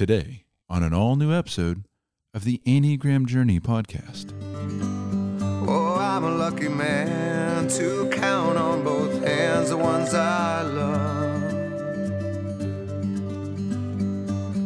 Today, 0.00 0.46
on 0.66 0.82
an 0.82 0.94
all 0.94 1.14
new 1.14 1.30
episode 1.30 1.84
of 2.32 2.44
the 2.44 2.62
Enneagram 2.64 3.26
Journey 3.26 3.60
podcast. 3.60 4.32
Oh, 5.68 5.96
I'm 6.00 6.24
a 6.24 6.30
lucky 6.30 6.70
man 6.70 7.68
to 7.68 8.08
count 8.08 8.56
on 8.56 8.82
both 8.82 9.22
hands 9.22 9.68
the 9.68 9.76
ones 9.76 10.14
I 10.14 10.62
love. 10.62 11.52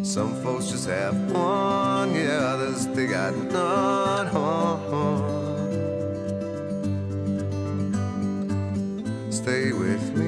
Some 0.06 0.40
folks 0.40 0.70
just 0.70 0.86
have 0.88 1.16
one, 1.32 2.14
yeah, 2.14 2.54
others 2.54 2.86
they 2.86 3.08
got 3.08 3.34
none. 3.36 4.14
Stay 9.32 9.72
with 9.72 10.16
me, 10.16 10.23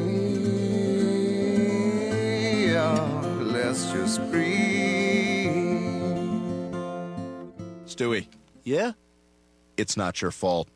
Stewie, 7.97 8.27
Yeah? 8.65 8.93
it's 9.79 9.97
not 9.97 10.21
your 10.21 10.31
fault. 10.31 10.69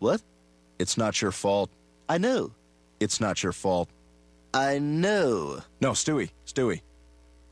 What? 0.00 0.22
It's 0.78 0.96
not 0.98 1.22
your 1.22 1.30
fault. 1.30 1.70
I 2.08 2.18
know. 2.18 2.50
It's 3.00 3.20
not 3.20 3.42
your 3.42 3.52
fault. 3.52 3.88
I 4.52 4.78
know. 4.78 5.60
No, 5.80 5.92
Stewie, 5.92 6.30
Stewie. 6.46 6.80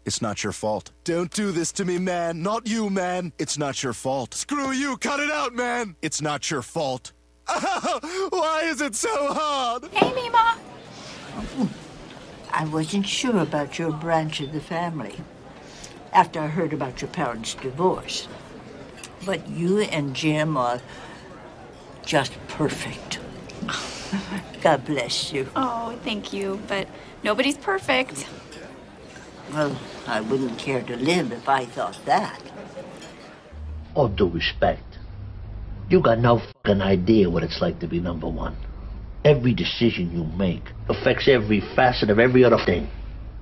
It's 0.04 0.20
not 0.20 0.42
your 0.42 0.52
fault. 0.52 0.90
Don't 1.04 1.30
do 1.32 1.52
this 1.52 1.70
to 1.72 1.84
me, 1.84 1.98
man. 1.98 2.42
Not 2.42 2.66
you, 2.66 2.90
man. 2.90 3.32
It's 3.38 3.56
not 3.56 3.82
your 3.84 3.92
fault. 3.92 4.34
Screw 4.34 4.72
you. 4.72 4.96
Cut 4.96 5.20
it 5.20 5.30
out, 5.30 5.54
man. 5.54 5.94
It's 6.02 6.20
not 6.20 6.50
your 6.50 6.62
fault. 6.62 7.12
Why 7.46 8.62
is 8.64 8.80
it 8.80 8.96
so 8.96 9.32
hard? 9.32 9.84
Hey, 9.92 10.10
Meemaw. 10.10 10.58
I 12.52 12.64
wasn't 12.66 13.06
sure 13.06 13.38
about 13.38 13.78
your 13.78 13.92
branch 13.92 14.40
of 14.40 14.52
the 14.52 14.60
family 14.60 15.14
after 16.12 16.40
I 16.40 16.48
heard 16.48 16.72
about 16.72 17.00
your 17.00 17.10
parents' 17.10 17.54
divorce. 17.54 18.26
But 19.24 19.48
you 19.48 19.80
and 19.80 20.14
Jim 20.14 20.56
are 20.56 20.80
just 22.04 22.32
perfect. 22.48 23.20
God 24.62 24.84
bless 24.84 25.32
you. 25.32 25.48
Oh, 25.56 25.98
thank 26.04 26.32
you, 26.32 26.60
but 26.68 26.88
nobody's 27.22 27.56
perfect. 27.56 28.26
Well, 29.52 29.78
I 30.06 30.20
wouldn't 30.20 30.58
care 30.58 30.82
to 30.82 30.96
live 30.96 31.32
if 31.32 31.48
I 31.48 31.64
thought 31.64 31.98
that. 32.06 32.40
All 33.94 34.08
due 34.08 34.28
respect, 34.28 34.98
you 35.88 36.00
got 36.00 36.18
no 36.18 36.38
fucking 36.38 36.80
idea 36.80 37.28
what 37.28 37.42
it's 37.42 37.60
like 37.60 37.78
to 37.80 37.86
be 37.86 38.00
number 38.00 38.28
one. 38.28 38.56
Every 39.24 39.54
decision 39.54 40.10
you 40.10 40.24
make 40.36 40.64
affects 40.88 41.28
every 41.28 41.60
facet 41.76 42.10
of 42.10 42.18
every 42.18 42.44
other 42.44 42.58
thing. 42.64 42.88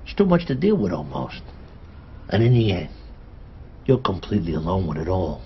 It's 0.04 0.14
too 0.14 0.26
much 0.26 0.46
to 0.46 0.54
deal 0.54 0.76
with 0.76 0.92
almost. 0.92 1.42
And 2.28 2.42
in 2.42 2.52
the 2.52 2.72
end, 2.72 2.90
you're 3.86 3.98
completely 3.98 4.54
alone 4.54 4.86
with 4.86 4.98
it 4.98 5.08
all. 5.08 5.42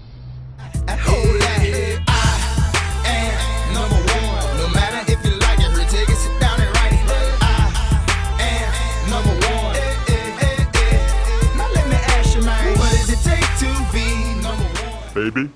Baby, 15.14 15.48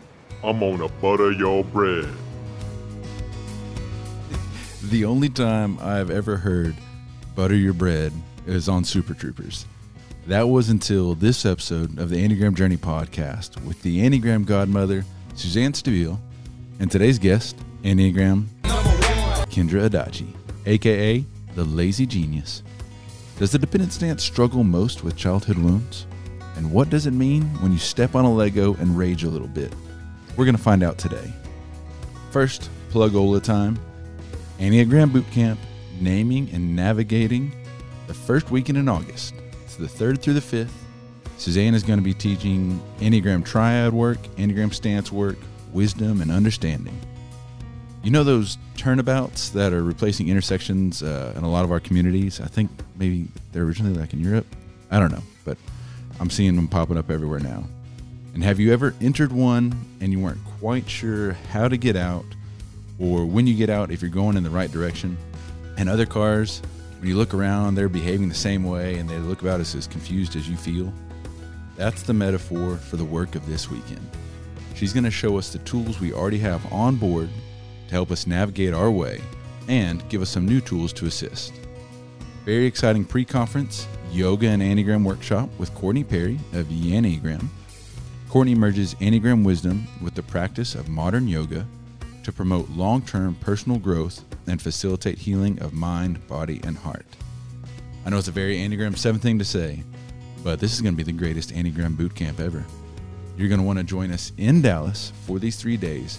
I'm 0.44 0.60
gonna 0.60 0.88
butter 0.88 1.32
your 1.32 1.64
bread. 1.64 2.08
The 4.84 5.04
only 5.04 5.28
time 5.28 5.78
I've 5.80 6.10
ever 6.10 6.36
heard 6.36 6.76
butter 7.34 7.56
your 7.56 7.74
bread 7.74 8.12
is 8.46 8.68
on 8.68 8.84
Super 8.84 9.14
Troopers. 9.14 9.66
That 10.28 10.50
was 10.50 10.68
until 10.68 11.14
this 11.14 11.46
episode 11.46 11.98
of 11.98 12.10
the 12.10 12.16
Enneagram 12.22 12.52
Journey 12.54 12.76
podcast 12.76 13.58
with 13.64 13.80
the 13.80 14.00
Enneagram 14.00 14.44
Godmother, 14.44 15.06
Suzanne 15.34 15.72
Stabile, 15.72 16.18
and 16.78 16.90
today's 16.90 17.18
guest, 17.18 17.56
Enneagram 17.82 18.44
Kendra 19.46 19.88
Adachi, 19.88 20.28
aka 20.66 21.24
the 21.54 21.64
Lazy 21.64 22.04
Genius. 22.04 22.62
Does 23.38 23.52
the 23.52 23.58
dependent 23.58 23.94
stance 23.94 24.22
struggle 24.22 24.64
most 24.64 25.02
with 25.02 25.16
childhood 25.16 25.56
wounds? 25.56 26.06
And 26.56 26.70
what 26.72 26.90
does 26.90 27.06
it 27.06 27.12
mean 27.12 27.44
when 27.62 27.72
you 27.72 27.78
step 27.78 28.14
on 28.14 28.26
a 28.26 28.30
Lego 28.30 28.74
and 28.74 28.98
rage 28.98 29.24
a 29.24 29.30
little 29.30 29.48
bit? 29.48 29.74
We're 30.36 30.44
going 30.44 30.54
to 30.54 30.62
find 30.62 30.82
out 30.82 30.98
today. 30.98 31.32
First, 32.32 32.68
plug 32.90 33.14
Ola 33.14 33.40
time. 33.40 33.78
Enneagram 34.58 35.10
Bootcamp, 35.10 35.56
naming 36.02 36.50
and 36.52 36.76
navigating 36.76 37.50
the 38.08 38.12
first 38.12 38.50
weekend 38.50 38.76
in 38.76 38.90
August. 38.90 39.32
The 39.78 39.86
3rd 39.86 40.20
through 40.20 40.34
the 40.34 40.40
5th. 40.40 40.70
Suzanne 41.36 41.72
is 41.74 41.84
going 41.84 42.00
to 42.00 42.04
be 42.04 42.14
teaching 42.14 42.80
Enneagram 42.98 43.44
triad 43.44 43.92
work, 43.92 44.18
Enneagram 44.36 44.74
stance 44.74 45.12
work, 45.12 45.36
wisdom, 45.72 46.20
and 46.20 46.32
understanding. 46.32 46.98
You 48.02 48.10
know 48.10 48.24
those 48.24 48.58
turnabouts 48.76 49.50
that 49.50 49.72
are 49.72 49.82
replacing 49.82 50.28
intersections 50.28 51.02
uh, 51.02 51.32
in 51.36 51.44
a 51.44 51.50
lot 51.50 51.64
of 51.64 51.70
our 51.70 51.78
communities? 51.78 52.40
I 52.40 52.46
think 52.46 52.70
maybe 52.96 53.28
they're 53.52 53.62
originally 53.62 53.96
like 53.96 54.12
in 54.12 54.20
Europe. 54.20 54.46
I 54.90 54.98
don't 54.98 55.12
know, 55.12 55.22
but 55.44 55.56
I'm 56.18 56.30
seeing 56.30 56.56
them 56.56 56.66
popping 56.66 56.98
up 56.98 57.10
everywhere 57.10 57.40
now. 57.40 57.64
And 58.34 58.42
have 58.42 58.58
you 58.58 58.72
ever 58.72 58.94
entered 59.00 59.30
one 59.30 59.74
and 60.00 60.12
you 60.12 60.18
weren't 60.18 60.44
quite 60.58 60.88
sure 60.88 61.32
how 61.52 61.68
to 61.68 61.76
get 61.76 61.96
out, 61.96 62.24
or 62.98 63.26
when 63.26 63.46
you 63.46 63.54
get 63.54 63.70
out, 63.70 63.90
if 63.90 64.02
you're 64.02 64.10
going 64.10 64.36
in 64.36 64.42
the 64.42 64.50
right 64.50 64.70
direction? 64.70 65.16
And 65.76 65.88
other 65.88 66.06
cars, 66.06 66.62
you 67.04 67.16
look 67.16 67.34
around, 67.34 67.74
they're 67.74 67.88
behaving 67.88 68.28
the 68.28 68.34
same 68.34 68.64
way 68.64 68.96
and 68.96 69.08
they 69.08 69.18
look 69.18 69.42
about 69.42 69.60
as, 69.60 69.74
as 69.74 69.86
confused 69.86 70.36
as 70.36 70.48
you 70.48 70.56
feel. 70.56 70.92
That's 71.76 72.02
the 72.02 72.14
metaphor 72.14 72.76
for 72.76 72.96
the 72.96 73.04
work 73.04 73.34
of 73.34 73.46
this 73.46 73.70
weekend. 73.70 74.04
She's 74.74 74.92
going 74.92 75.04
to 75.04 75.10
show 75.10 75.38
us 75.38 75.52
the 75.52 75.58
tools 75.60 76.00
we 76.00 76.12
already 76.12 76.38
have 76.38 76.72
on 76.72 76.96
board 76.96 77.28
to 77.86 77.92
help 77.92 78.10
us 78.10 78.26
navigate 78.26 78.74
our 78.74 78.90
way 78.90 79.20
and 79.68 80.06
give 80.08 80.22
us 80.22 80.30
some 80.30 80.46
new 80.46 80.60
tools 80.60 80.92
to 80.94 81.06
assist. 81.06 81.52
Very 82.44 82.66
exciting 82.66 83.04
pre 83.04 83.24
conference 83.24 83.86
yoga 84.10 84.48
and 84.48 84.62
Enneagram 84.62 85.04
workshop 85.04 85.48
with 85.58 85.74
Courtney 85.74 86.04
Perry 86.04 86.38
of 86.54 86.66
Yenneagram. 86.66 87.46
Courtney 88.28 88.54
merges 88.54 88.94
Enneagram 88.96 89.44
wisdom 89.44 89.86
with 90.02 90.14
the 90.14 90.22
practice 90.22 90.74
of 90.74 90.88
modern 90.88 91.28
yoga 91.28 91.66
to 92.24 92.32
promote 92.32 92.68
long 92.70 93.02
term 93.02 93.34
personal 93.36 93.78
growth 93.78 94.24
and 94.48 94.60
facilitate 94.60 95.18
healing 95.18 95.60
of 95.60 95.72
mind, 95.72 96.26
body, 96.26 96.60
and 96.64 96.76
heart. 96.76 97.06
I 98.04 98.10
know 98.10 98.18
it's 98.18 98.28
a 98.28 98.32
very 98.32 98.58
Enneagram 98.58 98.96
7 98.96 99.20
thing 99.20 99.38
to 99.38 99.44
say, 99.44 99.82
but 100.42 100.60
this 100.60 100.72
is 100.72 100.80
going 100.80 100.94
to 100.94 100.96
be 100.96 101.02
the 101.02 101.16
greatest 101.16 101.54
Enneagram 101.54 101.96
boot 101.96 102.14
camp 102.14 102.40
ever. 102.40 102.64
You're 103.36 103.48
going 103.48 103.60
to 103.60 103.66
want 103.66 103.78
to 103.78 103.84
join 103.84 104.10
us 104.10 104.32
in 104.38 104.62
Dallas 104.62 105.12
for 105.26 105.38
these 105.38 105.56
three 105.56 105.76
days, 105.76 106.18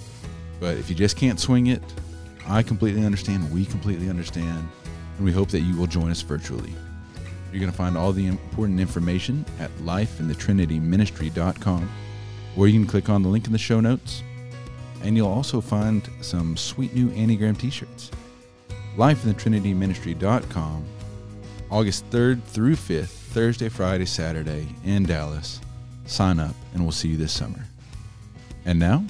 but 0.60 0.78
if 0.78 0.90
you 0.90 0.96
just 0.96 1.18
can't 1.18 1.40
swing 1.40 1.68
it, 1.68 1.82
I 2.48 2.64
completely 2.64 3.06
understand. 3.06 3.52
We 3.52 3.66
completely 3.66 4.10
understand. 4.10 4.68
And 5.18 5.26
we 5.26 5.32
hope 5.32 5.50
that 5.50 5.62
you 5.62 5.78
will 5.78 5.88
join 5.88 6.12
us 6.12 6.22
virtually. 6.22 6.74
You're 7.52 7.60
going 7.60 7.72
to 7.72 7.78
find 7.78 7.98
all 7.98 8.12
the 8.12 8.28
important 8.28 8.80
information 8.80 9.46
at 9.60 9.72
lifeinthetrinityministry.com, 9.78 11.90
or 12.56 12.68
you 12.68 12.80
can 12.80 12.88
click 12.88 13.10
on 13.10 13.24
the 13.24 13.30
link 13.30 13.46
in 13.46 13.52
the 13.52 13.58
show 13.58 13.80
notes. 13.80 14.22
And 15.02 15.16
you'll 15.16 15.32
also 15.32 15.62
find 15.62 16.08
some 16.22 16.58
sweet 16.58 16.94
new 16.94 17.08
Enneagram 17.10 17.58
t 17.58 17.70
shirts. 17.70 18.12
Lifeinthetrinityministry.com, 19.00 20.86
August 21.72 22.10
3rd 22.10 22.44
through 22.44 22.76
5th, 22.76 23.08
Thursday, 23.08 23.70
Friday, 23.70 24.06
Saturday 24.06 24.68
in 24.84 25.04
Dallas. 25.04 25.62
Sign 26.06 26.38
up, 26.38 26.54
and 26.74 26.84
we'll 26.84 26.92
see 26.92 27.08
you 27.08 27.16
this 27.16 27.32
summer. 27.32 27.64
And 28.66 28.78
now, 28.78 29.06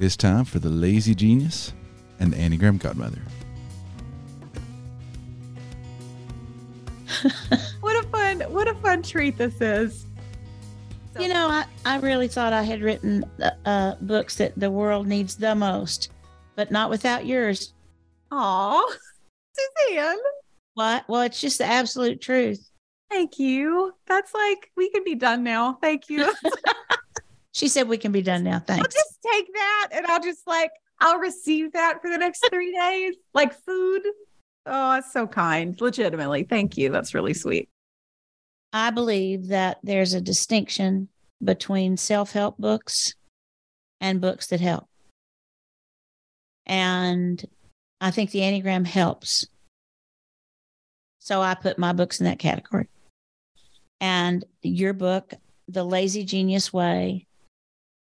it's 0.00 0.16
time 0.16 0.46
for 0.46 0.60
the 0.60 0.70
Lazy 0.70 1.14
Genius 1.14 1.74
and 2.18 2.32
the 2.32 2.38
Enneagram 2.38 2.78
Godmother. 2.78 3.20
What 7.80 8.04
a 8.04 8.08
fun, 8.08 8.40
what 8.52 8.66
a 8.68 8.74
fun 8.76 9.02
treat 9.02 9.36
this 9.36 9.60
is. 9.60 10.06
You 11.18 11.28
know, 11.28 11.48
I, 11.48 11.64
I 11.84 11.98
really 11.98 12.28
thought 12.28 12.52
I 12.52 12.62
had 12.62 12.80
written 12.80 13.24
uh, 13.42 13.50
uh, 13.66 13.94
books 14.00 14.36
that 14.36 14.58
the 14.58 14.70
world 14.70 15.06
needs 15.06 15.36
the 15.36 15.54
most, 15.54 16.12
but 16.54 16.70
not 16.70 16.90
without 16.90 17.26
yours. 17.26 17.72
Aw, 18.30 18.86
Suzanne, 19.58 20.16
What? 20.74 21.04
Well, 21.08 21.22
it's 21.22 21.40
just 21.40 21.58
the 21.58 21.64
absolute 21.64 22.20
truth. 22.20 22.70
thank 23.10 23.38
you. 23.38 23.92
That's 24.06 24.32
like 24.34 24.70
we 24.76 24.90
can 24.90 25.02
be 25.04 25.14
done 25.14 25.42
now. 25.42 25.78
Thank 25.82 26.08
you. 26.08 26.32
She 27.52 27.66
said 27.66 27.88
we 27.88 27.98
can 27.98 28.12
be 28.12 28.22
done 28.22 28.44
now. 28.44 28.52
I'll 28.54 28.60
Thanks. 28.60 28.94
just 28.94 29.18
take 29.32 29.52
that 29.52 29.88
and 29.90 30.06
I'll 30.06 30.22
just 30.22 30.46
like 30.46 30.70
I'll 31.00 31.18
receive 31.18 31.72
that 31.72 32.00
for 32.00 32.08
the 32.08 32.16
next 32.18 32.46
three 32.50 32.72
days, 32.72 33.16
like 33.34 33.52
food. 33.52 34.02
Oh, 34.64 34.92
that's 34.92 35.12
so 35.12 35.26
kind. 35.26 35.76
Legitimately, 35.80 36.44
thank 36.44 36.76
you. 36.76 36.90
That's 36.90 37.14
really 37.14 37.34
sweet. 37.34 37.68
I 38.72 38.90
believe 38.90 39.48
that 39.48 39.78
there's 39.82 40.14
a 40.14 40.20
distinction 40.20 41.08
between 41.42 41.96
self 41.96 42.30
help 42.30 42.58
books 42.58 43.14
and 44.00 44.20
books 44.20 44.46
that 44.48 44.60
help. 44.60 44.86
And 46.66 47.44
I 48.00 48.10
think 48.10 48.30
the 48.30 48.40
Enneagram 48.40 48.86
helps. 48.86 49.46
So 51.18 51.42
I 51.42 51.54
put 51.54 51.78
my 51.78 51.92
books 51.92 52.20
in 52.20 52.26
that 52.26 52.38
category. 52.38 52.88
And 54.00 54.44
your 54.62 54.92
book, 54.92 55.34
The 55.66 55.84
Lazy 55.84 56.24
Genius 56.24 56.72
Way 56.72 57.26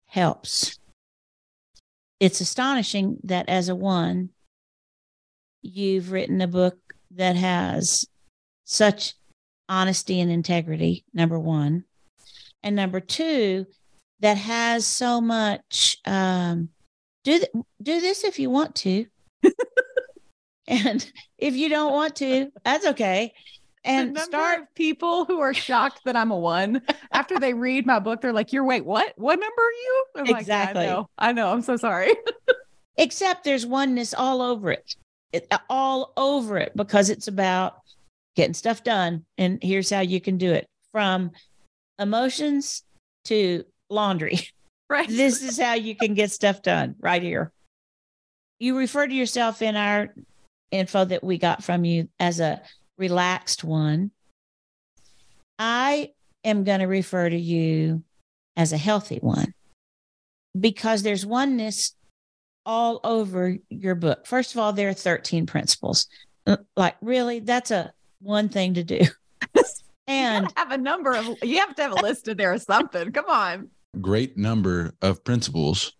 helps. 0.07 0.79
It's 2.19 2.41
astonishing 2.41 3.17
that 3.23 3.47
as 3.47 3.69
a 3.69 3.75
one, 3.75 4.29
you've 5.61 6.11
written 6.11 6.41
a 6.41 6.47
book 6.47 6.77
that 7.11 7.35
has 7.35 8.07
such 8.65 9.13
honesty 9.69 10.19
and 10.19 10.31
integrity, 10.31 11.05
number 11.13 11.39
one. 11.39 11.83
And 12.63 12.75
number 12.75 12.99
two, 12.99 13.67
that 14.21 14.37
has 14.37 14.85
so 14.85 15.21
much 15.21 15.97
um, 16.05 16.69
do 17.23 17.39
th- 17.39 17.51
do 17.81 17.99
this 18.01 18.23
if 18.23 18.39
you 18.39 18.49
want 18.49 18.75
to. 18.75 19.05
And 20.67 21.11
if 21.37 21.55
you 21.55 21.69
don't 21.69 21.93
want 21.93 22.15
to, 22.17 22.51
that's 22.63 22.85
okay. 22.87 23.33
And 23.83 24.15
the 24.15 24.21
start 24.21 24.73
people 24.73 25.25
who 25.25 25.39
are 25.41 25.53
shocked 25.53 26.01
that 26.05 26.15
I'm 26.15 26.31
a 26.31 26.37
one 26.37 26.81
after 27.11 27.39
they 27.39 27.53
read 27.53 27.85
my 27.85 27.99
book, 27.99 28.19
they're 28.19 28.33
like, 28.33 28.51
"You're 28.51 28.63
wait, 28.63 28.83
what? 28.83 29.13
What 29.15 29.39
number 29.39 29.61
are 29.61 29.71
you?" 29.71 30.05
I'm 30.15 30.21
like, 30.23 30.29
"Yeah, 30.31 30.39
Exactly. 30.39 30.83
I 30.85 30.87
know. 30.87 31.09
I 31.19 31.31
know. 31.33 31.51
I'm 31.51 31.61
so 31.61 31.77
sorry. 31.77 32.11
except 32.97 33.43
there's 33.43 33.65
oneness 33.65 34.13
all 34.13 34.41
over 34.41 34.71
it. 34.71 34.95
it 35.31 35.47
uh, 35.51 35.57
all 35.69 36.13
over 36.17 36.57
it 36.57 36.71
because 36.75 37.09
it's 37.09 37.27
about 37.27 37.79
getting 38.35 38.53
stuff 38.53 38.83
done 38.83 39.25
and 39.37 39.59
here's 39.61 39.89
how 39.89 40.01
you 40.01 40.19
can 40.19 40.37
do 40.37 40.51
it 40.51 40.67
from 40.91 41.31
emotions 41.99 42.83
to 43.25 43.63
laundry 43.89 44.39
right. 44.89 45.07
this 45.07 45.41
is 45.41 45.59
how 45.59 45.73
you 45.73 45.95
can 45.95 46.13
get 46.13 46.31
stuff 46.31 46.61
done 46.61 46.95
right 46.99 47.21
here 47.21 47.51
you 48.59 48.77
refer 48.77 49.07
to 49.07 49.13
yourself 49.13 49.61
in 49.61 49.75
our 49.75 50.13
info 50.75 51.05
that 51.05 51.23
we 51.23 51.37
got 51.37 51.63
from 51.63 51.85
you 51.85 52.09
as 52.19 52.39
a 52.39 52.61
relaxed 52.97 53.63
one 53.63 54.11
i 55.59 56.11
am 56.43 56.63
going 56.63 56.79
to 56.79 56.85
refer 56.85 57.29
to 57.29 57.37
you 57.37 58.03
as 58.55 58.71
a 58.71 58.77
healthy 58.77 59.17
one 59.17 59.53
because 60.59 61.03
there's 61.03 61.25
oneness 61.25 61.95
all 62.65 62.99
over 63.03 63.57
your 63.69 63.95
book. 63.95 64.25
First 64.25 64.53
of 64.53 64.59
all, 64.59 64.73
there 64.73 64.89
are 64.89 64.93
13 64.93 65.45
principles. 65.45 66.07
Uh, 66.47 66.57
Like, 66.75 66.95
really, 67.01 67.39
that's 67.39 67.71
a 67.71 67.93
one 68.21 68.49
thing 68.49 68.75
to 68.75 68.83
do. 68.83 69.01
and 70.07 70.51
have 70.55 70.71
a 70.71 70.77
number 70.77 71.15
of 71.15 71.25
you 71.43 71.59
have 71.59 71.75
to 71.75 71.81
have 71.83 71.91
a 71.91 72.01
list 72.01 72.27
in 72.27 72.37
there 72.37 72.53
or 72.53 72.59
something. 72.59 73.11
Come 73.11 73.29
on. 73.29 73.69
Great 74.01 74.37
number 74.37 74.93
of 75.01 75.23
principles. 75.23 75.93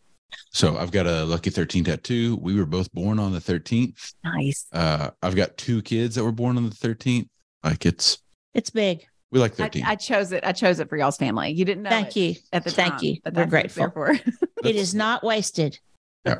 So 0.51 0.77
I've 0.77 0.91
got 0.91 1.05
a 1.05 1.25
lucky 1.25 1.49
13 1.49 1.83
tattoo. 1.83 2.37
We 2.41 2.55
were 2.55 2.65
both 2.65 2.91
born 2.93 3.19
on 3.19 3.33
the 3.33 3.39
13th. 3.39 4.13
Nice. 4.23 4.65
Uh, 4.71 5.09
I've 5.21 5.35
got 5.35 5.57
two 5.57 5.81
kids 5.81 6.15
that 6.15 6.23
were 6.23 6.31
born 6.31 6.55
on 6.57 6.63
the 6.69 6.75
13th. 6.75 7.27
Like 7.63 7.85
it's, 7.85 8.19
it's 8.53 8.69
big. 8.69 9.05
we 9.31 9.39
like 9.39 9.53
I, 9.53 9.65
13. 9.65 9.83
I 9.85 9.95
chose 9.95 10.31
it. 10.31 10.45
I 10.45 10.53
chose 10.53 10.79
it 10.79 10.87
for 10.87 10.97
y'all's 10.97 11.17
family. 11.17 11.51
You 11.51 11.65
didn't 11.65 11.83
know. 11.83 11.89
Thank 11.89 12.15
it 12.15 12.19
you. 12.19 12.35
At 12.53 12.63
the 12.63 12.71
Thank 12.71 12.93
time, 12.93 13.03
you. 13.03 13.17
but 13.23 13.33
We're 13.33 13.45
that's 13.45 13.51
what 13.51 13.65
it's 13.65 13.75
grateful. 13.75 14.05
there 14.05 14.15
for. 14.15 14.31
It 14.69 14.75
is 14.77 14.95
not 14.95 15.23
wasted. 15.23 15.77
Yeah. 16.25 16.39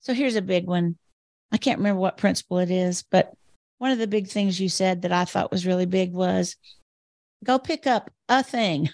so 0.00 0.14
here's 0.14 0.36
a 0.36 0.42
big 0.42 0.66
one. 0.66 0.96
I 1.50 1.56
can't 1.56 1.78
remember 1.78 2.00
what 2.00 2.18
principle 2.18 2.58
it 2.58 2.70
is, 2.70 3.02
but 3.10 3.32
one 3.78 3.90
of 3.90 3.98
the 3.98 4.06
big 4.06 4.28
things 4.28 4.60
you 4.60 4.68
said 4.68 5.02
that 5.02 5.12
I 5.12 5.24
thought 5.24 5.50
was 5.50 5.66
really 5.66 5.86
big 5.86 6.12
was 6.12 6.56
go 7.44 7.58
pick 7.58 7.86
up 7.86 8.10
a 8.28 8.42
thing 8.42 8.90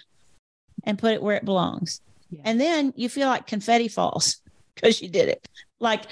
and 0.84 0.98
put 0.98 1.12
it 1.12 1.22
where 1.22 1.36
it 1.36 1.44
belongs. 1.44 2.00
Yeah. 2.32 2.40
And 2.44 2.60
then 2.60 2.92
you 2.96 3.08
feel 3.08 3.28
like 3.28 3.46
confetti 3.46 3.88
falls 3.88 4.40
because 4.74 5.00
you 5.00 5.08
did 5.08 5.28
it. 5.28 5.46
Like 5.80 6.04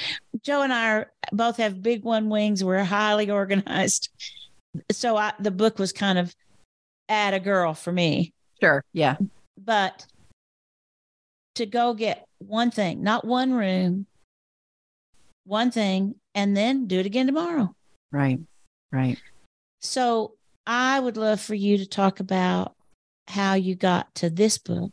Joe 0.43 0.63
and 0.63 0.73
I 0.73 0.91
are, 0.93 1.13
both 1.33 1.57
have 1.57 1.83
big 1.83 2.05
one 2.05 2.29
wings. 2.29 2.63
We're 2.63 2.85
highly 2.85 3.31
organized. 3.31 4.09
So 4.93 5.17
I, 5.17 5.33
the 5.41 5.51
book 5.51 5.79
was 5.79 5.93
kind 5.93 6.19
of 6.19 6.35
at 7.09 7.35
a 7.35 7.41
girl 7.41 7.75
for 7.75 7.91
me 7.91 8.33
Sure. 8.61 8.85
Yeah. 8.93 9.17
but 9.59 10.07
to 11.57 11.67
go 11.67 11.95
get 11.95 12.27
one 12.39 12.71
thing, 12.71 13.03
not 13.03 13.25
one 13.25 13.53
room, 13.53 14.07
one 15.45 15.71
thing, 15.71 16.15
and 16.35 16.57
then 16.57 16.87
do 16.87 17.01
it 17.01 17.07
again 17.07 17.27
tomorrow. 17.27 17.75
Right. 18.13 18.39
Right. 18.93 19.19
So 19.81 20.35
I 20.67 21.01
would 21.01 21.17
love 21.17 21.41
for 21.41 21.55
you 21.55 21.79
to 21.79 21.87
talk 21.87 22.21
about 22.21 22.75
how 23.29 23.55
you 23.55 23.75
got 23.75 24.15
to 24.17 24.31
this 24.31 24.59
book, 24.59 24.93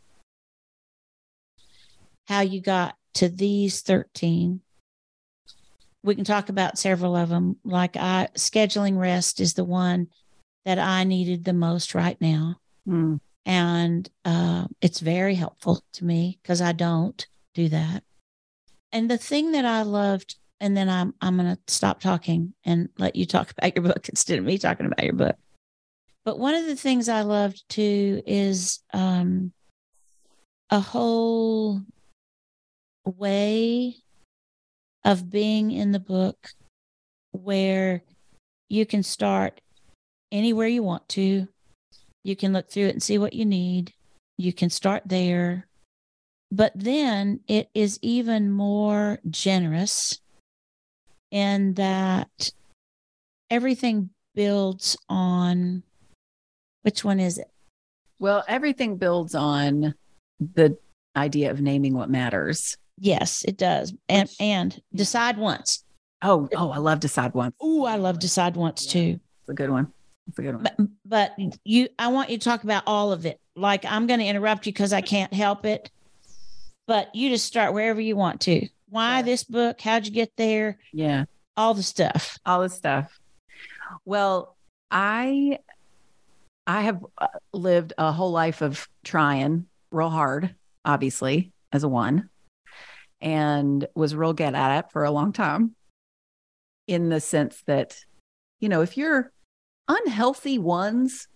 how 2.28 2.40
you 2.42 2.60
got 2.60 2.94
to 3.14 3.28
these 3.28 3.80
13. 3.80 4.60
We 6.02 6.14
can 6.14 6.24
talk 6.24 6.50
about 6.50 6.78
several 6.78 7.16
of 7.16 7.30
them. 7.30 7.56
Like 7.64 7.96
I 7.96 8.28
scheduling 8.36 8.98
rest 8.98 9.40
is 9.40 9.54
the 9.54 9.64
one 9.64 10.08
that 10.66 10.78
I 10.78 11.04
needed 11.04 11.44
the 11.44 11.52
most 11.54 11.94
right 11.94 12.20
now 12.20 12.56
Mm. 12.88 13.20
and 13.44 14.08
uh, 14.24 14.66
it's 14.80 15.00
very 15.00 15.34
helpful 15.34 15.82
to 15.94 16.04
me 16.06 16.38
because 16.42 16.62
I 16.62 16.72
don't 16.72 17.26
do 17.52 17.68
that. 17.68 18.02
And 18.92 19.10
the 19.10 19.18
thing 19.18 19.52
that 19.52 19.66
I 19.66 19.82
loved, 19.82 20.36
and 20.58 20.74
then 20.74 20.88
I'm 20.88 21.12
I'm 21.20 21.36
gonna 21.36 21.58
stop 21.66 22.00
talking 22.00 22.54
and 22.64 22.88
let 22.96 23.14
you 23.14 23.26
talk 23.26 23.50
about 23.58 23.76
your 23.76 23.82
book 23.84 24.08
instead 24.08 24.38
of 24.38 24.44
me 24.46 24.56
talking 24.56 24.86
about 24.86 25.04
your 25.04 25.12
book. 25.12 25.36
But 26.24 26.38
one 26.38 26.54
of 26.54 26.64
the 26.64 26.76
things 26.76 27.10
I 27.10 27.22
loved 27.22 27.62
too 27.68 28.22
is 28.26 28.80
um, 28.94 29.52
a 30.70 30.80
whole 30.80 31.82
way 33.08 33.96
of 35.04 35.30
being 35.30 35.70
in 35.70 35.92
the 35.92 36.00
book 36.00 36.50
where 37.32 38.02
you 38.68 38.84
can 38.84 39.02
start 39.02 39.60
anywhere 40.30 40.68
you 40.68 40.82
want 40.82 41.08
to 41.08 41.48
you 42.28 42.36
can 42.36 42.52
look 42.52 42.68
through 42.68 42.86
it 42.86 42.92
and 42.92 43.02
see 43.02 43.16
what 43.16 43.32
you 43.32 43.46
need. 43.46 43.94
You 44.36 44.52
can 44.52 44.68
start 44.68 45.04
there. 45.06 45.66
But 46.52 46.72
then 46.74 47.40
it 47.48 47.70
is 47.74 47.98
even 48.02 48.50
more 48.50 49.18
generous 49.30 50.20
in 51.30 51.74
that 51.74 52.50
everything 53.50 54.10
builds 54.34 54.96
on 55.08 55.82
which 56.82 57.02
one 57.02 57.18
is 57.18 57.38
it? 57.38 57.50
Well, 58.18 58.44
everything 58.46 58.96
builds 58.96 59.34
on 59.34 59.94
the 60.38 60.76
idea 61.16 61.50
of 61.50 61.62
naming 61.62 61.94
what 61.94 62.10
matters. 62.10 62.76
Yes, 63.00 63.44
it 63.46 63.56
does. 63.56 63.94
And 64.08 64.28
and 64.40 64.80
decide 64.94 65.38
once. 65.38 65.84
Oh, 66.22 66.48
oh, 66.56 66.70
I 66.70 66.78
love 66.78 67.00
decide 67.00 67.34
once. 67.34 67.54
Ooh, 67.62 67.84
I 67.84 67.96
love 67.96 68.18
decide 68.18 68.56
once 68.56 68.86
too. 68.86 69.20
It's 69.42 69.48
a 69.48 69.54
good 69.54 69.70
one. 69.70 69.92
It's 70.28 70.38
a 70.38 70.42
good 70.42 70.54
one. 70.54 70.62
But, 71.06 71.36
but 71.38 71.54
you 71.64 71.88
I 71.98 72.08
want 72.08 72.30
you 72.30 72.38
to 72.38 72.44
talk 72.44 72.64
about 72.64 72.82
all 72.86 73.12
of 73.12 73.24
it. 73.24 73.40
Like 73.56 73.84
I'm 73.84 74.06
going 74.06 74.20
to 74.20 74.26
interrupt 74.26 74.66
you 74.66 74.72
because 74.72 74.92
I 74.92 75.00
can't 75.00 75.32
help 75.32 75.64
it. 75.64 75.90
But 76.86 77.14
you 77.14 77.28
just 77.28 77.46
start 77.46 77.74
wherever 77.74 78.00
you 78.00 78.16
want 78.16 78.40
to. 78.42 78.66
Why 78.88 79.22
this 79.22 79.44
book? 79.44 79.80
How'd 79.80 80.06
you 80.06 80.12
get 80.12 80.32
there? 80.36 80.78
Yeah. 80.92 81.26
All 81.56 81.74
the 81.74 81.82
stuff. 81.82 82.38
all 82.46 82.62
the 82.62 82.68
stuff. 82.68 83.18
Well, 84.04 84.56
I 84.90 85.58
I 86.66 86.82
have 86.82 87.04
uh, 87.16 87.26
lived 87.52 87.92
a 87.98 88.12
whole 88.12 88.30
life 88.30 88.62
of 88.62 88.88
trying 89.04 89.66
real 89.90 90.10
hard, 90.10 90.54
obviously, 90.84 91.52
as 91.72 91.82
a 91.82 91.88
one, 91.88 92.28
and 93.20 93.86
was 93.94 94.14
real 94.14 94.32
good 94.32 94.54
at 94.54 94.78
it 94.78 94.90
for 94.92 95.04
a 95.04 95.10
long 95.10 95.32
time. 95.32 95.74
In 96.86 97.08
the 97.10 97.20
sense 97.20 97.62
that, 97.66 97.98
you 98.60 98.68
know, 98.68 98.80
if 98.80 98.96
you're 98.96 99.30
unhealthy 99.88 100.58
ones, 100.58 101.28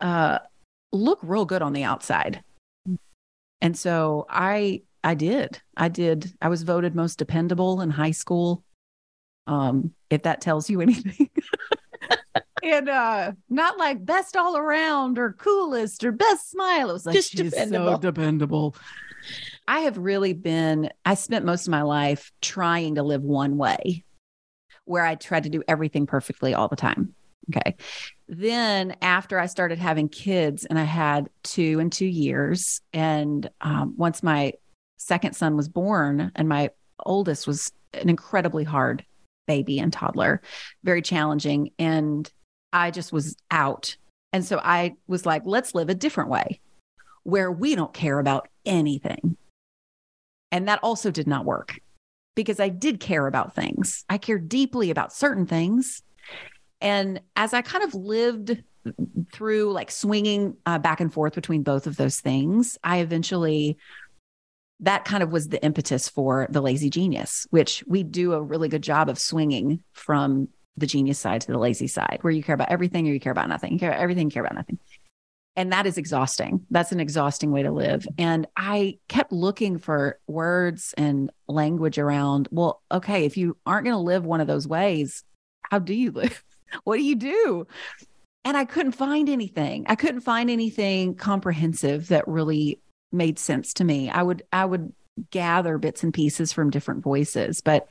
uh, 0.00 0.38
look 0.92 1.18
real 1.22 1.44
good 1.44 1.62
on 1.62 1.72
the 1.72 1.84
outside. 1.84 2.42
And 3.60 3.76
so 3.76 4.26
I 4.28 4.82
I 5.02 5.14
did. 5.14 5.60
I 5.76 5.88
did. 5.88 6.32
I 6.40 6.48
was 6.48 6.62
voted 6.62 6.94
most 6.94 7.18
dependable 7.18 7.80
in 7.80 7.90
high 7.90 8.12
school 8.12 8.62
um 9.48 9.92
if 10.10 10.22
that 10.24 10.42
tells 10.42 10.68
you 10.68 10.80
anything 10.82 11.30
and 12.62 12.88
uh 12.88 13.32
not 13.48 13.78
like 13.78 14.04
best 14.04 14.36
all 14.36 14.58
around 14.58 15.18
or 15.18 15.32
coolest 15.32 16.04
or 16.04 16.12
best 16.12 16.50
smile 16.50 16.90
it 16.90 16.92
was 16.92 17.06
like 17.06 17.14
Just 17.14 17.30
she's 17.30 17.50
dependable. 17.52 17.94
so 17.94 17.98
dependable 17.98 18.76
i 19.68 19.80
have 19.80 19.96
really 19.96 20.32
been 20.32 20.90
i 21.04 21.14
spent 21.14 21.44
most 21.44 21.66
of 21.66 21.70
my 21.70 21.82
life 21.82 22.32
trying 22.42 22.96
to 22.96 23.02
live 23.02 23.22
one 23.22 23.56
way 23.56 24.04
where 24.84 25.04
i 25.04 25.14
tried 25.14 25.44
to 25.44 25.48
do 25.48 25.62
everything 25.68 26.06
perfectly 26.06 26.54
all 26.54 26.68
the 26.68 26.76
time 26.76 27.14
okay 27.50 27.76
then 28.28 28.96
after 29.00 29.38
i 29.38 29.46
started 29.46 29.78
having 29.78 30.08
kids 30.08 30.64
and 30.64 30.78
i 30.78 30.84
had 30.84 31.30
two 31.44 31.78
in 31.78 31.90
two 31.90 32.06
years 32.06 32.80
and 32.92 33.48
um, 33.60 33.94
once 33.96 34.22
my 34.22 34.52
second 34.96 35.34
son 35.34 35.56
was 35.56 35.68
born 35.68 36.32
and 36.34 36.48
my 36.48 36.70
oldest 37.06 37.46
was 37.46 37.72
an 37.94 38.08
incredibly 38.08 38.64
hard 38.64 39.04
baby 39.48 39.80
and 39.80 39.92
toddler, 39.92 40.40
very 40.84 41.02
challenging. 41.02 41.70
And 41.78 42.30
I 42.72 42.92
just 42.92 43.12
was 43.12 43.36
out. 43.50 43.96
And 44.32 44.44
so 44.44 44.60
I 44.62 44.94
was 45.08 45.26
like, 45.26 45.42
let's 45.44 45.74
live 45.74 45.88
a 45.88 45.94
different 45.94 46.30
way 46.30 46.60
where 47.24 47.50
we 47.50 47.74
don't 47.74 47.92
care 47.92 48.20
about 48.20 48.48
anything. 48.64 49.36
And 50.50 50.68
that 50.68 50.80
also 50.82 51.10
did 51.10 51.26
not 51.26 51.44
work 51.44 51.80
because 52.34 52.60
I 52.60 52.68
did 52.68 53.00
care 53.00 53.26
about 53.26 53.54
things. 53.54 54.04
I 54.08 54.18
care 54.18 54.38
deeply 54.38 54.90
about 54.90 55.12
certain 55.12 55.46
things. 55.46 56.02
And 56.80 57.20
as 57.36 57.52
I 57.52 57.62
kind 57.62 57.84
of 57.84 57.94
lived 57.94 58.62
through 59.32 59.72
like 59.72 59.90
swinging 59.90 60.56
uh, 60.64 60.78
back 60.78 61.00
and 61.00 61.12
forth 61.12 61.34
between 61.34 61.62
both 61.62 61.86
of 61.86 61.96
those 61.96 62.20
things, 62.20 62.78
I 62.82 62.98
eventually 62.98 63.76
that 64.80 65.04
kind 65.04 65.22
of 65.22 65.32
was 65.32 65.48
the 65.48 65.62
impetus 65.64 66.08
for 66.08 66.46
the 66.50 66.60
lazy 66.60 66.88
genius, 66.88 67.46
which 67.50 67.82
we 67.86 68.04
do 68.04 68.32
a 68.32 68.42
really 68.42 68.68
good 68.68 68.82
job 68.82 69.08
of 69.08 69.18
swinging 69.18 69.82
from 69.92 70.48
the 70.76 70.86
genius 70.86 71.18
side 71.18 71.40
to 71.40 71.52
the 71.52 71.58
lazy 71.58 71.88
side, 71.88 72.18
where 72.20 72.30
you 72.30 72.42
care 72.42 72.54
about 72.54 72.70
everything 72.70 73.08
or 73.08 73.12
you 73.12 73.18
care 73.18 73.32
about 73.32 73.48
nothing. 73.48 73.72
You 73.72 73.78
care 73.80 73.90
about 73.90 74.00
everything, 74.00 74.28
you 74.28 74.30
care 74.30 74.44
about 74.44 74.54
nothing. 74.54 74.78
And 75.58 75.72
that 75.72 75.86
is 75.86 75.98
exhausting. 75.98 76.64
That's 76.70 76.92
an 76.92 77.00
exhausting 77.00 77.50
way 77.50 77.64
to 77.64 77.72
live. 77.72 78.06
And 78.16 78.46
I 78.56 78.98
kept 79.08 79.32
looking 79.32 79.76
for 79.76 80.20
words 80.28 80.94
and 80.96 81.32
language 81.48 81.98
around, 81.98 82.46
well, 82.52 82.80
okay, 82.92 83.24
if 83.24 83.36
you 83.36 83.56
aren't 83.66 83.84
going 83.84 83.96
to 83.96 84.00
live 84.00 84.24
one 84.24 84.40
of 84.40 84.46
those 84.46 84.68
ways, 84.68 85.24
how 85.64 85.80
do 85.80 85.94
you 85.94 86.12
live? 86.12 86.44
what 86.84 86.98
do 86.98 87.02
you 87.02 87.16
do? 87.16 87.66
And 88.44 88.56
I 88.56 88.66
couldn't 88.66 88.92
find 88.92 89.28
anything. 89.28 89.84
I 89.88 89.96
couldn't 89.96 90.20
find 90.20 90.48
anything 90.48 91.16
comprehensive 91.16 92.06
that 92.06 92.28
really 92.28 92.78
made 93.10 93.40
sense 93.40 93.74
to 93.74 93.84
me. 93.84 94.08
I 94.10 94.22
would 94.22 94.44
I 94.52 94.64
would 94.64 94.92
gather 95.32 95.76
bits 95.76 96.04
and 96.04 96.14
pieces 96.14 96.52
from 96.52 96.70
different 96.70 97.02
voices, 97.02 97.62
but 97.62 97.88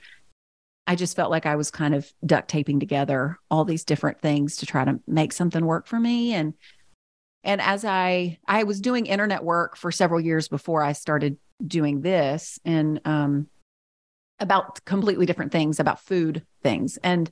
I 0.89 0.95
just 0.95 1.17
felt 1.17 1.31
like 1.31 1.45
I 1.45 1.57
was 1.57 1.69
kind 1.69 1.93
of 1.93 2.09
duct 2.25 2.47
taping 2.47 2.79
together 2.79 3.37
all 3.51 3.65
these 3.65 3.83
different 3.83 4.21
things 4.21 4.55
to 4.57 4.65
try 4.65 4.85
to 4.85 5.01
make 5.05 5.33
something 5.33 5.65
work 5.65 5.85
for 5.85 5.99
me 5.99 6.33
and 6.33 6.53
and 7.47 7.61
as 7.61 7.83
I 7.83 8.37
I 8.47 8.63
was 8.63 8.79
doing 8.79 9.07
internet 9.07 9.43
work 9.43 9.75
for 9.75 9.91
several 9.91 10.19
years 10.19 10.47
before 10.47 10.83
I 10.83 10.91
started 10.91 11.37
doing 11.65 12.01
this 12.01 12.59
and 12.63 13.01
um 13.05 13.47
about 14.39 14.85
completely 14.85 15.25
different 15.25 15.51
things 15.51 15.79
about 15.79 15.99
food 15.99 16.45
things 16.61 16.97
and 16.97 17.31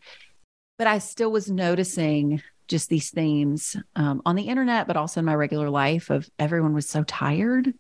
but 0.78 0.88
I 0.88 0.98
still 0.98 1.32
was 1.32 1.50
noticing 1.50 2.42
just 2.68 2.90
these 2.90 3.12
themes 3.12 3.76
um, 3.96 4.22
on 4.26 4.36
the 4.36 4.48
internet, 4.48 4.88
but 4.88 4.98
also 4.98 5.20
in 5.20 5.26
my 5.26 5.36
regular 5.36 5.70
life 5.70 6.10
of 6.10 6.30
everyone 6.40 6.74
was 6.74 6.90
so 6.90 7.04
tired. 7.04 7.74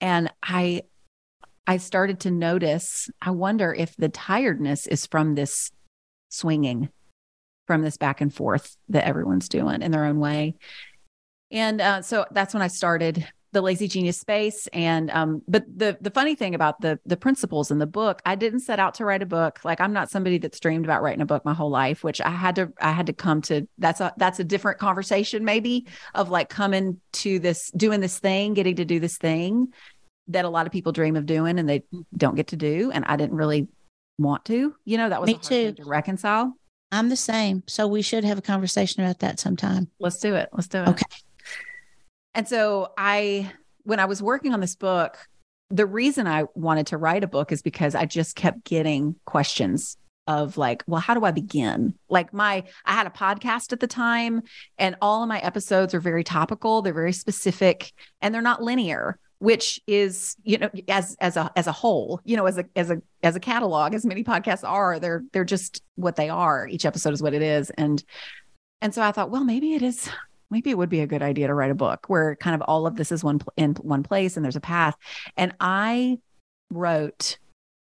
And 0.00 0.32
I, 0.42 0.82
I 1.66 1.76
started 1.76 2.20
to 2.20 2.30
notice, 2.30 3.10
I 3.20 3.30
wonder 3.30 3.72
if 3.72 3.94
the 3.96 4.08
tiredness 4.08 4.86
is 4.86 5.06
from 5.06 5.34
this 5.34 5.70
swinging, 6.30 6.88
from 7.66 7.82
this 7.82 7.96
back 7.96 8.20
and 8.20 8.34
forth 8.34 8.76
that 8.88 9.06
everyone's 9.06 9.48
doing 9.48 9.82
in 9.82 9.90
their 9.90 10.04
own 10.04 10.18
way. 10.18 10.56
And 11.50 11.80
uh, 11.80 12.02
so 12.02 12.26
that's 12.30 12.54
when 12.54 12.62
I 12.62 12.68
started 12.68 13.26
the 13.52 13.62
lazy 13.62 13.86
genius 13.86 14.18
space 14.18 14.66
and 14.72 15.12
um 15.12 15.40
but 15.46 15.64
the 15.78 15.96
the 16.00 16.10
funny 16.10 16.34
thing 16.34 16.56
about 16.56 16.80
the 16.80 16.98
the 17.06 17.16
principles 17.16 17.70
in 17.70 17.78
the 17.78 17.86
book 17.86 18.20
i 18.26 18.34
didn't 18.34 18.58
set 18.58 18.80
out 18.80 18.94
to 18.94 19.04
write 19.04 19.22
a 19.22 19.26
book 19.26 19.60
like 19.64 19.80
i'm 19.80 19.92
not 19.92 20.10
somebody 20.10 20.38
that's 20.38 20.58
dreamed 20.58 20.84
about 20.84 21.02
writing 21.02 21.20
a 21.20 21.24
book 21.24 21.44
my 21.44 21.54
whole 21.54 21.70
life 21.70 22.02
which 22.02 22.20
i 22.20 22.30
had 22.30 22.56
to 22.56 22.72
i 22.80 22.90
had 22.90 23.06
to 23.06 23.12
come 23.12 23.40
to 23.40 23.64
that's 23.78 24.00
a 24.00 24.12
that's 24.16 24.40
a 24.40 24.44
different 24.44 24.80
conversation 24.80 25.44
maybe 25.44 25.86
of 26.16 26.30
like 26.30 26.48
coming 26.48 27.00
to 27.12 27.38
this 27.38 27.70
doing 27.76 28.00
this 28.00 28.18
thing 28.18 28.54
getting 28.54 28.74
to 28.74 28.84
do 28.84 28.98
this 28.98 29.18
thing 29.18 29.68
that 30.26 30.44
a 30.44 30.48
lot 30.48 30.66
of 30.66 30.72
people 30.72 30.90
dream 30.90 31.14
of 31.14 31.24
doing 31.24 31.56
and 31.56 31.68
they 31.68 31.84
don't 32.16 32.34
get 32.34 32.48
to 32.48 32.56
do 32.56 32.90
and 32.92 33.04
i 33.04 33.14
didn't 33.14 33.36
really 33.36 33.68
want 34.18 34.44
to 34.44 34.74
you 34.84 34.98
know 34.98 35.08
that 35.08 35.20
was 35.20 35.28
Me 35.28 35.38
too. 35.38 35.72
to 35.74 35.84
reconcile 35.84 36.52
I'm 36.90 37.08
the 37.08 37.16
same. 37.16 37.64
So 37.66 37.88
we 37.88 38.02
should 38.02 38.22
have 38.24 38.38
a 38.38 38.42
conversation 38.42 39.02
about 39.02 39.18
that 39.20 39.40
sometime. 39.40 39.90
let's 39.98 40.18
do 40.18 40.34
it 40.34 40.48
let's 40.52 40.68
do 40.68 40.78
it 40.78 40.88
Okay. 40.88 41.04
And 42.34 42.48
so 42.48 42.92
I, 42.98 43.52
when 43.84 44.00
I 44.00 44.06
was 44.06 44.22
working 44.22 44.52
on 44.52 44.60
this 44.60 44.76
book, 44.76 45.18
the 45.70 45.86
reason 45.86 46.26
I 46.26 46.44
wanted 46.54 46.88
to 46.88 46.98
write 46.98 47.24
a 47.24 47.28
book 47.28 47.52
is 47.52 47.62
because 47.62 47.94
I 47.94 48.06
just 48.06 48.36
kept 48.36 48.64
getting 48.64 49.16
questions 49.24 49.96
of 50.26 50.56
like, 50.56 50.82
well, 50.86 51.00
how 51.00 51.14
do 51.14 51.24
I 51.24 51.30
begin? 51.30 51.94
Like 52.08 52.32
my, 52.32 52.64
I 52.84 52.92
had 52.92 53.06
a 53.06 53.10
podcast 53.10 53.72
at 53.72 53.80
the 53.80 53.86
time 53.86 54.42
and 54.78 54.96
all 55.02 55.22
of 55.22 55.28
my 55.28 55.38
episodes 55.40 55.94
are 55.94 56.00
very 56.00 56.24
topical. 56.24 56.80
They're 56.80 56.94
very 56.94 57.12
specific 57.12 57.92
and 58.20 58.34
they're 58.34 58.40
not 58.40 58.62
linear, 58.62 59.18
which 59.38 59.80
is, 59.86 60.36
you 60.42 60.58
know, 60.58 60.70
as, 60.88 61.16
as 61.20 61.36
a, 61.36 61.50
as 61.56 61.66
a 61.66 61.72
whole, 61.72 62.20
you 62.24 62.36
know, 62.36 62.46
as 62.46 62.56
a, 62.56 62.64
as 62.74 62.90
a, 62.90 63.02
as 63.22 63.36
a 63.36 63.40
catalog, 63.40 63.94
as 63.94 64.06
many 64.06 64.24
podcasts 64.24 64.66
are, 64.66 64.98
they're, 64.98 65.24
they're 65.32 65.44
just 65.44 65.82
what 65.96 66.16
they 66.16 66.30
are. 66.30 66.66
Each 66.68 66.86
episode 66.86 67.12
is 67.12 67.22
what 67.22 67.34
it 67.34 67.42
is. 67.42 67.68
And, 67.70 68.02
and 68.80 68.94
so 68.94 69.02
I 69.02 69.12
thought, 69.12 69.30
well, 69.30 69.44
maybe 69.44 69.74
it 69.74 69.82
is 69.82 70.08
maybe 70.50 70.70
it 70.70 70.78
would 70.78 70.88
be 70.88 71.00
a 71.00 71.06
good 71.06 71.22
idea 71.22 71.46
to 71.46 71.54
write 71.54 71.70
a 71.70 71.74
book 71.74 72.08
where 72.08 72.36
kind 72.36 72.54
of 72.54 72.62
all 72.62 72.86
of 72.86 72.96
this 72.96 73.10
is 73.12 73.22
one 73.24 73.38
pl- 73.38 73.52
in 73.56 73.74
one 73.76 74.02
place 74.02 74.36
and 74.36 74.44
there's 74.44 74.56
a 74.56 74.60
path. 74.60 74.96
And 75.36 75.54
I 75.60 76.18
wrote 76.70 77.38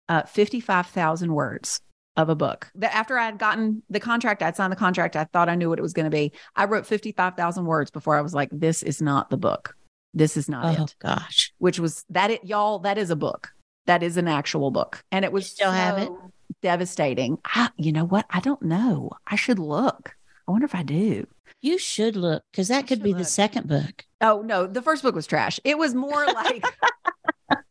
uh, 0.08 0.24
55,000 0.24 1.34
words 1.34 1.82
of 2.18 2.28
a 2.30 2.36
book 2.36 2.70
that 2.75 2.94
after 2.96 3.18
I 3.18 3.25
had 3.25 3.38
gotten 3.38 3.84
the 3.89 4.00
contract, 4.00 4.42
I'd 4.44 4.56
signed 4.56 4.72
the 4.72 4.75
contract. 4.78 5.16
I 5.16 5.25
thought 5.25 5.48
I 5.50 5.56
knew 5.56 5.70
what 5.70 5.80
it 5.80 5.84
was 5.84 5.94
going 5.94 6.06
to 6.06 6.10
be. 6.10 6.32
I 6.56 6.66
wrote 6.66 6.86
55,000 6.86 7.66
words 7.66 7.92
before 7.92 8.16
I 8.18 8.22
was 8.22 8.34
like, 8.34 8.50
this 8.51 8.84
is 8.84 9.01
not 9.01 9.30
the 9.30 9.38
book. 9.38 9.75
This 10.13 10.36
is 10.36 10.50
not 10.50 10.78
Oh 10.80 10.84
it, 10.84 10.96
gosh. 11.00 11.54
which 11.60 11.80
was 11.80 12.04
that 12.10 12.32
it, 12.32 12.44
y'all, 12.44 12.80
that 12.80 12.98
is 12.98 13.10
a 13.12 13.16
book. 13.16 13.51
That 13.86 14.04
is 14.04 14.18
an 14.18 14.28
actual 14.28 14.72
book. 14.72 15.04
And 15.12 15.24
it 15.24 15.32
was 15.32 15.48
still 15.50 15.72
have 15.72 15.98
it? 16.00 16.10
devastating. 16.62 17.38
I, 17.46 17.70
you 17.78 17.92
know 17.92 18.06
what? 18.06 18.25
I 18.30 18.39
don't 18.39 18.62
know. 18.62 19.12
I 19.28 19.36
should 19.36 19.60
look. 19.60 20.16
I 20.48 20.51
wonder 20.51 20.66
if 20.66 20.75
I 20.75 20.84
do. 20.84 21.28
You 21.62 21.77
should 21.77 22.15
look 22.15 22.44
because 22.51 22.68
that 22.70 22.88
could 22.88 23.00
should 23.00 23.03
be 23.03 23.13
the 23.13 23.25
second 23.25 23.68
book. 23.68 24.06
Oh 24.22 24.41
no, 24.41 24.68
the 24.68 24.82
first 24.82 25.03
book 25.03 25.15
was 25.15 25.27
trash. 25.27 25.60
It 25.63 25.77
was 25.77 25.94
more 25.96 26.25
like 26.34 26.63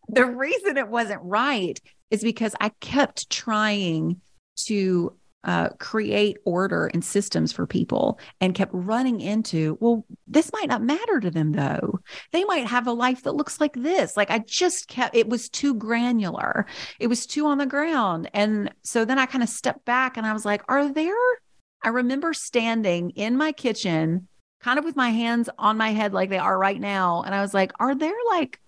the 0.09 0.27
reason 0.27 0.77
it 0.77 0.89
wasn't 0.89 1.21
right 1.23 1.79
is 2.11 2.23
because 2.23 2.55
I 2.61 2.71
kept 2.81 3.31
trying 3.31 4.21
to 4.67 5.17
uh, 5.45 5.69
create 5.79 6.37
order 6.45 6.89
and 6.89 7.05
systems 7.05 7.53
for 7.53 7.67
people 7.67 8.19
and 8.41 8.55
kept 8.55 8.73
running 8.75 9.21
into, 9.21 9.79
well, 9.81 10.05
this 10.27 10.51
might 10.53 10.69
not 10.69 10.83
matter 10.83 11.21
to 11.21 11.31
them 11.31 11.53
though. 11.53 12.01
They 12.33 12.45
might 12.45 12.67
have 12.67 12.87
a 12.87 12.93
life 12.93 13.23
that 13.23 13.35
looks 13.35 13.61
like 13.61 13.75
this. 13.75 14.17
Like 14.17 14.31
I 14.31 14.41
just 14.41 14.89
kept, 14.89 15.15
it 15.15 15.29
was 15.29 15.49
too 15.49 15.75
granular, 15.75 16.67
it 16.99 17.07
was 17.07 17.27
too 17.27 17.47
on 17.47 17.59
the 17.59 17.67
ground. 17.67 18.29
And 18.35 18.75
so 18.83 19.05
then 19.05 19.19
I 19.19 19.27
kind 19.27 19.45
of 19.45 19.49
stepped 19.49 19.85
back 19.85 20.17
and 20.17 20.27
I 20.27 20.33
was 20.33 20.45
like, 20.45 20.63
are 20.69 20.93
there, 20.93 21.15
I 21.83 21.89
remember 21.89 22.35
standing 22.35 23.11
in 23.11 23.37
my 23.37 23.53
kitchen 23.53 24.29
kind 24.61 24.79
of 24.79 24.85
with 24.85 24.97
my 24.97 25.11
hands 25.11 25.49
on 25.59 25.77
my 25.77 25.91
head 25.91 26.13
like 26.13 26.31
they 26.31 26.39
are 26.39 26.59
right 26.59 26.81
now. 26.81 27.23
And 27.23 27.35
I 27.35 27.41
was 27.41 27.55
like, 27.55 27.73
are 27.79 27.95
there 27.95 28.17
like 28.29 28.61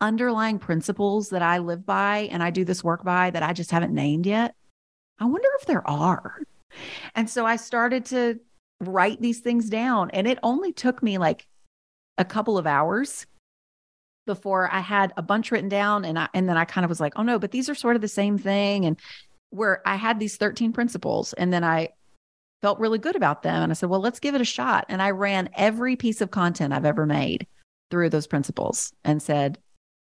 underlying 0.00 0.58
principles 0.58 1.30
that 1.30 1.42
I 1.42 1.58
live 1.58 1.84
by 1.84 2.28
and 2.30 2.42
I 2.42 2.50
do 2.50 2.64
this 2.64 2.84
work 2.84 3.02
by 3.02 3.30
that 3.30 3.42
I 3.42 3.52
just 3.52 3.70
haven't 3.70 3.94
named 3.94 4.26
yet? 4.26 4.54
I 5.18 5.24
wonder 5.24 5.48
if 5.58 5.66
there 5.66 5.86
are. 5.88 6.40
And 7.14 7.28
so 7.28 7.46
I 7.46 7.56
started 7.56 8.04
to 8.06 8.38
write 8.80 9.20
these 9.20 9.40
things 9.40 9.68
down. 9.68 10.10
And 10.10 10.26
it 10.26 10.38
only 10.42 10.72
took 10.72 11.02
me 11.02 11.18
like 11.18 11.46
a 12.18 12.24
couple 12.24 12.58
of 12.58 12.66
hours 12.66 13.26
before 14.26 14.72
I 14.72 14.80
had 14.80 15.12
a 15.16 15.22
bunch 15.22 15.50
written 15.50 15.68
down. 15.68 16.04
And 16.04 16.18
I 16.18 16.28
and 16.34 16.48
then 16.48 16.56
I 16.56 16.64
kind 16.64 16.84
of 16.84 16.88
was 16.88 17.00
like, 17.00 17.14
oh 17.16 17.22
no, 17.22 17.38
but 17.38 17.50
these 17.50 17.68
are 17.68 17.74
sort 17.74 17.96
of 17.96 18.02
the 18.02 18.08
same 18.08 18.38
thing. 18.38 18.84
And 18.84 19.00
where 19.50 19.80
I 19.86 19.96
had 19.96 20.20
these 20.20 20.36
13 20.36 20.72
principles. 20.72 21.32
And 21.32 21.52
then 21.52 21.64
I 21.64 21.90
felt 22.66 22.80
really 22.80 22.98
good 22.98 23.14
about 23.14 23.44
them. 23.44 23.62
And 23.62 23.70
I 23.70 23.74
said, 23.74 23.88
well, 23.90 24.00
let's 24.00 24.18
give 24.18 24.34
it 24.34 24.40
a 24.40 24.44
shot. 24.44 24.86
And 24.88 25.00
I 25.00 25.10
ran 25.10 25.50
every 25.54 25.94
piece 25.94 26.20
of 26.20 26.32
content 26.32 26.72
I've 26.72 26.84
ever 26.84 27.06
made 27.06 27.46
through 27.92 28.10
those 28.10 28.26
principles 28.26 28.92
and 29.04 29.22
said, 29.22 29.58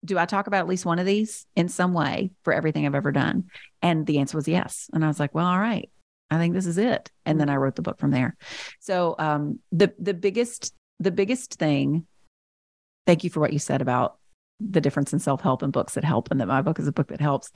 do 0.04 0.18
I 0.18 0.26
talk 0.26 0.48
about 0.48 0.60
at 0.60 0.68
least 0.68 0.86
one 0.86 1.00
of 1.00 1.06
these 1.06 1.46
in 1.56 1.70
some 1.70 1.94
way 1.94 2.32
for 2.44 2.52
everything 2.52 2.86
I've 2.86 2.94
ever 2.94 3.14
done? 3.14 3.46
And 3.82 4.06
the 4.06 4.18
answer 4.18 4.36
was 4.36 4.50
yes. 4.50 4.90
And 4.92 5.06
I 5.06 5.08
was 5.08 5.18
like, 5.18 5.34
well, 5.34 5.46
all 5.46 5.62
right. 5.62 5.90
I 6.30 6.40
think 6.40 6.54
this 6.54 6.66
is 6.66 6.78
it. 6.78 7.10
And 7.26 7.40
then 7.40 7.50
I 7.50 7.56
wrote 7.56 7.78
the 7.78 7.84
book 7.84 8.00
from 8.00 8.12
there. 8.12 8.36
So 8.82 9.16
um 9.18 9.60
the 9.72 9.94
the 9.98 10.14
biggest 10.14 10.74
the 11.00 11.12
biggest 11.12 11.54
thing, 11.54 12.06
thank 13.08 13.24
you 13.24 13.30
for 13.30 13.40
what 13.40 13.54
you 13.54 13.60
said 13.60 13.82
about 13.82 14.18
the 14.70 14.82
difference 14.82 15.14
in 15.14 15.20
self-help 15.20 15.62
and 15.64 15.74
books 15.74 15.96
that 15.96 16.04
help 16.04 16.30
and 16.32 16.40
that 16.40 16.48
my 16.48 16.62
book 16.62 16.78
is 16.80 16.88
a 16.88 16.92
book 16.92 17.08
that 17.08 17.22
helps 17.22 17.52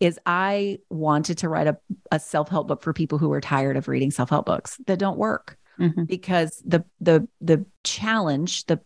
is 0.00 0.18
I 0.26 0.78
wanted 0.90 1.38
to 1.38 1.48
write 1.48 1.66
a, 1.68 1.78
a 2.10 2.18
self-help 2.18 2.66
book 2.68 2.82
for 2.82 2.92
people 2.92 3.18
who 3.18 3.30
are 3.32 3.40
tired 3.40 3.76
of 3.76 3.86
reading 3.88 4.10
self-help 4.10 4.46
books 4.46 4.78
that 4.86 4.98
don't 4.98 5.18
work 5.18 5.56
Mhm. 5.78 6.08
because 6.08 6.60
the 6.66 6.84
the 7.00 7.28
the 7.40 7.64
challenge 7.84 8.66
the 8.66 8.80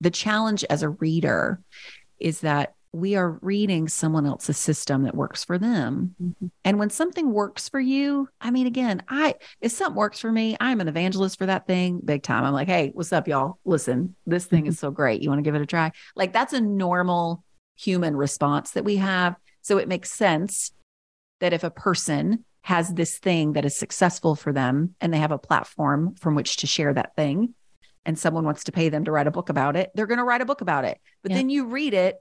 the 0.00 0.10
challenge 0.10 0.62
as 0.68 0.82
a 0.82 0.90
reader 0.90 1.60
is 2.20 2.40
that 2.40 2.74
we 2.92 3.16
are 3.16 3.38
reading 3.42 3.88
someone 3.88 4.26
else's 4.26 4.56
system 4.56 5.02
that 5.02 5.14
works 5.14 5.44
for 5.44 5.58
them. 5.58 6.14
Mm-hmm. 6.22 6.46
And 6.64 6.78
when 6.78 6.90
something 6.90 7.32
works 7.32 7.68
for 7.68 7.80
you 7.80 8.28
i 8.40 8.50
mean 8.50 8.66
again 8.66 9.02
i 9.08 9.34
if 9.60 9.72
something 9.72 9.96
works 9.96 10.20
for 10.20 10.30
me 10.32 10.56
i'm 10.60 10.80
an 10.80 10.88
evangelist 10.88 11.38
for 11.38 11.46
that 11.46 11.66
thing 11.66 12.00
big 12.04 12.22
time. 12.22 12.44
I'm 12.44 12.52
like 12.52 12.68
hey 12.68 12.90
what's 12.94 13.12
up 13.12 13.28
y'all? 13.28 13.58
Listen 13.64 14.14
this 14.26 14.46
thing 14.46 14.62
mm-hmm. 14.64 14.70
is 14.70 14.78
so 14.78 14.90
great. 14.90 15.22
You 15.22 15.28
want 15.28 15.38
to 15.38 15.42
give 15.42 15.54
it 15.54 15.62
a 15.62 15.66
try? 15.66 15.92
Like 16.16 16.32
that's 16.32 16.52
a 16.52 16.60
normal 16.60 17.44
human 17.76 18.16
response 18.16 18.72
that 18.72 18.84
we 18.84 18.96
have. 18.96 19.36
So 19.62 19.78
it 19.78 19.88
makes 19.88 20.10
sense 20.10 20.72
that 21.40 21.52
if 21.52 21.64
a 21.64 21.70
person 21.70 22.44
has 22.62 22.92
this 22.92 23.18
thing 23.18 23.54
that 23.54 23.64
is 23.64 23.78
successful 23.78 24.34
for 24.34 24.52
them 24.52 24.94
and 25.00 25.12
they 25.12 25.18
have 25.18 25.32
a 25.32 25.38
platform 25.38 26.14
from 26.16 26.34
which 26.34 26.58
to 26.58 26.66
share 26.66 26.92
that 26.92 27.14
thing 27.16 27.54
and 28.04 28.18
someone 28.18 28.44
wants 28.44 28.64
to 28.64 28.72
pay 28.72 28.88
them 28.88 29.04
to 29.04 29.12
write 29.12 29.26
a 29.26 29.30
book 29.30 29.48
about 29.48 29.76
it, 29.76 29.90
they're 29.94 30.06
going 30.06 30.18
to 30.18 30.24
write 30.24 30.40
a 30.40 30.46
book 30.46 30.60
about 30.60 30.84
it. 30.84 30.98
But 31.22 31.30
Yeah. 31.30 31.38
then 31.38 31.50
you 31.50 31.66
read 31.66 31.94
it, 31.94 32.16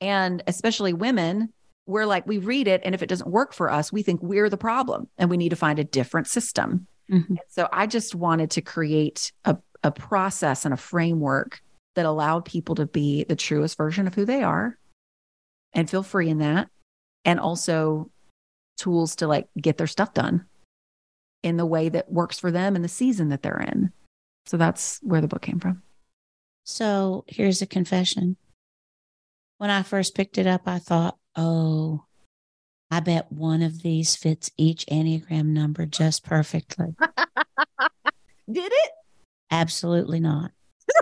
and 0.00 0.42
especially 0.46 0.92
women, 0.92 1.52
we're 1.86 2.06
like, 2.06 2.26
we 2.26 2.38
read 2.38 2.68
it, 2.68 2.80
and 2.84 2.94
if 2.94 3.02
it 3.02 3.08
doesn't 3.08 3.30
work 3.30 3.52
for 3.52 3.70
us, 3.70 3.92
we 3.92 4.02
think 4.02 4.20
we're 4.22 4.50
the 4.50 4.56
problem 4.56 5.08
and 5.18 5.30
we 5.30 5.36
need 5.36 5.50
to 5.50 5.56
find 5.56 5.78
a 5.78 5.84
different 5.84 6.26
system. 6.26 6.86
Mhm. 7.10 7.36
So 7.48 7.68
I 7.72 7.86
just 7.86 8.14
wanted 8.14 8.50
to 8.52 8.60
create 8.62 9.32
a, 9.44 9.56
a 9.84 9.92
process 9.92 10.64
and 10.64 10.74
a 10.74 10.76
framework 10.76 11.62
that 11.94 12.06
allowed 12.06 12.44
people 12.44 12.74
to 12.74 12.86
be 12.86 13.24
the 13.24 13.36
truest 13.36 13.76
version 13.76 14.06
of 14.06 14.14
who 14.14 14.24
they 14.24 14.42
are 14.42 14.76
and 15.72 15.88
feel 15.88 16.02
free 16.02 16.28
in 16.28 16.38
that. 16.38 16.68
And 17.24 17.40
also 17.40 18.10
tools 18.76 19.16
to 19.16 19.26
like 19.26 19.48
get 19.60 19.78
their 19.78 19.86
stuff 19.86 20.14
done 20.14 20.46
in 21.42 21.56
the 21.56 21.66
way 21.66 21.88
that 21.88 22.10
works 22.10 22.38
for 22.38 22.50
them 22.50 22.76
and 22.76 22.84
the 22.84 22.88
season 22.88 23.30
that 23.30 23.42
they're 23.42 23.64
in. 23.68 23.92
So 24.46 24.56
that's 24.56 25.00
where 25.02 25.20
the 25.20 25.28
book 25.28 25.42
came 25.42 25.58
from. 25.58 25.82
So 26.64 27.24
here's 27.28 27.62
a 27.62 27.66
confession. 27.66 28.36
When 29.58 29.70
I 29.70 29.82
first 29.82 30.14
picked 30.14 30.38
it 30.38 30.46
up, 30.46 30.62
I 30.66 30.78
thought, 30.78 31.16
oh, 31.34 32.04
I 32.90 33.00
bet 33.00 33.32
one 33.32 33.62
of 33.62 33.82
these 33.82 34.14
fits 34.14 34.50
each 34.56 34.86
Enneagram 34.86 35.46
number 35.46 35.86
just 35.86 36.24
perfectly. 36.24 36.94
Did 38.50 38.72
it? 38.72 38.90
Absolutely 39.50 40.20
not. 40.20 40.52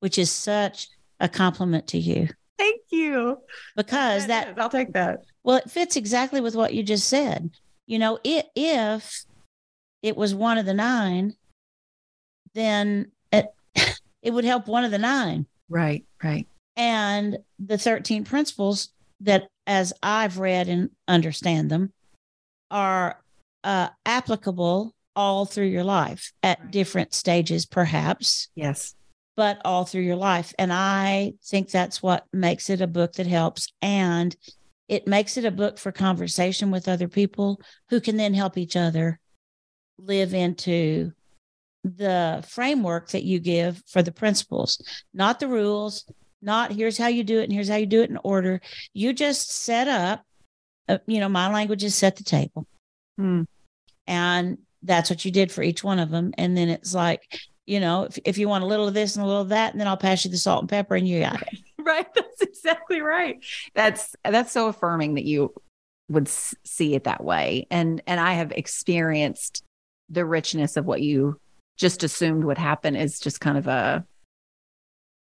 Which 0.00 0.18
is 0.18 0.30
such 0.30 0.88
a 1.20 1.28
compliment 1.28 1.86
to 1.88 1.98
you 1.98 2.28
Thank 2.58 2.80
you. 2.90 3.38
because 3.76 4.26
that, 4.26 4.58
I'll 4.58 4.68
take 4.68 4.92
that. 4.92 5.20
well, 5.44 5.56
it 5.56 5.70
fits 5.70 5.96
exactly 5.96 6.40
with 6.40 6.54
what 6.54 6.74
you 6.74 6.82
just 6.82 7.08
said. 7.08 7.50
You 7.86 7.98
know, 7.98 8.18
it, 8.24 8.46
if 8.54 9.24
it 10.02 10.16
was 10.16 10.34
one 10.34 10.58
of 10.58 10.66
the 10.66 10.74
nine, 10.74 11.34
then 12.54 13.12
it, 13.32 13.46
it 14.22 14.32
would 14.32 14.44
help 14.44 14.66
one 14.66 14.84
of 14.84 14.90
the 14.90 14.98
nine. 14.98 15.46
Right, 15.68 16.04
right. 16.22 16.46
And 16.80 17.36
the 17.58 17.76
13 17.78 18.24
principles 18.24 18.88
that 19.20 19.48
as 19.66 19.92
i've 20.02 20.38
read 20.38 20.66
and 20.68 20.90
understand 21.06 21.70
them 21.70 21.92
are 22.70 23.22
uh, 23.62 23.88
applicable 24.06 24.94
all 25.14 25.44
through 25.44 25.66
your 25.66 25.84
life 25.84 26.32
at 26.42 26.58
Right. 26.58 26.70
different 26.70 27.12
stages 27.12 27.66
perhaps 27.66 28.48
Yes. 28.54 28.94
but 29.36 29.60
all 29.64 29.84
through 29.84 30.02
your 30.02 30.16
life 30.16 30.54
and 30.58 30.72
i 30.72 31.34
think 31.44 31.70
that's 31.70 32.02
what 32.02 32.24
makes 32.32 32.70
it 32.70 32.80
a 32.80 32.86
book 32.86 33.12
that 33.14 33.26
helps 33.26 33.68
and 33.82 34.34
it 34.88 35.06
makes 35.06 35.36
it 35.36 35.44
a 35.44 35.50
book 35.50 35.78
for 35.78 35.92
conversation 35.92 36.70
with 36.70 36.88
other 36.88 37.06
people 37.08 37.60
who 37.90 38.00
can 38.00 38.16
then 38.16 38.32
help 38.34 38.56
each 38.56 38.74
other 38.74 39.20
live 39.98 40.32
into 40.32 41.12
the 41.84 42.44
framework 42.48 43.08
that 43.10 43.24
you 43.24 43.38
give 43.38 43.82
for 43.86 44.02
the 44.02 44.12
principles, 44.12 44.82
not 45.14 45.40
the 45.40 45.48
rules, 45.48 46.04
not 46.42 46.72
here's 46.72 46.98
how 46.98 47.08
you 47.08 47.24
do 47.24 47.40
it 47.40 47.44
and 47.44 47.52
here's 47.52 47.68
how 47.68 47.76
you 47.76 47.86
do 47.86 48.02
it 48.02 48.10
in 48.10 48.18
order. 48.24 48.60
You 48.92 49.12
just 49.12 49.50
set 49.50 49.88
up, 49.88 50.24
uh, 50.88 50.98
you 51.06 51.20
know, 51.20 51.28
my 51.28 51.52
language 51.52 51.84
is 51.84 51.94
set 51.94 52.16
the 52.16 52.24
table. 52.24 52.66
Hmm. 53.18 53.42
And 54.06 54.58
that's 54.82 55.10
what 55.10 55.24
you 55.24 55.30
did 55.30 55.52
for 55.52 55.62
each 55.62 55.84
one 55.84 55.98
of 55.98 56.10
them. 56.10 56.32
And 56.38 56.56
then 56.56 56.68
it's 56.68 56.94
like, 56.94 57.22
you 57.66 57.80
know, 57.80 58.04
if, 58.04 58.18
if 58.24 58.38
you 58.38 58.48
want 58.48 58.64
a 58.64 58.66
little 58.66 58.88
of 58.88 58.94
this 58.94 59.14
and 59.14 59.24
a 59.24 59.26
little 59.26 59.42
of 59.42 59.50
that, 59.50 59.72
and 59.72 59.80
then 59.80 59.86
I'll 59.86 59.96
pass 59.96 60.24
you 60.24 60.30
the 60.30 60.38
salt 60.38 60.62
and 60.62 60.68
pepper 60.68 60.96
and 60.96 61.06
you 61.06 61.20
got 61.20 61.42
it. 61.42 61.58
Right. 61.82 62.06
That's 62.14 62.42
exactly 62.42 63.00
right. 63.00 63.42
That's 63.74 64.14
that's 64.22 64.52
so 64.52 64.68
affirming 64.68 65.14
that 65.14 65.24
you 65.24 65.54
would 66.10 66.28
see 66.28 66.94
it 66.94 67.04
that 67.04 67.24
way. 67.24 67.66
And 67.70 68.02
and 68.06 68.20
I 68.20 68.34
have 68.34 68.52
experienced 68.52 69.64
the 70.10 70.26
richness 70.26 70.76
of 70.76 70.84
what 70.84 71.00
you 71.00 71.40
just 71.78 72.04
assumed 72.04 72.44
would 72.44 72.58
happen 72.58 72.96
is 72.96 73.18
just 73.18 73.40
kind 73.40 73.56
of 73.56 73.66
a 73.66 74.04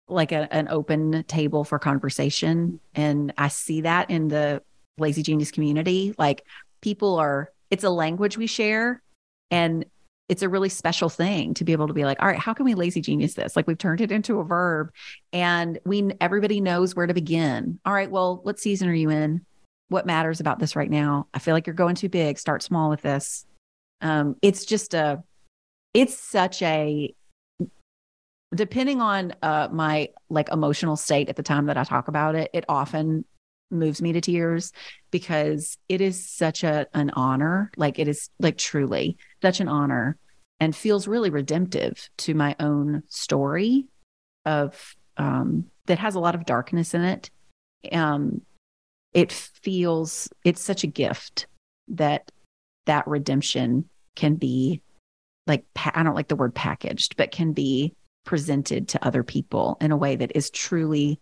like 0.08 0.32
a, 0.32 0.54
an 0.54 0.68
open 0.70 1.24
table 1.24 1.64
for 1.64 1.80
conversation. 1.80 2.80
And 2.94 3.34
i 3.38 3.48
see 3.48 3.82
that 3.82 4.10
in 4.10 4.28
the 4.28 4.62
lazy 4.98 5.24
genius 5.24 5.52
community. 5.52 6.14
Like 6.18 6.46
people 6.82 7.18
are 7.18 7.52
it's 7.72 7.84
a 7.84 7.90
language 7.90 8.38
we 8.38 8.48
share 8.48 9.02
and 9.52 9.86
it's 10.28 10.42
a 10.42 10.50
really 10.50 10.70
special 10.70 11.10
thing 11.10 11.54
to 11.54 11.64
be 11.64 11.72
able 11.72 11.88
to 11.88 11.94
be 11.94 12.06
like 12.06 12.22
all 12.22 12.28
right 12.28 12.40
how 12.40 12.54
can 12.54 12.66
we 12.66 12.76
lazy 12.76 13.02
genius 13.02 13.34
this? 13.34 13.56
Like 13.56 13.68
we've 13.68 13.78
turned 13.78 14.02
it 14.02 14.12
into 14.12 14.40
a 14.40 14.44
verb 14.44 14.92
and 15.34 15.80
we 15.86 16.12
everybody 16.22 16.62
knows 16.62 16.96
where 16.96 17.08
to 17.08 17.14
begin. 17.14 17.80
All 17.86 17.94
right 17.94 18.10
well 18.10 18.40
what 18.44 18.60
season 18.60 18.88
are 18.88 18.94
you 18.94 19.10
in? 19.10 19.46
What 19.90 20.06
matters 20.06 20.40
about 20.40 20.60
this 20.60 20.76
right 20.76 20.90
now? 20.90 21.28
I 21.34 21.40
feel 21.40 21.54
like 21.54 21.68
you're 21.68 21.76
going 21.76 21.96
too 21.96 22.10
big. 22.10 22.38
Start 22.38 22.64
small 22.64 22.90
with 22.90 23.02
this. 23.02 23.46
Um 24.02 24.36
it's 24.42 24.66
just 24.66 24.94
a 24.94 25.24
it's 25.94 26.18
such 26.18 26.62
a 26.62 27.14
depending 28.54 29.02
on 29.02 29.34
uh 29.42 29.68
my 29.72 30.10
like 30.30 30.50
emotional 30.52 30.96
state 30.96 31.30
at 31.30 31.36
the 31.36 31.44
time 31.44 31.66
that 31.68 31.78
I 31.78 31.84
talk 31.84 32.08
about 32.08 32.36
it, 32.36 32.50
it 32.54 32.66
often 32.70 33.26
moves 33.72 34.02
me 34.02 34.14
to 34.14 34.22
tears 34.22 34.72
because 35.12 35.78
it 35.90 36.02
is 36.02 36.30
such 36.30 36.64
a 36.64 36.88
an 36.94 37.12
honor. 37.12 37.72
Like 37.78 38.00
it 38.00 38.08
is 38.08 38.30
like 38.40 38.58
truly 38.58 39.18
such 39.42 39.60
an 39.60 39.68
honor 39.68 40.18
and 40.60 40.76
feels 40.76 41.08
really 41.08 41.30
redemptive 41.30 42.10
to 42.18 42.34
my 42.34 42.56
own 42.60 43.04
story 43.10 43.88
of 44.46 44.96
um 45.18 45.66
that 45.88 46.00
has 46.00 46.16
a 46.16 46.20
lot 46.20 46.36
of 46.36 46.46
darkness 46.46 46.94
in 46.94 47.04
it. 47.04 47.30
Um 47.92 48.42
it 49.14 49.32
feels 49.32 50.30
it's 50.44 50.62
such 50.62 50.84
a 50.84 50.88
gift 50.88 51.48
that 51.88 52.30
that 52.86 53.08
redemption 53.08 53.90
can 54.16 54.36
be 54.36 54.82
like 55.48 55.66
I 55.76 56.04
don't 56.04 56.16
like 56.16 56.28
the 56.28 56.36
word 56.36 56.56
packaged, 56.56 57.18
but 57.18 57.32
can 57.32 57.54
be 57.54 57.96
presented 58.26 58.90
to 58.90 59.06
other 59.06 59.24
people 59.24 59.78
in 59.80 59.92
a 59.92 59.98
way 59.98 60.16
that 60.16 60.36
is 60.36 60.50
truly 60.50 61.20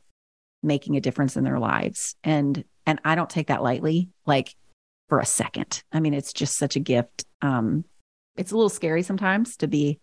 making 0.62 0.96
a 0.96 1.02
difference 1.02 1.38
in 1.38 1.44
their 1.44 1.60
lives. 1.60 2.16
And 2.24 2.63
and 2.86 3.00
I 3.06 3.16
don't 3.16 3.30
take 3.30 3.48
that 3.48 3.63
lightly, 3.63 4.10
like 4.26 4.56
for 5.08 5.20
a 5.20 5.26
second. 5.26 5.84
I 5.92 6.00
mean, 6.00 6.13
it's 6.13 6.34
just 6.34 6.58
such 6.58 6.76
a 6.76 6.82
gift. 6.82 7.26
Um, 7.42 7.86
it's 8.36 8.52
a 8.52 8.56
little 8.56 8.70
scary 8.70 9.04
sometimes 9.04 9.58
to 9.58 9.68
be 9.68 10.00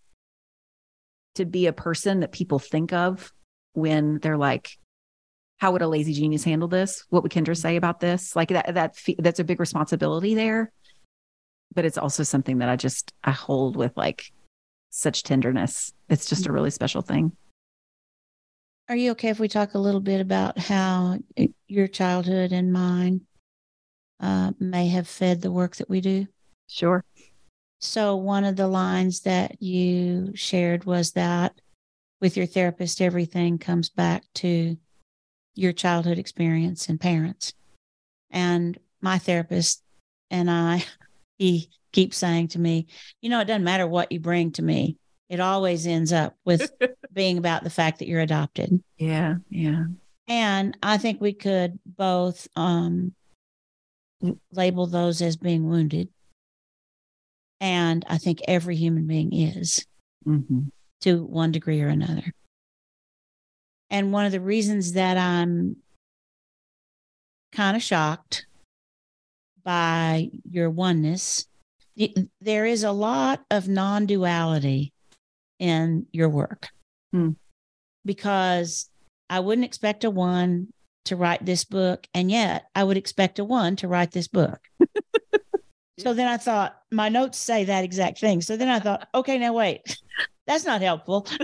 to 1.34 1.44
be 1.44 1.66
a 1.66 1.72
person 1.72 2.20
that 2.20 2.32
people 2.32 2.58
think 2.58 2.92
of 2.92 3.32
when 3.72 4.18
they're 4.18 4.38
like, 4.38 4.78
"How 5.58 5.72
would 5.72 5.82
a 5.82 5.88
lazy 5.88 6.12
genius 6.12 6.44
handle 6.44 6.68
this? 6.68 7.04
What 7.10 7.22
would 7.22 7.32
Kendra 7.32 7.56
say 7.56 7.76
about 7.76 8.00
this?" 8.00 8.36
Like 8.36 8.50
that. 8.50 8.74
That 8.74 8.96
that's 9.18 9.40
a 9.40 9.44
big 9.44 9.60
responsibility 9.60 10.34
there 10.34 10.72
but 11.74 11.84
it's 11.84 11.98
also 11.98 12.22
something 12.22 12.58
that 12.58 12.68
I 12.68 12.76
just 12.76 13.12
I 13.24 13.30
hold 13.30 13.76
with 13.76 13.96
like 13.96 14.32
such 14.90 15.22
tenderness. 15.22 15.92
It's 16.08 16.28
just 16.28 16.46
a 16.46 16.52
really 16.52 16.70
special 16.70 17.02
thing. 17.02 17.36
Are 18.88 18.96
you 18.96 19.12
okay 19.12 19.28
if 19.28 19.38
we 19.38 19.48
talk 19.48 19.74
a 19.74 19.78
little 19.78 20.00
bit 20.00 20.20
about 20.20 20.58
how 20.58 21.18
it- 21.36 21.54
your 21.68 21.86
childhood 21.86 22.52
and 22.52 22.72
mine 22.72 23.22
uh, 24.18 24.52
may 24.58 24.88
have 24.88 25.06
fed 25.08 25.40
the 25.40 25.52
work 25.52 25.76
that 25.76 25.88
we 25.88 26.00
do? 26.00 26.26
Sure. 26.66 27.04
So, 27.78 28.16
one 28.16 28.44
of 28.44 28.56
the 28.56 28.68
lines 28.68 29.20
that 29.20 29.62
you 29.62 30.32
shared 30.34 30.84
was 30.84 31.12
that 31.12 31.60
with 32.20 32.36
your 32.36 32.46
therapist, 32.46 33.00
everything 33.00 33.58
comes 33.58 33.88
back 33.88 34.24
to 34.34 34.76
your 35.54 35.72
childhood 35.72 36.18
experience 36.18 36.88
and 36.88 37.00
parents. 37.00 37.54
And 38.30 38.78
my 39.00 39.18
therapist 39.18 39.82
and 40.30 40.50
I, 40.50 40.84
he 41.38 41.70
keeps 41.92 42.16
saying 42.16 42.48
to 42.48 42.58
me, 42.58 42.86
you 43.20 43.30
know, 43.30 43.40
it 43.40 43.46
doesn't 43.46 43.64
matter 43.64 43.86
what 43.86 44.12
you 44.12 44.20
bring 44.20 44.52
to 44.52 44.62
me, 44.62 44.96
it 45.28 45.40
always 45.40 45.86
ends 45.86 46.12
up 46.12 46.36
with 46.44 46.70
being 47.12 47.38
about 47.38 47.64
the 47.64 47.70
fact 47.70 47.98
that 47.98 48.08
you're 48.08 48.20
adopted. 48.20 48.82
Yeah, 48.98 49.36
yeah. 49.48 49.84
And 50.28 50.76
I 50.82 50.98
think 50.98 51.20
we 51.20 51.32
could 51.32 51.78
both 51.84 52.46
um, 52.56 53.14
label 54.52 54.86
those 54.86 55.22
as 55.22 55.36
being 55.36 55.68
wounded. 55.68 56.08
And 57.60 58.04
I 58.08 58.18
think 58.18 58.40
every 58.48 58.76
human 58.76 59.06
being 59.06 59.32
is 59.32 59.84
Mm-hmm. 60.26 60.64
to 61.00 61.24
one 61.24 61.50
degree 61.50 61.80
or 61.80 61.88
another. 61.88 62.34
And 63.88 64.12
one 64.12 64.26
of 64.26 64.32
the 64.32 64.40
reasons 64.40 64.92
that 64.92 65.16
I'm 65.16 65.76
kind 67.52 67.74
of 67.76 67.82
shocked 67.82 68.46
by 69.64 70.30
your 70.48 70.68
oneness, 70.70 71.46
there 72.40 72.66
is 72.66 72.84
a 72.84 72.92
lot 72.92 73.44
of 73.50 73.68
non 73.68 74.06
duality 74.06 74.92
in 75.58 76.06
your 76.12 76.28
work 76.28 76.68
Hmm. 77.12 77.30
because 78.04 78.88
I 79.28 79.40
wouldn't 79.40 79.64
expect 79.64 80.04
a 80.04 80.10
one 80.10 80.68
to 81.06 81.16
write 81.16 81.44
this 81.44 81.64
book, 81.64 82.06
and 82.14 82.30
yet 82.30 82.66
I 82.74 82.84
would 82.84 82.96
expect 82.96 83.38
a 83.38 83.44
one 83.44 83.76
to 83.76 83.88
write 83.88 84.12
this 84.12 84.28
book. 84.28 84.60
so 85.98 86.14
then 86.14 86.28
I 86.28 86.36
thought, 86.36 86.76
my 86.90 87.08
notes 87.08 87.38
say 87.38 87.64
that 87.64 87.84
exact 87.84 88.18
thing. 88.20 88.40
So 88.40 88.56
then 88.56 88.68
I 88.68 88.80
thought, 88.80 89.08
okay, 89.14 89.38
now 89.38 89.52
wait, 89.52 89.82
that's 90.46 90.64
not 90.64 90.82
helpful. 90.82 91.26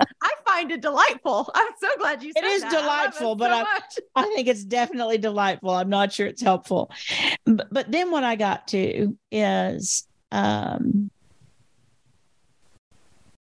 I 0.00 0.32
find 0.50 0.70
it 0.72 0.80
delightful. 0.80 1.50
I'm 1.54 1.72
so 1.80 1.88
glad 1.98 2.22
you 2.22 2.32
said 2.32 2.44
It 2.44 2.46
is 2.48 2.62
that. 2.62 2.72
I 2.72 2.80
delightful, 2.80 3.32
it 3.32 3.38
but 3.38 3.50
so 3.50 4.00
I- 4.14 4.22
I 4.22 4.34
think 4.34 4.48
it's 4.48 4.64
definitely 4.64 5.18
delightful. 5.18 5.70
I'm 5.70 5.88
not 5.88 6.12
sure 6.12 6.26
it's 6.26 6.42
helpful. 6.42 6.90
But, 7.44 7.68
but 7.72 7.90
then 7.90 8.10
what 8.10 8.24
I 8.24 8.36
got 8.36 8.68
to 8.68 9.16
is 9.30 10.06
um, 10.32 11.10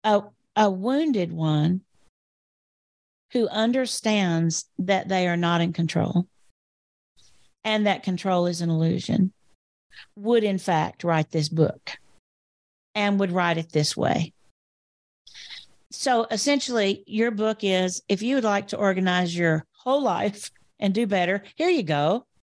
a, 0.03 0.23
a 0.55 0.69
wounded 0.69 1.31
one 1.31 1.81
who 3.31 3.47
understands 3.47 4.65
that 4.79 5.07
they 5.07 5.27
are 5.27 5.37
not 5.37 5.61
in 5.61 5.71
control 5.73 6.27
and 7.63 7.85
that 7.85 8.03
control 8.03 8.47
is 8.47 8.61
an 8.61 8.69
illusion. 8.69 9.31
would 10.15 10.43
in 10.43 10.57
fact 10.57 11.03
write 11.03 11.29
this 11.31 11.49
book 11.49 11.91
and 12.95 13.19
would 13.19 13.31
write 13.31 13.57
it 13.57 13.71
this 13.71 13.95
way. 13.95 14.33
So 15.99 16.25
essentially, 16.31 17.03
your 17.07 17.29
book 17.29 17.57
is 17.61 18.01
if 18.07 18.21
you 18.21 18.35
would 18.35 18.45
like 18.45 18.69
to 18.69 18.77
organize 18.77 19.37
your 19.37 19.65
whole 19.73 20.01
life 20.01 20.49
and 20.79 20.93
do 20.93 21.05
better, 21.05 21.43
here 21.57 21.67
you 21.67 21.83
go. 21.83 22.25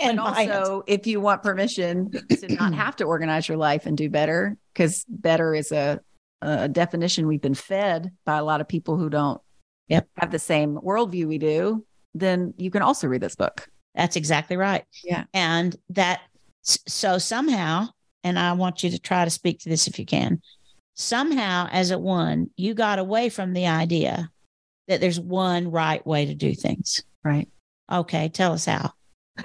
And 0.00 0.20
also, 0.20 0.84
if 0.86 1.08
you 1.08 1.20
want 1.20 1.42
permission 1.42 2.12
to 2.12 2.54
not 2.54 2.72
have 2.72 2.94
to 2.96 3.04
organize 3.04 3.48
your 3.48 3.58
life 3.58 3.84
and 3.84 3.98
do 3.98 4.08
better, 4.08 4.56
because 4.72 5.04
better 5.08 5.56
is 5.56 5.72
a, 5.72 6.00
a 6.40 6.68
definition 6.68 7.26
we've 7.26 7.42
been 7.42 7.52
fed 7.52 8.12
by 8.24 8.38
a 8.38 8.44
lot 8.44 8.60
of 8.60 8.68
people 8.68 8.96
who 8.96 9.10
don't 9.10 9.40
Yep. 9.88 10.08
have 10.18 10.30
the 10.30 10.38
same 10.38 10.76
worldview 10.76 11.26
we 11.26 11.38
do, 11.38 11.84
then 12.14 12.54
you 12.58 12.70
can 12.70 12.80
also 12.80 13.08
read 13.08 13.20
this 13.22 13.34
book. 13.34 13.68
That's 13.96 14.14
exactly 14.14 14.56
right. 14.56 14.84
Yeah. 15.02 15.24
And 15.34 15.74
that, 15.90 16.20
so 16.62 17.18
somehow, 17.18 17.88
and 18.22 18.38
I 18.38 18.52
want 18.52 18.84
you 18.84 18.90
to 18.90 19.00
try 19.00 19.24
to 19.24 19.30
speak 19.30 19.58
to 19.60 19.68
this 19.68 19.88
if 19.88 19.98
you 19.98 20.06
can. 20.06 20.40
Somehow, 20.98 21.68
as 21.70 21.92
a 21.92 21.98
one, 21.98 22.50
you 22.56 22.74
got 22.74 22.98
away 22.98 23.28
from 23.28 23.52
the 23.52 23.68
idea 23.68 24.30
that 24.88 25.00
there's 25.00 25.20
one 25.20 25.70
right 25.70 26.04
way 26.04 26.26
to 26.26 26.34
do 26.34 26.54
things. 26.54 27.02
Right. 27.24 27.48
Okay. 27.90 28.28
Tell 28.28 28.52
us 28.52 28.66
how. 28.66 28.92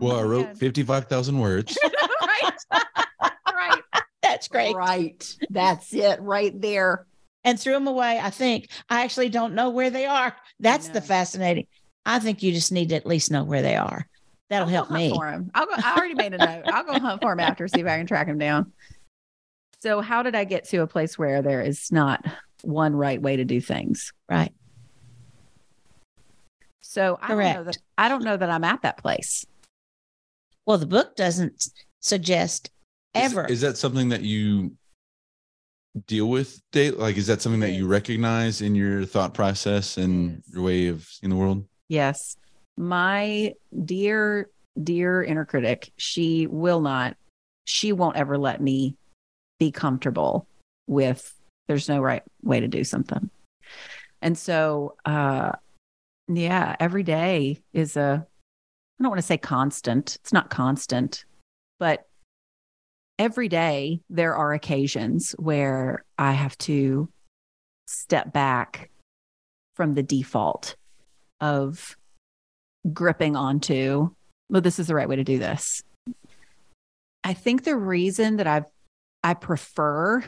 Well, 0.00 0.16
I 0.16 0.22
wrote 0.22 0.58
55,000 0.58 1.38
words. 1.38 1.78
right. 2.26 2.52
right. 3.52 3.82
That's 4.22 4.48
great. 4.48 4.74
Right. 4.74 5.36
That's 5.50 5.94
it 5.94 6.20
right 6.20 6.58
there. 6.60 7.06
And 7.44 7.58
threw 7.58 7.72
them 7.72 7.86
away. 7.86 8.18
I 8.20 8.30
think 8.30 8.68
I 8.90 9.04
actually 9.04 9.28
don't 9.28 9.54
know 9.54 9.70
where 9.70 9.90
they 9.90 10.04
are. 10.04 10.36
That's 10.60 10.88
the 10.88 11.00
fascinating. 11.00 11.66
I 12.04 12.18
think 12.18 12.42
you 12.42 12.52
just 12.52 12.72
need 12.72 12.90
to 12.90 12.96
at 12.96 13.06
least 13.06 13.30
know 13.30 13.44
where 13.44 13.62
they 13.62 13.76
are. 13.76 14.06
That'll 14.50 14.66
I'll 14.66 14.72
help 14.72 14.88
go 14.88 14.94
hunt 14.94 15.04
me. 15.04 15.14
For 15.16 15.26
him. 15.28 15.50
I'll 15.54 15.66
go, 15.66 15.72
I 15.76 15.96
already 15.96 16.14
made 16.14 16.34
a 16.34 16.38
note. 16.38 16.62
I'll 16.66 16.84
go 16.84 16.98
hunt 16.98 17.22
for 17.22 17.32
him 17.32 17.40
after, 17.40 17.66
see 17.68 17.80
if 17.80 17.86
I 17.86 17.96
can 17.96 18.06
track 18.06 18.26
him 18.26 18.38
down. 18.38 18.72
So, 19.82 20.00
how 20.00 20.22
did 20.22 20.34
I 20.34 20.44
get 20.44 20.64
to 20.70 20.78
a 20.78 20.86
place 20.86 21.18
where 21.18 21.42
there 21.42 21.60
is 21.60 21.92
not 21.92 22.24
one 22.62 22.96
right 22.96 23.20
way 23.20 23.36
to 23.36 23.44
do 23.44 23.60
things? 23.60 24.12
Right. 24.28 24.52
So, 26.80 27.18
I 27.20 27.28
don't 27.28 27.38
know 27.38 27.44
that 27.44 27.64
Correct. 27.64 27.78
I 27.98 28.08
don't 28.08 28.24
know 28.24 28.36
that 28.36 28.50
I'm 28.50 28.64
at 28.64 28.82
that 28.82 28.98
place. 28.98 29.44
Well, 30.66 30.78
the 30.78 30.86
book 30.86 31.14
doesn't 31.14 31.68
suggest 32.00 32.70
ever. 33.14 33.46
Is, 33.46 33.60
that 33.60 33.76
something 33.76 34.08
that 34.08 34.22
you 34.22 34.72
deal 36.06 36.28
with? 36.28 36.60
Date? 36.72 36.98
Like, 36.98 37.16
is 37.16 37.26
that 37.26 37.42
something 37.42 37.60
that 37.60 37.72
you 37.72 37.86
recognize 37.86 38.62
in 38.62 38.74
your 38.74 39.04
thought 39.04 39.34
process 39.34 39.96
and 39.96 40.42
your 40.52 40.62
way 40.62 40.88
of 40.88 41.04
seeing 41.04 41.30
the 41.30 41.36
world? 41.36 41.64
Yes. 41.88 42.36
My 42.76 43.54
dear, 43.84 44.50
dear 44.82 45.22
inner 45.22 45.44
critic, 45.44 45.92
she 45.96 46.46
will 46.46 46.80
not, 46.80 47.16
she 47.64 47.92
won't 47.92 48.16
ever 48.16 48.36
let 48.36 48.60
me 48.60 48.96
be 49.58 49.70
comfortable 49.70 50.46
with 50.86 51.34
there's 51.68 51.88
no 51.88 52.00
right 52.00 52.22
way 52.42 52.60
to 52.60 52.68
do 52.68 52.84
something. 52.84 53.30
And 54.22 54.36
so, 54.36 54.94
uh, 55.04 55.52
yeah, 56.28 56.76
every 56.80 57.02
day 57.02 57.60
is 57.72 57.96
a, 57.96 58.26
I 58.98 59.02
don't 59.02 59.10
want 59.10 59.20
to 59.20 59.26
say 59.26 59.38
constant. 59.38 60.16
It's 60.16 60.32
not 60.32 60.50
constant, 60.50 61.24
but 61.78 62.06
every 63.18 63.48
day 63.48 64.00
there 64.10 64.34
are 64.34 64.52
occasions 64.52 65.34
where 65.38 66.04
I 66.18 66.32
have 66.32 66.56
to 66.58 67.08
step 67.86 68.32
back 68.32 68.90
from 69.74 69.94
the 69.94 70.02
default 70.02 70.76
of 71.40 71.96
gripping 72.92 73.36
onto, 73.36 74.10
well, 74.48 74.62
this 74.62 74.78
is 74.78 74.86
the 74.86 74.94
right 74.94 75.08
way 75.08 75.16
to 75.16 75.24
do 75.24 75.38
this. 75.38 75.82
I 77.24 77.34
think 77.34 77.64
the 77.64 77.76
reason 77.76 78.36
that 78.36 78.46
I've 78.46 78.66
I 79.26 79.34
prefer 79.34 80.22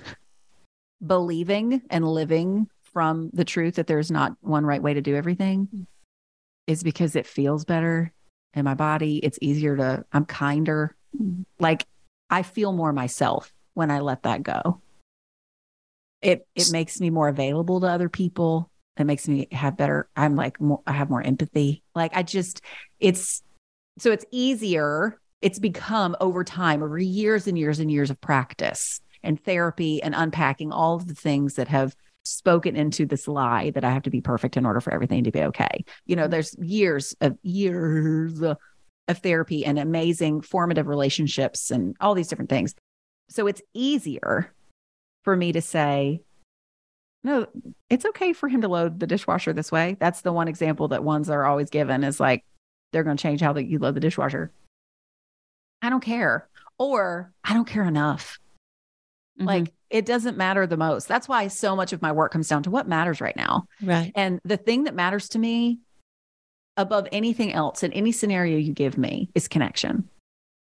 believing 1.07 1.83
and 1.89 2.05
living 2.05 2.67
from 2.83 3.31
the 3.33 3.45
truth 3.45 3.77
that 3.77 3.87
there's 3.87 4.11
not 4.11 4.33
one 4.41 4.67
right 4.67 4.83
way 4.83 4.95
to 4.95 5.01
do 5.01 5.15
everything 5.15 5.87
is 6.67 6.83
because 6.83 7.15
it 7.15 7.25
feels 7.25 7.65
better 7.65 8.13
in 8.55 8.65
my 8.65 8.75
body. 8.75 9.19
It's 9.19 9.39
easier 9.41 9.77
to, 9.77 10.05
I'm 10.13 10.25
kinder. 10.25 10.97
Mm-hmm. 11.17 11.43
Like 11.61 11.87
I 12.29 12.43
feel 12.43 12.73
more 12.73 12.93
myself 12.93 13.53
when 13.75 13.93
I 13.93 14.01
let 14.01 14.25
that 14.25 14.43
go. 14.43 14.81
It 16.21 16.49
it 16.57 16.73
makes 16.73 17.01
me 17.01 17.11
more 17.11 17.29
available 17.29 17.81
to 17.83 17.87
other 17.87 18.09
people. 18.09 18.69
It 18.97 19.05
makes 19.05 19.29
me 19.29 19.47
have 19.53 19.77
better, 19.77 20.09
I'm 20.17 20.35
like 20.35 20.61
more 20.61 20.83
I 20.89 20.93
have 20.95 21.09
more 21.09 21.23
empathy. 21.23 21.85
Like 21.95 22.17
I 22.17 22.25
just 22.25 22.63
it's 22.99 23.45
so 23.99 24.11
it's 24.11 24.25
easier. 24.33 25.21
It's 25.41 25.59
become 25.59 26.17
over 26.21 26.45
time, 26.45 26.83
over 26.83 26.99
years 26.99 27.47
and 27.47 27.59
years 27.59 27.79
and 27.79 27.91
years 27.91 28.11
of 28.11 28.21
practice 28.21 29.01
and 29.23 29.43
therapy 29.43 30.03
and 30.03 30.15
unpacking 30.15 30.73
all 30.73 30.97
of 30.97 31.07
the 31.07 31.15
things 31.15 31.55
that 31.55 31.69
have 31.69 31.95
spoken 32.25 32.77
into 32.77 33.07
this 33.07 33.27
lie 33.27 33.71
that 33.71 33.85
I 33.85 33.91
have 33.91 34.03
to 34.03 34.11
be 34.11 34.21
perfect 34.21 34.57
in 34.57 34.67
order 34.67 34.81
for 34.81 34.93
everything 34.93 35.25
to 35.25 35.31
be 35.31 35.43
okay. 35.43 35.85
You 36.07 36.17
know, 36.17 36.25
mm-hmm. 36.25 36.33
there's 36.33 36.57
years 36.59 37.17
of 37.21 37.39
years 37.43 38.41
of 38.43 39.19
therapy 39.19 39.65
and 39.65 39.79
amazing 39.79 40.43
formative 40.43 40.87
relationships 40.87 41.71
and 41.71 41.97
all 42.01 42.15
these 42.15 42.29
different 42.29 42.51
things. 42.51 42.75
So 43.31 43.47
it's 43.47 43.63
easier 43.75 44.53
for 45.25 45.37
me 45.37 45.53
to 45.53 45.63
say, 45.63 46.21
no, 47.25 47.47
it's 47.91 48.05
okay 48.05 48.33
for 48.33 48.49
him 48.49 48.61
to 48.61 48.69
load 48.69 49.01
the 49.01 49.07
dishwasher 49.07 49.53
this 49.53 49.73
way. 49.73 49.97
That's 49.99 50.21
the 50.21 50.33
one 50.33 50.49
example 50.49 50.89
that 50.89 51.03
ones 51.05 51.31
are 51.31 51.45
always 51.45 51.71
given 51.71 52.05
is 52.05 52.21
like, 52.21 52.45
they're 52.93 53.05
going 53.05 53.17
to 53.17 53.23
change 53.23 53.41
how 53.41 53.53
that 53.55 53.65
you 53.65 53.79
load 53.79 53.95
the 53.95 54.01
dishwasher. 54.01 54.51
I 55.83 55.91
don't 55.91 56.03
care. 56.03 56.49
Or 56.79 57.33
I 57.45 57.55
don't 57.55 57.67
care 57.67 57.85
enough. 57.85 58.39
Mhm. 59.41 59.47
Like 59.47 59.73
it 59.91 60.05
doesn't 60.07 60.37
matter 60.37 60.67
the 60.67 60.77
most. 60.77 61.09
That's 61.09 61.29
why 61.29 61.49
so 61.49 61.75
much 61.75 61.93
of 61.93 62.03
my 62.03 62.13
work 62.13 62.33
comes 62.33 62.49
down 62.49 62.63
to 62.65 62.71
what 62.71 62.89
matters 62.89 63.21
right 63.21 63.37
now. 63.37 63.67
right. 63.83 64.13
And 64.15 64.41
the 64.45 64.57
thing 64.57 64.85
that 64.85 64.95
matters 64.95 65.29
to 65.31 65.39
me 65.39 65.81
above 66.77 67.09
anything 67.11 67.53
else 67.53 67.83
in 67.83 67.93
any 67.93 68.13
scenario 68.13 68.59
you 68.59 68.73
give 68.73 68.97
me 68.99 69.31
is 69.35 69.49
connection. 69.49 70.09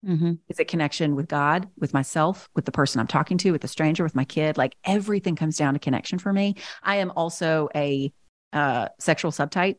hmm 0.04 0.34
Is 0.50 0.60
it 0.60 0.68
connection 0.68 1.16
with 1.16 1.28
God, 1.28 1.70
with 1.78 1.94
myself, 1.94 2.50
with 2.56 2.66
the 2.66 2.72
person 2.72 3.00
I'm 3.00 3.08
talking 3.08 3.38
to, 3.40 3.52
with 3.52 3.62
the 3.62 3.68
stranger, 3.68 4.04
with 4.04 4.16
my 4.16 4.26
kid? 4.26 4.58
Like 4.58 4.76
everything 4.84 5.36
comes 5.36 5.56
down 5.58 5.74
to 5.76 5.80
connection 5.80 6.18
for 6.20 6.34
me. 6.34 6.56
I 6.84 6.96
am 6.98 7.12
also 7.16 7.70
a 7.76 8.12
uh, 8.52 8.90
sexual 9.00 9.32
subtype. 9.32 9.78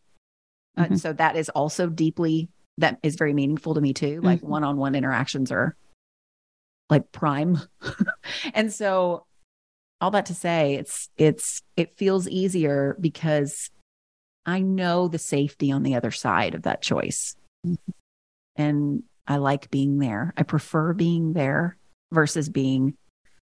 Uh, 0.76 0.84
Mhm. 0.86 0.98
so 1.00 1.12
that 1.12 1.36
is 1.36 1.48
also 1.50 1.88
deeply, 1.88 2.48
that 2.78 2.98
is 3.02 3.16
very 3.16 3.34
meaningful 3.34 3.74
to 3.74 3.80
me 3.80 3.92
too. 3.92 4.20
Like 4.22 4.40
Mhm. 4.40 4.48
one 4.48 4.64
on 4.64 4.76
one 4.76 4.94
interactions 4.94 5.52
are 5.52 5.76
like 6.90 7.10
prime. 7.12 7.60
and 8.54 8.72
so 8.72 9.26
all 10.00 10.10
that 10.10 10.26
to 10.26 10.34
say, 10.34 10.74
it's, 10.74 11.08
it's, 11.16 11.62
it 11.76 11.96
feels 11.96 12.28
easier 12.28 12.96
because 13.00 13.70
I 14.44 14.60
know 14.60 15.08
the 15.08 15.18
safety 15.18 15.70
on 15.70 15.82
the 15.84 15.94
other 15.94 16.10
side 16.10 16.54
of 16.54 16.62
that 16.62 16.82
choice. 16.82 17.36
And 18.56 19.04
I 19.26 19.36
like 19.36 19.70
being 19.70 19.98
there. 19.98 20.34
I 20.36 20.42
prefer 20.42 20.92
being 20.92 21.32
there 21.32 21.76
versus 22.12 22.48
being 22.48 22.94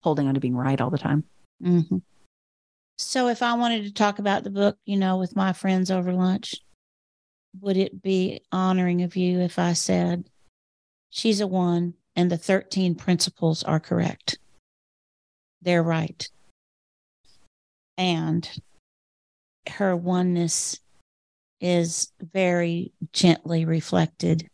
holding 0.02 0.26
on 0.26 0.34
to 0.34 0.40
being 0.40 0.56
right 0.56 0.80
all 0.80 0.90
the 0.90 0.98
time. 0.98 1.24
hmm 1.62 1.98
So, 2.98 3.28
if 3.28 3.42
I 3.42 3.54
wanted 3.54 3.84
to 3.84 3.92
talk 3.92 4.18
about 4.18 4.44
the 4.44 4.50
book, 4.50 4.76
you 4.84 4.96
know, 4.98 5.18
with 5.18 5.36
my 5.36 5.52
friends 5.52 5.90
over 5.90 6.12
lunch, 6.12 6.54
would 7.58 7.76
it 7.76 8.02
be 8.02 8.40
honoring 8.52 9.02
of 9.02 9.16
you 9.16 9.40
if 9.40 9.58
I 9.58 9.72
said, 9.72 10.28
she's 11.10 11.40
a 11.40 11.46
one 11.46 11.94
and 12.14 12.30
the 12.30 12.38
13 12.38 12.94
principles 12.94 13.62
are 13.62 13.80
correct? 13.80 14.38
They're 15.62 15.82
right. 15.82 16.28
And 17.98 18.48
her 19.68 19.94
oneness 19.94 20.80
is 21.60 22.12
very 22.20 22.92
gently 23.12 23.64
reflected 23.64 24.48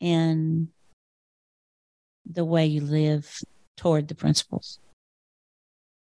in 0.00 0.68
the 2.24 2.44
way 2.44 2.66
you 2.66 2.80
live 2.80 3.40
toward 3.76 4.08
the 4.08 4.14
principles. 4.14 4.78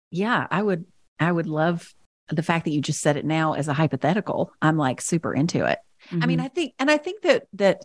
Yeah, 0.09 0.47
I 0.49 0.61
would 0.61 0.85
I 1.19 1.31
would 1.31 1.47
love 1.47 1.93
the 2.31 2.43
fact 2.43 2.65
that 2.65 2.71
you 2.71 2.81
just 2.81 3.01
said 3.01 3.17
it 3.17 3.25
now 3.25 3.53
as 3.53 3.67
a 3.67 3.73
hypothetical. 3.73 4.51
I'm 4.61 4.77
like 4.77 5.01
super 5.01 5.33
into 5.33 5.65
it. 5.65 5.79
I 6.11 6.25
mean, 6.25 6.39
I 6.39 6.47
think 6.47 6.73
and 6.79 6.89
I 6.89 6.97
think 6.97 7.21
that 7.21 7.47
that 7.53 7.81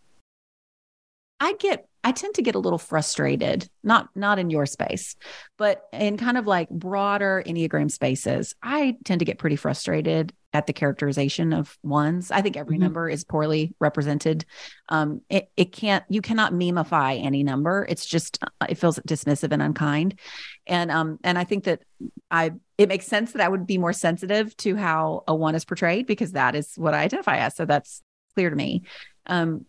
I 1.38 1.52
get 1.54 1.86
I 2.02 2.12
tend 2.12 2.34
to 2.36 2.42
get 2.42 2.54
a 2.54 2.58
little 2.60 2.78
frustrated, 2.78 3.68
not 3.82 4.08
not 4.14 4.38
in 4.38 4.48
your 4.48 4.64
space, 4.64 5.16
but 5.58 5.82
in 5.92 6.16
kind 6.16 6.38
of 6.38 6.46
like 6.46 6.70
broader 6.70 7.42
Enneagram 7.44 7.90
spaces. 7.90 8.54
I 8.62 8.96
tend 9.04 9.18
to 9.18 9.24
get 9.24 9.38
pretty 9.38 9.56
frustrated 9.56 10.32
at 10.52 10.66
the 10.66 10.72
characterization 10.72 11.52
of 11.52 11.76
ones. 11.82 12.30
I 12.30 12.40
think 12.40 12.56
every 12.56 12.76
Mhm. 12.78 12.82
number 12.82 13.08
is 13.10 13.24
poorly 13.24 13.74
represented. 13.80 14.46
Um, 14.88 15.20
it, 15.28 15.50
it 15.56 15.72
can't 15.72 16.04
you 16.08 16.22
cannot 16.22 16.54
memify 16.54 17.16
any 17.16 17.42
number. 17.42 17.84
It's 17.88 18.06
just 18.06 18.38
uh, 18.42 18.66
it 18.70 18.76
feels 18.78 18.98
dismissive 19.00 19.52
and 19.52 19.60
unkind. 19.60 20.18
And 20.66 20.90
um 20.90 21.18
and 21.22 21.36
I 21.36 21.44
think 21.44 21.64
that 21.64 21.82
I 22.30 22.52
it 22.78 22.88
makes 22.88 23.06
sense 23.06 23.32
that 23.32 23.42
I 23.42 23.48
would 23.48 23.66
be 23.66 23.78
more 23.78 23.92
sensitive 23.92 24.56
to 24.58 24.76
how 24.76 25.24
a 25.26 25.34
one 25.34 25.54
is 25.54 25.64
portrayed 25.64 26.06
because 26.06 26.32
that 26.32 26.54
is 26.54 26.74
what 26.76 26.94
I 26.94 27.02
identify 27.02 27.38
as. 27.38 27.56
So 27.56 27.64
that's 27.64 28.02
clear 28.34 28.50
to 28.50 28.56
me. 28.56 28.82
Um, 29.26 29.64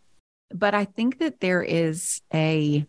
but 0.53 0.73
I 0.73 0.85
think 0.85 1.19
that 1.19 1.39
there 1.39 1.63
is 1.63 2.21
a 2.33 2.85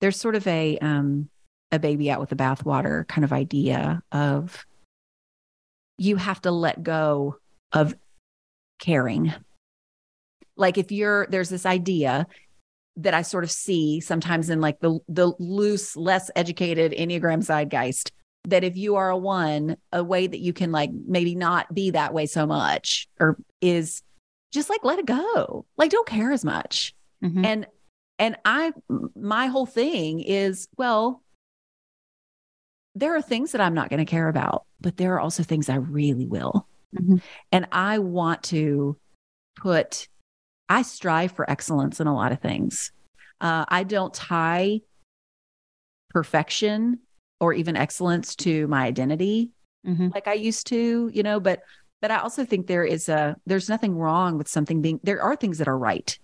there's 0.00 0.18
sort 0.18 0.34
of 0.34 0.46
a 0.46 0.78
um 0.78 1.28
a 1.72 1.78
baby 1.78 2.10
out 2.10 2.20
with 2.20 2.30
the 2.30 2.36
bathwater 2.36 3.06
kind 3.06 3.24
of 3.24 3.32
idea 3.32 4.02
of 4.12 4.66
you 5.98 6.16
have 6.16 6.40
to 6.42 6.50
let 6.50 6.82
go 6.82 7.36
of 7.72 7.94
caring. 8.78 9.32
Like 10.56 10.78
if 10.78 10.90
you're 10.90 11.26
there's 11.28 11.50
this 11.50 11.66
idea 11.66 12.26
that 12.96 13.14
I 13.14 13.22
sort 13.22 13.44
of 13.44 13.50
see 13.50 14.00
sometimes 14.00 14.50
in 14.50 14.60
like 14.60 14.80
the 14.80 14.98
the 15.08 15.32
loose, 15.38 15.96
less 15.96 16.30
educated 16.34 16.92
Enneagram 16.92 17.44
zeitgeist 17.44 18.10
that 18.44 18.64
if 18.64 18.76
you 18.76 18.96
are 18.96 19.10
a 19.10 19.16
one, 19.16 19.76
a 19.92 20.02
way 20.02 20.26
that 20.26 20.40
you 20.40 20.52
can 20.52 20.72
like 20.72 20.90
maybe 21.06 21.34
not 21.34 21.72
be 21.74 21.90
that 21.90 22.14
way 22.14 22.26
so 22.26 22.46
much 22.46 23.08
or 23.20 23.38
is 23.60 24.02
just 24.52 24.70
like 24.70 24.84
let 24.84 24.98
it 24.98 25.06
go. 25.06 25.66
Like 25.76 25.90
don't 25.90 26.08
care 26.08 26.32
as 26.32 26.44
much. 26.44 26.94
Mhm. 27.22 27.44
And 27.44 27.66
and 28.18 28.36
I 28.44 28.72
my 29.14 29.46
whole 29.46 29.66
thing 29.66 30.20
is, 30.20 30.68
well, 30.76 31.22
there 32.94 33.14
are 33.14 33.22
things 33.22 33.52
that 33.52 33.60
I'm 33.60 33.74
not 33.74 33.88
going 33.88 34.04
to 34.04 34.10
care 34.10 34.28
about, 34.28 34.64
but 34.80 34.96
there 34.96 35.14
are 35.14 35.20
also 35.20 35.42
things 35.42 35.68
I 35.68 35.76
really 35.76 36.26
will. 36.26 36.66
Mhm. 36.94 37.22
And 37.52 37.68
I 37.72 37.98
want 37.98 38.42
to 38.44 38.96
put 39.56 40.08
I 40.68 40.82
strive 40.82 41.32
for 41.32 41.48
excellence 41.50 42.00
in 42.00 42.06
a 42.06 42.14
lot 42.14 42.32
of 42.32 42.40
things. 42.40 42.92
Uh, 43.40 43.64
I 43.68 43.84
don't 43.84 44.14
tie 44.14 44.80
perfection 46.10 47.00
or 47.40 47.52
even 47.54 47.76
excellence 47.76 48.36
to 48.36 48.66
my 48.68 48.84
identity 48.84 49.50
Mhm. 49.86 50.12
like 50.14 50.28
I 50.28 50.34
used 50.34 50.66
to, 50.66 51.10
you 51.12 51.22
know, 51.22 51.40
but 51.40 51.62
but 52.02 52.10
I 52.10 52.18
also 52.18 52.44
think 52.44 52.66
there 52.66 52.84
is 52.84 53.08
a 53.08 53.36
there's 53.46 53.68
nothing 53.70 53.96
wrong 53.96 54.36
with 54.36 54.46
something 54.46 54.82
being 54.82 55.00
there 55.02 55.22
are 55.22 55.36
things 55.36 55.56
that 55.58 55.68
are 55.68 55.78
right. 55.78 56.18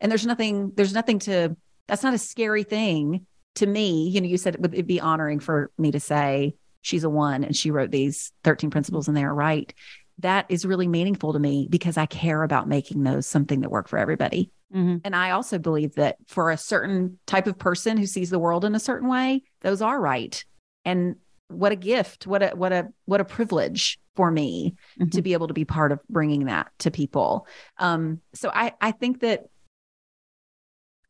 And 0.00 0.12
there's 0.12 0.26
nothing 0.26 0.72
there's 0.74 0.92
nothing 0.92 1.18
to 1.20 1.56
that's 1.88 2.02
not 2.02 2.12
a 2.14 2.18
scary 2.18 2.62
thing 2.62 3.26
to 3.54 3.66
me. 3.66 4.08
You 4.10 4.20
know, 4.20 4.28
you 4.28 4.36
said 4.36 4.54
it 4.54 4.60
would 4.60 4.74
it'd 4.74 4.86
be 4.86 5.00
honoring 5.00 5.40
for 5.40 5.70
me 5.78 5.90
to 5.92 6.00
say 6.00 6.54
she's 6.82 7.04
a 7.04 7.10
one 7.10 7.42
and 7.42 7.56
she 7.56 7.70
wrote 7.70 7.90
these 7.90 8.32
13 8.44 8.70
principles 8.70 9.08
and 9.08 9.16
they 9.16 9.24
are 9.24 9.34
right. 9.34 9.72
That 10.18 10.44
is 10.50 10.66
really 10.66 10.86
meaningful 10.86 11.32
to 11.32 11.38
me 11.38 11.68
because 11.70 11.96
I 11.96 12.04
care 12.04 12.42
about 12.42 12.68
making 12.68 13.02
those 13.02 13.26
something 13.26 13.60
that 13.62 13.70
work 13.70 13.88
for 13.88 13.98
everybody. 13.98 14.50
Mhm. 14.74 15.00
And 15.04 15.16
I 15.16 15.30
also 15.30 15.58
believe 15.58 15.94
that 15.94 16.16
for 16.28 16.50
a 16.50 16.58
certain 16.58 17.18
type 17.26 17.46
of 17.46 17.58
person 17.58 17.96
who 17.96 18.06
sees 18.06 18.28
the 18.28 18.38
world 18.38 18.66
in 18.66 18.74
a 18.74 18.80
certain 18.80 19.08
way, 19.08 19.42
those 19.62 19.80
are 19.80 19.98
right. 19.98 20.44
And 20.84 21.16
what 21.48 21.72
a 21.72 21.76
gift, 21.76 22.26
what 22.26 22.42
a 22.42 22.50
what 22.50 22.72
a 22.72 22.88
what 23.06 23.20
a 23.20 23.24
privilege 23.24 23.98
for 24.14 24.30
me 24.30 24.74
to 25.12 25.22
be 25.22 25.32
able 25.32 25.48
to 25.48 25.54
be 25.54 25.64
part 25.64 25.92
of 25.92 26.00
bringing 26.08 26.46
that 26.46 26.70
to 26.80 26.90
people. 26.90 27.46
Um, 27.78 28.20
so 28.34 28.50
I 28.52 28.72
I 28.80 28.92
think 28.92 29.20
that 29.20 29.46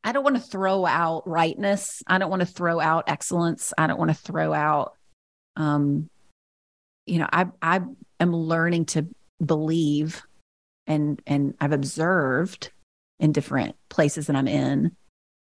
I 0.03 0.13
don't 0.13 0.25
want 0.25 0.37
to 0.37 0.43
throw 0.43 0.87
out 0.87 1.29
rightness. 1.29 2.03
I 2.07 2.19
don't 2.19 2.31
want 2.31 2.41
to 2.41 2.47
throw 2.47 2.81
out 2.81 3.05
excellence. 3.09 3.73
I 3.77 3.87
don't 3.87 3.99
want 3.99 4.11
to 4.11 4.17
throw 4.17 4.53
out 4.53 4.95
um 5.57 6.09
you 7.07 7.19
know, 7.19 7.29
I 7.33 7.47
I 7.61 7.81
am 8.21 8.33
learning 8.33 8.87
to 8.87 9.07
believe 9.45 10.23
and 10.87 11.21
and 11.27 11.55
I've 11.61 11.73
observed 11.73 12.71
in 13.19 13.33
different 13.33 13.77
places 13.89 14.27
that 14.27 14.37
I'm 14.37 14.49
in 14.49 14.97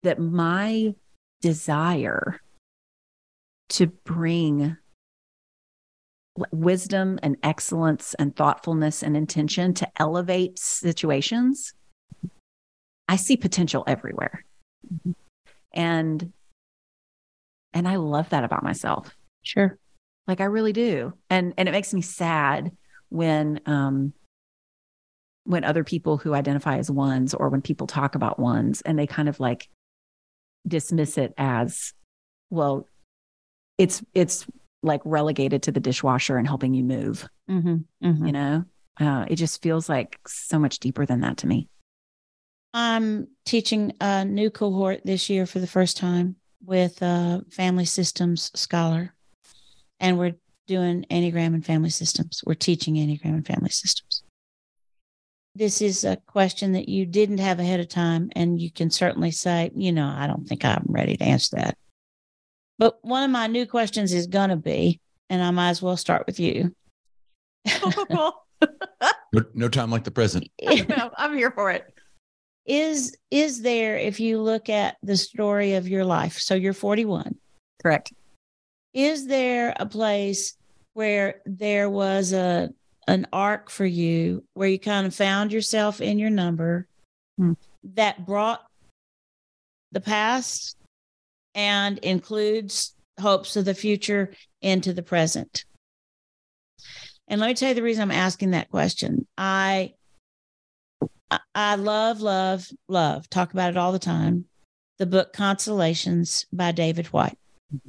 that 0.04 0.20
my 0.20 0.96
desire 1.42 2.42
to 3.72 3.88
bring 3.88 4.78
wisdom 6.52 7.20
and 7.22 7.38
excellence 7.44 8.14
and 8.16 8.36
thoughtfulness 8.36 9.04
and 9.04 9.18
intention 9.18 9.74
to 9.74 9.88
elevate 9.98 10.58
situations 10.58 11.74
i 13.12 13.18
see 13.18 13.36
potential 13.36 13.84
everywhere. 13.88 14.46
And 15.74 16.32
and 17.74 17.88
i 17.88 17.98
love 17.98 18.30
that 18.30 18.46
about 18.46 18.64
myself. 18.64 19.16
Sure. 19.44 19.78
like 20.28 20.40
i 20.40 20.46
really 20.46 20.74
do. 20.74 21.14
And 21.30 21.54
and 21.58 21.68
it 21.68 21.74
makes 21.74 21.94
me 21.94 22.02
sad 22.02 22.72
when 23.10 23.60
um 23.66 24.14
when 25.44 25.66
other 25.66 25.84
people 25.84 26.18
who 26.18 26.34
identify 26.34 26.78
as 26.78 26.90
ones 26.90 27.34
or 27.34 27.50
when 27.50 27.62
people 27.62 27.88
talk 27.88 28.16
about 28.16 28.40
ones 28.40 28.82
and 28.82 28.98
they 28.98 29.08
kind 29.08 29.28
of 29.28 29.40
like 29.40 29.68
dismiss 30.66 31.18
it 31.18 31.34
as 31.38 31.94
well 32.50 32.88
it's 33.82 34.04
it's 34.14 34.46
like 34.84 35.02
relegated 35.06 35.64
to 35.64 35.72
the 35.72 35.80
dishwasher 35.80 36.38
and 36.38 36.48
helping 36.48 36.74
you 36.74 36.84
move 36.84 37.28
Mhm. 37.50 37.86
Mhm. 38.04 38.26
you 38.26 38.32
know 38.32 38.64
uh, 39.00 39.26
it 39.30 39.36
just 39.38 39.62
feels 39.62 39.88
like 39.90 40.20
so 40.28 40.60
much 40.60 40.80
deeper 40.80 41.06
than 41.06 41.22
that 41.22 41.38
to 41.38 41.48
me 41.48 41.68
I'm 42.74 43.28
teaching 43.46 43.92
a 44.00 44.24
new 44.24 44.50
cohort 44.50 45.02
this 45.04 45.30
year 45.30 45.46
for 45.46 45.60
the 45.60 45.68
first 45.68 45.98
time 45.98 46.38
with 46.64 47.02
a 47.02 47.44
family 47.52 47.84
systems 47.84 48.50
scholar. 48.56 49.14
And 50.00 50.18
we're 50.18 50.36
doing 50.68 51.06
Enneagram 51.12 51.54
and 51.54 51.66
family 51.66 51.90
systems. 51.90 52.42
We're 52.46 52.54
teaching 52.54 52.96
Enneagram 52.96 53.34
and 53.36 53.46
family 53.46 53.72
systems. 53.72 54.24
This 55.54 55.82
is 55.82 56.06
a 56.06 56.16
question 56.16 56.72
that 56.72 56.88
you 56.88 57.06
didn't 57.06 57.40
have 57.40 57.60
ahead 57.60 57.82
of 57.82 57.90
time. 57.90 58.30
And 58.38 58.62
you 58.62 58.72
can 58.72 58.90
certainly 58.90 59.32
say, 59.32 59.70
you 59.76 59.92
know, 59.92 60.08
I 60.08 60.26
don't 60.28 60.48
think 60.48 60.64
I'm 60.64 60.86
ready 60.88 61.18
to 61.18 61.24
answer 61.26 61.58
that. 61.58 61.78
But 62.82 62.98
one 63.04 63.22
of 63.22 63.30
my 63.30 63.46
new 63.46 63.68
questions 63.68 64.12
is 64.12 64.26
going 64.26 64.50
to 64.50 64.56
be, 64.56 65.00
and 65.30 65.44
I 65.44 65.52
might 65.52 65.70
as 65.70 65.84
well 65.84 65.96
start 65.96 66.26
with 66.26 66.40
you. 66.40 66.76
No, 69.34 69.44
no 69.54 69.70
time 69.70 69.90
like 69.90 70.04
the 70.04 70.12
present. 70.12 70.48
i'm 71.18 71.36
here 71.36 71.52
for 71.52 71.72
it 71.72 71.94
is 72.66 73.16
is 73.32 73.62
there 73.62 73.98
if 73.98 74.20
you 74.20 74.40
look 74.40 74.68
at 74.70 74.98
the 75.02 75.16
story 75.16 75.74
of 75.76 75.88
your 75.88 76.04
life 76.06 76.38
so 76.38 76.54
you're 76.54 76.74
41 76.74 77.36
correct 77.82 78.14
is 78.94 79.26
there 79.26 79.74
a 79.80 79.86
place 79.86 80.58
where 80.94 81.42
there 81.46 81.90
was 81.90 82.34
a 82.34 82.70
an 83.08 83.26
arc 83.34 83.70
for 83.72 83.86
you 83.86 84.44
where 84.54 84.68
you 84.68 84.78
kind 84.78 85.08
of 85.08 85.16
found 85.16 85.52
yourself 85.54 86.02
in 86.02 86.20
your 86.20 86.30
number 86.30 86.88
Hmm. 87.40 87.54
that 87.96 88.26
brought 88.26 88.64
the 89.94 90.02
past 90.02 90.76
and 91.56 91.98
includes 92.00 92.96
hopes 93.20 93.56
of 93.56 93.66
the 93.66 93.74
future 93.74 94.34
into 94.62 94.94
the 94.94 95.04
present 95.04 95.66
and 97.28 97.40
let 97.40 97.48
me 97.48 97.54
tell 97.54 97.70
you 97.70 97.76
the 97.76 97.84
reason 97.84 98.02
i'm 98.04 98.12
asking 98.12 98.52
that 98.52 98.70
question 98.70 99.28
i 99.38 99.94
I- 101.56 101.76
love, 101.76 102.22
love, 102.22 102.68
love, 102.88 103.30
talk 103.30 103.54
about 103.54 103.70
it 103.70 103.78
all 103.78 103.92
the 103.92 104.00
time. 104.00 104.46
The 104.98 105.06
book 105.06 105.34
Consolations 105.34 106.46
by 106.52 106.72
David 106.72 107.08
Whyte. 107.08 107.38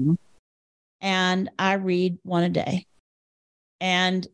Mhm. 0.00 0.16
And 1.00 1.50
I 1.58 1.74
read 1.74 2.18
one 2.22 2.44
a 2.44 2.48
day. 2.48 2.86
And 3.80 4.26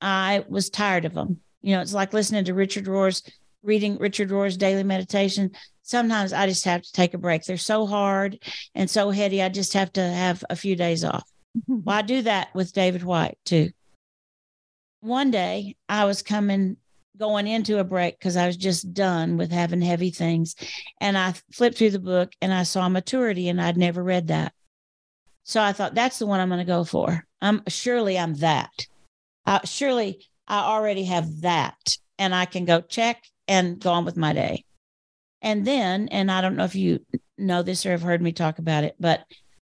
I 0.00 0.44
was 0.48 0.70
tired 0.70 1.04
of 1.04 1.12
them. 1.14 1.40
You 1.60 1.76
know, 1.76 1.82
it's 1.82 1.92
like 1.92 2.12
listening 2.12 2.44
to 2.46 2.54
Richard 2.54 2.86
Rohr's, 2.88 3.22
reading 3.62 3.98
Richard 3.98 4.30
Rohr's 4.30 4.56
daily 4.56 4.82
meditation. 4.82 5.50
Sometimes 5.88 6.34
I 6.34 6.46
just 6.46 6.66
have 6.66 6.82
to 6.82 6.92
take 6.92 7.14
a 7.14 7.18
break. 7.18 7.44
They're 7.44 7.56
so 7.56 7.86
hard 7.86 8.38
and 8.74 8.90
so 8.90 9.08
heady. 9.08 9.42
I 9.42 9.48
just 9.48 9.72
have 9.72 9.90
to 9.94 10.02
have 10.02 10.44
a 10.50 10.54
few 10.54 10.76
days 10.76 11.02
off. 11.02 11.26
Well, 11.66 11.96
I 11.96 12.02
do 12.02 12.20
that 12.22 12.54
with 12.54 12.74
David 12.74 13.02
Whyte 13.02 13.38
too. 13.46 13.70
One 15.00 15.30
day 15.30 15.76
I 15.88 16.04
was 16.04 16.20
coming, 16.20 16.76
going 17.16 17.46
into 17.46 17.78
a 17.78 17.84
break 17.84 18.18
because 18.18 18.36
I 18.36 18.46
was 18.46 18.58
just 18.58 18.92
done 18.92 19.38
with 19.38 19.50
having 19.50 19.80
heavy 19.80 20.10
things. 20.10 20.56
And 21.00 21.16
I 21.16 21.32
flipped 21.52 21.78
through 21.78 21.92
the 21.92 21.98
book 21.98 22.32
and 22.42 22.52
I 22.52 22.64
saw 22.64 22.86
maturity 22.90 23.48
and 23.48 23.58
I'd 23.58 23.78
never 23.78 24.02
read 24.02 24.26
that. 24.26 24.52
So 25.44 25.62
I 25.62 25.72
thought 25.72 25.94
that's 25.94 26.18
the 26.18 26.26
one 26.26 26.38
I'm 26.38 26.50
going 26.50 26.58
to 26.58 26.66
go 26.66 26.84
for. 26.84 27.24
I'm 27.40 27.62
surely 27.66 28.18
I'm 28.18 28.34
that. 28.34 28.86
Uh, 29.46 29.60
surely 29.64 30.22
I 30.46 30.58
already 30.58 31.04
have 31.04 31.40
that 31.40 31.96
and 32.18 32.34
I 32.34 32.44
can 32.44 32.66
go 32.66 32.82
check 32.82 33.24
and 33.48 33.80
go 33.80 33.92
on 33.92 34.04
with 34.04 34.18
my 34.18 34.34
day. 34.34 34.66
And 35.42 35.64
then, 35.64 36.08
and 36.08 36.30
I 36.30 36.40
don't 36.40 36.56
know 36.56 36.64
if 36.64 36.74
you 36.74 37.04
know 37.36 37.62
this 37.62 37.86
or 37.86 37.92
have 37.92 38.02
heard 38.02 38.22
me 38.22 38.32
talk 38.32 38.58
about 38.58 38.84
it, 38.84 38.96
but 38.98 39.24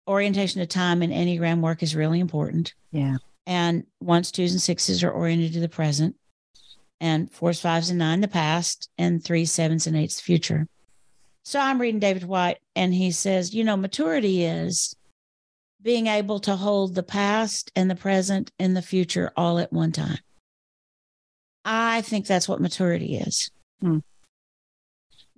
orientation 0.08 0.60
of 0.60 0.68
time 0.68 1.02
in 1.02 1.10
Enneagram 1.10 1.60
work 1.60 1.82
is 1.82 1.94
really 1.94 2.20
important. 2.20 2.74
yeah 2.92 3.16
And 3.46 3.84
ones, 4.00 4.32
twos, 4.32 4.52
and 4.52 4.62
sixes 4.62 5.04
are 5.04 5.10
oriented 5.10 5.52
to 5.54 5.60
the 5.60 5.68
present, 5.68 6.16
and 7.00 7.30
fours, 7.30 7.60
fives, 7.60 7.90
and 7.90 7.98
nine 7.98 8.20
the 8.20 8.28
past, 8.28 8.90
and 8.98 9.22
threes, 9.22 9.52
sevens, 9.52 9.86
and 9.86 9.96
eights 9.96 10.16
the 10.16 10.22
future. 10.22 10.66
So 11.44 11.58
I'm 11.58 11.80
reading 11.80 12.00
David 12.00 12.24
Whyte, 12.24 12.58
and 12.76 12.94
he 12.94 13.10
says, 13.10 13.54
you 13.54 13.64
know, 13.64 13.76
maturity 13.76 14.44
is 14.44 14.94
being 15.82 16.06
able 16.06 16.40
to 16.40 16.56
hold 16.56 16.94
the 16.94 17.02
past 17.02 17.72
and 17.74 17.90
the 17.90 17.96
present 17.96 18.50
and 18.58 18.76
the 18.76 18.82
future 18.82 19.32
all 19.36 19.58
at 19.58 19.72
one 19.72 19.92
time. 19.92 20.18
I 21.64 22.02
think 22.02 22.26
that's 22.26 22.48
what 22.48 22.60
maturity 22.60 23.16
is. 23.16 23.50
Hmm. 23.80 23.98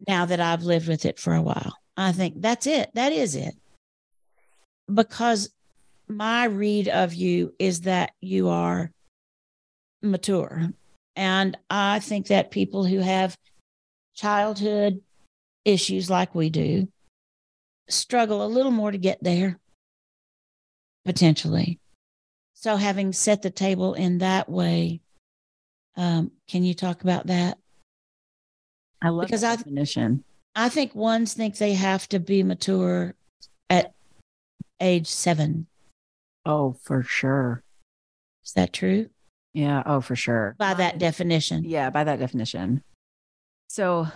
Now 0.07 0.27
that 0.27 0.41
I've 0.41 0.63
lived 0.63 0.89
with 0.89 1.05
it 1.05 1.19
for 1.19 1.35
a 1.35 1.43
while, 1.43 1.77
I 1.97 2.13
think 2.13 2.41
that's 2.41 2.67
it. 2.67 2.91
That 2.95 3.13
is 3.13 3.37
it. 3.37 3.55
Because 4.93 5.51
my 6.09 6.45
read 6.45 6.89
of 6.89 7.15
you 7.15 7.55
is 7.59 7.83
that 7.83 8.13
you 8.21 8.49
are 8.49 8.91
mature. 10.03 10.71
And 11.15 11.57
I 11.71 12.01
think 12.01 12.29
that 12.29 12.51
people 12.51 12.85
who 12.85 12.99
have 12.99 13.37
childhood 14.15 15.01
issues 15.65 16.11
like 16.11 16.35
we 16.35 16.51
do 16.51 16.89
struggle 17.89 18.45
a 18.45 18.49
little 18.49 18.73
more 18.73 18.91
to 18.91 18.99
get 18.99 19.23
there, 19.23 19.59
potentially. 21.05 21.79
So, 22.55 22.77
having 22.77 23.13
set 23.13 23.43
the 23.43 23.51
table 23.51 23.95
in 23.95 24.19
that 24.19 24.49
way, 24.49 25.01
um, 25.97 26.31
can 26.49 26.65
you 26.65 26.75
talk 26.75 27.03
about 27.03 27.27
that? 27.27 27.59
I 29.03 29.09
love 29.09 29.27
Because 29.27 29.41
that 29.43 29.53
I- 29.53 29.57
definition. 29.57 30.25
I 30.55 30.69
think 30.69 30.95
ones 30.95 31.33
think 31.35 31.57
they 31.57 31.73
have 31.75 32.09
to 32.11 32.21
be 32.21 32.43
mature 32.43 33.15
at 33.71 33.95
age 34.81 35.07
seven. 35.07 35.67
Oh, 36.45 36.75
for 36.83 37.03
sure. 37.03 37.63
Is 38.45 38.53
that 38.53 38.73
true? 38.73 39.09
Yeah. 39.55 39.83
Oh, 39.87 40.01
for 40.01 40.15
sure. 40.17 40.55
By 40.59 40.75
that 40.75 40.99
definition. 40.99 41.65
Yeah, 41.65 41.91
by 41.91 42.05
that 42.05 42.19
definition. 42.19 42.83
So, 43.69 44.09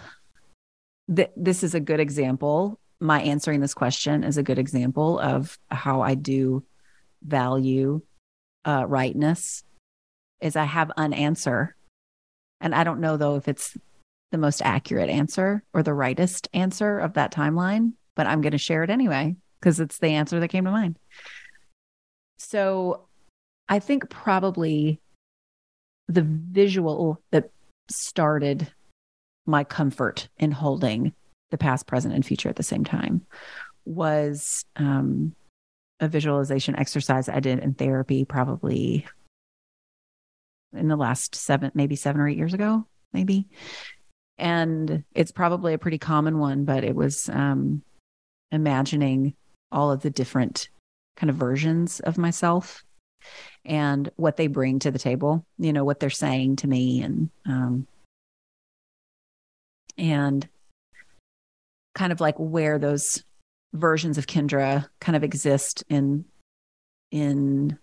th- 1.15 1.31
this 1.37 1.63
is 1.63 1.75
a 1.75 1.81
good 1.81 2.01
example. 2.01 2.79
My 3.01 3.21
answering 3.23 3.61
this 3.61 3.75
question 3.75 4.23
is 4.25 4.37
a 4.37 4.43
good 4.43 4.59
example 4.59 5.19
of 5.19 5.59
how 5.71 6.01
I 6.03 6.15
do 6.15 6.65
value 7.23 8.03
uh, 8.67 8.85
rightness. 8.87 9.63
Is 10.43 10.55
I 10.57 10.65
have 10.65 10.93
an 10.99 11.15
answer, 11.15 11.77
and 12.61 12.75
I 12.75 12.85
don't 12.85 13.01
know 13.01 13.17
though 13.17 13.37
if 13.37 13.49
it's 13.49 13.75
the 14.33 14.39
most 14.39 14.63
accurate 14.63 15.11
answer 15.11 15.63
or 15.73 15.83
the 15.83 15.95
rightest 15.95 16.49
answer 16.53 16.99
of 16.99 17.15
that 17.15 17.33
timeline, 17.33 17.93
but 18.15 18.27
I'm 18.27 18.41
going 18.41 18.53
to 18.53 18.59
share 18.59 18.83
it 18.83 18.91
anyway 18.91 19.37
because 19.61 19.81
it's 19.81 19.99
the 19.99 20.09
answer 20.09 20.41
that 20.41 20.49
came 20.49 20.65
to 20.65 20.71
mind. 20.71 20.99
So, 22.39 23.07
I 23.69 23.79
think 23.79 24.11
probably 24.11 25.01
the 26.09 26.23
visual 26.23 27.21
that 27.33 27.51
started 27.91 28.73
my 29.47 29.65
comfort 29.65 30.29
in 30.39 30.53
holding 30.53 31.13
the 31.51 31.59
past, 31.59 31.87
present, 31.87 32.15
and 32.15 32.25
future 32.25 32.49
at 32.49 32.57
the 32.57 32.63
same 32.63 32.85
time 32.85 33.23
was 33.85 34.65
um, 34.77 35.35
a 36.01 36.09
visualization 36.09 36.77
exercise 36.77 37.29
I 37.29 37.41
did 37.41 37.61
in 37.61 37.75
therapy 37.75 38.25
probably 38.25 39.07
in 40.73 40.89
the 40.89 40.97
last 40.97 41.35
seven, 41.35 41.71
maybe 41.75 41.97
seven 41.97 42.21
or 42.21 42.29
eight 42.29 42.37
years 42.37 42.55
ago, 42.55 42.87
maybe. 43.13 43.49
And 44.39 45.05
it's 45.15 45.33
probably 45.33 45.73
a 45.75 45.79
pretty 45.79 45.99
common 45.99 46.39
one, 46.39 46.65
but 46.65 46.85
it 46.85 46.95
was 46.95 47.29
um, 47.31 47.83
imagining 48.53 49.35
all 49.73 49.91
of 49.91 50.03
the 50.03 50.11
different 50.11 50.69
kind 51.17 51.31
of 51.31 51.37
versions 51.37 52.01
of 52.01 52.19
myself 52.19 52.85
and 53.65 54.11
what 54.17 54.37
they 54.37 54.47
bring 54.47 54.79
to 54.81 54.91
the 54.91 54.99
table, 54.99 55.45
you 55.59 55.73
know, 55.73 55.85
what 55.85 56.01
they're 56.01 56.11
saying 56.11 56.57
to 56.57 56.69
me 56.69 57.03
and 57.03 57.31
um 57.47 57.87
and 59.99 60.49
kind 61.95 62.13
of 62.13 62.21
like 62.21 62.37
where 62.37 62.79
those 62.79 63.25
versions 63.73 64.19
of 64.19 64.27
Kendra 64.27 64.87
kind 65.01 65.17
of 65.17 65.25
exist 65.25 65.83
in 65.89 66.25
in 67.11 67.79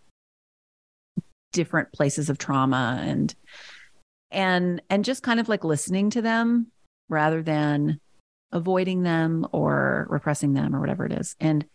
different 1.52 1.92
places 1.92 2.30
of 2.30 2.38
trauma 2.38 3.00
and 3.02 3.36
and 4.34 4.82
and 4.90 5.06
just 5.06 5.24
kind 5.24 5.40
of 5.40 5.48
like 5.48 5.64
listening 5.64 6.10
to 6.12 6.22
them 6.22 6.68
rather 7.10 7.42
than 7.42 8.00
avoiding 8.52 9.04
them 9.04 9.48
or 9.52 10.08
repressing 10.10 10.54
them 10.54 10.76
or 10.76 10.80
whatever 10.80 11.06
it 11.06 11.12
is. 11.12 11.36
And 11.40 11.66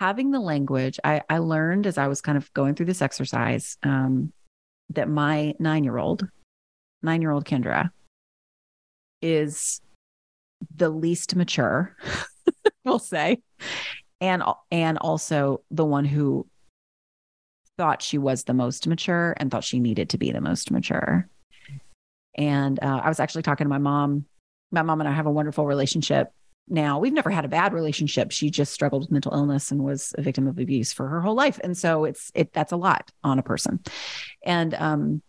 having 0.00 0.30
the 0.30 0.40
language, 0.40 0.98
I, 1.04 1.22
I 1.28 1.38
learned 1.38 1.86
as 1.86 1.98
I 1.98 2.08
was 2.08 2.20
kind 2.20 2.38
of 2.38 2.52
going 2.54 2.74
through 2.74 2.86
this 2.86 3.02
exercise 3.02 3.76
um, 3.82 4.32
that 4.90 5.08
my 5.08 5.54
nine 5.58 5.84
year 5.84 5.98
old, 5.98 6.28
nine 7.02 7.22
year 7.22 7.30
old 7.30 7.44
Kendra, 7.44 7.90
is 9.22 9.80
the 10.74 10.88
least 10.88 11.36
mature, 11.36 11.96
we'll 12.84 12.98
say, 12.98 13.42
and 14.20 14.42
and 14.70 14.98
also 14.98 15.62
the 15.70 15.84
one 15.84 16.04
who 16.04 16.46
thought 17.76 18.02
she 18.02 18.18
was 18.18 18.44
the 18.44 18.54
most 18.54 18.86
mature 18.86 19.34
and 19.38 19.50
thought 19.50 19.64
she 19.64 19.80
needed 19.80 20.10
to 20.10 20.18
be 20.18 20.30
the 20.32 20.40
most 20.40 20.70
mature. 20.70 21.28
And 22.36 22.78
uh, 22.82 23.00
I 23.04 23.08
was 23.08 23.20
actually 23.20 23.42
talking 23.42 23.64
to 23.64 23.68
my 23.68 23.78
mom. 23.78 24.26
My 24.70 24.82
mom 24.82 25.00
and 25.00 25.08
I 25.08 25.12
have 25.12 25.26
a 25.26 25.30
wonderful 25.30 25.66
relationship 25.66 26.32
now. 26.68 26.98
We've 26.98 27.12
never 27.12 27.30
had 27.30 27.44
a 27.44 27.48
bad 27.48 27.72
relationship. 27.72 28.32
She 28.32 28.50
just 28.50 28.72
struggled 28.72 29.02
with 29.02 29.10
mental 29.10 29.34
illness 29.34 29.70
and 29.70 29.84
was 29.84 30.14
a 30.16 30.22
victim 30.22 30.46
of 30.46 30.58
abuse 30.58 30.92
for 30.92 31.08
her 31.08 31.20
whole 31.20 31.34
life. 31.34 31.60
And 31.62 31.76
so 31.76 32.04
it's 32.04 32.30
it 32.34 32.52
that's 32.52 32.72
a 32.72 32.76
lot 32.76 33.10
on 33.22 33.38
a 33.38 33.42
person. 33.42 33.80
And 34.44 34.74
um 34.74 35.22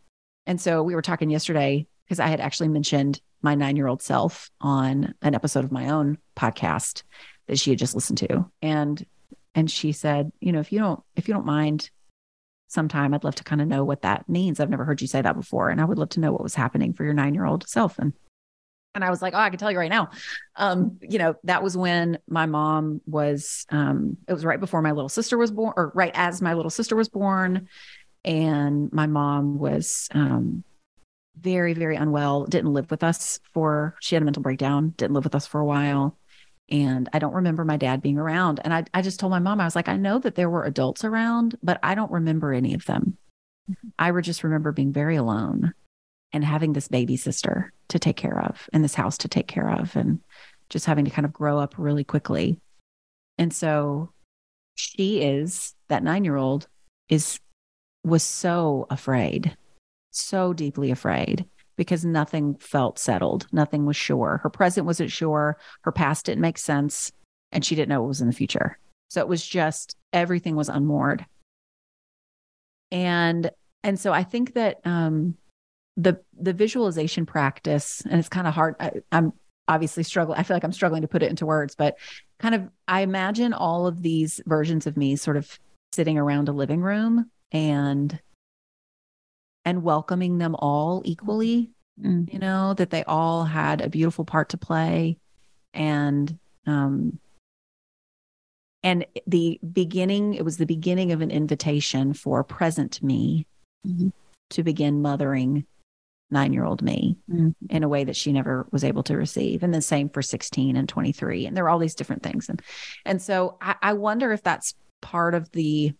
and 0.47 0.59
so 0.59 0.83
we 0.83 0.95
were 0.95 1.01
talking 1.01 1.29
yesterday 1.29 1.87
because 2.05 2.19
I 2.19 2.27
had 2.27 2.39
actually 2.39 2.69
mentioned 2.69 3.19
my 3.41 3.55
9-year-old 3.55 4.01
self 4.01 4.49
on 4.61 5.13
an 5.21 5.35
episode 5.35 5.63
of 5.63 5.71
my 5.71 5.89
own 5.89 6.17
podcast 6.35 7.03
that 7.47 7.59
she 7.59 7.71
had 7.71 7.79
just 7.79 7.95
listened 7.95 8.19
to. 8.19 8.49
And 8.61 9.05
and 9.53 9.69
she 9.71 9.91
said, 9.91 10.31
you 10.39 10.51
know, 10.51 10.59
if 10.59 10.71
you 10.71 10.79
don't 10.79 11.01
if 11.15 11.27
you 11.27 11.33
don't 11.33 11.45
mind 11.45 11.89
sometime 12.75 13.13
I'd 13.13 13.23
love 13.23 13.35
to 13.35 13.43
kind 13.43 13.61
of 13.61 13.67
know 13.67 13.83
what 13.83 14.03
that 14.03 14.29
means. 14.29 14.59
I've 14.59 14.69
never 14.69 14.85
heard 14.85 15.01
you 15.01 15.07
say 15.07 15.21
that 15.21 15.35
before 15.35 15.69
and 15.69 15.81
I 15.81 15.85
would 15.85 15.97
love 15.97 16.09
to 16.09 16.19
know 16.19 16.31
what 16.31 16.43
was 16.43 16.55
happening 16.55 16.93
for 16.93 17.03
your 17.03 17.13
9-year-old 17.13 17.67
self 17.67 17.97
and 17.97 18.13
and 18.95 19.03
I 19.03 19.09
was 19.09 19.21
like, 19.21 19.33
oh, 19.33 19.39
I 19.39 19.49
can 19.49 19.59
tell 19.59 19.71
you 19.71 19.77
right 19.77 19.89
now. 19.89 20.09
Um, 20.55 20.99
you 21.01 21.19
know, 21.19 21.35
that 21.43 21.61
was 21.61 21.75
when 21.75 22.17
my 22.29 22.45
mom 22.45 23.01
was, 23.05 23.65
um, 23.69 24.15
it 24.25 24.31
was 24.31 24.45
right 24.45 24.59
before 24.59 24.81
my 24.81 24.93
little 24.93 25.09
sister 25.09 25.37
was 25.37 25.51
born, 25.51 25.73
or 25.75 25.91
right 25.93 26.13
as 26.15 26.41
my 26.41 26.53
little 26.53 26.69
sister 26.69 26.95
was 26.95 27.09
born. 27.09 27.67
And 28.23 28.91
my 28.93 29.05
mom 29.05 29.59
was 29.59 30.07
um, 30.13 30.63
very, 31.37 31.73
very 31.73 31.97
unwell, 31.97 32.45
didn't 32.45 32.73
live 32.73 32.89
with 32.89 33.03
us 33.03 33.41
for, 33.53 33.95
she 33.99 34.15
had 34.15 34.21
a 34.21 34.25
mental 34.25 34.41
breakdown, 34.41 34.93
didn't 34.95 35.13
live 35.13 35.25
with 35.25 35.35
us 35.35 35.45
for 35.45 35.59
a 35.59 35.65
while. 35.65 36.17
And 36.69 37.09
I 37.13 37.19
don't 37.19 37.35
remember 37.35 37.63
my 37.63 37.77
dad 37.77 38.01
being 38.01 38.17
around. 38.17 38.59
And 38.63 38.73
I, 38.73 38.85
I 38.93 39.01
just 39.01 39.19
told 39.19 39.31
my 39.31 39.39
mom, 39.39 39.61
I 39.61 39.65
was 39.65 39.75
like, 39.75 39.87
I 39.87 39.97
know 39.97 40.17
that 40.19 40.35
there 40.35 40.49
were 40.49 40.63
adults 40.63 41.03
around, 41.03 41.57
but 41.61 41.79
I 41.83 41.93
don't 41.93 42.11
remember 42.11 42.53
any 42.53 42.73
of 42.73 42.85
them. 42.85 43.17
Mm-hmm. 43.69 43.89
I 43.99 44.11
would 44.11 44.23
just 44.23 44.43
remember 44.43 44.71
being 44.71 44.91
very 44.91 45.15
alone 45.15 45.73
and 46.33 46.43
having 46.43 46.73
this 46.73 46.87
baby 46.87 47.17
sister 47.17 47.71
to 47.89 47.99
take 47.99 48.17
care 48.17 48.41
of 48.41 48.67
and 48.73 48.83
this 48.83 48.95
house 48.95 49.17
to 49.19 49.27
take 49.27 49.47
care 49.47 49.69
of 49.69 49.95
and 49.95 50.19
just 50.69 50.87
having 50.87 51.05
to 51.05 51.11
kind 51.11 51.25
of 51.25 51.33
grow 51.33 51.59
up 51.59 51.75
really 51.77 52.03
quickly. 52.03 52.59
And 53.37 53.53
so 53.53 54.11
she 54.73 55.21
is 55.21 55.75
that 55.87 56.03
9-year-old 56.03 56.67
is 57.09 57.39
was 58.03 58.23
so 58.23 58.85
afraid, 58.89 59.55
so 60.11 60.53
deeply 60.53 60.91
afraid 60.91 61.45
because 61.75 62.05
nothing 62.05 62.55
felt 62.55 62.99
settled, 62.99 63.47
nothing 63.51 63.85
was 63.85 63.95
sure. 63.95 64.39
Her 64.43 64.49
present 64.49 64.85
wasn't 64.85 65.11
sure, 65.11 65.57
her 65.81 65.91
past 65.91 66.25
didn't 66.25 66.41
make 66.41 66.57
sense, 66.57 67.11
and 67.51 67.65
she 67.65 67.75
didn't 67.75 67.89
know 67.89 68.01
what 68.01 68.09
was 68.09 68.21
in 68.21 68.27
the 68.27 68.33
future. 68.33 68.79
So 69.09 69.21
it 69.21 69.27
was 69.27 69.45
just 69.45 69.95
everything 70.13 70.55
was 70.55 70.69
unmoored. 70.69 71.25
And 72.91 73.51
and 73.83 73.99
so 73.99 74.11
I 74.13 74.23
think 74.23 74.53
that 74.53 74.79
um 74.85 75.37
the 75.97 76.19
the 76.39 76.53
visualization 76.53 77.25
practice 77.25 78.01
and 78.01 78.19
it's 78.19 78.29
kind 78.29 78.47
of 78.47 78.53
hard 78.53 78.75
I, 78.79 78.91
i'm 79.11 79.33
obviously 79.67 80.03
struggling 80.03 80.37
i 80.37 80.43
feel 80.43 80.55
like 80.55 80.63
i'm 80.63 80.73
struggling 80.73 81.01
to 81.01 81.07
put 81.07 81.23
it 81.23 81.29
into 81.29 81.45
words 81.45 81.75
but 81.75 81.97
kind 82.37 82.53
of 82.53 82.69
i 82.87 83.01
imagine 83.01 83.53
all 83.53 83.87
of 83.87 84.01
these 84.01 84.41
versions 84.45 84.87
of 84.87 84.97
me 84.97 85.15
sort 85.15 85.37
of 85.37 85.59
sitting 85.93 86.17
around 86.17 86.49
a 86.49 86.53
living 86.53 86.81
room 86.81 87.31
and 87.51 88.19
and 89.65 89.83
welcoming 89.83 90.37
them 90.37 90.55
all 90.59 91.01
equally 91.05 91.71
Mm. 91.97 92.31
you 92.33 92.39
know 92.39 92.73
that 92.73 92.89
they 92.89 93.05
all 93.05 93.45
had 93.45 93.79
a 93.79 93.87
beautiful 93.89 94.25
part 94.25 94.49
to 94.49 94.57
play 94.57 95.17
and 95.73 96.37
um 96.67 97.19
and 98.83 99.05
the 99.25 99.59
beginning 99.71 100.33
it 100.33 100.43
was 100.43 100.57
the 100.57 100.65
beginning 100.65 101.11
of 101.11 101.21
an 101.21 101.31
invitation 101.31 102.13
for 102.13 102.43
present 102.43 103.01
me 103.01 103.47
Mhm. 103.87 104.11
to 104.49 104.63
begin 104.63 105.01
mothering 105.01 105.65
nine 106.31 106.51
year 106.53 106.65
old 106.65 106.81
me 106.81 107.17
Mhm. 107.29 107.55
in 107.69 107.83
a 107.83 107.87
way 107.87 108.03
that 108.03 108.15
she 108.15 108.33
never 108.33 108.67
was 108.71 108.83
able 108.83 109.03
to 109.03 109.15
receive. 109.15 109.63
And 109.63 109.73
the 109.73 109.81
same 109.81 110.09
for 110.09 110.21
16 110.21 110.75
and 110.75 110.89
23. 110.89 111.45
And 111.45 111.55
there 111.55 111.63
are 111.65 111.69
all 111.69 111.79
these 111.79 111.95
different 111.95 112.23
things. 112.23 112.49
And 112.49 112.61
and 113.05 113.21
so 113.21 113.57
I, 113.61 113.75
I 113.81 113.93
wonder 113.93 114.31
if 114.31 114.41
that's 114.43 114.73
part 115.01 115.33
of 115.35 115.49
the, 115.51 115.93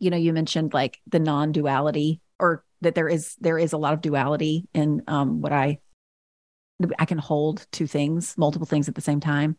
you 0.00 0.10
know, 0.10 0.16
you 0.16 0.32
mentioned 0.32 0.74
like 0.74 0.98
the 1.06 1.20
non-duality 1.20 2.20
or 2.40 2.64
that 2.80 2.94
there 2.94 3.08
is 3.08 3.36
there 3.40 3.58
is 3.58 3.72
a 3.72 3.78
lot 3.78 3.94
of 3.94 4.00
duality 4.00 4.66
in 4.74 5.02
um 5.06 5.40
what 5.40 5.52
I 5.52 5.78
I 6.98 7.04
can 7.04 7.18
hold 7.18 7.66
two 7.70 7.86
things, 7.86 8.36
multiple 8.36 8.66
things 8.66 8.88
at 8.88 8.94
the 8.94 9.00
same 9.02 9.20
time. 9.20 9.56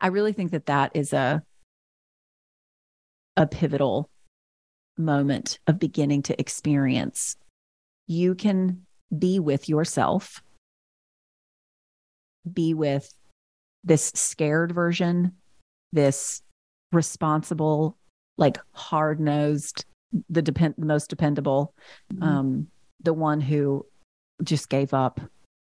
I 0.00 0.08
really 0.08 0.32
think 0.32 0.50
that 0.50 0.66
that 0.66 0.90
is 0.94 1.12
a 1.12 1.42
a 3.36 3.46
pivotal 3.46 4.10
moment 4.98 5.58
of 5.66 5.78
beginning 5.78 6.22
to 6.22 6.38
experience 6.40 7.36
you 8.06 8.34
can 8.34 8.86
be 9.16 9.38
with 9.38 9.68
yourself, 9.68 10.42
be 12.50 12.74
with 12.74 13.12
this 13.82 14.12
scared 14.14 14.72
version, 14.72 15.32
this 15.92 16.42
responsible, 16.92 17.96
like 18.36 18.58
hard 18.72 19.20
nosed, 19.20 19.84
the 20.28 20.42
depend 20.42 20.74
the 20.78 20.86
most 20.86 21.08
dependable, 21.10 21.74
Mhm. 22.12 22.22
um, 22.22 22.68
the 23.02 23.12
one 23.14 23.40
who 23.40 23.86
just 24.42 24.68
gave 24.68 24.92
up 24.94 25.20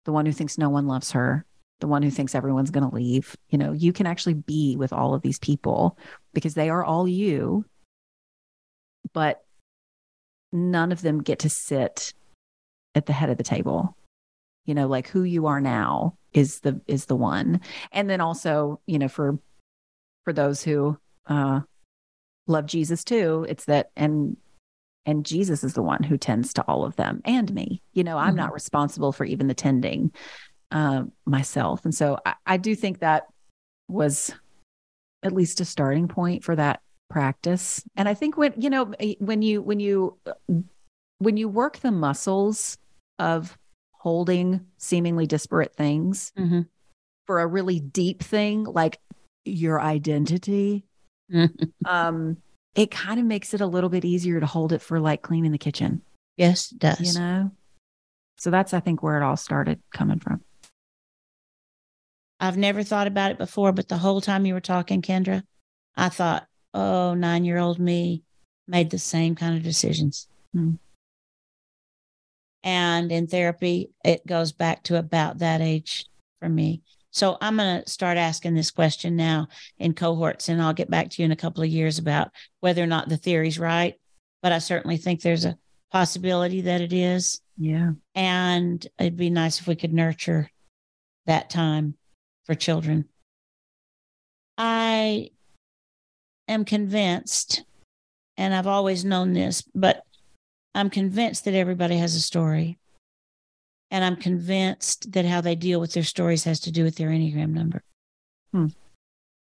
the 0.05 0.11
one 0.13 0.26
who 0.26 0.32
thinks 0.32 0.57
no 0.57 0.70
one 0.70 0.88
loves 0.88 1.11
her, 1.11 1.45
the 1.82 1.88
one 1.88 2.01
who 2.01 2.09
thinks 2.09 2.34
everyone's 2.34 2.72
going 2.72 2.89
to 2.89 2.95
leave. 2.95 3.36
You 3.49 3.57
know, 3.57 3.74
you 3.74 3.91
can 3.91 4.07
actually 4.07 4.36
be 4.36 4.78
with 4.78 4.93
all 4.93 5.13
of 5.13 5.22
these 5.22 5.38
people 5.39 5.97
because 6.34 6.53
they 6.53 6.70
are 6.70 6.84
all 6.84 7.07
you, 7.07 7.65
but 9.13 9.43
none 10.51 10.91
of 10.91 11.01
them 11.01 11.22
get 11.22 11.39
to 11.39 11.49
sit 11.49 12.13
at 12.95 13.05
the 13.05 13.13
head 13.13 13.30
of 13.30 13.38
the 13.38 13.43
table. 13.43 13.97
You 14.65 14.76
know, 14.76 14.88
like 14.88 15.07
who 15.07 15.24
you 15.24 15.45
are 15.47 15.61
now 15.61 16.18
is 16.34 16.61
the 16.61 16.82
is 16.88 17.05
the 17.05 17.15
one. 17.15 17.61
And 17.91 18.09
then 18.09 18.22
also, 18.22 18.82
you 18.86 18.99
know, 18.99 19.07
for 19.07 19.39
for 20.24 20.34
those 20.34 20.63
who 20.63 20.97
uh 21.26 21.61
love 22.47 22.65
Jesus 22.65 23.03
too, 23.03 23.45
it's 23.47 23.65
that 23.65 23.91
and 23.95 24.37
and 25.05 25.25
Jesus 25.25 25.63
is 25.63 25.73
the 25.73 25.81
one 25.81 26.03
who 26.03 26.17
tends 26.17 26.53
to 26.53 26.63
all 26.67 26.83
of 26.83 26.97
them 26.97 27.21
and 27.23 27.53
me. 27.53 27.81
You 27.93 28.03
know, 28.03 28.17
I'm 28.17 28.35
not 28.35 28.53
responsible 28.53 29.13
for 29.13 29.23
even 29.23 29.47
the 29.47 29.53
tending 29.53 30.11
uh, 30.69 31.03
myself. 31.25 31.85
And 31.85 31.95
so 31.95 32.19
I, 32.25 32.33
I 32.45 32.57
do 32.57 32.75
think 32.75 32.99
that 32.99 33.27
was 33.87 34.33
at 35.23 35.31
least 35.31 35.61
a 35.61 35.65
starting 35.65 36.09
point 36.09 36.43
for 36.43 36.57
that 36.57 36.81
practice. 37.09 37.81
And 37.95 38.09
I 38.09 38.15
think 38.15 38.35
when, 38.35 38.53
you 38.57 38.69
know, 38.69 38.93
when 39.19 39.41
you, 39.41 39.61
when 39.61 39.79
you, 39.79 40.17
when 41.19 41.37
you 41.37 41.47
work 41.47 41.79
the 41.79 41.91
muscles 41.91 42.77
of 43.17 43.57
holding 43.93 44.65
seemingly 44.77 45.25
disparate 45.25 45.73
things 45.73 46.33
Mm-hmm. 46.37 46.63
for 47.27 47.39
a 47.39 47.47
really 47.47 47.79
deep 47.79 48.21
thing 48.21 48.65
like 48.65 48.99
your 49.45 49.79
identity, 49.79 50.83
um, 51.86 52.38
it 52.75 52.91
kind 52.91 53.19
of 53.19 53.25
makes 53.25 53.53
it 53.53 53.61
a 53.61 53.65
little 53.65 53.89
bit 53.89 54.05
easier 54.05 54.39
to 54.39 54.45
hold 54.45 54.73
it 54.73 54.82
for 54.82 54.99
like 54.99 55.21
cleaning 55.21 55.51
the 55.51 55.57
kitchen, 55.57 56.01
yes, 56.38 56.71
it 56.71 56.80
does. 56.80 56.99
you 56.99 57.19
know? 57.19 57.51
So 58.38 58.51
that's, 58.51 58.73
I 58.73 58.80
think, 58.80 59.01
where 59.01 59.19
it 59.19 59.23
all 59.23 59.38
started 59.38 59.82
coming 59.91 60.19
from. 60.19 60.41
I've 62.39 62.57
never 62.57 62.84
thought 62.84 63.07
about 63.07 63.32
it 63.32 63.39
before, 63.39 63.71
but 63.71 63.88
the 63.88 63.97
whole 63.97 64.21
time 64.21 64.45
you 64.45 64.53
were 64.53 64.61
talking, 64.61 65.01
Kendra, 65.01 65.41
I 65.95 66.09
thought, 66.09 66.45
oh, 66.73 67.15
nine 67.15 67.45
year 67.45 67.57
old 67.57 67.80
me 67.80 68.23
made 68.67 68.91
the 68.91 68.99
same 68.99 69.34
kind 69.34 69.57
of 69.57 69.63
decisions. 69.63 70.28
Hmm. 70.53 70.73
And 72.63 73.11
in 73.11 73.28
therapy, 73.28 73.91
it 74.03 74.28
goes 74.28 74.51
back 74.51 74.84
to 74.84 74.97
about 74.97 75.39
that 75.39 75.61
age 75.61 76.05
for 76.39 76.49
me. 76.49 76.82
So 77.18 77.36
I'm 77.41 77.57
going 77.57 77.82
to 77.82 77.89
start 77.89 78.20
asking 78.20 78.53
this 78.53 78.70
question 78.70 79.15
now 79.15 79.47
in 79.80 79.95
cohorts, 79.95 80.49
and 80.49 80.61
I'll 80.61 80.72
get 80.72 80.91
back 80.91 81.09
to 81.09 81.22
you 81.22 81.26
in 81.26 81.32
a 81.32 81.36
couple 81.36 81.63
of 81.63 81.70
years 81.70 81.97
about 81.97 82.30
whether 82.59 82.84
or 82.84 82.86
not 82.86 83.09
the 83.09 83.18
theory's 83.18 83.57
right. 83.57 83.95
But 84.43 84.51
I 84.51 84.59
certainly 84.59 84.97
think 84.97 85.22
there's 85.22 85.43
a 85.43 85.57
possibility 85.91 86.61
that 86.61 86.80
it 86.80 86.93
is. 86.93 87.41
Yeah. 87.57 87.93
And 88.13 88.86
it'd 88.99 89.18
be 89.18 89.32
nice 89.32 89.59
if 89.59 89.65
we 89.65 89.76
could 89.76 89.93
nurture 89.93 90.51
that 91.26 91.49
time 91.49 91.95
for 92.45 92.53
children. 92.53 93.05
I 94.55 95.32
am 96.47 96.65
convinced, 96.65 97.63
and 98.38 98.53
I've 98.53 98.68
always 98.68 99.03
known 99.03 99.34
this, 99.34 99.63
but 99.74 100.03
I'm 100.76 100.91
convinced 100.91 101.45
that 101.45 101.55
everybody 101.55 101.97
has 101.97 102.13
a 102.13 102.22
story. 102.22 102.78
And 103.89 104.03
I'm 104.03 104.17
convinced 104.17 105.13
that 105.13 105.25
how 105.25 105.41
they 105.41 105.55
deal 105.55 105.79
with 105.79 105.93
their 105.93 106.03
stories 106.03 106.43
has 106.43 106.59
to 106.61 106.71
do 106.71 106.83
with 106.83 106.95
their 106.95 107.09
Enneagram 107.09 107.51
number. 107.51 107.83
Hmm. 108.51 108.67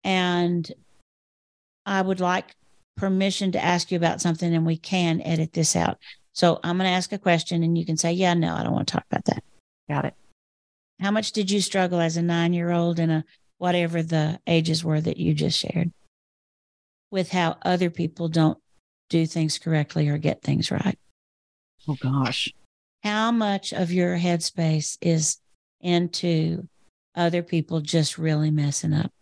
And 0.03 0.71
I 1.87 2.03
would 2.03 2.21
like 2.21 2.55
permission 2.97 3.53
to 3.53 3.65
ask 3.65 3.91
you 3.91 3.97
about 3.97 4.21
something, 4.21 4.55
and 4.55 4.67
we 4.67 4.77
can 4.77 5.21
edit 5.23 5.53
this 5.53 5.77
out. 5.77 5.99
So 6.33 6.59
I'm 6.65 6.77
going 6.77 6.89
to 6.89 6.97
ask 6.97 7.13
a 7.13 7.19
question, 7.19 7.63
and 7.63 7.79
you 7.79 7.87
can 7.87 7.97
say, 7.97 8.13
Yeah, 8.13 8.35
no, 8.35 8.55
I 8.55 8.63
don't 8.63 8.73
want 8.73 8.89
to 8.89 8.93
talk 8.93 9.05
about 9.11 9.25
that. 9.27 9.45
Got 9.89 10.07
it. 10.07 10.15
How 11.01 11.11
much 11.11 11.33
did 11.33 11.51
you 11.51 11.61
struggle 11.61 12.01
as 12.01 12.17
a 12.17 12.23
nine 12.23 12.53
year 12.53 12.71
old 12.71 12.99
and 12.99 13.11
a 13.11 13.25
whatever 13.59 14.03
the 14.03 14.41
ages 14.47 14.85
were 14.85 15.01
that 15.01 15.17
you 15.17 15.35
just 15.35 15.59
shared 15.59 15.93
with 17.11 17.31
how 17.31 17.57
other 17.63 17.91
people 17.91 18.29
don't 18.29 18.59
do 19.09 19.27
things 19.27 19.59
correctly 19.59 20.09
or 20.09 20.19
get 20.19 20.43
things 20.43 20.71
right? 20.71 20.99
Oh, 21.89 21.97
gosh. 22.01 22.53
How 23.05 23.31
much 23.31 23.73
of 23.75 23.93
your 23.93 24.17
headspace 24.17 24.97
is 25.03 25.39
into 25.83 26.67
other 27.15 27.43
people 27.43 27.81
just 27.83 28.17
really 28.17 28.51
messing 28.51 28.95
up? 28.95 29.13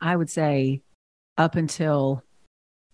I 0.00 0.14
would 0.14 0.30
say 0.30 0.82
up 1.36 1.56
until 1.56 2.22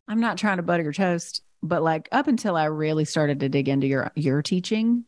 I'm 0.08 0.20
not 0.20 0.38
trying 0.38 0.56
to 0.56 0.62
butter 0.62 0.82
your 0.82 0.92
toast, 0.92 1.42
but 1.62 1.82
like 1.82 2.08
up 2.10 2.26
until 2.26 2.56
I 2.56 2.64
really 2.64 3.04
started 3.04 3.40
to 3.40 3.50
dig 3.50 3.68
into 3.68 3.86
your 3.86 4.10
your 4.14 4.40
teaching, 4.40 5.04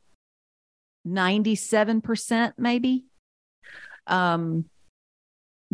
97% 1.07 2.53
maybe. 2.59 3.07
Um 4.07 4.67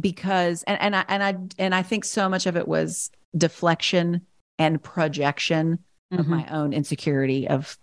because 0.01 0.63
and 0.63 0.81
and 0.81 0.97
I 0.97 1.05
and 1.09 1.23
I 1.23 1.37
and 1.59 1.75
I 1.75 1.83
think 1.83 2.05
so 2.05 2.29
much 2.29 2.47
of 2.47 2.57
it 2.57 2.67
was 2.69 3.11
deflection 3.37 4.23
and 4.59 4.83
projection 4.83 5.81
of 6.13 6.27
Mhm. 6.27 6.29
my 6.29 6.47
own 6.47 6.73
insecurity 6.73 7.49
of 7.49 7.77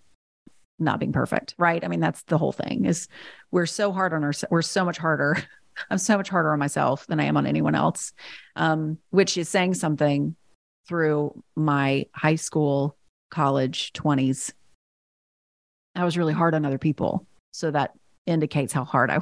not 0.80 0.98
being 0.98 1.12
perfect, 1.12 1.54
right? 1.58 1.84
I 1.84 1.88
mean 1.88 2.00
that's 2.00 2.22
the 2.24 2.38
whole 2.38 2.52
thing 2.52 2.86
is 2.86 3.06
we're 3.50 3.66
so 3.66 3.92
hard 3.92 4.12
on 4.12 4.24
ourselves. 4.24 4.50
We're 4.50 4.62
so 4.62 4.84
much 4.84 4.98
harder. 4.98 5.36
I'm 5.90 5.98
so 5.98 6.16
much 6.16 6.28
harder 6.28 6.52
on 6.52 6.58
myself 6.58 7.06
than 7.06 7.20
I 7.20 7.24
am 7.24 7.36
on 7.36 7.46
anyone 7.46 7.74
else, 7.74 8.12
um, 8.56 8.98
which 9.10 9.38
is 9.38 9.48
saying 9.48 9.74
something 9.74 10.34
through 10.88 11.42
my 11.56 12.06
high 12.14 12.34
school, 12.34 12.96
college 13.30 13.92
20s. 13.92 14.52
I 15.94 16.04
was 16.04 16.18
really 16.18 16.32
hard 16.32 16.54
on 16.54 16.64
other 16.66 16.78
people. 16.78 17.26
So 17.52 17.70
that 17.70 17.92
indicates 18.26 18.72
how 18.72 18.84
hard 18.84 19.10
I 19.10 19.18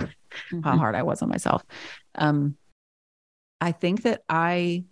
how 0.63 0.75
Mhm. 0.75 0.79
hard 0.79 0.95
I 0.95 1.03
was 1.03 1.23
on 1.23 1.29
myself. 1.29 1.65
Um, 2.15 2.57
I 3.61 3.73
think 3.73 4.03
that 4.03 4.23
I 4.29 4.85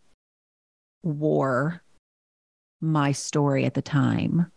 wore 1.03 1.83
my 2.81 3.13
story 3.13 3.65
at 3.65 3.75
the 3.75 3.83
time 3.83 4.51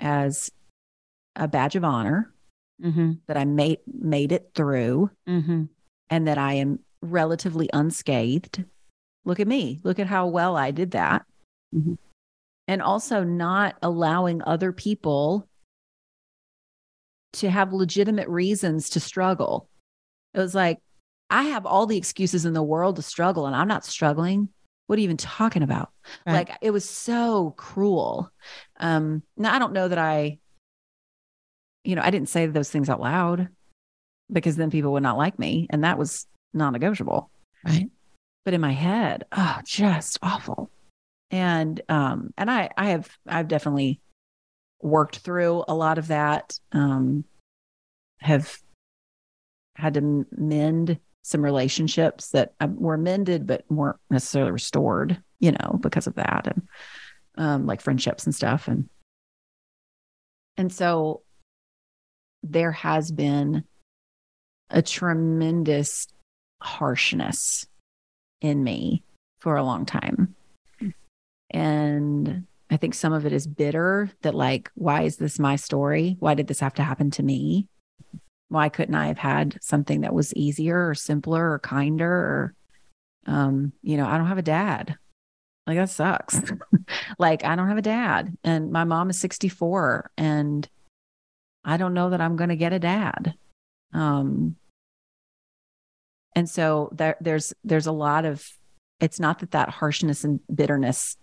as 0.00 0.50
a 1.38 1.48
badge 1.48 1.76
of 1.76 1.84
honor 1.84 2.32
Mhm. 2.82 3.20
that 3.26 3.36
I 3.36 3.44
made 3.44 3.80
made 3.86 4.32
it 4.32 4.50
through 4.54 5.10
Mhm. 5.26 5.68
and 6.10 6.28
that 6.28 6.38
I 6.38 6.54
am 6.54 6.80
relatively 7.00 7.70
unscathed. 7.72 8.64
Look 9.24 9.40
at 9.40 9.48
me. 9.48 9.80
Look 9.84 9.98
at 9.98 10.06
how 10.06 10.26
well 10.26 10.56
I 10.56 10.70
did 10.70 10.92
that. 10.92 11.24
Mhm. 11.74 11.98
And 12.66 12.82
also 12.82 13.24
not 13.24 13.76
allowing 13.82 14.42
other 14.42 14.72
people 14.72 15.48
to 17.34 17.50
have 17.50 17.72
legitimate 17.72 18.28
reasons 18.28 18.90
to 18.90 19.00
struggle. 19.00 19.68
It 20.34 20.38
was 20.38 20.54
like, 20.54 20.80
I 21.30 21.44
have 21.44 21.66
all 21.66 21.86
the 21.86 21.98
excuses 21.98 22.44
in 22.46 22.54
the 22.54 22.62
world 22.62 22.96
to 22.96 23.02
struggle, 23.02 23.46
and 23.46 23.54
I'm 23.54 23.68
not 23.68 23.84
struggling. 23.84 24.48
What 24.86 24.98
are 24.98 25.00
you 25.00 25.04
even 25.04 25.18
talking 25.18 25.62
about? 25.62 25.90
Right. 26.26 26.34
Like, 26.34 26.58
it 26.62 26.70
was 26.70 26.88
so 26.88 27.52
cruel. 27.56 28.30
Um, 28.80 29.22
now, 29.36 29.54
I 29.54 29.58
don't 29.58 29.74
know 29.74 29.88
that 29.88 29.98
I, 29.98 30.38
you 31.88 31.94
know, 31.94 32.02
I 32.04 32.10
didn't 32.10 32.28
say 32.28 32.44
those 32.44 32.68
things 32.68 32.90
out 32.90 33.00
loud 33.00 33.48
because 34.30 34.56
then 34.56 34.70
people 34.70 34.92
would 34.92 35.02
not 35.02 35.16
like 35.16 35.38
me. 35.38 35.66
And 35.70 35.84
that 35.84 35.96
was 35.96 36.26
non 36.52 36.74
negotiable. 36.74 37.30
Right. 37.64 37.88
But 38.44 38.52
in 38.52 38.60
my 38.60 38.72
head, 38.72 39.24
oh, 39.32 39.60
just 39.64 40.18
awful. 40.20 40.70
And, 41.30 41.80
um, 41.88 42.34
and 42.36 42.50
I, 42.50 42.68
I 42.76 42.90
have, 42.90 43.08
I've 43.26 43.48
definitely 43.48 44.02
worked 44.82 45.20
through 45.20 45.64
a 45.66 45.74
lot 45.74 45.96
of 45.96 46.08
that, 46.08 46.60
um, 46.72 47.24
have 48.18 48.58
had 49.74 49.94
to 49.94 50.26
mend 50.30 50.98
some 51.22 51.42
relationships 51.42 52.32
that 52.32 52.52
uh, 52.60 52.68
were 52.70 52.98
mended, 52.98 53.46
but 53.46 53.64
weren't 53.70 53.96
necessarily 54.10 54.52
restored, 54.52 55.22
you 55.40 55.52
know, 55.52 55.78
because 55.80 56.06
of 56.06 56.16
that. 56.16 56.48
And, 56.48 56.68
um, 57.38 57.66
like 57.66 57.80
friendships 57.80 58.26
and 58.26 58.34
stuff. 58.34 58.68
And, 58.68 58.90
and 60.58 60.70
so 60.70 61.22
there 62.42 62.72
has 62.72 63.10
been 63.10 63.64
a 64.70 64.82
tremendous 64.82 66.06
harshness 66.60 67.66
in 68.40 68.62
me 68.62 69.02
for 69.40 69.56
a 69.56 69.64
long 69.64 69.86
time. 69.86 70.34
And 71.50 72.44
I 72.70 72.76
think 72.76 72.94
some 72.94 73.12
of 73.12 73.24
it 73.24 73.32
is 73.32 73.46
bitter 73.46 74.10
that, 74.22 74.34
like, 74.34 74.70
why 74.74 75.02
is 75.02 75.16
this 75.16 75.38
my 75.38 75.56
story? 75.56 76.16
Why 76.20 76.34
did 76.34 76.46
this 76.46 76.60
have 76.60 76.74
to 76.74 76.82
happen 76.82 77.10
to 77.12 77.22
me? 77.22 77.66
Why 78.48 78.68
couldn't 78.68 78.94
I 78.94 79.06
have 79.06 79.18
had 79.18 79.58
something 79.62 80.02
that 80.02 80.14
was 80.14 80.34
easier 80.34 80.88
or 80.88 80.94
simpler 80.94 81.52
or 81.52 81.58
kinder? 81.58 82.10
Or, 82.10 82.54
um, 83.26 83.72
you 83.82 83.96
know, 83.96 84.06
I 84.06 84.18
don't 84.18 84.26
have 84.26 84.38
a 84.38 84.42
dad. 84.42 84.96
Like, 85.66 85.78
that 85.78 85.90
sucks. 85.90 86.40
like, 87.18 87.44
I 87.44 87.56
don't 87.56 87.68
have 87.68 87.78
a 87.78 87.82
dad. 87.82 88.36
And 88.44 88.70
my 88.70 88.84
mom 88.84 89.10
is 89.10 89.20
64. 89.20 90.10
And 90.16 90.68
I 91.64 91.76
don't 91.76 91.94
know 91.94 92.10
that 92.10 92.20
I'm 92.20 92.36
going 92.36 92.50
to 92.50 92.56
get 92.56 92.72
a 92.72 92.78
dad. 92.78 93.34
Um, 93.92 94.56
and 96.34 96.48
so 96.48 96.90
there, 96.92 97.16
there's 97.20 97.52
there's 97.64 97.86
a 97.86 97.92
lot 97.92 98.24
of 98.24 98.46
it's 99.00 99.20
not 99.20 99.40
that 99.40 99.52
that 99.52 99.68
harshness 99.70 100.24
and 100.24 100.40
bitterness 100.54 101.16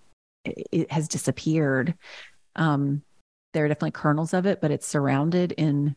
i- 0.47 0.53
it 0.71 0.91
has 0.91 1.07
disappeared. 1.07 1.95
Um, 2.55 3.03
there 3.53 3.65
are 3.65 3.67
definitely 3.67 3.91
kernels 3.91 4.33
of 4.33 4.45
it, 4.45 4.61
but 4.61 4.71
it's 4.71 4.87
surrounded 4.87 5.51
in 5.53 5.95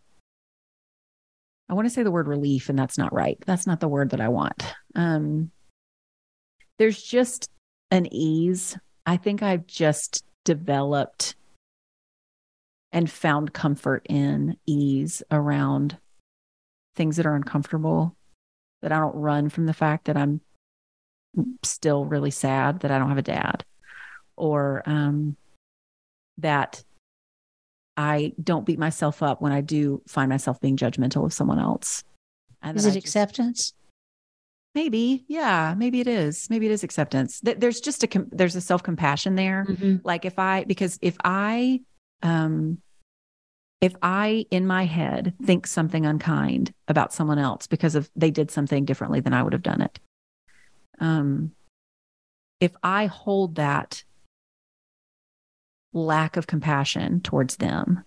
I 1.68 1.74
want 1.74 1.86
to 1.86 1.90
say 1.92 2.02
the 2.02 2.10
word 2.10 2.28
relief, 2.28 2.68
and 2.70 2.78
that's 2.78 2.96
not 2.96 3.12
right. 3.12 3.38
That's 3.46 3.66
not 3.66 3.80
the 3.80 3.88
word 3.88 4.10
that 4.10 4.20
I 4.20 4.28
want. 4.28 4.62
Um, 4.94 5.50
there's 6.78 7.02
just 7.02 7.50
an 7.90 8.12
ease. 8.12 8.78
I 9.04 9.16
think 9.18 9.42
I've 9.42 9.66
just 9.66 10.24
developed 10.44 11.34
and 12.92 13.10
found 13.10 13.52
comfort 13.52 14.06
in 14.08 14.56
ease 14.66 15.22
around 15.30 15.98
things 16.96 17.16
that 17.16 17.26
are 17.26 17.36
uncomfortable, 17.36 18.16
that 18.82 18.92
I 18.92 18.98
don't 18.98 19.14
run 19.16 19.48
from 19.50 19.66
the 19.66 19.74
fact 19.74 20.06
that 20.06 20.16
I'm 20.16 20.40
still 21.62 22.04
really 22.04 22.30
sad 22.30 22.80
that 22.80 22.90
I 22.90 22.98
don't 22.98 23.08
have 23.10 23.18
a 23.18 23.22
dad, 23.22 23.64
or 24.36 24.82
um, 24.86 25.36
that 26.38 26.82
I 27.96 28.32
don't 28.42 28.64
beat 28.66 28.78
myself 28.78 29.22
up 29.22 29.40
when 29.42 29.52
I 29.52 29.60
do 29.60 30.02
find 30.06 30.28
myself 30.28 30.60
being 30.60 30.76
judgmental 30.76 31.24
of 31.24 31.32
someone 31.32 31.58
else. 31.58 32.04
And 32.62 32.76
Is 32.76 32.86
it 32.86 32.92
just- 32.94 33.04
acceptance? 33.04 33.72
Maybe, 34.74 35.24
yeah, 35.28 35.74
maybe 35.76 35.98
it 36.00 36.06
is. 36.06 36.48
Maybe 36.50 36.66
it 36.66 36.72
is 36.72 36.84
acceptance. 36.84 37.40
There's 37.42 37.80
just 37.80 38.04
a 38.04 38.26
there's 38.30 38.54
a 38.54 38.60
self 38.60 38.82
compassion 38.82 39.34
there. 39.34 39.66
Mhm. 39.68 40.00
Like 40.04 40.24
if 40.24 40.38
I 40.38 40.64
because 40.64 40.98
if 41.02 41.16
I 41.24 41.80
um 42.22 42.78
if 43.80 43.94
I 44.02 44.44
in 44.50 44.66
my 44.66 44.84
head 44.86 45.34
think 45.44 45.66
something 45.66 46.04
unkind 46.04 46.74
about 46.88 47.12
someone 47.12 47.38
else 47.38 47.66
because 47.68 47.94
of 47.94 48.10
they 48.16 48.30
did 48.30 48.50
something 48.50 48.84
differently 48.84 49.20
than 49.20 49.32
I 49.32 49.42
would 49.42 49.52
have 49.52 49.62
done 49.62 49.82
it. 49.82 50.00
Um 51.00 51.52
if 52.60 52.74
I 52.82 53.06
hold 53.06 53.54
that 53.54 54.02
lack 55.92 56.36
of 56.36 56.46
compassion 56.46 57.20
towards 57.20 57.56
them, 57.56 58.04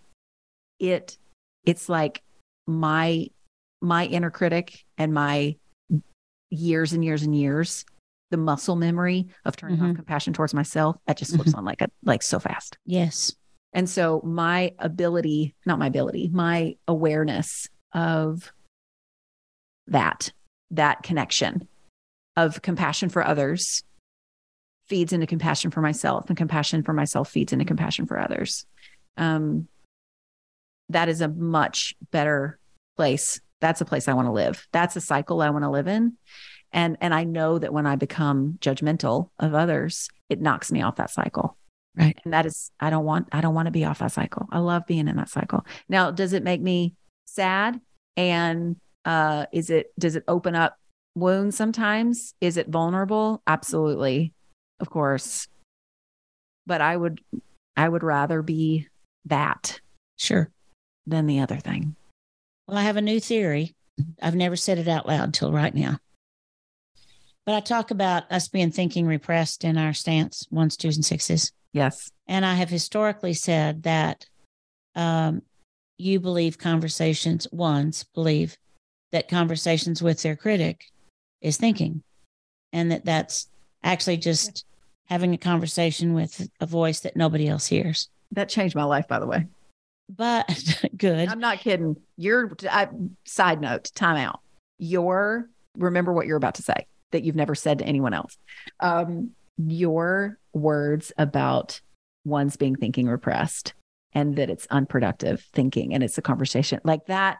it 0.80 1.18
it's 1.66 1.88
like 1.89 2.22
my 2.68 3.28
my 3.82 4.05
inner 4.05 4.30
critic 4.30 4.84
and 4.97 5.14
my 5.14 5.55
years 6.49 6.93
and 6.93 7.03
years 7.03 7.24
and 7.24 7.36
years 7.36 7.86
the 8.30 8.38
muscle 8.38 8.76
memory 8.76 9.28
of 9.45 9.55
turning 9.55 9.82
off 9.82 9.88
Mhm. 9.89 9.95
compassion 9.95 10.34
towards 10.34 10.53
myself 10.53 10.97
that 11.07 11.18
just 11.18 11.34
flips 11.36 11.53
on 11.53 11.66
like 11.66 11.82
a 11.82 11.88
like 12.03 12.22
so 12.22 12.39
fast 12.39 12.78
Yes. 12.86 13.34
And 13.74 13.89
so 13.89 14.22
my 14.24 14.74
ability, 14.80 15.55
not 15.65 15.80
my 15.80 15.88
ability, 15.88 16.30
my 16.32 16.76
awareness 16.88 17.69
of 17.93 18.51
that, 19.88 20.32
that 20.72 21.03
connection 21.03 21.67
of 22.36 22.61
compassion 22.61 23.09
for 23.09 23.26
others 23.26 23.84
feeds 24.88 25.13
into 25.13 25.28
compassion 25.28 25.72
for 25.72 25.82
myself, 25.82 26.28
and 26.28 26.38
compassion 26.38 26.84
for 26.84 26.93
myself 26.93 27.30
feeds 27.30 27.53
into 27.53 27.63
compassion 27.63 28.05
for 28.05 28.19
others. 28.19 28.65
Um, 29.15 29.67
that 30.89 31.07
is 31.07 31.22
a 31.22 31.30
much 31.30 31.95
better 32.11 32.59
place. 32.97 33.39
That's 33.61 33.80
a 33.80 33.86
place 33.86 34.09
I 34.09 34.13
want 34.13 34.28
to 34.28 34.34
live. 34.34 34.67
That's 34.74 34.97
a 34.97 35.01
cycle 35.01 35.41
I 35.41 35.49
want 35.49 35.63
to 35.63 35.69
live 35.69 35.88
in. 35.88 36.17
And 36.74 36.97
and 36.99 37.13
I 37.13 37.24
know 37.24 37.59
that 37.59 37.74
when 37.74 37.86
I 37.86 37.95
become 37.95 38.57
judgmental 38.59 39.30
of 39.39 39.53
others, 39.53 40.09
it 40.30 40.41
knocks 40.41 40.72
me 40.72 40.82
off 40.82 40.97
that 40.97 41.09
cycle 41.09 41.57
Right. 41.95 42.17
and 42.23 42.33
that 42.33 42.45
is 42.45 42.71
i 42.79 42.89
don't 42.89 43.03
want 43.03 43.27
i 43.33 43.41
don't 43.41 43.53
want 43.53 43.65
to 43.65 43.71
be 43.71 43.83
off 43.83 43.99
that 43.99 44.13
cycle 44.13 44.47
i 44.51 44.59
love 44.59 44.87
being 44.87 45.09
in 45.09 45.17
that 45.17 45.27
cycle 45.29 45.65
now 45.89 46.09
does 46.09 46.31
it 46.31 46.41
make 46.41 46.61
me 46.61 46.93
sad 47.25 47.81
and 48.15 48.77
uh 49.03 49.45
is 49.51 49.69
it 49.69 49.87
does 49.99 50.15
it 50.15 50.23
open 50.27 50.55
up 50.55 50.77
wounds 51.15 51.57
sometimes 51.57 52.33
is 52.39 52.55
it 52.55 52.69
vulnerable 52.69 53.43
absolutely 53.45 54.33
of 54.79 54.89
course 54.89 55.47
but 56.65 56.79
i 56.79 56.95
would 56.95 57.19
i 57.75 57.87
would 57.89 58.03
rather 58.03 58.41
be 58.41 58.87
that 59.25 59.79
Sure. 60.17 60.49
than 61.05 61.25
the 61.27 61.39
other 61.41 61.57
thing 61.57 61.95
Well, 62.67 62.77
I 62.77 62.83
have 62.83 62.95
a 62.97 63.01
new 63.01 63.19
theory. 63.19 63.75
I've 64.21 64.35
never 64.35 64.55
said 64.55 64.77
it 64.77 64.87
out 64.87 65.07
loud 65.07 65.33
till 65.33 65.51
right 65.51 65.73
now. 65.75 65.97
But 67.45 67.55
I 67.55 67.59
talk 67.59 67.91
about 67.91 68.31
us 68.31 68.47
being 68.47 68.71
thinking 68.71 69.07
repressed 69.07 69.63
in 69.63 69.77
our 69.77 69.93
stance, 69.93 70.47
ones, 70.51 70.77
twos, 70.77 70.95
and 70.95 71.03
sixes. 71.03 71.51
Yes. 71.74 72.11
And 72.28 72.45
I 72.45 72.55
have 72.55 72.69
historically 72.69 73.34
said 73.34 73.84
that 73.84 74.26
um, 74.95 75.41
you 75.97 76.19
believe 76.19 76.57
conversations, 76.57 77.47
ones 77.51 78.05
believe 78.13 78.57
that 79.11 79.28
conversations 79.28 80.01
with 80.01 80.22
their 80.22 80.36
critic 80.36 80.86
is 81.41 81.57
thinking, 81.57 82.03
and 82.72 82.91
that 82.91 83.05
that's 83.05 83.49
actually 83.84 84.17
just 84.17 84.65
having 85.07 85.34
a 85.34 85.38
conversation 85.38 86.13
with 86.13 86.49
a 86.59 86.65
voice 86.65 87.01
that 87.01 87.15
nobody 87.17 87.47
else 87.47 87.67
hears. 87.67 88.09
that 88.32 88.47
changed 88.47 88.76
my 88.76 88.84
life 88.84 89.07
by 89.07 89.19
the 89.19 89.28
way. 89.28 89.45
But 90.09 90.47
good. 90.97 91.28
i'm 91.30 91.39
not 91.39 91.59
kidding. 91.59 91.97
You're 92.17 92.51
I, 92.69 92.89
side 93.26 93.59
note 93.61 93.91
time 93.95 94.17
out. 94.17 94.39
Your 94.78 95.49
remember 95.78 96.13
what 96.13 96.28
you're 96.28 96.38
about 96.38 96.55
to 96.55 96.63
say 96.63 96.88
that 97.11 97.24
you've 97.24 97.36
never 97.36 97.55
said 97.55 97.80
to 97.80 97.86
anyone 97.86 98.13
else. 98.13 98.38
Um 98.80 99.32
your 99.70 100.39
words 100.53 101.12
about 101.18 101.82
one's 102.24 102.55
being 102.55 102.76
thinking 102.76 103.07
repressed 103.07 103.74
and 104.14 104.36
that 104.36 104.49
it's 104.49 104.68
unproductive 104.70 105.41
thinking 105.53 105.93
and 105.93 106.03
it's 106.03 106.18
a 106.18 106.22
conversation 106.22 106.80
like 106.84 107.05
that 107.07 107.38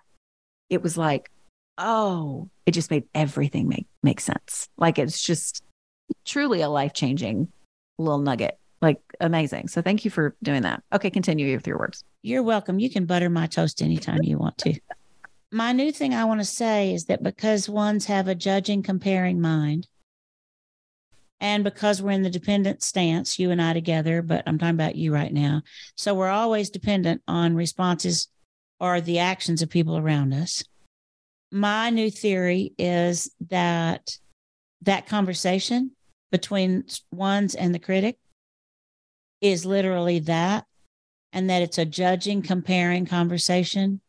it 0.70 0.82
was 0.82 0.98
like 0.98 1.30
oh 1.78 2.50
it 2.66 2.72
just 2.72 2.92
made 2.92 3.04
everything 3.14 3.68
make 3.68 3.88
make 4.04 4.20
sense. 4.20 4.70
Like 4.78 5.00
it's 5.00 5.22
just 5.22 5.64
truly 6.26 6.62
a 6.62 6.70
life-changing 6.70 7.48
little 7.98 8.20
nugget. 8.20 8.58
Like 8.82 9.00
amazing. 9.20 9.68
So 9.68 9.82
thank 9.82 10.06
you 10.06 10.12
for 10.12 10.36
doing 10.42 10.62
that. 10.64 10.84
Okay 10.94 11.10
continue 11.10 11.54
with 11.56 11.68
your 11.68 11.78
words. 11.78 12.04
You're 12.22 12.44
welcome. 12.44 12.80
You 12.80 12.90
can 12.90 13.06
butter 13.06 13.30
my 13.30 13.48
toast 13.48 13.82
anytime 13.82 14.24
you 14.24 14.38
want 14.38 14.58
to. 14.60 14.80
my 15.52 15.72
new 15.72 15.92
thing 15.92 16.14
I 16.14 16.26
want 16.26 16.40
to 16.40 16.46
say 16.46 16.94
is 16.94 17.06
that 17.06 17.24
because 17.24 17.68
ones 17.68 18.06
have 18.06 18.28
a 18.28 18.36
judging, 18.36 18.84
comparing 18.84 19.42
mind, 19.42 19.88
and 21.42 21.64
because 21.64 22.02
we're 22.02 22.12
in 22.12 22.22
the 22.22 22.30
dependent 22.30 22.84
stance, 22.84 23.40
you 23.40 23.50
and 23.50 23.60
I 23.60 23.74
together, 23.74 24.22
but 24.22 24.44
I'm 24.46 24.60
talking 24.60 24.76
about 24.76 24.96
you 24.96 25.12
right 25.12 25.34
now. 25.34 25.64
So 25.98 26.14
we're 26.14 26.30
always 26.30 26.70
dependent 26.70 27.24
on 27.28 27.56
responses 27.56 28.28
or 28.80 29.02
the 29.02 29.18
actions 29.18 29.64
of 29.64 29.70
people 29.70 29.98
around 29.98 30.34
us. 30.34 30.64
My 31.52 31.90
new 31.90 32.12
theory 32.12 32.74
is 32.78 33.32
that 33.50 34.18
that 34.84 35.08
conversation 35.08 35.92
between 36.32 36.86
ones 37.12 37.56
and 37.56 37.74
the 37.74 37.80
critic 37.80 38.20
is 39.42 39.66
literally 39.66 40.20
that 40.20 40.66
and 41.34 41.50
that 41.50 41.64
it's 41.64 41.80
a 41.80 41.86
judging, 41.86 42.44
comparing 42.44 43.08
conversation 43.08 44.00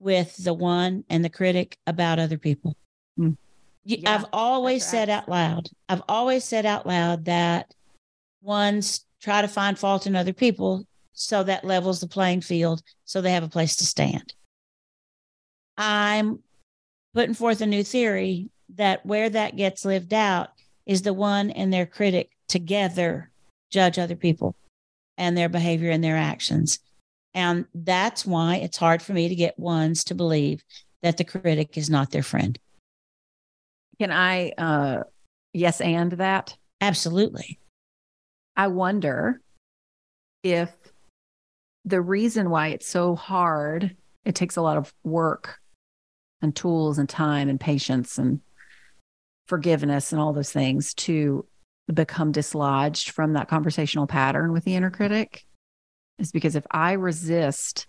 with 0.00 0.36
the 0.42 0.54
one 0.54 1.04
and 1.08 1.24
the 1.24 1.30
critic 1.30 1.78
about 1.86 2.18
other 2.18 2.36
people. 2.36 2.76
Mm. 3.18 3.36
Yeah, 3.84 4.14
I've 4.14 4.26
always 4.32 4.82
that's 4.82 4.90
said 4.90 5.10
out 5.10 5.28
loud, 5.28 5.68
I've 5.88 6.02
always 6.08 6.44
said 6.44 6.64
out 6.64 6.86
loud 6.86 7.26
that 7.26 7.74
ones 8.40 9.04
try 9.20 9.42
to 9.42 9.48
find 9.48 9.78
fault 9.78 10.06
in 10.06 10.16
other 10.16 10.32
people 10.32 10.86
so 11.12 11.42
that 11.42 11.64
levels 11.64 12.00
the 12.00 12.08
playing 12.08 12.40
field 12.40 12.82
so 13.04 13.20
they 13.20 13.32
have 13.32 13.42
a 13.42 13.48
place 13.48 13.76
to 13.76 13.84
stand. 13.84 14.34
I'm 15.76 16.40
putting 17.14 17.34
forth 17.34 17.60
a 17.60 17.66
new 17.66 17.84
theory 17.84 18.50
that 18.74 19.04
where 19.06 19.30
that 19.30 19.56
gets 19.56 19.84
lived 19.84 20.12
out 20.12 20.48
is 20.86 21.02
the 21.02 21.14
one 21.14 21.50
and 21.50 21.72
their 21.72 21.86
critic 21.86 22.30
together 22.48 23.30
judge 23.70 23.98
other 23.98 24.16
people 24.16 24.56
and 25.16 25.36
their 25.36 25.48
behavior 25.48 25.90
and 25.90 26.02
their 26.02 26.16
actions. 26.16 26.80
And 27.34 27.66
that's 27.74 28.24
why 28.24 28.56
it's 28.56 28.76
hard 28.76 29.02
for 29.02 29.12
me 29.12 29.28
to 29.28 29.34
get 29.34 29.58
ones 29.58 30.04
to 30.04 30.14
believe 30.14 30.62
that 31.02 31.16
the 31.16 31.24
critic 31.24 31.76
is 31.76 31.90
not 31.90 32.10
their 32.10 32.22
friend. 32.22 32.58
Can 34.00 34.10
I 34.10 34.52
uh 34.58 35.04
yes 35.52 35.80
and 35.80 36.12
that? 36.12 36.56
Absolutely. 36.80 37.58
I 38.56 38.68
wonder 38.68 39.40
if 40.42 40.70
the 41.84 42.00
reason 42.00 42.50
why 42.50 42.68
it's 42.68 42.86
so 42.86 43.14
hard, 43.14 43.96
it 44.24 44.34
takes 44.34 44.56
a 44.56 44.62
lot 44.62 44.76
of 44.76 44.92
work 45.02 45.58
and 46.40 46.54
tools 46.54 46.98
and 46.98 47.08
time 47.08 47.48
and 47.48 47.60
patience 47.60 48.18
and 48.18 48.40
forgiveness 49.48 50.12
and 50.12 50.20
all 50.20 50.32
those 50.32 50.52
things 50.52 50.94
to 50.94 51.46
become 51.92 52.32
dislodged 52.32 53.10
from 53.10 53.34
that 53.34 53.48
conversational 53.48 54.06
pattern 54.06 54.52
with 54.52 54.64
the 54.64 54.74
inner 54.74 54.90
critic 54.90 55.44
is 56.18 56.32
because 56.32 56.56
if 56.56 56.66
I 56.70 56.92
resist, 56.92 57.86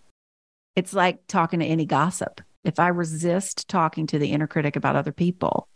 it's 0.75 0.93
like 0.93 1.27
talking 1.27 1.59
to 1.59 1.65
any 1.65 1.85
gossip. 1.85 2.41
If 2.63 2.79
I 2.79 2.89
resist 2.89 3.69
talking 3.69 4.07
to 4.07 4.19
the 4.19 4.31
inner 4.31 4.47
critic 4.47 4.75
about 4.75 4.95
other 4.95 5.11
people, 5.11 5.69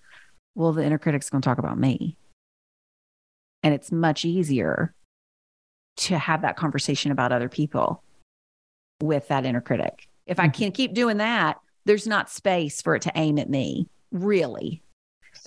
well, 0.59 0.73
the 0.73 0.83
inner 0.83 0.97
critic's 0.97 1.29
going 1.29 1.41
to 1.41 1.47
talk 1.47 1.57
about 1.57 1.79
me. 1.79 2.17
And 3.63 3.73
it's 3.73 3.93
much 3.93 4.25
easier 4.25 4.93
to 5.97 6.17
have 6.17 6.41
that 6.41 6.57
conversation 6.57 7.13
about 7.13 7.31
other 7.31 7.47
people 7.47 8.03
with 9.01 9.29
that 9.29 9.45
inner 9.45 9.61
critic. 9.61 10.09
If 10.25 10.37
I 10.37 10.49
can 10.49 10.73
keep 10.73 10.93
doing 10.93 11.17
that, 11.17 11.59
there's 11.85 12.05
not 12.05 12.29
space 12.29 12.81
for 12.81 12.93
it 12.93 13.03
to 13.03 13.11
aim 13.15 13.39
at 13.39 13.49
me, 13.49 13.87
really, 14.11 14.83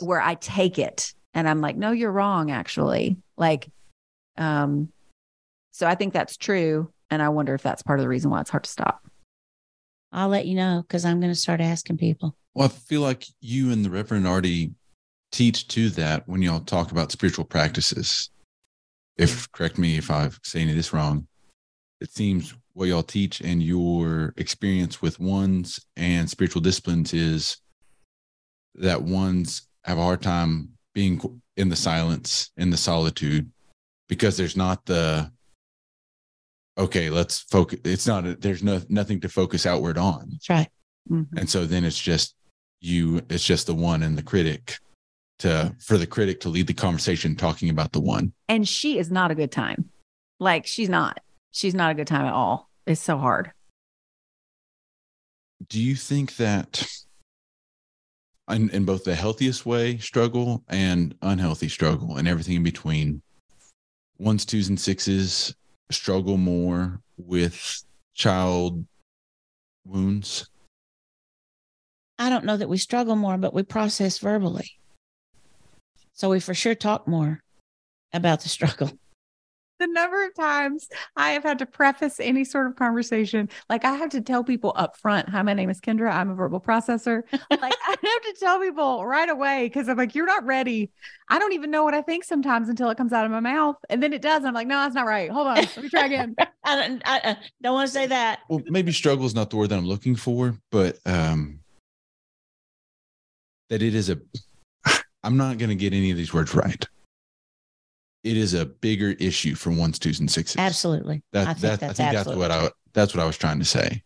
where 0.00 0.20
I 0.20 0.34
take 0.36 0.78
it 0.78 1.12
and 1.34 1.46
I'm 1.46 1.60
like, 1.60 1.76
no, 1.76 1.92
you're 1.92 2.10
wrong, 2.10 2.50
actually. 2.50 3.18
Like, 3.36 3.68
um, 4.38 4.88
so 5.72 5.86
I 5.86 5.94
think 5.94 6.14
that's 6.14 6.38
true. 6.38 6.90
And 7.10 7.22
I 7.22 7.28
wonder 7.28 7.54
if 7.54 7.62
that's 7.62 7.82
part 7.82 7.98
of 7.98 8.04
the 8.04 8.08
reason 8.08 8.30
why 8.30 8.40
it's 8.40 8.50
hard 8.50 8.64
to 8.64 8.70
stop. 8.70 9.06
I'll 10.10 10.28
let 10.28 10.46
you 10.46 10.54
know 10.54 10.82
because 10.86 11.04
I'm 11.04 11.20
going 11.20 11.32
to 11.32 11.38
start 11.38 11.60
asking 11.60 11.98
people. 11.98 12.34
Well, 12.54 12.66
I 12.66 12.68
feel 12.68 13.02
like 13.02 13.26
you 13.40 13.72
and 13.72 13.84
the 13.84 13.90
Reverend 13.90 14.26
already 14.26 14.72
teach 15.32 15.66
to 15.68 15.88
that 15.90 16.28
when 16.28 16.42
y'all 16.42 16.60
talk 16.60 16.92
about 16.92 17.10
spiritual 17.10 17.44
practices. 17.44 18.30
If 19.16 19.50
correct 19.52 19.78
me 19.78 19.96
if 19.96 20.10
I've 20.10 20.38
saying 20.42 20.64
any 20.64 20.72
of 20.72 20.76
this 20.76 20.92
wrong, 20.92 21.26
it 22.00 22.10
seems 22.10 22.54
what 22.74 22.88
y'all 22.88 23.02
teach 23.02 23.40
and 23.40 23.62
your 23.62 24.32
experience 24.36 25.02
with 25.02 25.20
ones 25.20 25.80
and 25.96 26.28
spiritual 26.30 26.62
disciplines 26.62 27.12
is 27.12 27.58
that 28.76 29.02
ones 29.02 29.68
have 29.84 29.98
a 29.98 30.02
hard 30.02 30.22
time 30.22 30.70
being 30.94 31.40
in 31.56 31.68
the 31.68 31.76
silence, 31.76 32.50
in 32.56 32.70
the 32.70 32.76
solitude, 32.76 33.50
because 34.08 34.36
there's 34.36 34.56
not 34.56 34.86
the 34.86 35.30
okay, 36.78 37.10
let's 37.10 37.40
focus. 37.40 37.80
It's 37.84 38.06
not 38.06 38.40
there's 38.40 38.62
no 38.62 38.80
nothing 38.88 39.20
to 39.20 39.28
focus 39.28 39.66
outward 39.66 39.98
on. 39.98 40.28
That's 40.30 40.48
right. 40.50 40.68
Mhm. 41.10 41.26
and 41.36 41.50
so 41.50 41.66
then 41.66 41.84
it's 41.84 41.98
just 41.98 42.36
you 42.80 43.22
it's 43.28 43.44
just 43.44 43.66
the 43.66 43.74
one 43.74 44.02
and 44.04 44.16
the 44.16 44.22
critic 44.22 44.78
to 45.38 45.74
for 45.80 45.98
the 45.98 46.06
critic 46.06 46.40
to 46.40 46.48
lead 46.48 46.66
the 46.66 46.74
conversation 46.74 47.34
talking 47.34 47.68
about 47.68 47.92
the 47.92 48.00
one 48.00 48.32
And 48.48 48.68
she 48.68 48.98
is 48.98 49.10
not 49.10 49.30
a 49.30 49.34
good 49.34 49.50
time. 49.52 49.90
Like 50.38 50.66
she's 50.66 50.88
not. 50.88 51.20
She's 51.52 51.74
not 51.74 51.90
a 51.90 51.94
good 51.94 52.06
time 52.06 52.26
at 52.26 52.32
all. 52.32 52.70
It's 52.86 53.00
so 53.00 53.18
hard. 53.18 53.52
do 55.68 55.80
you 55.80 55.94
think 55.94 56.36
that 56.36 56.86
in, 58.50 58.68
in 58.70 58.84
both 58.84 59.04
the 59.04 59.14
healthiest 59.14 59.64
way 59.64 59.98
struggle 59.98 60.64
and 60.68 61.14
unhealthy 61.22 61.68
struggle 61.68 62.16
and 62.16 62.26
everything 62.26 62.56
in 62.56 62.62
between 62.62 63.22
ones 64.18 64.44
twos 64.44 64.68
and 64.68 64.80
sixes 64.80 65.54
struggle 65.90 66.36
more 66.36 67.00
with 67.16 67.82
child 68.14 68.84
wounds 69.84 70.48
I 72.18 72.30
don't 72.30 72.44
know 72.44 72.56
that 72.56 72.68
we 72.68 72.78
struggle 72.78 73.16
more, 73.16 73.36
but 73.36 73.52
we 73.52 73.64
process 73.64 74.18
verbally. 74.18 74.78
So 76.14 76.30
we 76.30 76.40
for 76.40 76.54
sure 76.54 76.74
talk 76.74 77.08
more 77.08 77.40
about 78.12 78.40
the 78.42 78.48
struggle. 78.48 78.90
The 79.78 79.86
number 79.88 80.24
of 80.24 80.32
times 80.36 80.88
I 81.16 81.30
have 81.30 81.42
had 81.42 81.58
to 81.58 81.66
preface 81.66 82.20
any 82.20 82.44
sort 82.44 82.68
of 82.68 82.76
conversation, 82.76 83.48
like 83.68 83.84
I 83.84 83.94
have 83.94 84.10
to 84.10 84.20
tell 84.20 84.44
people 84.44 84.72
up 84.76 84.96
front, 84.96 85.28
Hi, 85.30 85.42
my 85.42 85.54
name 85.54 85.70
is 85.70 85.80
Kendra. 85.80 86.12
I'm 86.12 86.30
a 86.30 86.34
verbal 86.36 86.60
processor. 86.60 87.22
like 87.32 87.74
I 87.88 87.88
have 87.90 87.98
to 88.00 88.34
tell 88.38 88.60
people 88.60 89.04
right 89.04 89.28
away 89.28 89.64
because 89.66 89.88
I'm 89.88 89.96
like, 89.96 90.14
You're 90.14 90.26
not 90.26 90.44
ready. 90.46 90.92
I 91.28 91.40
don't 91.40 91.52
even 91.52 91.72
know 91.72 91.82
what 91.82 91.94
I 91.94 92.02
think 92.02 92.22
sometimes 92.22 92.68
until 92.68 92.90
it 92.90 92.96
comes 92.96 93.12
out 93.12 93.24
of 93.24 93.32
my 93.32 93.40
mouth. 93.40 93.74
And 93.90 94.00
then 94.00 94.12
it 94.12 94.22
does. 94.22 94.38
And 94.38 94.46
I'm 94.48 94.54
like, 94.54 94.68
No, 94.68 94.76
that's 94.76 94.94
not 94.94 95.06
right. 95.06 95.28
Hold 95.32 95.48
on. 95.48 95.56
Let 95.56 95.82
me 95.82 95.88
try 95.88 96.06
again. 96.06 96.36
I 96.64 96.76
don't, 96.76 97.02
I, 97.04 97.20
I 97.24 97.36
don't 97.60 97.74
want 97.74 97.88
to 97.88 97.92
say 97.92 98.06
that. 98.06 98.40
well 98.48 98.62
maybe 98.68 98.92
struggle 98.92 99.26
is 99.26 99.34
not 99.34 99.50
the 99.50 99.56
word 99.56 99.70
that 99.70 99.78
i'm 99.78 99.84
looking 99.84 100.14
for 100.14 100.56
but 100.70 100.96
um 101.06 101.58
that 103.68 103.82
it 103.82 103.96
is 103.96 104.10
a 104.10 104.20
i'm 105.24 105.36
not 105.36 105.58
going 105.58 105.70
to 105.70 105.76
get 105.76 105.92
any 105.92 106.10
of 106.10 106.16
these 106.16 106.32
words 106.32 106.54
right 106.54 106.86
it 108.24 108.36
is 108.36 108.54
a 108.54 108.66
bigger 108.66 109.10
issue 109.18 109.54
for 109.54 109.70
ones 109.70 109.98
twos 109.98 110.20
and 110.20 110.30
sixes 110.30 110.56
Absolutely. 110.56 111.22
that, 111.32 111.48
I 111.48 111.54
think 111.54 111.60
that, 111.62 111.80
that's 111.80 112.00
I 112.00 112.10
think 112.10 112.24
that's 112.24 112.36
what 112.36 112.50
I 112.50 112.70
that's 112.92 113.14
what 113.14 113.22
I 113.22 113.26
was 113.26 113.38
trying 113.38 113.58
to 113.58 113.64
say 113.64 114.02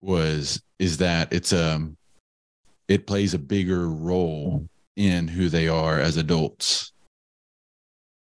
was 0.00 0.62
is 0.78 0.98
that 0.98 1.32
it's 1.32 1.52
um 1.52 1.96
it 2.88 3.06
plays 3.06 3.34
a 3.34 3.38
bigger 3.38 3.88
role 3.88 4.66
in 4.96 5.28
who 5.28 5.48
they 5.48 5.68
are 5.68 5.98
as 5.98 6.16
adults 6.16 6.92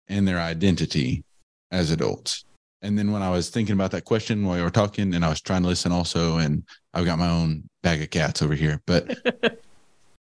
and 0.08 0.26
their 0.26 0.38
identity 0.40 1.24
as 1.70 1.90
adults. 1.90 2.44
And 2.82 2.98
then 2.98 3.12
when 3.12 3.22
I 3.22 3.30
was 3.30 3.50
thinking 3.50 3.74
about 3.74 3.90
that 3.92 4.04
question 4.04 4.44
while 4.44 4.56
you 4.56 4.64
were 4.64 4.70
talking, 4.70 5.14
and 5.14 5.24
I 5.24 5.28
was 5.28 5.40
trying 5.40 5.62
to 5.62 5.68
listen 5.68 5.92
also, 5.92 6.38
and 6.38 6.64
I've 6.92 7.04
got 7.04 7.18
my 7.18 7.28
own 7.28 7.68
bag 7.82 8.02
of 8.02 8.10
cats 8.10 8.42
over 8.42 8.54
here, 8.54 8.82
but 8.86 9.16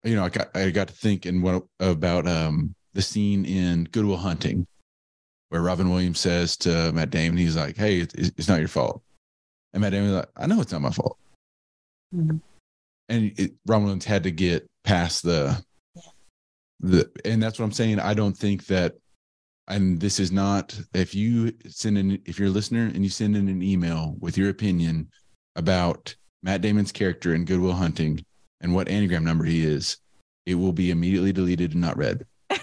you 0.03 0.15
know, 0.15 0.25
I 0.25 0.29
got 0.29 0.55
I 0.55 0.69
got 0.71 0.87
to 0.87 0.93
thinking 0.93 1.41
what 1.41 1.63
about 1.79 2.27
um 2.27 2.75
the 2.93 3.01
scene 3.01 3.45
in 3.45 3.85
Good 3.85 4.05
Will 4.05 4.17
Hunting 4.17 4.67
where 5.49 5.61
Robin 5.61 5.89
Williams 5.89 6.19
says 6.19 6.55
to 6.55 6.91
Matt 6.93 7.09
Damon, 7.09 7.37
he's 7.37 7.57
like, 7.57 7.75
"Hey, 7.75 7.99
it's, 7.99 8.13
it's 8.15 8.47
not 8.47 8.59
your 8.59 8.69
fault," 8.69 9.01
and 9.73 9.81
Matt 9.81 9.91
Damon's 9.91 10.13
like, 10.13 10.29
"I 10.37 10.47
know 10.47 10.61
it's 10.61 10.71
not 10.71 10.81
my 10.81 10.91
fault." 10.91 11.17
Mhm. 12.15 12.41
And 13.09 13.33
it, 13.37 13.53
Robin 13.65 13.83
Williams 13.83 14.05
had 14.05 14.23
to 14.23 14.31
get 14.31 14.69
past 14.83 15.23
the 15.23 15.63
the, 16.79 17.11
and 17.25 17.43
that's 17.43 17.59
what 17.59 17.65
I'm 17.65 17.71
saying. 17.71 17.99
I 17.99 18.13
don't 18.13 18.35
think 18.35 18.65
that, 18.67 18.95
and 19.67 19.99
this 19.99 20.19
is 20.19 20.31
not 20.31 20.79
if 20.93 21.13
you 21.13 21.53
send 21.67 21.97
in 21.97 22.21
if 22.25 22.39
you're 22.39 22.47
a 22.47 22.51
listener 22.51 22.85
and 22.85 23.03
you 23.03 23.09
send 23.09 23.35
in 23.35 23.47
an 23.47 23.61
email 23.61 24.15
with 24.19 24.37
your 24.37 24.49
opinion 24.49 25.09
about 25.55 26.15
Matt 26.41 26.61
Damon's 26.61 26.91
character 26.91 27.35
in 27.35 27.45
Good 27.45 27.59
Will 27.59 27.73
Hunting 27.73 28.25
and 28.61 28.73
what 28.73 28.87
Enneagram 28.87 29.23
number 29.23 29.43
he 29.45 29.65
is, 29.65 29.97
it 30.45 30.55
will 30.55 30.73
be 30.73 30.91
immediately 30.91 31.31
deleted 31.31 31.71
and 31.73 31.81
not 31.81 31.97
read. 31.97 32.25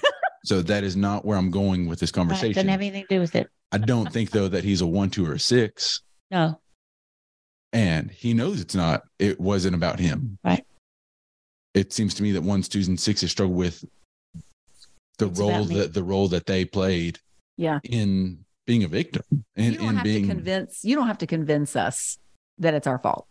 so 0.44 0.62
that 0.62 0.84
is 0.84 0.96
not 0.96 1.24
where 1.24 1.36
I'm 1.38 1.51
going 1.51 1.86
with 1.86 2.01
this 2.01 2.11
Right. 2.11 2.14
conversation. 2.14 2.55
Doesn't 2.55 2.68
have 2.68 2.80
anything 2.80 3.03
to 3.09 3.14
do 3.16 3.20
with 3.20 3.34
it. 3.34 3.49
I 3.72 3.78
don't 3.78 4.11
think 4.12 4.30
though 4.30 4.49
that 4.49 4.64
he's 4.64 4.80
a 4.80 4.86
one, 4.86 5.11
two, 5.11 5.26
or 5.26 5.34
a 5.34 5.38
six, 5.38 6.01
No. 6.30 6.59
and 7.72 8.11
he 8.11 8.32
knows 8.34 8.61
it's 8.61 8.74
not. 8.74 9.03
It 9.18 9.38
wasn't 9.40 9.74
about 9.74 9.99
him. 10.01 10.38
Right. 10.42 10.64
It 11.74 11.92
seems 11.92 12.14
to 12.14 12.22
me 12.22 12.32
that 12.32 12.42
ones, 12.42 12.68
twos, 12.68 12.88
and 12.88 12.99
sixes 12.99 13.30
struggle 13.30 13.55
with 13.55 13.84
the 15.18 15.26
It's 15.28 15.38
role 15.38 15.64
that 15.64 15.92
the 15.94 16.03
role 16.03 16.28
that 16.28 16.46
they 16.46 16.64
played 16.64 17.18
Yeah. 17.57 17.80
in 17.84 18.44
being 18.66 18.84
a 18.84 18.88
victim 18.88 19.22
and 19.57 19.72
you 19.72 19.78
don't 19.78 19.88
in 19.90 19.94
have 19.96 20.05
being 20.05 20.28
to 20.28 20.34
convince 20.34 20.84
you 20.84 20.94
don't 20.94 21.07
have 21.07 21.18
to 21.18 21.26
convince 21.26 21.74
us 21.74 22.18
that 22.59 22.74
it's 22.74 22.86
our 22.86 22.99
fault 22.99 23.26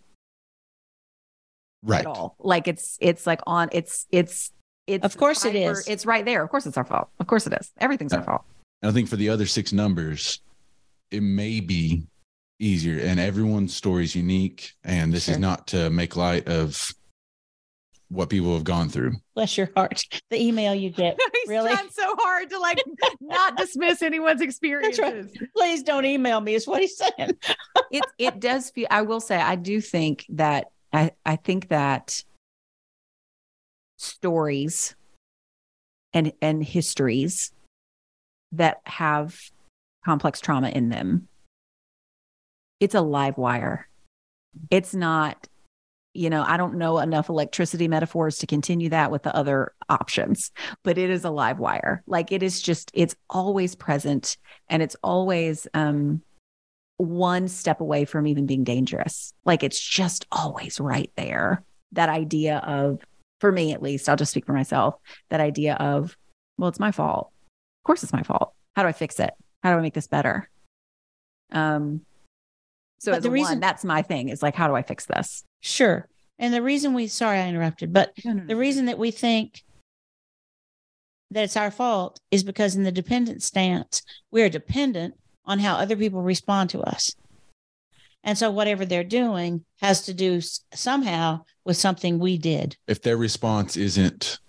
right. 1.84 2.01
at 2.01 2.05
all. 2.07 2.36
Like 2.39 2.67
it's 2.67 2.97
it's 3.01 3.25
like 3.28 3.41
on 3.47 3.69
it's 3.71 4.05
it's 4.11 4.51
it's 4.88 5.03
Of 5.05 5.17
course 5.17 5.43
it 5.45 5.53
hyper- 5.55 5.71
is. 5.80 5.88
It's 5.88 6.05
right 6.05 6.23
there. 6.25 6.43
Of 6.43 6.49
course 6.49 6.65
it's 6.65 6.78
our 6.78 6.86
fault. 6.86 7.09
Of 7.19 7.28
course 7.28 7.45
it 7.47 7.53
is. 7.53 7.71
Everything's 7.80 8.13
our 8.13 8.23
fault. 8.23 8.43
And 8.82 8.89
I 8.89 8.93
think 8.93 9.09
for 9.09 9.15
the 9.17 9.30
other 9.30 9.45
six 9.45 9.73
numbers, 9.73 10.39
it 11.11 11.21
may 11.21 11.59
be 11.59 12.03
easier. 12.59 12.99
And 13.03 13.19
everyone's 13.19 13.75
story 13.75 14.03
is 14.05 14.15
unique. 14.15 14.73
And 14.84 15.13
this 15.13 15.28
is 15.28 15.38
not 15.39 15.67
to 15.67 15.89
make 15.89 16.15
light 16.15 16.47
of 16.47 16.91
what 18.09 18.30
people 18.30 18.53
have 18.53 18.63
gone 18.63 18.88
through. 18.88 19.11
Bless 19.36 19.57
your 19.57 19.69
heart. 19.75 20.01
The 20.30 20.41
email 20.41 20.73
you 20.73 20.89
get. 20.89 21.19
He's 21.34 21.49
Really? 21.49 21.73
trying 21.73 21.89
so 21.89 22.15
hard 22.19 22.49
to 22.51 22.59
like 22.59 22.82
not 23.19 23.57
dismiss 23.57 24.01
anyone's 24.01 24.39
experiences. 24.41 24.99
right. 24.99 25.25
Please 25.55 25.84
don't 25.84 26.05
email 26.05 26.39
me, 26.39 26.53
is 26.55 26.65
what 26.65 26.82
he's 26.82 26.95
saying. 26.97 27.32
it 27.91 28.05
it 28.17 28.39
does 28.39 28.69
feel 28.69 28.88
I 28.89 29.01
will 29.01 29.19
say 29.19 29.36
I 29.36 29.55
do 29.55 29.82
think 29.82 30.25
that 30.30 30.67
I, 30.97 31.11
I 31.25 31.35
think 31.35 31.69
that 31.69 32.23
stories 33.97 34.95
and 36.13 36.33
and 36.41 36.63
histories 36.63 37.51
that 38.51 38.81
have 38.85 39.39
complex 40.05 40.39
trauma 40.39 40.69
in 40.69 40.89
them 40.89 41.27
it's 42.79 42.95
a 42.95 43.01
live 43.01 43.37
wire. 43.37 43.87
It's 44.69 44.93
not 44.93 45.47
you 46.13 46.31
know 46.31 46.43
i 46.47 46.57
don't 46.57 46.75
know 46.75 46.97
enough 46.97 47.29
electricity 47.29 47.87
metaphors 47.87 48.39
to 48.39 48.47
continue 48.47 48.89
that 48.89 49.11
with 49.11 49.21
the 49.21 49.35
other 49.35 49.73
options 49.89 50.51
but 50.81 50.97
it 50.97 51.11
is 51.11 51.25
a 51.25 51.29
live 51.29 51.59
wire. 51.59 52.01
Like 52.07 52.31
it 52.31 52.41
is 52.41 52.59
just 52.59 52.89
it's 52.95 53.15
always 53.29 53.75
present 53.75 54.37
and 54.67 54.81
it's 54.81 54.95
always 55.03 55.67
um 55.75 56.23
one 56.97 57.47
step 57.47 57.79
away 57.79 58.05
from 58.05 58.27
even 58.27 58.45
being 58.45 58.63
dangerous. 58.63 59.33
Like 59.45 59.63
it's 59.63 59.79
just 59.79 60.25
always 60.31 60.79
right 60.79 61.11
there. 61.15 61.63
That 61.93 62.09
idea 62.09 62.57
of, 62.57 63.01
for 63.39 63.51
me 63.51 63.71
at 63.73 63.81
least, 63.81 64.09
I'll 64.09 64.15
just 64.15 64.31
speak 64.31 64.45
for 64.45 64.53
myself, 64.53 64.95
that 65.29 65.39
idea 65.39 65.75
of, 65.75 66.17
well, 66.57 66.69
it's 66.69 66.79
my 66.79 66.91
fault. 66.91 67.31
Of 67.81 67.87
course 67.87 68.03
it's 68.03 68.13
my 68.13 68.23
fault. 68.23 68.53
How 68.75 68.81
do 68.81 68.89
I 68.89 68.93
fix 68.93 69.19
it? 69.19 69.33
How 69.63 69.71
do 69.71 69.77
I 69.77 69.81
make 69.81 69.93
this 69.93 70.07
better? 70.07 70.49
Um, 71.51 72.01
so 72.99 73.11
But 73.11 73.17
as 73.17 73.23
the 73.23 73.31
reason- 73.31 73.53
one, 73.53 73.59
that's 73.59 73.85
my 73.85 74.01
thing 74.01 74.29
is 74.29 74.41
like, 74.41 74.55
how 74.55 74.67
do 74.67 74.75
I 74.75 74.81
fix 74.81 75.05
this? 75.05 75.43
Sure. 75.61 76.07
And 76.39 76.53
the 76.53 76.61
reason 76.61 76.93
we, 76.93 77.07
sorry, 77.07 77.39
I 77.39 77.47
interrupted, 77.47 77.93
but 77.93 78.13
the 78.23 78.55
reason 78.55 78.85
that 78.85 78.99
we 78.99 79.09
think 79.11 79.63
that 81.31 81.43
it's 81.43 81.57
our 81.57 81.71
fault 81.71 82.19
is 82.31 82.43
because 82.43 82.75
in 82.75 82.83
the 82.83 82.91
dependent 82.91 83.41
stance, 83.41 84.03
we're 84.31 84.49
dependent 84.49 85.15
on 85.47 85.59
how 85.59 85.75
other 85.75 85.95
people 85.95 86.21
respond 86.21 86.69
to 86.71 86.81
us. 86.81 87.15
And 88.23 88.37
so 88.37 88.51
whatever 88.51 88.85
they're 88.85 89.03
doing 89.03 89.63
has 89.79 90.01
to 90.03 90.13
do 90.13 90.37
s- 90.37 90.59
somehow 90.73 91.45
with 91.65 91.77
something 91.77 92.19
we 92.19 92.37
did. 92.37 92.75
If 92.87 93.01
their 93.01 93.15
response 93.17 93.77
isn't 93.77 94.39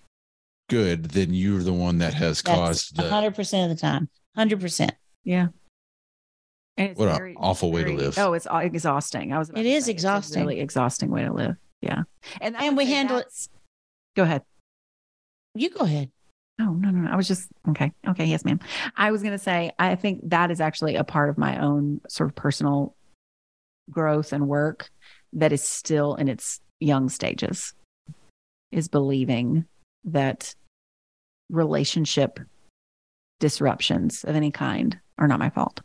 good, 0.69 1.05
then 1.05 1.33
you're 1.33 1.63
the 1.63 1.73
one 1.73 1.99
that 1.99 2.13
has 2.13 2.41
That's 2.41 2.57
caused 2.57 2.95
the 2.97 3.03
100% 3.03 3.63
of 3.63 3.69
the 3.69 3.75
time. 3.81 4.09
100%. 4.37 4.91
Yeah. 5.23 5.47
And 6.77 6.89
it's 6.91 6.99
What 6.99 7.09
a 7.09 7.13
very- 7.13 7.35
awful 7.37 7.71
way 7.71 7.83
to 7.85 7.93
live. 7.93 8.17
Oh, 8.19 8.33
it's 8.33 8.47
au- 8.47 8.57
exhausting. 8.57 9.31
I 9.33 9.39
was. 9.39 9.49
about 9.49 9.61
It 9.61 9.63
to 9.63 9.69
is 9.69 9.73
say, 9.73 9.77
it's 9.77 9.87
a 9.87 9.91
exhausting. 9.91 10.41
really 10.41 10.59
exhausting 10.59 11.09
way 11.09 11.23
to 11.23 11.33
live. 11.33 11.55
Yeah, 11.81 12.03
and 12.41 12.55
And 12.57 12.75
we 12.75 12.85
handle 12.85 13.17
it- 13.19 13.47
Go 14.15 14.23
ahead. 14.23 14.43
You 15.55 15.69
go 15.69 15.85
ahead. 15.85 16.11
Oh, 16.59 16.73
no, 16.73 16.89
no, 16.89 17.01
no. 17.01 17.09
I 17.11 17.15
was 17.15 17.27
just, 17.27 17.47
okay. 17.69 17.91
Okay. 18.07 18.25
Yes, 18.25 18.43
ma'am. 18.43 18.59
I 18.97 19.11
was 19.11 19.21
going 19.21 19.31
to 19.33 19.37
say, 19.37 19.71
I 19.79 19.95
think 19.95 20.19
that 20.29 20.51
is 20.51 20.59
actually 20.59 20.95
a 20.95 21.03
part 21.03 21.29
of 21.29 21.37
my 21.37 21.57
own 21.59 22.01
sort 22.09 22.29
of 22.29 22.35
personal 22.35 22.95
growth 23.89 24.33
and 24.33 24.47
work 24.47 24.89
that 25.33 25.53
is 25.53 25.63
still 25.63 26.15
in 26.15 26.27
its 26.27 26.59
young 26.79 27.09
stages 27.09 27.73
is 28.71 28.87
believing 28.87 29.65
that 30.03 30.53
relationship 31.49 32.39
disruptions 33.39 34.23
of 34.25 34.35
any 34.35 34.51
kind 34.51 34.99
are 35.17 35.27
not 35.27 35.39
my 35.39 35.49
fault. 35.49 35.81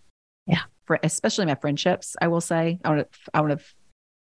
Yeah. 0.46 0.62
For 0.86 0.98
especially 1.02 1.46
my 1.46 1.54
friendships, 1.54 2.16
I 2.20 2.28
will 2.28 2.40
say, 2.40 2.78
I 2.84 2.88
want 2.90 3.10
to 3.10 3.18
I 3.32 3.40
want 3.40 3.58
to 3.58 3.64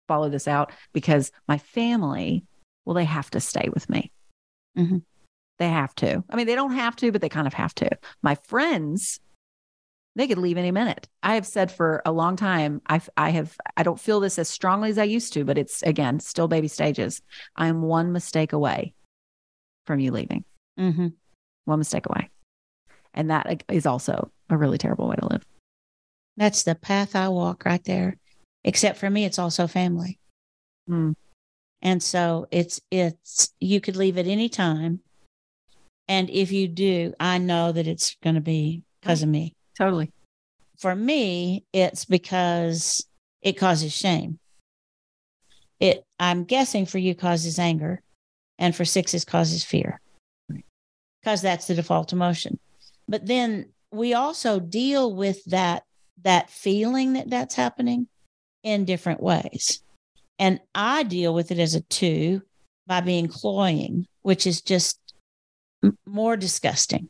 follow 0.07 0.29
this 0.29 0.47
out 0.47 0.73
because 0.93 1.33
my 1.49 1.59
family, 1.59 2.45
well, 2.85 2.95
they 2.95 3.05
have 3.05 3.31
to 3.31 3.41
stay 3.41 3.69
with 3.73 3.89
me. 3.89 4.13
Mhm. 4.77 5.03
They 5.59 5.69
have 5.69 5.95
to. 5.97 6.25
I 6.29 6.37
mean, 6.37 6.47
they 6.47 6.55
don't 6.57 6.75
have 6.75 6.97
to, 6.97 7.13
but 7.13 7.21
they 7.21 7.29
kind 7.29 7.47
of 7.47 7.55
have 7.55 7.75
to. 7.77 7.91
My 8.23 8.35
friends, 8.35 9.21
they 10.17 10.27
could 10.27 10.39
leave 10.39 10.59
any 10.59 10.71
minute. 10.73 11.09
I 11.23 11.35
have 11.37 11.47
said 11.47 11.71
for 11.71 12.03
a 12.05 12.13
long 12.13 12.37
time, 12.37 12.83
I've, 12.87 13.09
I 13.17 13.31
have, 13.31 13.57
I 13.77 13.83
don't 13.83 14.01
feel 14.01 14.21
this 14.21 14.39
as 14.39 14.49
strongly 14.49 14.91
as 14.91 14.99
I 14.99 15.05
used 15.05 15.33
to, 15.35 15.45
but 15.45 15.59
it's 15.59 15.83
again, 15.83 16.19
still 16.21 16.49
baby 16.49 16.69
stages. 16.69 17.23
I'm 17.57 17.83
one 17.83 18.13
mistake 18.13 18.53
away 18.53 18.95
from 19.87 20.01
you 20.01 20.11
leaving, 20.13 20.45
Mm-hmm. 20.79 21.09
one 21.67 21.79
mistake 21.79 22.07
away. 22.07 22.31
And 23.13 23.31
that 23.31 23.63
is 23.71 23.87
also 23.87 24.31
a 24.51 24.57
really 24.57 24.79
terrible 24.79 25.09
way 25.09 25.17
to 25.17 25.29
live. 25.29 25.45
That's 26.37 26.65
the 26.65 26.75
path 26.75 27.15
I 27.15 27.29
walk 27.29 27.65
right 27.65 27.83
there. 27.85 28.17
Except 28.65 28.99
for 28.99 29.09
me, 29.09 29.25
it's 29.25 29.39
also 29.39 29.69
family. 29.69 30.19
Hmm. 30.89 31.13
And 31.83 32.03
so 32.03 32.47
it's 32.51 32.81
it's 32.91 33.53
you 33.61 33.81
could 33.81 33.95
leave 33.95 34.17
at 34.19 34.27
any 34.27 34.49
time. 34.49 35.01
And 36.09 36.29
if 36.31 36.53
you 36.53 36.69
do, 36.69 37.15
I 37.19 37.39
know 37.39 37.73
that 37.73 37.87
it's 37.87 38.17
going 38.23 38.35
to 38.35 38.41
be 38.41 38.83
because 39.01 39.23
of 39.23 39.29
me. 39.29 39.55
Totally. 39.79 40.13
For 40.79 40.95
me, 40.95 41.65
it's 41.73 42.05
because 42.05 43.07
it 43.43 43.55
causes 43.55 43.93
shame. 43.93 44.39
It 45.81 46.05
I'm 46.19 46.45
guessing 46.45 46.87
for 46.87 46.99
you 46.99 47.15
causes 47.15 47.59
anger 47.59 48.03
and 48.59 48.75
for 48.75 48.85
sixes 48.85 49.25
causes 49.25 49.65
fear. 49.65 50.01
Because 51.23 51.43
that's 51.43 51.67
the 51.67 51.75
default 51.75 52.13
emotion. 52.13 52.59
But 53.09 53.27
then 53.27 53.67
we 53.91 54.15
also 54.15 54.61
deal 54.61 55.15
with 55.15 55.43
that 55.47 55.85
that 56.23 56.51
feeling 56.51 57.15
that 57.15 57.31
that's 57.31 57.55
happening 57.55 58.09
in 58.63 58.85
different 58.85 59.23
ways. 59.23 59.83
And 60.39 60.61
I 60.75 61.03
deal 61.03 61.35
with 61.35 61.51
it 61.51 61.59
as 61.59 61.75
a 61.75 61.81
two 61.83 62.43
by 62.87 63.01
being 63.01 63.29
cloying, 63.29 64.07
which 64.23 64.47
is 64.47 64.61
just 64.61 64.99
more 66.07 66.37
disgusting 66.37 67.09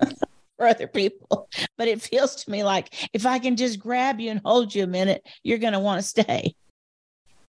for 0.56 0.66
other 0.66 0.86
people. 0.86 1.48
But 1.76 1.88
it 1.88 2.02
feels 2.02 2.36
to 2.44 2.50
me 2.50 2.62
like 2.62 3.10
if 3.12 3.26
I 3.26 3.38
can 3.38 3.56
just 3.56 3.78
grab 3.78 4.20
you 4.20 4.30
and 4.30 4.40
hold 4.44 4.74
you 4.74 4.84
a 4.84 4.88
minute, 4.88 5.26
you're 5.42 5.58
going 5.58 5.72
to 5.72 5.78
want 5.78 6.00
to 6.00 6.06
stay. 6.06 6.54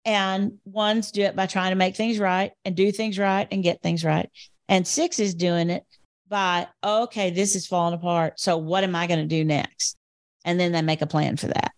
And 0.05 0.59
ones 0.65 1.11
do 1.11 1.21
it 1.21 1.35
by 1.35 1.45
trying 1.45 1.71
to 1.71 1.77
make 1.77 1.95
things 1.95 2.19
right 2.19 2.51
and 2.65 2.75
do 2.75 2.91
things 2.91 3.17
right 3.17 3.47
and 3.51 3.63
get 3.63 3.81
things 3.81 4.03
right. 4.03 4.29
And 4.67 4.87
six 4.87 5.19
is 5.19 5.33
doing 5.33 5.69
it 5.69 5.83
by, 6.27 6.67
okay, 6.83 7.29
this 7.29 7.55
is 7.55 7.67
falling 7.67 7.93
apart. 7.93 8.39
So 8.39 8.57
what 8.57 8.83
am 8.83 8.95
I 8.95 9.07
going 9.07 9.19
to 9.19 9.25
do 9.25 9.45
next? 9.45 9.95
And 10.43 10.59
then 10.59 10.71
they 10.71 10.81
make 10.81 11.01
a 11.01 11.07
plan 11.07 11.37
for 11.37 11.47
that. 11.47 11.71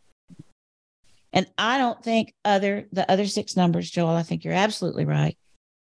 And 1.33 1.45
I 1.57 1.77
don't 1.77 2.01
think 2.01 2.33
other 2.45 2.87
the 2.93 3.09
other 3.11 3.27
six 3.27 3.57
numbers, 3.57 3.91
Joel, 3.91 4.15
I 4.15 4.23
think 4.23 4.45
you're 4.45 4.53
absolutely 4.53 5.03
right. 5.03 5.37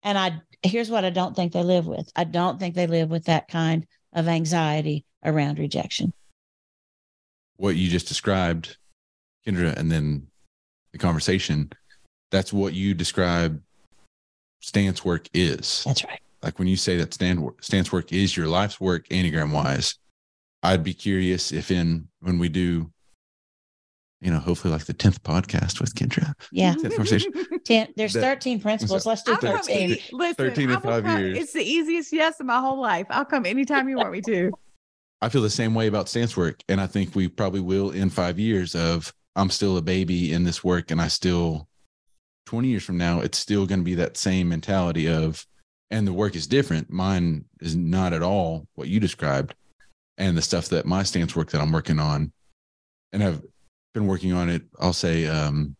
And 0.02 0.18
I 0.18 0.40
here's 0.62 0.90
what 0.90 1.04
I 1.04 1.11
don't 1.11 1.34
think 1.34 1.52
they 1.52 1.62
live 1.62 1.86
with. 1.86 2.11
I 2.16 2.24
don't 2.24 2.59
think 2.59 2.74
they 2.74 2.86
live 2.86 3.11
with 3.11 3.24
that 3.24 3.48
kind 3.48 3.86
of 4.12 4.28
anxiety 4.28 5.04
around 5.24 5.59
rejection. 5.59 6.12
What 7.57 7.76
you 7.76 7.88
just 7.88 8.09
described, 8.09 8.76
Kendra, 9.46 9.74
and 9.76 9.90
then 9.90 10.26
the 10.92 10.98
conversation, 10.98 11.70
that's 12.30 12.52
what 12.52 12.74
you 12.74 12.94
describe 12.94 13.61
stance 14.61 15.04
work 15.04 15.28
is. 15.32 15.84
That's 15.84 16.04
right. 16.04 16.20
Like 16.42 16.59
when 16.59 16.68
you 16.68 16.76
say 16.76 16.96
that 16.98 17.14
stand 17.14 17.48
stance 17.61 17.92
work 17.92 18.12
is 18.12 18.36
your 18.36 18.46
life's 18.46 18.80
work, 18.80 19.09
Enneagram 19.09 19.52
wise, 19.52 19.96
I'd 20.62 20.84
be 20.84 20.94
curious 20.94 21.52
if 21.52 21.70
in 21.70 22.09
when 22.20 22.38
we 22.38 22.48
do, 22.48 22.90
you 24.26 24.32
know, 24.32 24.40
hopefully 24.40 24.72
like 24.72 24.84
the 24.86 24.92
10th 24.92 25.20
podcast 25.20 25.80
with 25.80 25.94
Kendra. 25.94 26.34
Yeah. 26.50 26.74
10th 26.74 26.96
conversation. 26.96 27.32
Ten, 27.64 27.94
there's 27.96 28.12
That- 28.12 28.22
13 28.22 28.60
principles. 28.60 29.06
Let's 29.06 29.22
do 29.22 29.32
I'll 29.32 29.38
come 29.38 29.56
13. 29.58 29.76
any- 29.76 30.02
listen, 30.10 30.34
13 30.34 30.70
in 30.70 30.80
five 30.80 31.04
come- 31.04 31.18
years. 31.20 31.38
It's 31.38 31.52
the 31.52 31.62
easiest 31.62 32.12
yes 32.12 32.40
in 32.40 32.46
my 32.46 32.58
whole 32.58 32.80
life. 32.80 33.06
I'll 33.08 33.24
come 33.24 33.46
anytime 33.46 33.88
you 33.88 33.96
want 33.96 34.10
me 34.10 34.20
to. 34.22 34.50
I 35.22 35.28
feel 35.28 35.42
the 35.42 35.48
same 35.48 35.74
way 35.76 35.86
about 35.86 36.08
stance 36.08 36.36
work. 36.36 36.60
And 36.68 36.80
I 36.80 36.88
think 36.88 37.14
we 37.14 37.28
probably 37.28 37.60
will 37.60 37.90
in 37.92 38.10
five 38.10 38.36
years 38.38 38.74
of 38.74 39.14
I'm 39.36 39.48
still 39.48 39.76
a 39.76 39.82
baby 39.82 40.32
in 40.32 40.42
this 40.42 40.64
work 40.64 40.90
and 40.90 41.00
I 41.00 41.06
still 41.06 41.68
20 42.46 42.66
years 42.66 42.82
from 42.82 42.96
now, 42.98 43.20
it's 43.20 43.38
still 43.38 43.64
going 43.64 43.80
to 43.80 43.84
be 43.84 43.94
that 43.94 44.16
same 44.16 44.48
mentality 44.48 45.08
of, 45.08 45.46
and 45.90 46.06
the 46.06 46.12
work 46.12 46.34
is 46.36 46.46
different. 46.46 46.90
Mine 46.90 47.44
is 47.60 47.74
not 47.76 48.12
at 48.12 48.22
all 48.22 48.66
what 48.74 48.88
you 48.88 48.98
described. 49.00 49.54
And 50.18 50.36
the 50.36 50.42
stuff 50.42 50.68
that 50.70 50.84
my 50.86 51.02
stance 51.04 51.34
work 51.36 51.50
that 51.50 51.60
I'm 51.60 51.72
working 51.72 51.98
on, 52.00 52.32
and 53.12 53.22
I've 53.22 53.42
been 53.97 54.07
working 54.07 54.34
on 54.34 54.51
it, 54.51 54.62
I'll 54.78 54.92
say, 54.92 55.26
um, 55.26 55.74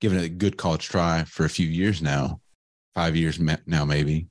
giving 0.00 0.18
it 0.18 0.24
a 0.24 0.30
good 0.30 0.56
college 0.56 0.88
try 0.88 1.24
for 1.24 1.44
a 1.44 1.50
few 1.50 1.66
years 1.66 2.00
now, 2.00 2.40
five 2.94 3.14
years 3.14 3.38
now, 3.66 3.84
maybe 3.84 4.28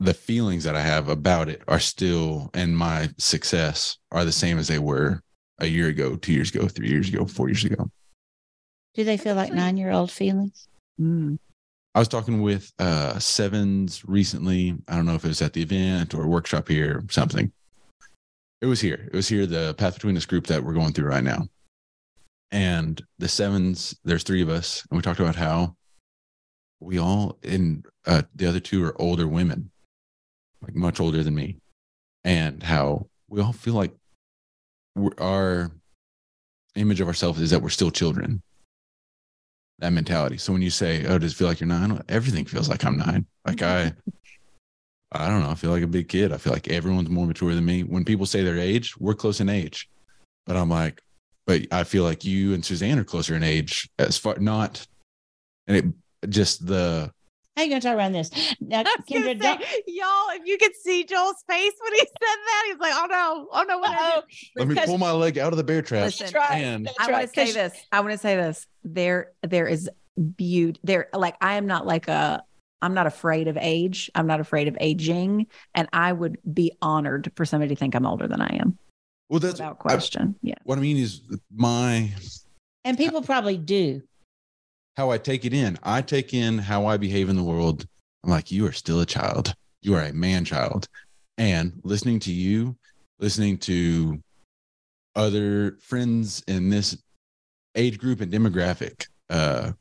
the 0.00 0.14
feelings 0.14 0.64
that 0.64 0.74
I 0.74 0.80
have 0.80 1.10
about 1.10 1.50
it 1.50 1.62
are 1.68 1.78
still, 1.78 2.50
and 2.54 2.76
my 2.76 3.10
success 3.18 3.98
are 4.10 4.24
the 4.24 4.32
same 4.32 4.58
as 4.58 4.68
they 4.68 4.78
were 4.78 5.20
a 5.58 5.66
year 5.66 5.88
ago, 5.88 6.16
two 6.16 6.32
years 6.32 6.52
ago, 6.52 6.66
three 6.66 6.88
years 6.88 7.10
ago, 7.10 7.26
four 7.26 7.48
years 7.48 7.64
ago. 7.64 7.90
Do 8.94 9.04
they 9.04 9.18
feel 9.18 9.34
like 9.34 9.52
nine 9.52 9.76
year 9.76 9.90
old 9.90 10.10
feelings? 10.10 10.68
Mm. 10.98 11.38
I 11.94 11.98
was 11.98 12.08
talking 12.08 12.40
with 12.40 12.72
uh 12.78 13.18
Sevens 13.18 14.02
recently. 14.06 14.76
I 14.88 14.96
don't 14.96 15.04
know 15.04 15.14
if 15.14 15.24
it 15.26 15.28
was 15.28 15.42
at 15.42 15.52
the 15.52 15.62
event 15.62 16.14
or 16.14 16.26
workshop 16.26 16.68
here 16.68 16.98
or 16.98 17.04
something. 17.10 17.52
It 18.62 18.66
was 18.66 18.80
here. 18.80 19.08
It 19.12 19.16
was 19.16 19.28
here, 19.28 19.44
the 19.46 19.74
Path 19.74 19.94
Between 19.94 20.16
Us 20.16 20.24
group 20.24 20.46
that 20.46 20.64
we're 20.64 20.72
going 20.72 20.94
through 20.94 21.08
right 21.08 21.24
now. 21.24 21.48
And 22.52 23.02
the 23.18 23.28
sevens, 23.28 23.96
there's 24.04 24.22
three 24.22 24.42
of 24.42 24.50
us, 24.50 24.86
and 24.90 24.96
we 24.96 25.02
talked 25.02 25.20
about 25.20 25.36
how 25.36 25.74
we 26.80 26.98
all 26.98 27.38
in 27.42 27.84
uh 28.06 28.22
the 28.34 28.46
other 28.46 28.60
two 28.60 28.84
are 28.84 29.00
older 29.00 29.26
women, 29.26 29.70
like 30.60 30.74
much 30.74 31.00
older 31.00 31.22
than 31.22 31.34
me, 31.34 31.56
and 32.24 32.62
how 32.62 33.06
we 33.28 33.40
all 33.40 33.52
feel 33.52 33.74
like 33.74 33.94
we're, 34.94 35.12
our 35.18 35.72
image 36.74 37.00
of 37.00 37.08
ourselves 37.08 37.40
is 37.40 37.50
that 37.50 37.62
we're 37.62 37.70
still 37.70 37.90
children 37.90 38.42
that 39.78 39.92
mentality. 39.92 40.38
So 40.38 40.52
when 40.52 40.62
you 40.62 40.70
say, 40.70 41.06
"Oh, 41.06 41.18
does 41.18 41.32
it 41.32 41.36
feel 41.36 41.48
like 41.48 41.60
you're 41.60 41.68
nine? 41.68 42.00
Everything 42.08 42.44
feels 42.44 42.68
like 42.68 42.84
I'm 42.84 42.96
nine. 42.96 43.26
Like 43.46 43.62
I, 43.62 43.94
I 45.12 45.28
don't 45.28 45.40
know. 45.40 45.50
I 45.50 45.54
feel 45.54 45.70
like 45.70 45.82
a 45.82 45.88
big 45.88 46.08
kid. 46.08 46.32
I 46.32 46.36
feel 46.36 46.52
like 46.52 46.68
everyone's 46.68 47.10
more 47.10 47.26
mature 47.26 47.54
than 47.54 47.64
me. 47.64 47.82
When 47.82 48.04
people 48.04 48.26
say 48.26 48.42
their 48.42 48.58
age, 48.58 48.96
we're 48.98 49.14
close 49.14 49.40
in 49.40 49.48
age, 49.48 49.88
but 50.46 50.56
I'm 50.56 50.68
like, 50.68 51.02
but 51.46 51.62
I 51.72 51.84
feel 51.84 52.04
like 52.04 52.24
you 52.24 52.54
and 52.54 52.64
Suzanne 52.64 52.98
are 52.98 53.04
closer 53.04 53.34
in 53.34 53.42
age 53.42 53.88
as 53.98 54.16
far 54.18 54.36
not, 54.38 54.86
and 55.66 55.76
it 55.76 56.28
just 56.30 56.66
the 56.66 57.10
How 57.56 57.62
you 57.64 57.68
going 57.70 57.80
to 57.80 57.86
talk 57.88 57.96
around 57.96 58.12
this? 58.12 58.30
Now, 58.60 58.80
I 58.80 58.82
was 58.82 59.04
gonna 59.12 59.34
Kendra, 59.34 59.42
say, 59.60 59.82
y'all, 59.88 60.30
if 60.30 60.42
you 60.46 60.56
could 60.58 60.74
see 60.76 61.04
Joel's 61.04 61.42
face 61.48 61.72
when 61.82 61.92
he 61.94 61.98
said 62.00 62.06
that, 62.20 62.62
he's 62.68 62.78
like, 62.78 62.92
"Oh 62.96 63.06
no, 63.10 63.48
oh 63.52 63.62
no!" 63.64 63.78
What 63.78 63.90
Uh-oh. 63.90 64.22
let 64.56 64.68
me 64.68 64.74
pull 64.86 64.98
my 64.98 65.10
leg 65.12 65.36
out 65.38 65.52
of 65.52 65.56
the 65.56 65.64
bear 65.64 65.82
trap. 65.82 66.04
Listen, 66.04 66.26
That's 66.32 66.34
right. 66.34 66.58
and- 66.62 66.86
That's 66.86 66.96
I 67.00 67.04
right. 67.06 67.12
want 67.12 67.22
to 67.24 67.34
say 67.34 67.44
'cause- 67.46 67.54
this. 67.72 67.82
I 67.92 68.00
want 68.00 68.12
to 68.12 68.18
say 68.18 68.36
this. 68.36 68.66
There, 68.84 69.32
there 69.42 69.66
is 69.66 69.90
beauty. 70.36 70.80
There, 70.84 71.08
like 71.14 71.36
I 71.40 71.54
am 71.54 71.66
not 71.66 71.86
like 71.86 72.08
a. 72.08 72.42
I'm 72.80 72.94
not 72.94 73.06
afraid 73.06 73.46
of 73.46 73.56
age. 73.60 74.10
I'm 74.14 74.26
not 74.26 74.40
afraid 74.40 74.66
of 74.66 74.76
aging, 74.80 75.46
and 75.74 75.88
I 75.92 76.12
would 76.12 76.38
be 76.52 76.72
honored 76.82 77.30
for 77.36 77.44
somebody 77.44 77.74
to 77.74 77.78
think 77.78 77.94
I'm 77.94 78.06
older 78.06 78.26
than 78.26 78.40
I 78.40 78.56
am, 78.60 78.76
Well, 79.32 79.40
that's 79.40 79.54
without 79.54 79.76
I- 79.80 79.82
question. 79.82 80.34
yeah. 80.42 80.56
what 80.64 80.76
I 80.76 80.82
mean 80.82 80.98
is 80.98 81.22
my 81.50 82.12
And 82.84 82.98
people 82.98 83.22
probably 83.22 83.56
do. 83.56 84.02
how 84.98 85.10
I 85.10 85.16
take 85.16 85.46
it 85.46 85.54
in. 85.54 85.78
I 85.82 86.02
take 86.02 86.34
in 86.34 86.58
how 86.58 86.84
I 86.84 86.98
behave 86.98 87.30
in 87.30 87.36
the 87.36 87.42
world. 87.42 87.86
I'm 88.22 88.28
like, 88.30 88.50
you 88.52 88.66
are 88.66 88.72
still 88.72 89.00
a 89.00 89.06
child. 89.06 89.54
You 89.80 89.94
are 89.94 90.02
a 90.02 90.12
man 90.12 90.44
child. 90.44 90.86
And 91.38 91.80
listening 91.82 92.20
to 92.20 92.30
you, 92.32 92.76
listening 93.20 93.56
to 93.60 94.20
other 95.16 95.78
friends 95.80 96.42
in 96.46 96.68
this 96.68 96.96
age 97.74 97.98
group 97.98 98.20
and 98.20 98.30
demographic, 98.30 99.06
uh, 99.30 99.72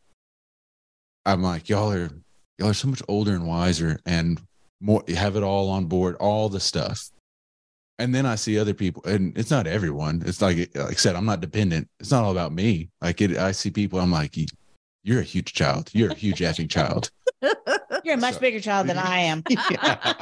I'm 1.25 1.43
like, 1.43 1.67
y'all 1.67 1.91
are 1.91 2.09
y'all 2.57 2.69
are 2.69 2.73
so 2.73 2.87
much 2.87 3.03
older 3.09 3.33
and 3.35 3.45
wiser 3.45 3.99
and 4.05 4.41
more 4.79 5.03
have 5.09 5.35
it 5.35 5.43
all 5.43 5.69
on 5.69 5.85
board, 5.87 6.15
all 6.21 6.47
the 6.47 6.61
stuff. 6.61 7.10
And 8.01 8.13
then 8.15 8.25
I 8.25 8.35
see 8.35 8.57
other 8.59 8.73
people, 8.73 9.03
and 9.05 9.37
it's 9.37 9.51
not 9.51 9.67
everyone. 9.67 10.23
It's 10.25 10.41
like 10.41 10.57
like 10.75 10.91
I 10.91 10.93
said, 10.93 11.15
I'm 11.15 11.25
not 11.25 11.39
dependent. 11.41 11.87
It's 11.99 12.11
not 12.11 12.23
all 12.23 12.31
about 12.31 12.51
me. 12.51 12.89
Like 13.01 13.21
it, 13.21 13.37
I 13.37 13.51
see 13.51 13.69
people, 13.69 13.99
I'm 13.99 14.11
like, 14.11 14.35
you're 15.03 15.19
a 15.19 15.23
huge 15.23 15.53
child. 15.53 15.89
You're 15.93 16.11
a 16.11 16.15
huge 16.15 16.39
effing 16.39 16.69
child. 16.69 17.11
You're 18.03 18.15
a 18.15 18.17
much 18.17 18.35
So- 18.35 18.39
bigger 18.39 18.59
child 18.59 18.87
than 18.87 18.97
I 18.97 19.19
am. 19.19 19.43
Yeah. 19.71 20.13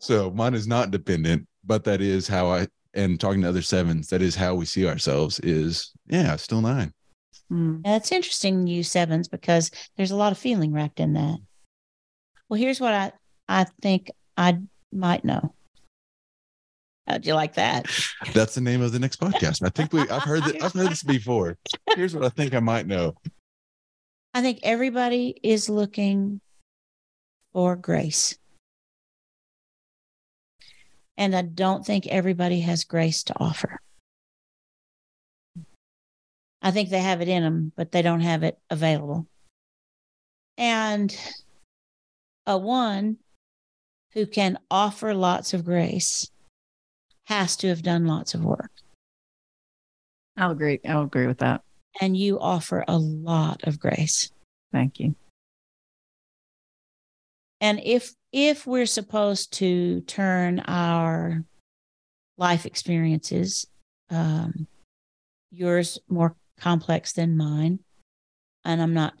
so 0.00 0.30
mine 0.30 0.54
is 0.54 0.66
not 0.66 0.90
dependent, 0.90 1.46
but 1.64 1.84
that 1.84 2.00
is 2.00 2.26
how 2.28 2.48
I 2.48 2.68
and 2.94 3.20
talking 3.20 3.42
to 3.42 3.48
other 3.48 3.62
sevens, 3.62 4.08
that 4.08 4.22
is 4.22 4.34
how 4.34 4.54
we 4.54 4.64
see 4.64 4.86
ourselves 4.86 5.38
is 5.40 5.92
yeah, 6.08 6.34
still 6.36 6.60
nine. 6.62 6.92
Mm. 7.52 7.82
And 7.84 7.94
it's 7.94 8.10
interesting 8.10 8.66
you 8.66 8.82
sevens 8.82 9.28
because 9.28 9.70
there's 9.96 10.10
a 10.10 10.16
lot 10.16 10.32
of 10.32 10.38
feeling 10.38 10.72
wrapped 10.72 10.98
in 11.00 11.12
that. 11.12 11.38
Well, 12.48 12.58
here's 12.58 12.80
what 12.80 12.94
I 12.94 13.12
I 13.48 13.66
think 13.82 14.10
I 14.36 14.58
might 14.92 15.24
know. 15.24 15.54
How'd 17.06 17.24
you 17.24 17.34
like 17.34 17.54
that? 17.54 17.86
That's 18.34 18.54
the 18.56 18.60
name 18.60 18.82
of 18.82 18.92
the 18.92 18.98
next 18.98 19.20
podcast. 19.20 19.64
I 19.64 19.70
think 19.70 19.92
we 19.92 20.00
I've 20.08 20.24
heard 20.24 20.42
that 20.44 20.62
I've 20.62 20.72
heard 20.72 20.90
this 20.90 21.04
before. 21.04 21.56
Here's 21.94 22.14
what 22.14 22.24
I 22.24 22.28
think 22.30 22.54
I 22.54 22.60
might 22.60 22.86
know. 22.86 23.14
I 24.34 24.42
think 24.42 24.60
everybody 24.62 25.38
is 25.42 25.70
looking 25.70 26.40
for 27.52 27.76
grace. 27.76 28.36
And 31.16 31.34
I 31.34 31.42
don't 31.42 31.86
think 31.86 32.06
everybody 32.08 32.60
has 32.60 32.84
grace 32.84 33.22
to 33.24 33.34
offer. 33.38 33.80
I 36.60 36.70
think 36.72 36.90
they 36.90 37.00
have 37.00 37.22
it 37.22 37.28
in 37.28 37.42
them, 37.42 37.72
but 37.76 37.92
they 37.92 38.02
don't 38.02 38.20
have 38.20 38.42
it 38.42 38.58
available. 38.68 39.26
And 40.58 41.16
a 42.46 42.58
one 42.58 43.18
who 44.12 44.26
can 44.26 44.58
offer 44.70 45.14
lots 45.14 45.54
of 45.54 45.64
grace 45.64 46.30
has 47.26 47.56
to 47.56 47.68
have 47.68 47.82
done 47.82 48.06
lots 48.06 48.34
of 48.34 48.44
work. 48.44 48.70
I'll 50.36 50.52
agree. 50.52 50.80
I'll 50.86 51.02
agree 51.02 51.26
with 51.26 51.38
that. 51.38 51.62
And 52.00 52.16
you 52.16 52.38
offer 52.38 52.84
a 52.86 52.98
lot 52.98 53.62
of 53.64 53.80
grace. 53.80 54.30
Thank 54.72 55.00
you. 55.00 55.14
And 57.60 57.80
if 57.82 58.12
if 58.32 58.66
we're 58.66 58.86
supposed 58.86 59.54
to 59.54 60.02
turn 60.02 60.60
our 60.60 61.42
life 62.36 62.66
experiences, 62.66 63.66
um, 64.10 64.66
yours 65.50 65.98
more 66.08 66.36
complex 66.60 67.12
than 67.12 67.36
mine, 67.36 67.80
and 68.64 68.82
I'm 68.82 68.92
not 68.92 69.14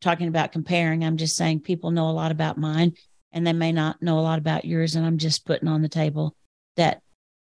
talking 0.00 0.28
about 0.28 0.52
comparing. 0.52 1.04
I'm 1.04 1.18
just 1.18 1.36
saying 1.36 1.60
people 1.60 1.90
know 1.90 2.08
a 2.08 2.12
lot 2.12 2.32
about 2.32 2.56
mine, 2.56 2.94
and 3.32 3.46
they 3.46 3.52
may 3.52 3.70
not 3.70 4.00
know 4.00 4.18
a 4.18 4.22
lot 4.22 4.38
about 4.38 4.64
yours. 4.64 4.96
And 4.96 5.04
I'm 5.04 5.18
just 5.18 5.44
putting 5.44 5.68
on 5.68 5.82
the 5.82 5.88
table 5.90 6.34
that 6.76 7.02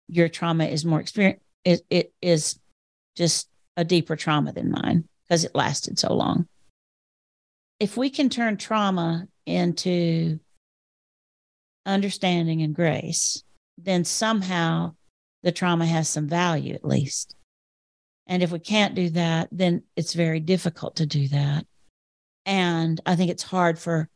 your 0.09 0.29
trauma 0.29 0.65
is 0.65 0.85
more 0.85 1.01
experience. 1.01 1.41
It, 1.65 1.83
it 1.91 2.13
is 2.21 2.59
just 3.17 3.49
a 3.77 3.85
deeper 3.85 4.17
trauma 4.17 4.53
than 4.53 4.71
mine 4.71 5.09
because 5.25 5.45
it 5.45 5.55
lasted 5.55 5.99
so 5.99 6.13
long. 6.13 6.47
If 7.81 7.97
we 7.97 8.11
can 8.11 8.29
turn 8.29 8.57
trauma 8.57 9.27
into 9.47 10.39
understanding 11.87 12.63
and 12.63 12.75
grace, 12.75 13.43
then 13.79 14.05
somehow 14.05 14.95
the 15.43 15.53
trauma 15.53 15.87
has 15.87 16.09
some 16.09 16.29
value 16.29 16.75
at 16.75 16.85
least. 16.85 17.35
And 18.27 18.43
if 18.43 18.53
we 18.53 18.59
can't 18.59 18.95
do 18.95 19.11
that, 19.11 19.49
then 19.53 19.83
it's 19.97 20.15
very 20.15 20.41
difficult 20.41 20.97
to 20.97 21.07
do 21.07 21.29
that. 21.29 21.67
And 22.47 23.01
I 23.05 23.17
think 23.17 23.31
it's 23.31 23.43
hard 23.43 23.79
for 23.79 24.09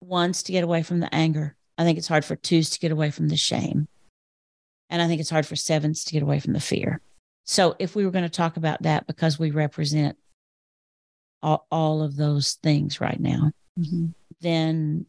ones 0.00 0.42
to 0.44 0.52
get 0.52 0.64
away 0.64 0.82
from 0.82 1.00
the 1.00 1.14
anger. 1.14 1.56
I 1.78 1.84
think 1.84 1.98
it's 1.98 2.08
hard 2.08 2.24
for 2.24 2.36
twos 2.36 2.70
to 2.70 2.80
get 2.80 2.92
away 2.92 3.10
from 3.10 3.28
the 3.28 3.36
shame. 3.36 3.88
And 4.90 5.00
I 5.02 5.06
think 5.08 5.20
it's 5.20 5.30
hard 5.30 5.46
for 5.46 5.56
sevens 5.56 6.04
to 6.04 6.12
get 6.12 6.22
away 6.22 6.40
from 6.40 6.52
the 6.52 6.60
fear. 6.60 7.00
So 7.44 7.74
if 7.78 7.94
we 7.96 8.04
were 8.04 8.10
going 8.10 8.24
to 8.24 8.30
talk 8.30 8.56
about 8.56 8.82
that 8.82 9.06
because 9.06 9.38
we 9.38 9.50
represent 9.50 10.16
all, 11.42 11.66
all 11.70 12.02
of 12.02 12.16
those 12.16 12.54
things 12.62 13.00
right 13.00 13.20
now, 13.20 13.50
Mm-hmm. 13.78 14.06
then 14.40 15.04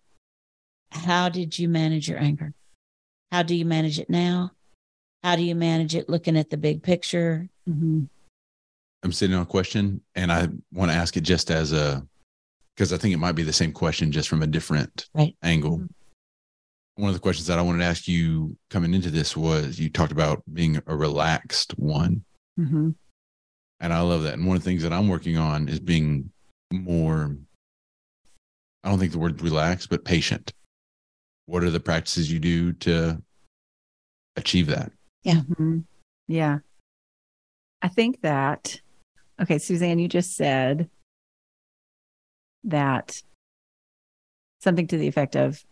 how 0.92 1.30
did 1.30 1.60
you 1.60 1.70
manage 1.70 2.10
your 2.10 2.18
anger? 2.18 2.52
How 3.32 3.44
do 3.44 3.54
you 3.54 3.64
manage 3.64 4.00
it 4.00 4.10
now? 4.10 4.54
How 5.24 5.36
do 5.36 5.44
you 5.44 5.54
manage 5.54 5.94
it 5.94 6.10
looking 6.10 6.36
at 6.36 6.50
the 6.50 6.58
big 6.58 6.82
picture? 6.82 7.48
Mm-hmm. 7.70 8.06
I'm 9.04 9.12
sitting 9.12 9.36
on 9.36 9.44
a 9.44 9.46
question 9.46 10.02
and 10.16 10.32
I 10.32 10.48
want 10.74 10.90
to 10.90 10.98
ask 10.98 11.16
it 11.16 11.22
just 11.22 11.52
as 11.52 11.74
a 11.74 12.04
because 12.76 12.92
I 12.92 12.98
think 12.98 13.14
it 13.14 13.18
might 13.18 13.34
be 13.36 13.44
the 13.44 13.54
same 13.54 13.72
question 13.72 14.12
just 14.12 14.28
from 14.30 14.42
a 14.42 14.48
different 14.48 15.08
Right. 15.14 15.36
angle. 15.44 15.78
Mm-hmm. 15.78 15.86
One 16.96 17.10
of 17.10 17.14
the 17.14 17.22
questions 17.22 17.48
that 17.48 17.60
I 17.60 17.62
wanted 17.62 17.80
to 17.80 17.86
ask 17.86 18.08
you 18.08 18.56
coming 18.70 18.94
into 18.94 19.12
this 19.12 19.36
was 19.36 19.80
you 19.80 19.90
talked 19.90 20.14
about 20.14 20.42
being 20.54 20.82
a 20.88 20.96
relaxed 20.96 21.78
one. 21.78 22.24
Mm-hmm. 22.58 22.92
And 23.82 23.94
I 23.94 24.00
love 24.00 24.24
that. 24.24 24.36
And 24.36 24.48
one 24.48 24.56
of 24.56 24.64
the 24.64 24.70
things 24.70 24.84
that 24.84 24.94
I'm 24.94 25.10
working 25.10 25.38
on 25.38 25.68
is 25.68 25.80
being 25.82 26.32
more, 26.72 27.36
I 28.84 28.90
don't 28.90 28.98
think 28.98 29.12
the 29.12 29.20
word 29.20 29.42
relaxed, 29.42 29.90
but 29.90 30.06
patient. 30.06 30.54
What 31.48 31.64
are 31.64 31.70
the 31.70 31.82
practices 31.82 32.32
you 32.32 32.40
do 32.40 32.72
to 32.74 33.22
achieve 34.38 34.68
that? 34.68 34.92
Yeah. 35.24 35.42
Mhm. 35.42 35.84
Yeah. 36.28 36.60
I 37.82 37.90
think 37.90 38.22
that, 38.22 38.80
okay, 39.42 39.58
Suzanne, 39.58 40.00
you 40.00 40.08
just 40.08 40.36
said 40.36 40.90
that 42.64 43.22
something 44.62 44.88
to 44.88 44.98
the 44.98 45.08
effect 45.08 45.36
of 45.36 45.64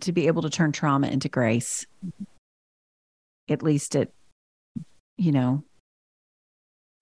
to 0.00 0.12
be 0.12 0.26
able 0.26 0.42
to 0.42 0.50
turn 0.50 0.72
trauma 0.72 1.08
into 1.08 1.28
grace, 1.28 1.86
at 3.48 3.62
least 3.62 3.94
it, 3.94 4.12
you 5.16 5.32
know, 5.32 5.64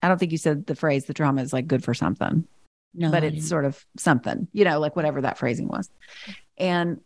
I 0.01 0.07
don't 0.07 0.17
think 0.17 0.31
you 0.31 0.37
said 0.37 0.65
the 0.65 0.75
phrase 0.75 1.05
the 1.05 1.13
trauma 1.13 1.41
is 1.41 1.53
like 1.53 1.67
good 1.67 1.83
for 1.83 1.93
something, 1.93 2.47
No, 2.93 3.11
but 3.11 3.23
it's 3.23 3.47
sort 3.47 3.65
of 3.65 3.85
something, 3.97 4.47
you 4.53 4.63
know, 4.63 4.79
like 4.79 4.95
whatever 4.95 5.21
that 5.21 5.37
phrasing 5.37 5.67
was. 5.67 5.89
And 6.57 7.01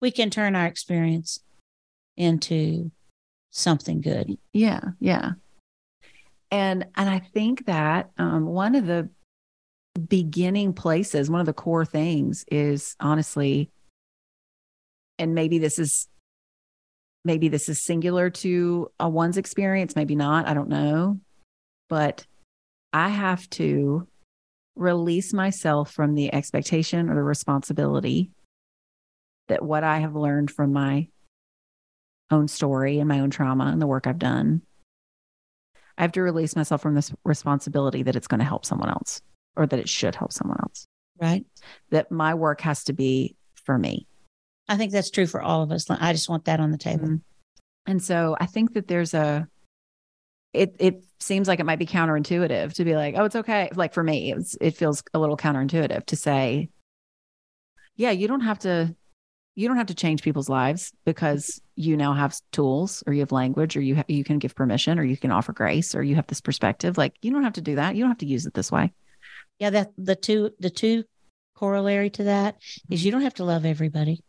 we 0.00 0.10
can 0.10 0.30
turn 0.30 0.56
our 0.56 0.66
experience 0.66 1.40
into 2.16 2.90
something 3.50 4.00
good. 4.00 4.36
Yeah, 4.52 4.80
yeah. 5.00 5.32
And 6.50 6.86
and 6.96 7.08
I 7.08 7.20
think 7.20 7.66
that 7.66 8.10
um, 8.18 8.46
one 8.46 8.74
of 8.74 8.86
the 8.86 9.08
beginning 10.08 10.72
places, 10.72 11.30
one 11.30 11.40
of 11.40 11.46
the 11.46 11.52
core 11.52 11.84
things 11.84 12.44
is 12.50 12.96
honestly, 13.00 13.70
and 15.18 15.34
maybe 15.34 15.58
this 15.58 15.78
is 15.78 16.08
maybe 17.24 17.48
this 17.48 17.68
is 17.68 17.82
singular 17.82 18.30
to 18.30 18.90
a 19.00 19.08
one's 19.08 19.38
experience, 19.38 19.96
maybe 19.96 20.14
not, 20.14 20.46
I 20.46 20.54
don't 20.54 20.68
know. 20.68 21.20
But 21.88 22.26
I 22.92 23.08
have 23.08 23.48
to 23.50 24.06
release 24.76 25.32
myself 25.32 25.92
from 25.92 26.14
the 26.14 26.32
expectation 26.34 27.08
or 27.08 27.14
the 27.14 27.22
responsibility 27.22 28.30
that 29.48 29.62
what 29.62 29.84
I 29.84 29.98
have 29.98 30.14
learned 30.14 30.50
from 30.50 30.72
my 30.72 31.08
own 32.30 32.48
story 32.48 32.98
and 32.98 33.08
my 33.08 33.20
own 33.20 33.30
trauma 33.30 33.66
and 33.66 33.80
the 33.80 33.86
work 33.86 34.06
I've 34.06 34.18
done, 34.18 34.62
I 35.96 36.02
have 36.02 36.12
to 36.12 36.22
release 36.22 36.56
myself 36.56 36.82
from 36.82 36.94
this 36.94 37.12
responsibility 37.24 38.02
that 38.02 38.16
it's 38.16 38.26
going 38.26 38.40
to 38.40 38.44
help 38.44 38.64
someone 38.64 38.90
else 38.90 39.20
or 39.56 39.66
that 39.66 39.78
it 39.78 39.88
should 39.88 40.14
help 40.14 40.32
someone 40.32 40.58
else. 40.60 40.86
Right. 41.20 41.46
That 41.90 42.10
my 42.10 42.34
work 42.34 42.60
has 42.62 42.84
to 42.84 42.92
be 42.92 43.36
for 43.64 43.78
me. 43.78 44.08
I 44.68 44.76
think 44.76 44.92
that's 44.92 45.10
true 45.10 45.26
for 45.26 45.42
all 45.42 45.62
of 45.62 45.70
us. 45.70 45.90
I 45.90 46.12
just 46.12 46.28
want 46.28 46.46
that 46.46 46.60
on 46.60 46.70
the 46.70 46.78
table. 46.78 47.06
Mhm. 47.06 47.20
And 47.86 48.02
so 48.02 48.36
I 48.40 48.46
think 48.46 48.74
that 48.74 48.88
there's 48.88 49.14
a 49.14 49.46
it 50.52 50.76
it 50.78 51.04
seems 51.20 51.48
like 51.48 51.58
it 51.60 51.66
might 51.66 51.78
be 51.78 51.86
counterintuitive 51.86 52.74
to 52.74 52.84
be 52.84 52.94
like, 52.94 53.14
oh, 53.18 53.24
it's 53.24 53.36
okay. 53.36 53.68
Like 53.74 53.92
for 53.92 54.02
me, 54.02 54.32
it's 54.32 54.56
it 54.60 54.76
feels 54.76 55.02
a 55.12 55.18
little 55.18 55.36
counterintuitive 55.36 56.06
to 56.06 56.16
say, 56.16 56.70
yeah, 57.96 58.10
you 58.10 58.28
don't 58.28 58.40
have 58.40 58.60
to 58.60 58.94
you 59.56 59.68
don't 59.68 59.76
have 59.76 59.86
to 59.86 59.94
change 59.94 60.22
people's 60.22 60.48
lives 60.48 60.92
because 61.04 61.60
you 61.76 61.96
now 61.96 62.12
have 62.12 62.36
tools 62.50 63.04
or 63.06 63.12
you 63.12 63.20
have 63.20 63.30
language 63.32 63.76
or 63.76 63.80
you 63.80 63.96
ha- 63.96 64.04
you 64.08 64.24
can 64.24 64.38
give 64.38 64.54
permission 64.54 64.98
or 64.98 65.04
you 65.04 65.16
can 65.16 65.30
offer 65.30 65.52
grace 65.52 65.94
or 65.94 66.02
you 66.02 66.14
have 66.16 66.26
this 66.26 66.40
perspective. 66.40 66.96
Like 66.98 67.14
you 67.22 67.30
don't 67.32 67.44
have 67.44 67.52
to 67.54 67.60
do 67.60 67.76
that. 67.76 67.94
You 67.94 68.02
don't 68.02 68.10
have 68.10 68.18
to 68.18 68.26
use 68.26 68.46
it 68.46 68.54
this 68.54 68.72
way. 68.72 68.92
Yeah, 69.58 69.70
that 69.70 69.92
the 69.98 70.16
two 70.16 70.50
the 70.58 70.70
two 70.70 71.04
corollary 71.54 72.10
to 72.10 72.24
that 72.24 72.56
is 72.90 73.04
you 73.04 73.12
don't 73.12 73.22
have 73.22 73.34
to 73.34 73.44
love 73.44 73.64
everybody. 73.64 74.20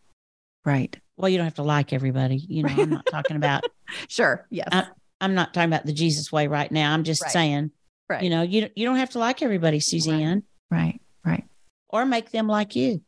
Right. 0.65 0.97
Well, 1.17 1.29
you 1.29 1.37
don't 1.37 1.45
have 1.45 1.55
to 1.55 1.63
like 1.63 1.93
everybody. 1.93 2.37
You 2.37 2.63
know, 2.63 2.73
I'm 2.75 2.89
not 2.89 3.05
talking 3.05 3.37
about 3.37 3.63
Sure. 4.09 4.45
Yes. 4.49 4.67
I, 4.71 4.87
I'm 5.21 5.35
not 5.35 5.53
talking 5.53 5.69
about 5.69 5.85
the 5.85 5.93
Jesus 5.93 6.31
way 6.31 6.47
right 6.47 6.71
now. 6.71 6.93
I'm 6.93 7.03
just 7.03 7.21
Right. 7.21 7.31
saying, 7.31 7.71
right. 8.09 8.23
you 8.23 8.29
know, 8.29 8.41
you 8.41 8.69
you 8.75 8.85
don't 8.85 8.97
have 8.97 9.11
to 9.11 9.19
like 9.19 9.41
everybody, 9.41 9.79
Suzanne, 9.79 10.43
right. 10.69 10.99
Right. 11.23 11.45
or 11.89 12.05
make 12.05 12.31
them 12.31 12.47
like 12.47 12.75
you. 12.75 13.01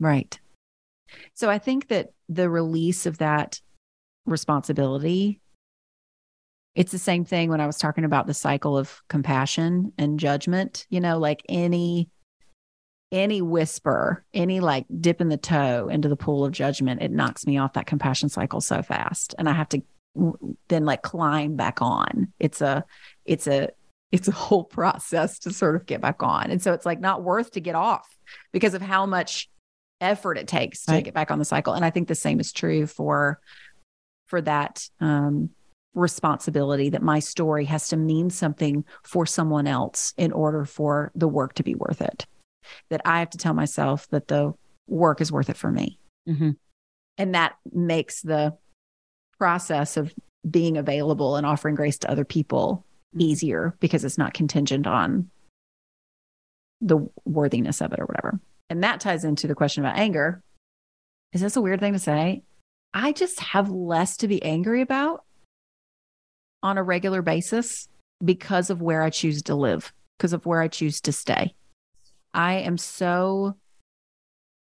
Right. 0.00 0.38
So 1.34 1.48
I 1.50 1.58
think 1.58 1.88
that 1.88 2.08
the 2.28 2.48
release 2.50 3.06
of 3.06 3.18
that 3.18 3.60
responsibility, 4.26 5.40
it's 6.74 6.92
the 6.92 6.98
same 6.98 7.24
thing 7.24 7.50
when 7.50 7.60
I 7.60 7.66
was 7.66 7.76
talking 7.78 8.04
about 8.04 8.26
the 8.26 8.34
cycle 8.34 8.78
of 8.78 9.02
compassion 9.08 9.92
and 9.98 10.18
judgment, 10.18 10.86
you 10.88 11.00
know, 11.00 11.18
like 11.18 11.42
any 11.48 12.08
any 13.12 13.42
whisper, 13.42 14.24
any 14.34 14.58
like 14.60 14.86
dip 15.00 15.20
in 15.20 15.28
the 15.28 15.36
toe 15.36 15.88
into 15.88 16.08
the 16.08 16.16
pool 16.16 16.44
of 16.44 16.52
judgment, 16.52 17.02
it 17.02 17.12
knocks 17.12 17.46
me 17.46 17.58
off 17.58 17.74
that 17.74 17.86
compassion 17.86 18.28
cycle 18.30 18.60
so 18.60 18.82
fast. 18.82 19.34
And 19.38 19.48
I 19.48 19.52
have 19.52 19.68
to 19.68 19.82
then 20.68 20.84
like 20.84 21.02
climb 21.02 21.54
back 21.54 21.80
on. 21.82 22.32
It's 22.40 22.60
a 22.62 22.84
it's 23.24 23.46
a 23.46 23.68
it's 24.10 24.28
a 24.28 24.32
whole 24.32 24.64
process 24.78 25.38
to 25.40 25.52
sort 25.52 25.76
of 25.76 25.86
get 25.86 26.00
back 26.00 26.22
on. 26.22 26.50
And 26.50 26.60
so 26.60 26.72
it's 26.72 26.86
like 26.86 27.00
not 27.00 27.22
worth 27.22 27.52
to 27.52 27.60
get 27.60 27.74
off 27.74 28.08
because 28.52 28.74
of 28.74 28.82
how 28.82 29.06
much 29.06 29.48
effort 30.00 30.38
it 30.38 30.48
takes 30.48 30.86
to 30.86 30.92
Right. 30.92 31.04
get 31.04 31.14
back 31.14 31.30
on 31.30 31.38
the 31.38 31.44
cycle. 31.44 31.74
And 31.74 31.84
I 31.84 31.90
think 31.90 32.08
the 32.08 32.14
same 32.14 32.40
is 32.40 32.50
true 32.50 32.86
for 32.86 33.38
for 34.26 34.40
that 34.40 34.88
um 35.00 35.50
responsibility 35.94 36.88
that 36.88 37.02
my 37.02 37.18
story 37.18 37.66
has 37.66 37.88
to 37.88 37.98
mean 37.98 38.30
something 38.30 38.82
for 39.04 39.26
someone 39.26 39.66
else 39.66 40.14
in 40.16 40.32
order 40.32 40.64
for 40.64 41.12
the 41.14 41.28
work 41.28 41.52
to 41.52 41.62
be 41.62 41.74
worth 41.74 42.00
it. 42.00 42.26
That 42.90 43.00
I 43.04 43.18
have 43.18 43.30
to 43.30 43.38
tell 43.38 43.54
myself 43.54 44.08
that 44.10 44.28
the 44.28 44.54
work 44.86 45.20
is 45.20 45.32
worth 45.32 45.50
it 45.50 45.56
for 45.56 45.70
me. 45.70 45.98
Mhm. 46.28 46.56
And 47.18 47.34
that 47.34 47.56
makes 47.72 48.22
the 48.22 48.56
process 49.38 49.96
of 49.96 50.14
being 50.48 50.76
available 50.76 51.36
and 51.36 51.46
offering 51.46 51.74
grace 51.74 51.98
to 51.98 52.10
other 52.10 52.24
people 52.24 52.84
easier 53.18 53.76
because 53.80 54.04
it's 54.04 54.18
not 54.18 54.34
contingent 54.34 54.86
on 54.86 55.30
the 56.80 57.08
worthiness 57.24 57.80
of 57.80 57.92
it 57.92 58.00
or 58.00 58.06
whatever. 58.06 58.40
And 58.70 58.82
that 58.82 59.00
ties 59.00 59.24
into 59.24 59.46
the 59.46 59.54
question 59.54 59.84
about 59.84 59.98
anger. 59.98 60.42
Is 61.32 61.40
this 61.40 61.56
a 61.56 61.60
weird 61.60 61.80
thing 61.80 61.92
to 61.92 61.98
say? 61.98 62.42
I 62.94 63.12
just 63.12 63.40
have 63.40 63.70
less 63.70 64.16
to 64.18 64.28
be 64.28 64.42
angry 64.42 64.80
about 64.80 65.24
on 66.62 66.78
a 66.78 66.82
regular 66.82 67.22
basis 67.22 67.88
because 68.24 68.70
of 68.70 68.82
where 68.82 69.02
I 69.02 69.10
choose 69.10 69.42
to 69.42 69.54
live, 69.54 69.92
because 70.18 70.32
of 70.32 70.46
where 70.46 70.60
I 70.60 70.68
choose 70.68 71.00
to 71.02 71.12
stay. 71.12 71.54
I 72.34 72.54
am 72.54 72.78
so, 72.78 73.56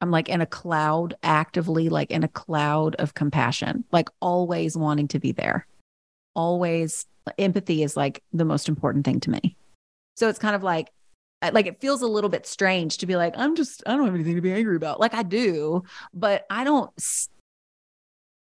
I'm 0.01 0.11
like 0.11 0.29
in 0.29 0.41
a 0.41 0.47
cloud, 0.47 1.15
actively 1.23 1.89
like 1.89 2.11
in 2.11 2.25
a 2.25 2.29
cloud 2.29 2.95
of 2.97 3.15
compassion, 3.15 3.85
like 3.93 4.09
always 4.21 4.77
wanting 4.77 5.09
to 5.09 5.19
be 5.19 5.33
there. 5.33 5.67
Always, 6.35 7.07
empathy 7.39 7.83
is 7.83 7.97
like 7.97 8.23
the 8.33 8.45
most 8.45 8.69
important 8.69 9.05
thing 9.05 9.21
to 9.21 9.31
me. 9.31 9.57
So 10.17 10.29
it's 10.29 10.39
kind 10.39 10.55
of 10.55 10.63
like, 10.63 10.91
like 11.53 11.67
it 11.67 11.81
feels 11.81 12.03
a 12.03 12.07
little 12.07 12.31
bit 12.31 12.47
strange 12.47 12.99
to 12.99 13.07
be 13.07 13.17
like, 13.17 13.35
I'm 13.37 13.57
just, 13.57 13.83
I 13.87 13.97
don't 13.97 14.05
have 14.05 14.15
anything 14.15 14.37
to 14.37 14.43
be 14.43 14.53
angry 14.53 14.77
about. 14.77 15.01
Like 15.01 15.15
I 15.15 15.23
do, 15.23 15.85
but 16.13 16.45
I 16.51 16.65
don't, 16.65 16.91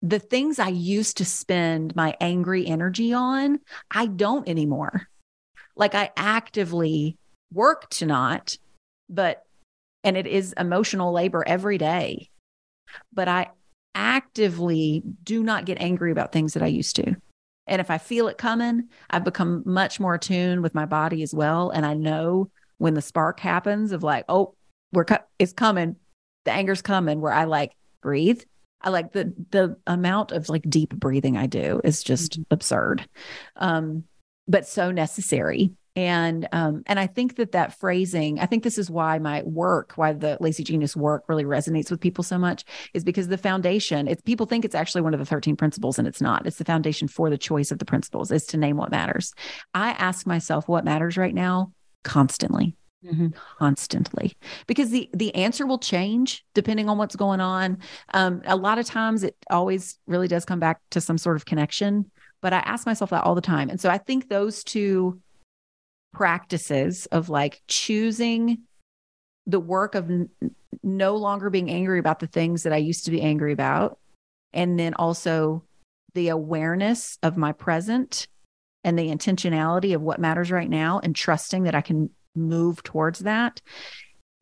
the 0.01 0.19
things 0.19 0.59
I 0.59 0.69
used 0.69 1.17
to 1.17 1.25
spend 1.25 1.95
my 1.95 2.15
angry 2.21 2.67
energy 2.67 3.13
on, 3.13 3.59
I 3.89 4.05
don't 4.05 4.47
anymore. 4.47 5.07
Like 5.75 5.95
I 5.95 6.11
actively 6.15 7.17
work 7.53 7.89
to 7.91 8.05
not, 8.05 8.57
but, 9.09 9.43
and 10.03 10.17
it 10.17 10.27
is 10.27 10.53
emotional 10.53 11.11
labor 11.11 11.43
every 11.45 11.77
day, 11.77 12.29
but 13.13 13.27
I 13.27 13.49
actively 13.95 15.03
do 15.23 15.43
not 15.43 15.65
get 15.65 15.81
angry 15.81 16.11
about 16.11 16.31
things 16.31 16.53
that 16.53 16.63
I 16.63 16.67
used 16.67 16.95
to. 16.97 17.15
And 17.65 17.81
if 17.81 17.91
I 17.91 17.97
feel 17.97 18.27
it 18.27 18.37
coming, 18.37 18.89
I've 19.09 19.25
become 19.25 19.63
much 19.65 19.99
more 19.99 20.15
attuned 20.15 20.61
with 20.61 20.75
my 20.75 20.85
body 20.85 21.21
as 21.23 21.33
well. 21.33 21.69
And 21.69 21.85
I 21.85 21.93
know 21.93 22.49
when 22.77 22.93
the 22.93 23.01
spark 23.01 23.39
happens 23.39 23.91
of 23.91 24.03
like, 24.03 24.25
oh, 24.29 24.55
we're 24.93 25.05
co- 25.05 25.17
it's 25.37 25.51
coming, 25.51 25.97
the 26.45 26.51
anger's 26.51 26.81
coming, 26.81 27.19
where 27.19 27.33
I 27.33 27.43
like 27.43 27.73
breathe. 28.01 28.41
I 28.79 28.89
like 28.89 29.11
the 29.11 29.33
the 29.49 29.75
amount 29.87 30.31
of 30.31 30.49
like 30.49 30.63
deep 30.69 30.95
breathing 30.95 31.35
I 31.35 31.47
do 31.47 31.81
is 31.83 32.03
just 32.03 32.39
absurd, 32.51 33.09
um, 33.55 34.03
but 34.47 34.67
so 34.67 34.91
necessary. 34.91 35.71
And 35.97 36.47
um, 36.51 36.83
and 36.85 36.99
I 36.99 37.07
think 37.07 37.37
that 37.37 37.53
that 37.53 37.77
phrasing, 37.79 38.39
I 38.39 38.45
think 38.45 38.63
this 38.63 38.77
is 38.77 38.87
why 38.87 39.17
my 39.17 39.41
work, 39.41 39.93
why 39.95 40.13
the 40.13 40.37
Lazy 40.39 40.63
Genius 40.63 40.95
work 40.95 41.23
really 41.27 41.43
resonates 41.43 41.89
with 41.89 41.99
people 41.99 42.23
so 42.23 42.37
much, 42.37 42.63
is 42.93 43.03
because 43.03 43.27
the 43.29 43.37
foundation. 43.37 44.07
It's 44.07 44.21
people 44.21 44.45
think 44.45 44.63
it's 44.63 44.75
actually 44.75 45.01
one 45.01 45.15
of 45.15 45.19
the 45.19 45.25
thirteen 45.25 45.55
principles, 45.55 45.97
and 45.97 46.07
it's 46.07 46.21
not. 46.21 46.45
It's 46.45 46.57
the 46.57 46.65
foundation 46.65 47.07
for 47.07 47.31
the 47.31 47.37
choice 47.37 47.71
of 47.71 47.79
the 47.79 47.85
principles. 47.85 48.31
Is 48.31 48.45
to 48.47 48.57
name 48.57 48.77
what 48.77 48.91
matters. 48.91 49.33
I 49.73 49.89
ask 49.93 50.27
myself 50.27 50.67
what 50.67 50.85
matters 50.85 51.17
right 51.17 51.33
now 51.33 51.73
constantly 52.03 52.75
Mhm. 53.05 53.33
constantly 53.59 54.35
because 54.65 54.89
the 54.89 55.09
the 55.13 55.33
answer 55.35 55.67
will 55.67 55.77
change 55.77 56.43
depending 56.55 56.89
on 56.89 56.97
what's 56.97 57.15
going 57.15 57.39
on 57.39 57.77
um 58.13 58.41
a 58.45 58.55
lot 58.55 58.79
of 58.79 58.87
times 58.87 59.23
it 59.23 59.35
always 59.51 59.99
really 60.07 60.27
does 60.27 60.45
come 60.45 60.59
back 60.59 60.81
to 60.89 60.99
some 60.99 61.17
sort 61.19 61.35
of 61.35 61.45
connection 61.45 62.09
but 62.41 62.53
i 62.53 62.57
ask 62.57 62.87
myself 62.87 63.11
that 63.11 63.23
all 63.23 63.35
the 63.35 63.41
time 63.41 63.69
and 63.69 63.79
so 63.79 63.87
i 63.89 63.99
think 63.99 64.29
those 64.29 64.63
two 64.63 65.19
practices 66.13 67.05
of 67.07 67.29
like 67.29 67.61
choosing 67.67 68.59
the 69.45 69.59
work 69.59 69.95
of 69.95 70.09
n- 70.09 70.29
no 70.83 71.15
longer 71.15 71.49
being 71.49 71.69
angry 71.69 71.99
about 71.99 72.19
the 72.19 72.27
things 72.27 72.63
that 72.63 72.73
i 72.73 72.77
used 72.77 73.05
to 73.05 73.11
be 73.11 73.21
angry 73.21 73.53
about 73.53 73.99
and 74.53 74.79
then 74.79 74.93
also 74.95 75.63
the 76.13 76.29
awareness 76.29 77.17
of 77.21 77.37
my 77.37 77.51
present 77.51 78.27
and 78.83 78.97
the 78.97 79.09
intentionality 79.09 79.93
of 79.93 80.01
what 80.01 80.19
matters 80.19 80.49
right 80.49 80.69
now 80.69 80.99
and 81.03 81.15
trusting 81.15 81.63
that 81.63 81.75
I 81.75 81.81
can 81.81 82.09
move 82.35 82.81
towards 82.83 83.19
that. 83.19 83.61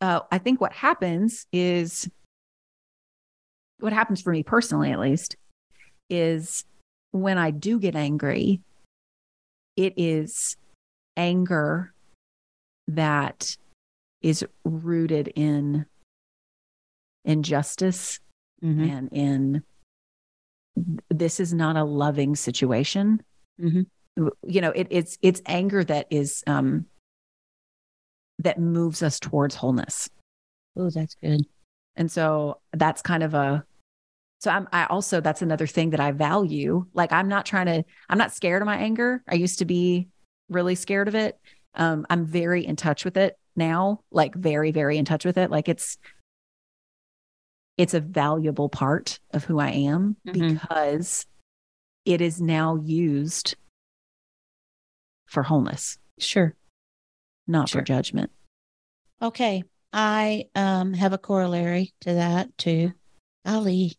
Uh, 0.02 0.22
I 0.32 0.38
think 0.38 0.62
what 0.62 0.72
happens 0.72 1.48
is 1.52 2.10
what 3.80 3.92
happens 3.92 4.22
for 4.22 4.32
me 4.32 4.44
personally, 4.44 4.92
at 4.92 5.00
least, 5.00 5.36
is 6.10 6.64
when 7.12 7.38
I 7.38 7.52
do 7.52 7.80
get 7.80 7.96
angry, 7.96 8.62
it 9.76 9.94
is 9.98 10.58
anger 11.18 11.94
that 12.88 13.56
is 14.22 14.46
rooted 14.64 15.28
in 15.36 15.86
injustice 17.24 18.20
Mhm. 18.64 18.90
and 18.90 19.10
in 19.12 19.64
this 21.10 21.40
is 21.40 21.54
not 21.54 21.76
a 21.78 21.84
loving 21.84 22.36
situation 22.36 23.22
Mhm. 23.60 23.86
you 24.48 24.62
know 24.62 24.72
it, 24.72 24.88
it's 24.90 25.18
it's 25.22 25.42
anger 25.46 25.84
that 25.84 26.08
is 26.10 26.44
um 26.48 26.86
that 28.40 28.60
moves 28.60 29.02
us 29.02 29.20
towards 29.20 29.56
wholeness 29.56 30.10
Oh, 30.78 30.90
that's 30.90 31.16
good. 31.16 31.42
and 31.96 32.12
so 32.12 32.60
that's 32.74 33.02
kind 33.02 33.24
of 33.24 33.34
a 33.34 33.66
so 34.42 34.52
i'm 34.52 34.68
i 34.74 34.86
also 34.86 35.22
that's 35.22 35.42
another 35.42 35.68
thing 35.68 35.92
that 35.92 36.00
i 36.00 36.12
value 36.12 36.86
like 36.94 37.12
i'm 37.14 37.28
not 37.30 37.46
trying 37.46 37.66
to 37.68 37.84
i'm 38.10 38.18
not 38.18 38.34
scared 38.34 38.62
of 38.62 38.66
my 38.66 38.78
anger 38.78 39.24
i 39.28 39.36
used 39.36 39.60
to 39.60 39.66
be 39.66 40.10
really 40.50 40.76
scared 40.76 41.08
of 41.08 41.16
it 41.16 41.40
um 41.76 42.06
i'm 42.10 42.26
very 42.26 42.66
in 42.66 42.76
touch 42.76 43.04
with 43.06 43.18
it 43.18 43.38
now 43.56 44.00
like 44.12 44.36
very 44.36 44.72
very 44.72 44.98
in 44.98 45.06
touch 45.06 45.26
with 45.26 45.38
it 45.38 45.50
like 45.50 45.68
it's 45.68 45.98
it's 47.78 47.94
a 47.94 48.00
valuable 48.00 48.70
part 48.70 49.20
of 49.32 49.44
who 49.46 49.60
i 49.60 49.70
am 49.70 50.16
Mhm. 50.28 50.34
because 50.34 51.26
it 52.06 52.22
is 52.22 52.40
now 52.42 52.76
used 52.76 53.56
for 55.26 55.44
wholeness 55.44 55.98
Sure. 56.20 56.56
not 57.48 57.70
Sure. 57.70 57.82
for 57.82 57.86
judgment 57.86 58.32
Okay. 59.22 59.64
I 59.94 60.46
um 60.56 60.94
have 60.94 61.14
a 61.14 61.18
corollary 61.18 61.94
to 62.02 62.16
that 62.16 62.56
too. 62.58 62.92
Ali, 63.46 63.94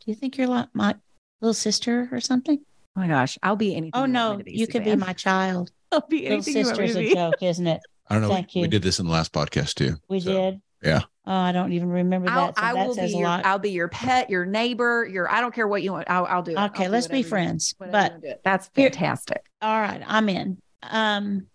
do 0.00 0.10
you 0.10 0.14
think 0.14 0.38
you're 0.38 0.46
like 0.46 0.68
my 0.72 0.94
little 1.40 1.52
sister 1.54 2.08
or 2.12 2.20
something? 2.20 2.60
oh 2.96 3.00
my 3.00 3.08
gosh 3.08 3.36
i'll 3.42 3.56
be 3.56 3.74
anything 3.74 4.00
Oh 4.00 4.06
no, 4.06 4.40
you 4.46 4.68
could 4.68 4.84
be 4.84 4.94
my 4.94 5.12
child. 5.12 5.72
i'll 6.02 6.06
be 6.08 6.22
Little 6.22 6.32
anything 6.34 6.56
you 6.56 6.64
want 6.66 6.78
me 6.78 6.86
sister's 6.88 6.94
to 6.94 7.00
a 7.00 7.08
be. 7.08 7.14
joke, 7.14 7.42
isn't 7.42 7.66
it? 7.66 7.80
I 8.08 8.14
don't 8.14 8.22
know. 8.22 8.28
Thank 8.28 8.54
we, 8.54 8.60
we 8.62 8.68
did 8.68 8.82
this 8.82 8.98
in 9.00 9.06
the 9.06 9.12
last 9.12 9.32
podcast 9.32 9.74
too. 9.74 9.96
We 10.08 10.20
So, 10.20 10.30
did. 10.32 10.60
Yeah. 10.82 11.00
Oh, 11.26 11.32
I 11.32 11.52
don't 11.52 11.72
even 11.72 11.88
remember 11.88 12.28
I'll, 12.28 12.48
that. 12.48 12.58
So 12.58 12.62
I 12.62 12.74
that 12.74 12.86
will 12.86 12.94
says 12.94 13.10
be 13.12 13.16
a 13.16 13.20
your, 13.20 13.28
lot. 13.28 13.46
I'll 13.46 13.58
be 13.58 13.70
your 13.70 13.88
pet, 13.88 14.28
your 14.28 14.44
neighbor, 14.44 15.06
your 15.10 15.30
I 15.32 15.40
don't 15.40 15.54
care 15.54 15.66
what 15.66 15.82
you 15.82 15.92
want. 15.92 16.10
I'll, 16.10 16.26
I'll 16.26 16.42
do 16.42 16.50
it. 16.50 16.58
Okay, 16.58 16.84
I'll 16.84 16.88
do 16.90 16.92
let's 16.92 17.06
be 17.08 17.22
friends. 17.22 17.74
whatever 17.78 17.96
you 17.96 18.02
But 18.02 18.12
wanna 18.12 18.20
do 18.20 18.28
it. 18.28 18.40
that's 18.44 18.66
fantastic. 18.68 19.42
all 19.62 19.80
right, 19.80 20.02
I'm 20.06 20.28
in. 20.28 20.58
Um, 20.82 21.46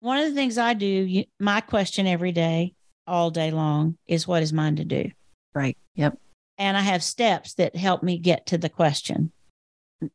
one 0.00 0.18
of 0.18 0.26
the 0.28 0.34
things 0.34 0.56
I 0.56 0.72
do, 0.74 0.86
you, 0.86 1.24
my 1.38 1.60
question 1.60 2.06
every 2.06 2.32
day, 2.32 2.72
all 3.06 3.30
day 3.30 3.50
long, 3.50 3.98
is 4.06 4.26
what 4.26 4.42
is 4.42 4.52
mine 4.52 4.76
to 4.76 4.84
do? 4.84 5.10
Right. 5.54 5.76
Yep. 5.96 6.18
And 6.56 6.76
I 6.76 6.80
have 6.80 7.02
steps 7.02 7.54
that 7.54 7.76
help 7.76 8.02
me 8.02 8.16
get 8.18 8.46
to 8.46 8.58
the 8.58 8.68
question, 8.70 9.30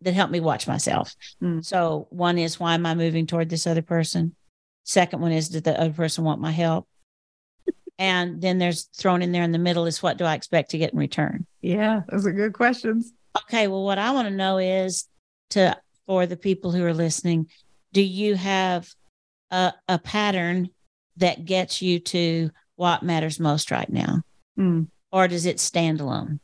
that 0.01 0.13
help 0.13 0.31
me 0.31 0.39
watch 0.39 0.67
myself. 0.67 1.13
Mm. 1.41 1.63
So 1.63 2.07
one 2.09 2.37
is 2.37 2.59
why 2.59 2.73
am 2.75 2.85
I 2.85 2.95
moving 2.95 3.27
toward 3.27 3.49
this 3.49 3.67
other 3.67 3.81
person? 3.81 4.35
Second 4.85 5.21
one 5.21 5.31
is 5.31 5.49
did 5.49 5.63
the 5.63 5.79
other 5.79 5.93
person 5.93 6.23
want 6.23 6.41
my 6.41 6.51
help? 6.51 6.87
and 7.99 8.41
then 8.41 8.57
there's 8.57 8.85
thrown 8.97 9.21
in 9.21 9.31
there 9.31 9.43
in 9.43 9.51
the 9.51 9.59
middle 9.59 9.85
is 9.85 10.01
what 10.01 10.17
do 10.17 10.25
I 10.25 10.33
expect 10.33 10.71
to 10.71 10.79
get 10.79 10.93
in 10.93 10.99
return? 10.99 11.45
Yeah, 11.61 12.01
those 12.09 12.25
are 12.25 12.31
good 12.31 12.53
questions. 12.53 13.13
Okay, 13.43 13.67
well, 13.67 13.83
what 13.83 13.99
I 13.99 14.11
want 14.11 14.27
to 14.27 14.33
know 14.33 14.57
is 14.57 15.07
to 15.51 15.77
for 16.07 16.25
the 16.25 16.35
people 16.35 16.71
who 16.71 16.83
are 16.83 16.93
listening, 16.93 17.47
do 17.93 18.01
you 18.01 18.33
have 18.35 18.89
a, 19.51 19.73
a 19.87 19.99
pattern 19.99 20.69
that 21.17 21.45
gets 21.45 21.81
you 21.83 21.99
to 21.99 22.49
what 22.75 23.03
matters 23.03 23.39
most 23.39 23.69
right 23.69 23.89
now, 23.89 24.23
Mm. 24.57 24.87
or 25.11 25.27
does 25.27 25.45
it 25.45 25.59
stand 25.59 26.01
alone? 26.01 26.39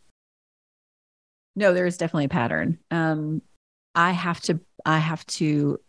No, 1.55 1.73
there 1.73 1.85
is 1.85 1.97
definitely 1.97 2.25
a 2.25 2.29
pattern. 2.29 2.77
Um, 2.91 3.41
I 3.95 4.11
have 4.11 4.39
to 4.41 4.59
I 4.85 4.97
have 4.99 5.25
to 5.27 5.79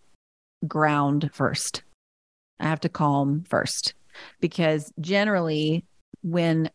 ground 0.66 1.30
first. 1.32 1.82
I 2.58 2.64
have 2.64 2.80
to 2.80 2.88
calm 2.88 3.44
first 3.48 3.94
because 4.40 4.92
generally 5.00 5.84
when 6.22 6.70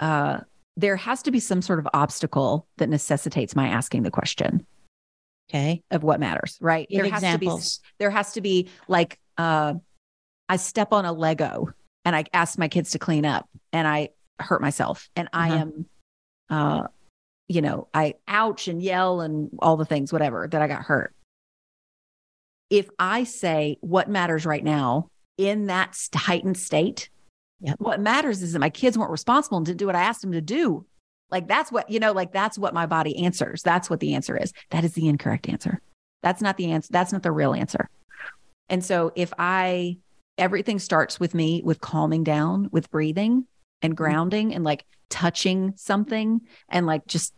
uh 0.00 0.40
there 0.76 0.96
has 0.96 1.22
to 1.22 1.30
be 1.30 1.38
some 1.38 1.62
sort 1.62 1.78
of 1.78 1.86
obstacle 1.94 2.66
that 2.78 2.88
necessitates 2.88 3.54
my 3.54 3.68
asking 3.68 4.02
the 4.02 4.10
question 4.10 4.66
Okay, 5.50 5.82
of 5.90 6.02
what 6.02 6.18
matters, 6.20 6.58
right? 6.60 6.88
give 6.88 7.02
there 7.02 7.12
has 7.12 7.22
examples. 7.22 7.76
to 7.76 7.80
be 7.80 7.84
there 8.00 8.10
has 8.10 8.32
to 8.32 8.40
be 8.40 8.68
like 8.88 9.18
uh 9.38 9.74
I 10.48 10.56
step 10.56 10.92
on 10.92 11.04
a 11.04 11.12
Lego 11.12 11.68
and 12.04 12.16
I 12.16 12.24
ask 12.32 12.58
my 12.58 12.68
kids 12.68 12.90
to 12.90 12.98
clean 12.98 13.24
up 13.24 13.48
and 13.72 13.86
I 13.86 14.10
hurt 14.40 14.60
myself 14.60 15.08
and 15.16 15.28
I 15.32 15.50
Uh-huh. 15.50 15.58
am 15.60 15.86
uh 16.50 16.86
you 17.46 17.60
know, 17.60 17.88
I 17.92 18.14
ouch 18.26 18.68
and 18.68 18.82
yell 18.82 19.20
and 19.20 19.50
all 19.58 19.76
the 19.76 19.84
things, 19.84 20.12
whatever, 20.12 20.48
that 20.48 20.62
I 20.62 20.66
got 20.66 20.82
hurt. 20.82 21.14
If 22.70 22.88
I 22.98 23.24
say 23.24 23.76
what 23.80 24.08
matters 24.08 24.46
right 24.46 24.64
now 24.64 25.08
in 25.36 25.66
that 25.66 25.96
heightened 26.14 26.56
state, 26.56 27.10
Yep. 27.60 27.76
what 27.78 28.00
matters 28.00 28.42
is 28.42 28.52
that 28.52 28.58
my 28.58 28.70
kids 28.70 28.98
weren't 28.98 29.10
responsible 29.10 29.56
and 29.56 29.66
didn't 29.66 29.78
do 29.78 29.86
what 29.86 29.96
I 29.96 30.02
asked 30.02 30.20
them 30.22 30.32
to 30.32 30.40
do. 30.40 30.84
Like 31.30 31.48
that's 31.48 31.72
what, 31.72 31.88
you 31.88 31.98
know, 31.98 32.12
like 32.12 32.32
that's 32.32 32.58
what 32.58 32.74
my 32.74 32.84
body 32.86 33.24
answers. 33.24 33.62
That's 33.62 33.88
what 33.88 34.00
the 34.00 34.14
answer 34.14 34.36
is. 34.36 34.52
That 34.70 34.84
is 34.84 34.92
the 34.92 35.08
incorrect 35.08 35.48
answer. 35.48 35.80
That's 36.22 36.42
not 36.42 36.56
the 36.56 36.72
answer. 36.72 36.88
That's 36.90 37.12
not 37.12 37.22
the 37.22 37.32
real 37.32 37.54
answer. 37.54 37.88
And 38.68 38.84
so 38.84 39.12
if 39.14 39.32
I, 39.38 39.98
everything 40.36 40.78
starts 40.78 41.18
with 41.18 41.34
me 41.34 41.62
with 41.64 41.80
calming 41.80 42.24
down, 42.24 42.68
with 42.72 42.90
breathing 42.90 43.46
and 43.82 43.96
grounding 43.96 44.54
and 44.54 44.64
like 44.64 44.84
touching 45.08 45.74
something 45.76 46.40
and 46.68 46.86
like 46.86 47.06
just 47.06 47.34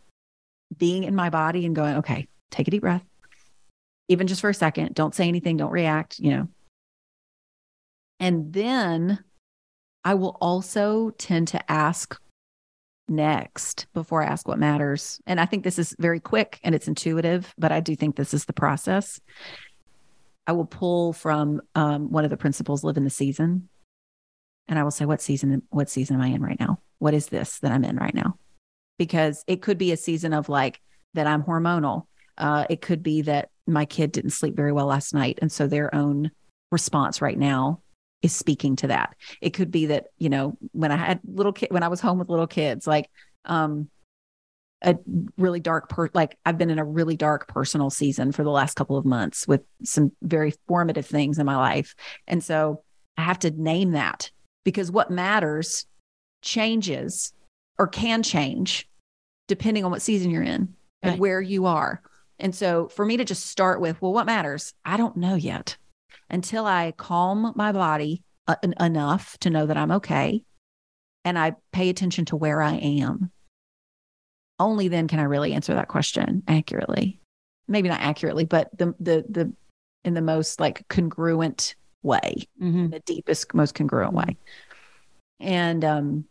being 0.75 1.03
in 1.03 1.15
my 1.15 1.29
body 1.29 1.65
and 1.65 1.75
going, 1.75 1.97
okay, 1.97 2.27
take 2.51 2.67
a 2.67 2.71
deep 2.71 2.81
breath, 2.81 3.05
even 4.07 4.27
just 4.27 4.41
for 4.41 4.49
a 4.49 4.53
second. 4.53 4.95
Don't 4.95 5.15
say 5.15 5.27
anything. 5.27 5.57
Don't 5.57 5.71
react, 5.71 6.19
you 6.19 6.31
know. 6.31 6.47
And 8.19 8.51
then 8.51 9.23
I 10.03 10.15
will 10.15 10.37
also 10.41 11.11
tend 11.11 11.49
to 11.49 11.71
ask 11.71 12.19
next 13.09 13.87
before 13.93 14.23
I 14.23 14.27
ask 14.27 14.47
what 14.47 14.59
matters. 14.59 15.21
And 15.25 15.39
I 15.39 15.45
think 15.45 15.63
this 15.63 15.79
is 15.79 15.95
very 15.99 16.19
quick 16.19 16.59
and 16.63 16.73
it's 16.75 16.87
intuitive, 16.87 17.53
but 17.57 17.71
I 17.71 17.79
do 17.79 17.95
think 17.95 18.15
this 18.15 18.33
is 18.33 18.45
the 18.45 18.53
process. 18.53 19.19
I 20.45 20.53
will 20.53 20.65
pull 20.65 21.13
from 21.13 21.61
um, 21.75 22.11
one 22.11 22.23
of 22.23 22.29
the 22.29 22.37
principles 22.37 22.83
live 22.83 22.97
in 22.97 23.03
the 23.03 23.09
season. 23.09 23.69
And 24.67 24.77
I 24.77 24.83
will 24.83 24.91
say, 24.91 25.05
what 25.05 25.21
season, 25.21 25.61
what 25.69 25.89
season 25.89 26.15
am 26.15 26.21
I 26.21 26.27
in 26.27 26.41
right 26.41 26.59
now? 26.59 26.79
What 26.99 27.13
is 27.13 27.27
this 27.27 27.59
that 27.59 27.71
I'm 27.71 27.83
in 27.83 27.97
right 27.97 28.13
now? 28.13 28.37
Because 28.97 29.43
it 29.47 29.61
could 29.61 29.77
be 29.77 29.91
a 29.91 29.97
season 29.97 30.33
of 30.33 30.49
like 30.49 30.81
that 31.13 31.27
I'm 31.27 31.43
hormonal. 31.43 32.03
Uh, 32.37 32.65
it 32.69 32.81
could 32.81 33.03
be 33.03 33.23
that 33.23 33.49
my 33.65 33.85
kid 33.85 34.11
didn't 34.11 34.31
sleep 34.31 34.55
very 34.55 34.71
well 34.71 34.87
last 34.87 35.13
night. 35.13 35.39
And 35.41 35.51
so 35.51 35.67
their 35.67 35.93
own 35.93 36.31
response 36.71 37.21
right 37.21 37.37
now 37.37 37.81
is 38.21 38.35
speaking 38.35 38.75
to 38.77 38.87
that. 38.87 39.15
It 39.41 39.51
could 39.51 39.71
be 39.71 39.87
that, 39.87 40.07
you 40.17 40.29
know, 40.29 40.57
when 40.71 40.91
I 40.91 40.97
had 40.97 41.19
little 41.25 41.53
kid, 41.53 41.69
when 41.71 41.83
I 41.83 41.87
was 41.87 42.01
home 42.01 42.19
with 42.19 42.29
little 42.29 42.47
kids, 42.47 42.87
like, 42.87 43.09
um, 43.45 43.89
a 44.83 44.95
really 45.37 45.59
dark 45.59 45.89
per 45.89 46.09
like 46.13 46.37
I've 46.45 46.57
been 46.57 46.69
in 46.69 46.77
a 46.77 46.85
really 46.85 47.17
dark 47.17 47.47
personal 47.47 47.89
season 47.89 48.31
for 48.31 48.43
the 48.43 48.51
last 48.51 48.75
couple 48.75 48.95
of 48.95 49.05
months 49.05 49.47
with 49.47 49.61
some 49.83 50.11
very 50.21 50.53
formative 50.67 51.05
things 51.05 51.39
in 51.39 51.47
my 51.47 51.55
life. 51.55 51.95
And 52.27 52.43
so 52.43 52.83
I 53.17 53.23
have 53.23 53.39
to 53.39 53.51
name 53.51 53.91
that 53.91 54.29
because 54.63 54.91
what 54.91 55.09
matters 55.09 55.87
changes 56.41 57.33
or 57.77 57.87
can 57.87 58.23
change 58.23 58.87
depending 59.47 59.85
on 59.85 59.91
what 59.91 60.01
season 60.01 60.31
you're 60.31 60.43
in 60.43 60.73
and 61.01 61.11
Right. 61.13 61.19
where 61.19 61.41
you 61.41 61.65
are. 61.65 62.01
And 62.39 62.53
so 62.53 62.87
for 62.89 63.05
me 63.05 63.17
to 63.17 63.25
just 63.25 63.45
start 63.47 63.79
with, 63.81 64.01
well, 64.01 64.13
what 64.13 64.25
matters? 64.25 64.73
I 64.85 64.97
don't 64.97 65.17
know 65.17 65.35
yet 65.35 65.77
until 66.29 66.65
I 66.65 66.93
calm 66.97 67.53
my 67.55 67.71
body 67.71 68.23
uh, 68.47 68.55
en- 68.63 68.73
enough 68.79 69.37
to 69.39 69.49
know 69.49 69.65
that 69.65 69.77
I'm 69.77 69.91
okay 69.93 70.43
and 71.25 71.37
I 71.39 71.55
pay 71.71 71.89
attention 71.89 72.25
to 72.25 72.35
where 72.35 72.61
I 72.61 72.73
am. 72.75 73.31
Only 74.59 74.87
then 74.87 75.07
can 75.07 75.19
I 75.19 75.23
really 75.23 75.53
answer 75.53 75.73
that 75.75 75.87
question 75.87 76.43
accurately. 76.47 77.19
Maybe 77.67 77.89
not 77.89 78.01
accurately, 78.01 78.45
but 78.45 78.75
the 78.77 78.95
the 78.99 79.25
the 79.29 79.53
in 80.03 80.13
the 80.13 80.21
most 80.21 80.59
like 80.59 80.87
congruent 80.87 81.75
way 82.01 82.47
Mhm. 82.61 82.91
the 82.91 82.99
deepest, 83.01 83.53
most 83.53 83.75
congruent 83.75 84.13
way. 84.13 84.37
And 85.39 85.83
um, 85.85 86.25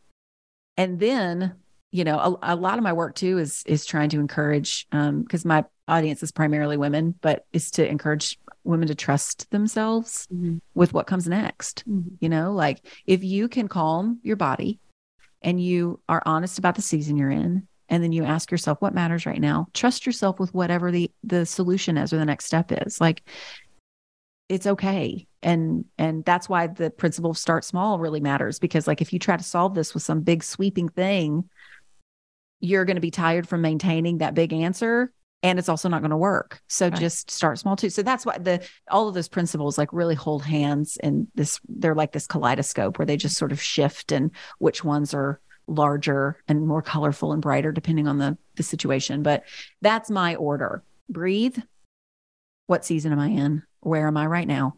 and 0.77 0.99
then 0.99 1.55
you 1.93 2.05
know 2.05 2.19
a, 2.43 2.55
a 2.55 2.57
lot 2.57 2.79
of 2.79 2.85
my 2.85 2.93
work 2.93 3.15
too 3.15 3.39
is 3.39 3.63
is 3.67 3.87
trying 3.87 4.09
to 4.11 4.21
encourage 4.21 4.87
um 4.93 5.23
because 5.23 5.45
my 5.45 5.65
audience 5.89 6.23
is 6.23 6.33
primarily 6.33 6.77
women, 6.77 7.15
but 7.21 7.47
is 7.53 7.71
to 7.73 7.89
encourage 7.89 8.39
women 8.65 8.89
to 8.89 8.95
trust 8.95 9.49
themselves 9.51 10.27
Mhm. 10.35 10.61
with 10.75 10.93
what 10.93 11.07
comes 11.07 11.29
next. 11.29 11.85
Mhm. 11.89 12.17
You 12.21 12.29
know, 12.29 12.53
like 12.53 12.85
if 13.07 13.23
you 13.23 13.49
can 13.49 13.69
calm 13.69 14.19
your 14.25 14.37
body 14.37 14.81
and 15.43 15.63
you 15.63 16.01
are 16.09 16.23
honest 16.27 16.59
about 16.59 16.75
the 16.75 16.83
season 16.83 17.17
you're 17.17 17.31
in, 17.31 17.69
and 17.89 18.03
then 18.03 18.11
you 18.11 18.25
ask 18.25 18.51
yourself 18.51 18.83
what 18.83 18.95
matters 18.95 19.27
right 19.27 19.41
now, 19.41 19.69
trust 19.73 20.07
yourself 20.07 20.41
with 20.41 20.53
whatever 20.53 20.91
the 20.91 21.11
the 21.23 21.47
solution 21.47 21.97
is 21.97 22.13
or 22.13 22.17
the 22.19 22.25
next 22.25 22.47
step 22.47 22.73
is. 22.73 23.01
Like 23.01 23.23
it's 24.49 24.67
okay. 24.67 25.27
And 25.43 25.85
and 25.99 26.25
that's 26.25 26.49
why 26.49 26.67
the 26.67 26.91
principle 26.91 27.31
of 27.31 27.39
start 27.39 27.65
small 27.65 27.99
really 27.99 28.21
matters 28.21 28.59
because 28.59 28.87
like 28.87 29.01
if 29.01 29.13
you 29.13 29.19
try 29.19 29.37
to 29.37 29.43
solve 29.45 29.75
this 29.75 29.95
with 29.95 30.03
some 30.03 30.21
big 30.23 30.43
sweeping 30.43 30.89
thing 30.89 31.49
you're 32.61 32.85
going 32.85 32.97
to 32.97 33.01
be 33.03 33.11
tired 33.11 33.47
from 33.49 33.61
maintaining 33.61 34.19
that 34.19 34.35
big 34.35 34.53
answer 34.53 35.13
and 35.43 35.59
it's 35.59 35.69
also 35.69 35.89
not 35.89 36.01
going 36.01 36.11
to 36.11 36.17
work. 36.17 36.61
So 36.69 36.89
Right. 36.89 36.99
just 36.99 37.31
start 37.31 37.59
small 37.59 37.77
too. 37.77 37.91
So 37.91 38.03
that's 38.03 38.25
why 38.25 38.39
the 38.39 38.67
all 38.91 39.09
of 39.09 39.15
those 39.15 39.29
principles 39.29 39.79
like 39.79 39.93
really 39.93 40.15
hold 40.15 40.43
hands 40.43 40.97
and 41.03 41.29
this 41.35 41.61
they're 41.69 41.95
like 41.95 42.13
this 42.13 42.27
kaleidoscope 42.27 42.99
where 42.99 43.07
they 43.07 43.17
just 43.17 43.37
sort 43.37 43.53
of 43.53 43.61
shift 43.61 44.11
and 44.11 44.31
which 44.59 44.83
ones 44.83 45.13
are 45.13 45.41
larger 45.69 46.43
and 46.49 46.67
more 46.67 46.83
colorful 46.83 47.33
and 47.33 47.43
brighter 47.43 47.71
depending 47.73 48.09
on 48.09 48.19
the 48.19 48.37
the 48.57 48.63
situation. 48.63 49.23
But 49.23 49.45
that's 49.83 50.11
my 50.11 50.35
order. 50.37 50.83
Breathe. 51.09 51.59
What 52.67 52.85
season 52.85 53.13
am 53.13 53.21
i 53.21 53.29
in 53.29 53.63
where 53.87 54.07
am 54.07 54.17
i 54.17 54.27
right 54.27 54.49
now 54.49 54.77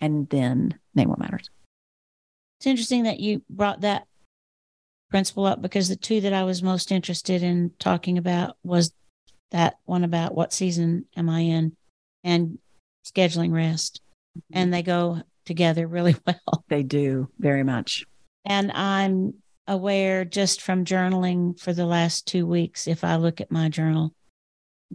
and 0.00 0.28
then 0.30 0.78
name 0.94 1.08
what 1.08 1.18
matters 1.18 1.48
It's 2.58 2.66
interesting 2.66 3.04
that 3.04 3.20
you 3.20 3.42
brought 3.48 3.80
that 3.82 4.06
principle 5.10 5.44
up 5.44 5.60
because 5.60 5.88
the 5.88 5.96
two 5.96 6.20
that 6.20 6.32
I 6.32 6.44
was 6.44 6.62
most 6.62 6.92
interested 6.92 7.42
in 7.42 7.72
talking 7.78 8.16
about 8.16 8.56
was 8.62 8.92
that 9.50 9.74
one 9.84 10.04
about 10.04 10.34
what 10.34 10.52
season 10.52 11.06
am 11.16 11.28
I 11.28 11.40
in 11.40 11.76
and 12.22 12.58
scheduling 13.04 13.52
rest. 13.52 14.00
And 14.52 14.72
they 14.72 14.82
go 14.82 15.22
together 15.44 15.86
really 15.86 16.14
well. 16.26 16.64
they 16.68 16.84
do 16.84 17.28
very 17.38 17.64
much 17.64 18.04
And 18.44 18.70
I'm 18.72 19.34
aware 19.66 20.24
just 20.24 20.62
from 20.62 20.84
journaling 20.84 21.58
for 21.58 21.72
the 21.72 21.86
last 21.86 22.26
two 22.26 22.46
weeks, 22.46 22.86
if 22.86 23.02
I 23.04 23.16
look 23.16 23.40
at 23.40 23.50
my 23.50 23.68
journal, 23.68 24.14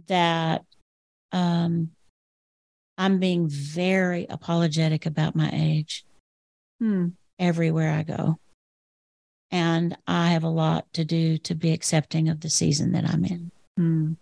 that 0.08 0.64
um, 1.32 1.90
I'm 2.98 3.18
being 3.18 3.48
very 3.48 4.26
apologetic 4.28 5.06
about 5.06 5.36
my 5.36 5.50
age 5.52 6.04
hmm. 6.80 7.08
everywhere 7.38 7.92
I 7.92 8.02
go. 8.02 8.38
And 9.50 9.96
I 10.06 10.28
have 10.30 10.44
a 10.44 10.48
lot 10.48 10.92
to 10.94 11.04
do 11.04 11.38
to 11.38 11.54
be 11.54 11.72
accepting 11.72 12.28
of 12.28 12.40
the 12.40 12.50
season 12.50 12.92
that 12.92 13.08
I'm 13.08 13.24
in. 13.24 13.50
Hmm. 13.76 14.12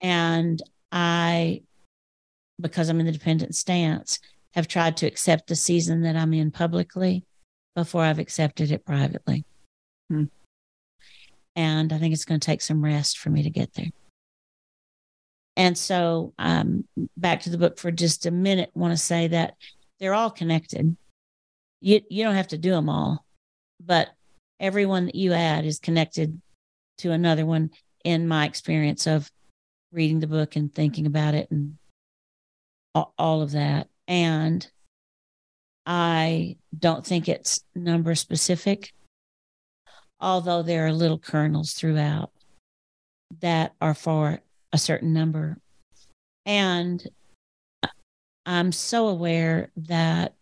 And 0.00 0.62
I, 0.92 1.62
because 2.60 2.88
I'm 2.88 3.00
in 3.00 3.06
the 3.06 3.12
dependent 3.12 3.54
stance, 3.54 4.18
have 4.54 4.68
tried 4.68 4.96
to 4.98 5.06
accept 5.06 5.46
the 5.46 5.56
season 5.56 6.02
that 6.02 6.16
I'm 6.16 6.34
in 6.34 6.50
publicly 6.50 7.24
before 7.76 8.02
I've 8.02 8.18
accepted 8.18 8.70
it 8.72 8.84
privately. 8.84 9.44
Hmm. 10.08 10.24
And 11.56 11.92
I 11.92 11.98
think 11.98 12.12
it's 12.12 12.24
going 12.24 12.40
to 12.40 12.44
take 12.44 12.62
some 12.62 12.82
rest 12.82 13.18
for 13.18 13.30
me 13.30 13.42
to 13.42 13.50
get 13.50 13.74
there. 13.74 13.90
And 15.60 15.76
so, 15.76 16.32
um, 16.38 16.84
back 17.18 17.42
to 17.42 17.50
the 17.50 17.58
book 17.58 17.76
for 17.78 17.90
just 17.90 18.24
a 18.24 18.30
minute, 18.30 18.70
want 18.72 18.92
to 18.92 18.96
say 18.96 19.28
that 19.28 19.56
they're 19.98 20.14
all 20.14 20.30
connected. 20.30 20.96
You 21.82 22.00
you 22.08 22.24
don't 22.24 22.34
have 22.34 22.48
to 22.48 22.56
do 22.56 22.70
them 22.70 22.88
all, 22.88 23.26
but 23.78 24.08
everyone 24.58 25.04
that 25.04 25.14
you 25.14 25.34
add 25.34 25.66
is 25.66 25.78
connected 25.78 26.40
to 26.98 27.10
another 27.12 27.44
one. 27.44 27.72
In 28.04 28.26
my 28.26 28.46
experience 28.46 29.06
of 29.06 29.30
reading 29.92 30.20
the 30.20 30.26
book 30.26 30.56
and 30.56 30.74
thinking 30.74 31.04
about 31.04 31.34
it 31.34 31.50
and 31.50 31.76
all, 32.94 33.12
all 33.18 33.42
of 33.42 33.50
that, 33.50 33.88
and 34.08 34.66
I 35.84 36.56
don't 36.78 37.04
think 37.04 37.28
it's 37.28 37.62
number 37.74 38.14
specific, 38.14 38.94
although 40.20 40.62
there 40.62 40.86
are 40.86 40.92
little 40.94 41.18
kernels 41.18 41.74
throughout 41.74 42.30
that 43.40 43.74
are 43.82 43.92
for 43.92 44.40
a 44.72 44.78
certain 44.78 45.12
number. 45.12 45.58
And 46.46 47.06
I'm 48.46 48.72
so 48.72 49.08
aware 49.08 49.70
that 49.76 50.34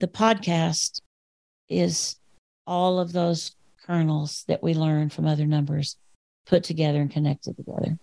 the 0.00 0.08
podcast 0.08 1.00
is 1.68 2.16
all 2.66 2.98
of 2.98 3.12
those 3.12 3.54
kernels 3.86 4.44
that 4.48 4.62
we 4.62 4.74
learn 4.74 5.10
from 5.10 5.26
other 5.26 5.46
numbers 5.46 5.96
put 6.46 6.64
together 6.64 7.00
and 7.00 7.10
connected 7.10 7.56
together. 7.56 7.98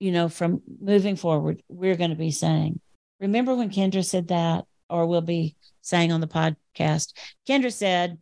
You 0.00 0.12
know, 0.12 0.28
from 0.28 0.62
moving 0.80 1.16
forward, 1.16 1.62
we're 1.68 1.96
going 1.96 2.10
to 2.10 2.16
be 2.16 2.30
saying, 2.30 2.80
remember 3.20 3.54
when 3.54 3.70
Kendra 3.70 4.04
said 4.04 4.28
that, 4.28 4.66
or 4.88 5.06
we'll 5.06 5.22
be 5.22 5.56
saying 5.82 6.12
on 6.12 6.20
the 6.20 6.26
podcast, 6.26 7.12
Kendra 7.48 7.72
said 7.72 8.18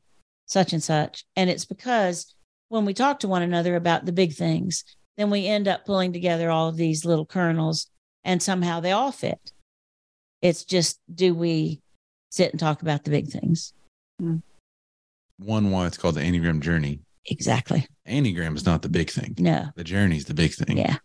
such 0.46 0.72
and 0.72 0.82
such. 0.82 1.24
And 1.36 1.50
it's 1.50 1.64
because 1.64 2.34
when 2.68 2.84
we 2.84 2.94
talk 2.94 3.20
to 3.20 3.28
one 3.28 3.42
another 3.42 3.76
about 3.76 4.04
the 4.04 4.12
big 4.12 4.34
things, 4.34 4.84
then 5.16 5.30
we 5.30 5.46
end 5.46 5.68
up 5.68 5.84
pulling 5.84 6.12
together 6.12 6.50
all 6.50 6.68
of 6.68 6.76
these 6.76 7.04
little 7.04 7.26
kernels 7.26 7.88
and 8.24 8.42
somehow 8.42 8.80
they 8.80 8.92
all 8.92 9.12
fit. 9.12 9.52
It's 10.42 10.64
just, 10.64 11.00
do 11.12 11.34
we 11.34 11.80
sit 12.30 12.50
and 12.50 12.60
talk 12.60 12.82
about 12.82 13.04
the 13.04 13.10
big 13.10 13.28
things? 13.28 13.72
Hmm. 14.20 14.38
One 15.38 15.70
why 15.70 15.86
it's 15.86 15.96
called 15.96 16.14
the 16.14 16.20
Enneagram 16.20 16.60
Journey 16.60 17.00
Exactly. 17.26 17.86
Enneagram 18.06 18.56
is 18.56 18.66
not 18.66 18.82
the 18.82 18.88
big 18.88 19.10
thing. 19.10 19.34
No. 19.38 19.66
The 19.76 19.84
journey 19.84 20.16
is 20.16 20.26
the 20.26 20.34
big 20.34 20.52
thing. 20.52 20.76
Yeah. 20.76 20.98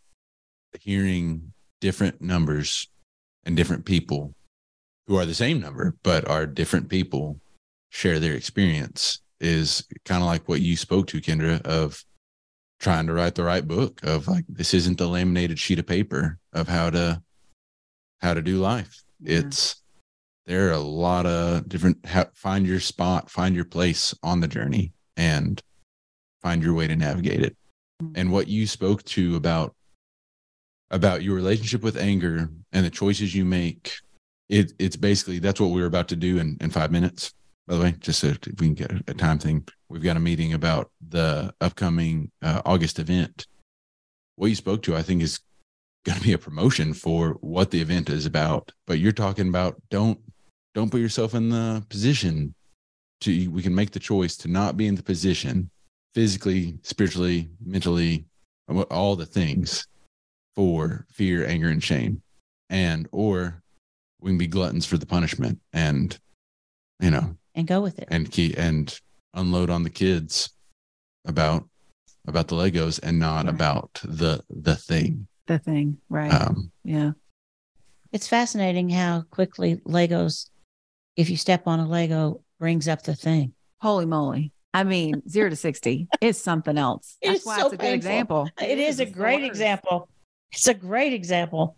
Hearing 0.79 1.53
different 1.81 2.21
numbers 2.21 2.89
and 3.45 3.55
different 3.55 3.85
people 3.85 4.33
who 5.07 5.17
are 5.17 5.25
the 5.25 5.33
same 5.33 5.59
number, 5.59 5.95
but 6.03 6.27
are 6.27 6.45
different 6.45 6.89
people 6.89 7.39
share 7.89 8.19
their 8.19 8.33
experience 8.33 9.21
is 9.39 9.87
kind 10.05 10.21
of 10.21 10.27
like 10.27 10.47
what 10.47 10.61
you 10.61 10.75
spoke 10.75 11.07
to, 11.07 11.21
Kendra, 11.21 11.61
of 11.61 12.03
trying 12.79 13.07
to 13.07 13.13
write 13.13 13.35
the 13.35 13.43
right 13.43 13.67
book 13.67 13.99
of 14.03 14.27
like 14.27 14.45
this 14.47 14.73
isn't 14.73 14.97
the 14.97 15.07
laminated 15.07 15.59
sheet 15.59 15.79
of 15.79 15.85
paper 15.85 16.39
of 16.53 16.67
how 16.67 16.89
to 16.89 17.21
how 18.21 18.33
to 18.33 18.41
do 18.41 18.57
life. 18.57 19.03
Yeah. 19.21 19.39
It's 19.39 19.81
there 20.45 20.69
are 20.69 20.73
a 20.73 20.79
lot 20.79 21.25
of 21.25 21.69
different 21.69 22.05
ha- 22.05 22.29
find 22.33 22.65
your 22.65 22.79
spot, 22.79 23.29
find 23.29 23.55
your 23.55 23.65
place 23.65 24.15
on 24.23 24.39
the 24.39 24.47
journey 24.47 24.93
and 25.15 25.61
find 26.41 26.63
your 26.63 26.73
way 26.73 26.87
to 26.87 26.95
navigate 26.95 27.41
it. 27.41 27.55
Mm-hmm. 28.01 28.13
And 28.15 28.31
what 28.31 28.47
you 28.47 28.65
spoke 28.65 29.03
to 29.03 29.35
about 29.35 29.75
about 30.91 31.21
your 31.21 31.35
relationship 31.35 31.83
with 31.83 31.97
anger 31.97 32.49
and 32.71 32.85
the 32.85 32.89
choices 32.89 33.35
you 33.35 33.45
make, 33.45 33.93
it 34.47 34.73
it's 34.79 34.95
basically 34.95 35.39
that's 35.39 35.59
what 35.59 35.71
we're 35.71 35.85
about 35.85 36.07
to 36.09 36.15
do 36.15 36.39
in, 36.39 36.57
in 36.61 36.69
five 36.69 36.91
minutes. 36.91 37.33
By 37.67 37.75
the 37.75 37.81
way, 37.83 37.95
just 37.99 38.21
so 38.21 38.27
if 38.27 38.39
we 38.59 38.67
can 38.67 38.73
get 38.73 38.91
a 39.07 39.13
time 39.13 39.37
thing, 39.37 39.67
we've 39.89 40.03
got 40.03 40.17
a 40.17 40.21
meeting 40.21 40.53
about 40.53 40.91
the 41.07 41.53
upcoming 41.61 42.31
uh, 42.41 42.61
August 42.65 42.99
event. 42.99 43.47
What 44.35 44.47
you 44.47 44.55
spoke 44.55 44.81
to, 44.83 44.95
I 44.95 45.01
think, 45.01 45.21
is 45.21 45.39
going 46.05 46.17
to 46.17 46.23
be 46.23 46.33
a 46.33 46.37
promotion 46.37 46.93
for 46.93 47.31
what 47.41 47.71
the 47.71 47.81
event 47.81 48.09
is 48.09 48.25
about. 48.25 48.71
But 48.87 48.99
you're 48.99 49.11
talking 49.11 49.49
about 49.49 49.81
don't 49.89 50.19
don't 50.75 50.91
put 50.91 51.01
yourself 51.01 51.33
in 51.33 51.49
the 51.49 51.83
position 51.89 52.53
to 53.21 53.47
we 53.49 53.61
can 53.61 53.75
make 53.75 53.91
the 53.91 53.99
choice 53.99 54.37
to 54.37 54.47
not 54.47 54.77
be 54.77 54.87
in 54.87 54.95
the 54.95 55.03
position 55.03 55.69
physically, 56.13 56.77
spiritually, 56.83 57.49
mentally, 57.63 58.25
all 58.89 59.15
the 59.15 59.25
things 59.25 59.87
for 60.55 61.05
fear, 61.11 61.45
anger, 61.45 61.69
and 61.69 61.83
shame. 61.83 62.21
And 62.69 63.09
or 63.11 63.61
we 64.21 64.31
can 64.31 64.37
be 64.37 64.47
gluttons 64.47 64.85
for 64.85 64.97
the 64.97 65.05
punishment 65.05 65.59
and 65.73 66.17
you 66.99 67.09
know 67.11 67.35
And 67.55 67.67
go 67.67 67.81
with 67.81 67.99
it. 67.99 68.07
and 68.11 68.31
key 68.31 68.53
and 68.57 68.97
unload 69.33 69.69
on 69.69 69.83
the 69.83 69.89
kids 69.89 70.51
about 71.25 71.67
about 72.27 72.47
the 72.47 72.55
Legos 72.55 72.99
and 73.01 73.19
not 73.19 73.45
Right. 73.45 73.53
about 73.53 73.99
the 74.03 74.43
the 74.49 74.75
thing. 74.75 75.27
The 75.47 75.59
thing, 75.59 75.97
right? 76.09 76.31
Um 76.33 76.71
yeah. 76.83 77.11
It's 78.11 78.27
fascinating 78.27 78.89
how 78.89 79.23
quickly 79.29 79.77
Legos, 79.85 80.49
if 81.15 81.29
you 81.29 81.37
step 81.37 81.67
on 81.67 81.79
a 81.79 81.87
Lego, 81.87 82.41
brings 82.59 82.87
up 82.87 83.03
the 83.03 83.15
thing. 83.15 83.53
Holy 83.81 84.05
moly. 84.05 84.51
I 84.73 84.83
mean, 84.83 85.23
zero 85.27 85.49
to 85.49 85.55
60 85.55 86.07
is 86.21 86.37
something 86.41 86.77
else. 86.77 87.17
It 87.21 87.27
That's 87.29 87.39
is 87.41 87.45
why 87.45 87.57
so 87.59 87.65
it's 87.65 87.73
a 87.73 87.77
good 87.77 87.81
painful. 87.83 87.95
example. 87.97 88.49
It 88.61 88.77
is 88.79 88.99
a 88.99 89.05
great 89.05 89.39
worst. 89.41 89.49
example. 89.51 90.09
It's 90.51 90.67
a 90.67 90.73
great 90.73 91.13
example. 91.13 91.75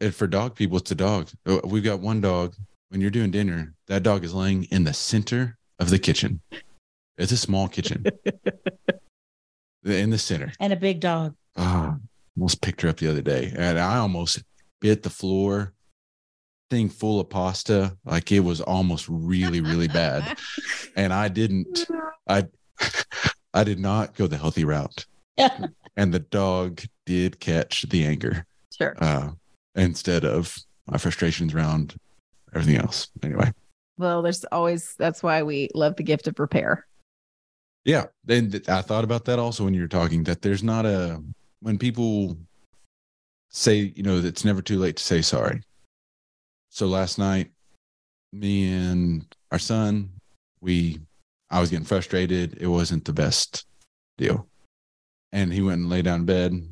and 0.00 0.14
for 0.14 0.26
dog 0.26 0.54
people, 0.54 0.78
it's 0.78 0.90
a 0.90 0.94
dog. 0.94 1.28
Uh, 1.46 1.60
We've 1.64 1.84
got 1.84 2.00
one 2.00 2.20
dog. 2.20 2.54
When 2.90 3.00
you're 3.00 3.10
doing 3.10 3.30
dinner, 3.30 3.74
that 3.88 4.02
dog 4.04 4.22
is 4.24 4.32
laying 4.34 4.64
in 4.64 4.84
the 4.84 4.92
center 4.92 5.56
of 5.80 5.90
the 5.90 5.98
kitchen. 5.98 6.40
It's 7.18 7.32
a 7.32 7.36
small 7.36 7.68
kitchen. 7.68 8.04
in 9.84 10.10
the 10.10 10.18
center. 10.18 10.52
And 10.60 10.72
a 10.72 10.76
big 10.76 11.00
dog. 11.00 11.34
Oh, 11.56 11.96
almost 12.36 12.60
picked 12.62 12.80
her 12.82 12.88
up 12.88 12.96
the 12.96 13.08
other 13.08 13.22
day, 13.22 13.52
and 13.56 13.78
I 13.78 13.98
almost 13.98 14.42
bit 14.80 15.02
the 15.02 15.10
floor 15.10 15.72
thing 16.70 16.88
full 16.88 17.20
of 17.20 17.30
pasta. 17.30 17.96
Like 18.04 18.32
it 18.32 18.40
was 18.40 18.60
almost 18.60 19.06
really, 19.08 19.60
really 19.60 19.88
bad. 19.88 20.38
And 20.96 21.12
I 21.12 21.26
didn't. 21.26 21.86
I 22.28 22.46
I 23.54 23.64
did 23.64 23.80
not 23.80 24.14
go 24.14 24.28
the 24.28 24.36
healthy 24.36 24.64
route. 24.64 25.06
And 25.96 26.14
the 26.14 26.20
dog 26.20 26.82
did 27.04 27.40
catch 27.40 27.82
the 27.88 28.04
anger 28.04 28.46
Sure. 28.76 28.94
uh, 28.98 29.30
instead 29.74 30.24
of 30.24 30.56
my 30.86 30.96
frustrations 30.98 31.52
around 31.52 31.96
everything 32.54 32.80
else. 32.80 33.08
Anyway, 33.24 33.52
Well, 33.98 34.22
there's 34.22 34.44
always, 34.46 34.94
that's 34.96 35.20
why 35.22 35.42
we 35.42 35.68
love 35.74 35.96
the 35.96 36.02
gift 36.04 36.28
of 36.28 36.38
repair. 36.38 36.86
Yeah. 37.84 38.06
Then 38.24 38.52
I 38.68 38.82
thought 38.82 39.04
about 39.04 39.24
that 39.26 39.38
also 39.38 39.64
when 39.64 39.74
you 39.74 39.82
were 39.82 39.88
talking 39.88 40.24
that 40.24 40.42
there's 40.42 40.62
not 40.62 40.86
a 40.86 41.22
when 41.60 41.78
people 41.78 42.36
say 43.50 43.92
you 43.94 44.02
know 44.02 44.18
it's 44.18 44.44
never 44.44 44.62
too 44.62 44.78
late 44.78 44.96
to 44.96 45.02
say 45.02 45.22
sorry. 45.22 45.62
So 46.70 46.86
last 46.86 47.18
night, 47.18 47.50
me 48.32 48.72
and 48.72 49.26
our 49.52 49.58
son, 49.58 50.10
we 50.60 51.00
I 51.50 51.60
was 51.60 51.70
getting 51.70 51.86
frustrated. 51.86 52.56
It 52.60 52.66
wasn't 52.66 53.04
the 53.04 53.12
best 53.12 53.66
deal, 54.18 54.48
and 55.32 55.52
he 55.52 55.62
went 55.62 55.82
and 55.82 55.90
lay 55.90 56.02
down 56.02 56.20
in 56.20 56.26
bed. 56.26 56.68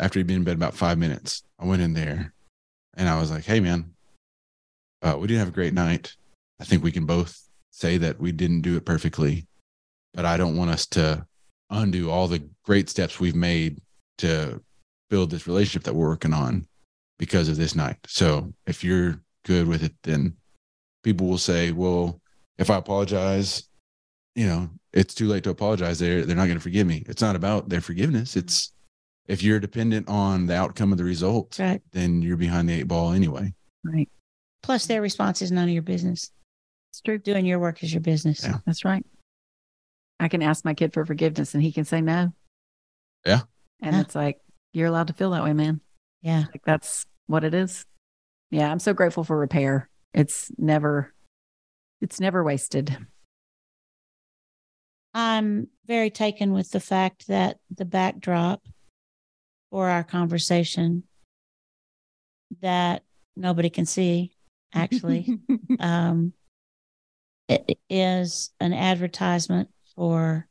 After 0.00 0.20
he'd 0.20 0.28
been 0.28 0.36
in 0.36 0.44
bed 0.44 0.56
about 0.56 0.74
five 0.74 0.96
minutes, 0.96 1.42
I 1.58 1.66
went 1.66 1.82
in 1.82 1.92
there, 1.92 2.32
and 2.96 3.08
I 3.08 3.20
was 3.20 3.32
like, 3.32 3.44
"Hey, 3.44 3.58
man, 3.58 3.94
uh, 5.02 5.16
we 5.18 5.26
didn't 5.26 5.40
have 5.40 5.48
a 5.48 5.52
great 5.52 5.74
night. 5.74 6.16
I 6.60 6.64
think 6.64 6.84
we 6.84 6.92
can 6.92 7.04
both 7.04 7.48
say 7.72 7.98
that 7.98 8.20
we 8.20 8.32
didn't 8.32 8.62
do 8.62 8.76
it 8.76 8.84
perfectly, 8.84 9.47
but 10.14 10.24
I 10.24 10.36
don't 10.36 10.56
want 10.56 10.70
us 10.70 10.86
to 10.88 11.26
undo 11.70 12.10
all 12.10 12.28
the 12.28 12.42
great 12.64 12.88
steps 12.88 13.20
we've 13.20 13.34
made 13.34 13.80
to 14.18 14.62
build 15.10 15.30
this 15.30 15.46
relationship 15.46 15.84
that 15.84 15.94
we're 15.94 16.08
working 16.08 16.34
on 16.34 16.66
because 17.18 17.48
of 17.48 17.56
this 17.56 17.74
night. 17.74 17.96
So 18.06 18.52
if 18.66 18.84
you're 18.84 19.20
good 19.44 19.66
with 19.66 19.82
it, 19.82 19.94
then 20.02 20.36
people 21.02 21.26
will 21.26 21.38
say, 21.38 21.72
well, 21.72 22.20
if 22.58 22.70
I 22.70 22.76
apologize, 22.76 23.68
you 24.34 24.46
know, 24.46 24.70
it's 24.92 25.14
too 25.14 25.28
late 25.28 25.44
to 25.44 25.50
apologize. 25.50 25.98
They're, 25.98 26.24
they're 26.24 26.36
not 26.36 26.46
going 26.46 26.58
to 26.58 26.62
forgive 26.62 26.86
me. 26.86 27.04
It's 27.06 27.22
not 27.22 27.36
about 27.36 27.68
their 27.68 27.80
forgiveness. 27.80 28.36
It's 28.36 28.72
if 29.26 29.42
you're 29.42 29.60
dependent 29.60 30.08
on 30.08 30.46
the 30.46 30.56
outcome 30.56 30.90
of 30.90 30.98
the 30.98 31.04
result, 31.04 31.58
right. 31.58 31.82
then 31.92 32.22
you're 32.22 32.36
behind 32.36 32.68
the 32.68 32.80
eight 32.80 32.88
ball 32.88 33.12
anyway. 33.12 33.52
Right. 33.84 34.08
Plus, 34.62 34.86
their 34.86 35.02
response 35.02 35.42
is 35.42 35.52
none 35.52 35.64
of 35.68 35.70
your 35.74 35.82
business. 35.82 36.30
It's 36.90 37.00
true. 37.00 37.18
Doing 37.18 37.44
your 37.44 37.58
work 37.58 37.82
is 37.82 37.92
your 37.92 38.00
business. 38.00 38.42
Yeah. 38.42 38.58
That's 38.66 38.84
right. 38.84 39.04
I 40.20 40.28
can 40.28 40.42
ask 40.42 40.64
my 40.64 40.74
kid 40.74 40.92
for 40.92 41.04
forgiveness 41.04 41.54
and 41.54 41.62
he 41.62 41.72
can 41.72 41.84
say 41.84 42.00
no. 42.00 42.32
Yeah. 43.24 43.42
And 43.80 43.94
Yeah. 43.94 44.00
it's 44.02 44.14
like, 44.14 44.40
you're 44.72 44.88
allowed 44.88 45.06
to 45.08 45.12
feel 45.14 45.30
that 45.30 45.44
way, 45.44 45.52
man. 45.52 45.80
Yeah. 46.22 46.44
Like 46.52 46.62
that's 46.64 47.06
what 47.26 47.44
it 47.44 47.54
is. 47.54 47.84
Yeah. 48.50 48.70
I'm 48.70 48.78
so 48.80 48.92
grateful 48.94 49.24
for 49.24 49.36
repair. 49.36 49.88
It's 50.14 50.50
never, 50.58 51.12
it's 52.00 52.18
never 52.20 52.42
wasted. 52.42 52.96
I'm 55.14 55.68
very 55.86 56.10
taken 56.10 56.52
with 56.52 56.70
the 56.70 56.80
fact 56.80 57.28
that 57.28 57.58
the 57.74 57.84
backdrop 57.84 58.62
for 59.70 59.88
our 59.88 60.04
conversation 60.04 61.04
that 62.60 63.02
nobody 63.36 63.70
can 63.70 63.86
see 63.86 64.32
actually 64.74 65.38
um, 65.80 66.32
it 67.48 67.64
it 67.68 67.78
is 67.90 68.50
an 68.60 68.72
advertisement 68.72 69.68
for 69.98 70.46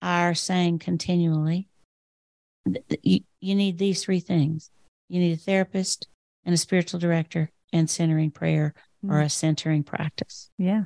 our 0.00 0.34
saying 0.34 0.78
continually 0.78 1.68
you, 3.02 3.20
you 3.40 3.54
need 3.56 3.76
these 3.76 4.04
three 4.04 4.20
things. 4.20 4.70
You 5.08 5.18
need 5.18 5.32
a 5.32 5.36
therapist 5.36 6.06
and 6.44 6.54
a 6.54 6.58
spiritual 6.58 7.00
director 7.00 7.50
and 7.72 7.90
centering 7.90 8.30
prayer 8.30 8.72
or 9.02 9.16
mm. 9.16 9.24
a 9.24 9.28
centering 9.28 9.82
practice. 9.82 10.50
Yeah. 10.58 10.84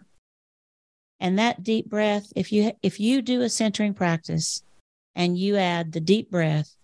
and 1.21 1.39
that 1.39 1.63
deep 1.63 1.91
breath 1.91 2.33
if 2.35 2.51
you 2.51 2.73
if 2.83 2.99
you 2.99 3.21
do 3.21 3.43
a 3.43 3.51
centering 3.51 3.93
practice 3.93 4.63
and 5.15 5.37
you 5.37 5.57
add 5.57 5.93
the 5.93 6.01
deep 6.01 6.31
breath 6.31 6.75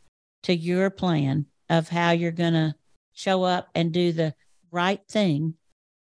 to 0.43 0.55
your 0.55 0.91
plan 0.91 1.47
of 1.71 1.89
how 1.89 2.11
you're 2.11 2.33
going 2.33 2.53
to 2.53 2.75
show 3.15 3.45
up 3.45 3.69
and 3.75 3.93
do 3.93 4.13
the 4.13 4.35
right 4.71 5.01
thing 5.09 5.55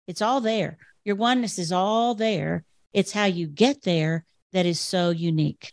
it's 0.09 0.21
all 0.21 0.41
there. 0.41 0.79
Your 1.05 1.17
oneness 1.17 1.59
is 1.61 1.71
all 1.71 2.15
there. 2.17 2.65
It's 2.93 3.13
how 3.13 3.25
you 3.25 3.47
get 3.47 3.83
there 3.83 4.25
that 4.53 4.67
is 4.67 4.81
so 4.81 5.11
unique 5.11 5.73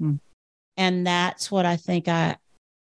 Hmm. 0.00 0.16
and 0.76 1.06
that's 1.06 1.50
what 1.50 1.66
i 1.66 1.76
think 1.76 2.08
i 2.08 2.36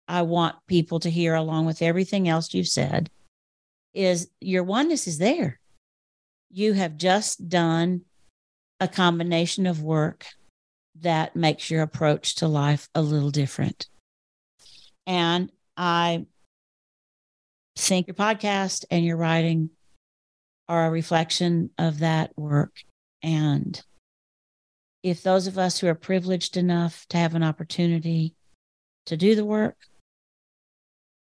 i 0.09 0.23
want 0.23 0.57
people 0.67 0.99
to 1.01 1.11
hear 1.11 1.35
along 1.35 1.67
with 1.67 1.83
everything 1.83 2.29
else 2.29 2.55
you've 2.55 2.69
said 2.69 3.11
is 3.95 4.29
your 4.41 4.65
oneness 4.65 5.07
is 5.07 5.19
there 5.19 5.61
you 6.51 6.73
have 6.73 6.97
just 6.97 7.49
done 7.49 8.03
a 8.81 8.89
combination 8.89 9.67
of 9.67 9.83
work 9.83 10.27
that 11.01 11.37
makes 11.37 11.71
your 11.71 11.83
approach 11.83 12.37
to 12.37 12.49
life 12.49 12.89
a 12.95 13.03
little 13.03 13.31
different. 13.31 13.87
And 15.07 15.51
I 15.77 16.27
think 17.77 18.07
your 18.07 18.15
podcast 18.15 18.85
and 18.91 19.05
your 19.05 19.17
writing 19.17 19.71
are 20.69 20.87
a 20.87 20.91
reflection 20.91 21.71
of 21.79 22.01
that 22.01 22.37
work. 22.37 22.73
And 23.23 23.81
if 25.07 25.23
those 25.23 25.47
of 25.47 25.57
us 25.57 25.79
who 25.79 25.87
are 25.87 25.95
privileged 25.95 26.57
enough 26.57 27.07
to 27.09 27.17
have 27.17 27.37
an 27.37 27.45
opportunity 27.45 28.35
to 29.05 29.17
do 29.17 29.37
the 29.37 29.45
work 29.45 29.77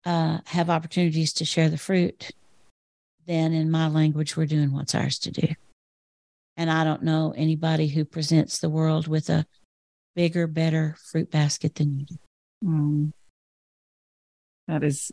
uh, 0.04 0.38
have 0.46 0.70
opportunities 0.70 1.32
to 1.32 1.44
share 1.44 1.68
the 1.68 1.76
fruit, 1.76 2.30
then 3.26 3.52
in 3.52 3.72
my 3.72 3.88
language, 3.88 4.36
we're 4.36 4.46
doing 4.46 4.70
what's 4.70 4.94
ours 4.94 5.18
to 5.18 5.32
do. 5.32 5.48
And 6.56 6.70
I 6.70 6.84
don't 6.84 7.02
know 7.02 7.34
anybody 7.36 7.88
who 7.88 8.04
presents 8.04 8.60
the 8.60 8.70
world 8.70 9.08
with 9.08 9.28
a 9.28 9.44
bigger, 10.14 10.46
better 10.46 10.94
fruit 11.10 11.32
basket 11.32 11.74
than 11.74 11.98
you 11.98 12.06
do. 12.06 12.16
Mm. 12.64 13.12
That 14.68 14.84
is 14.84 15.10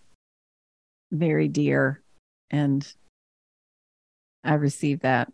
very 1.11 1.47
dear. 1.47 2.03
And 2.51 2.87
I 4.43 4.53
received 4.53 5.01
that. 5.01 5.33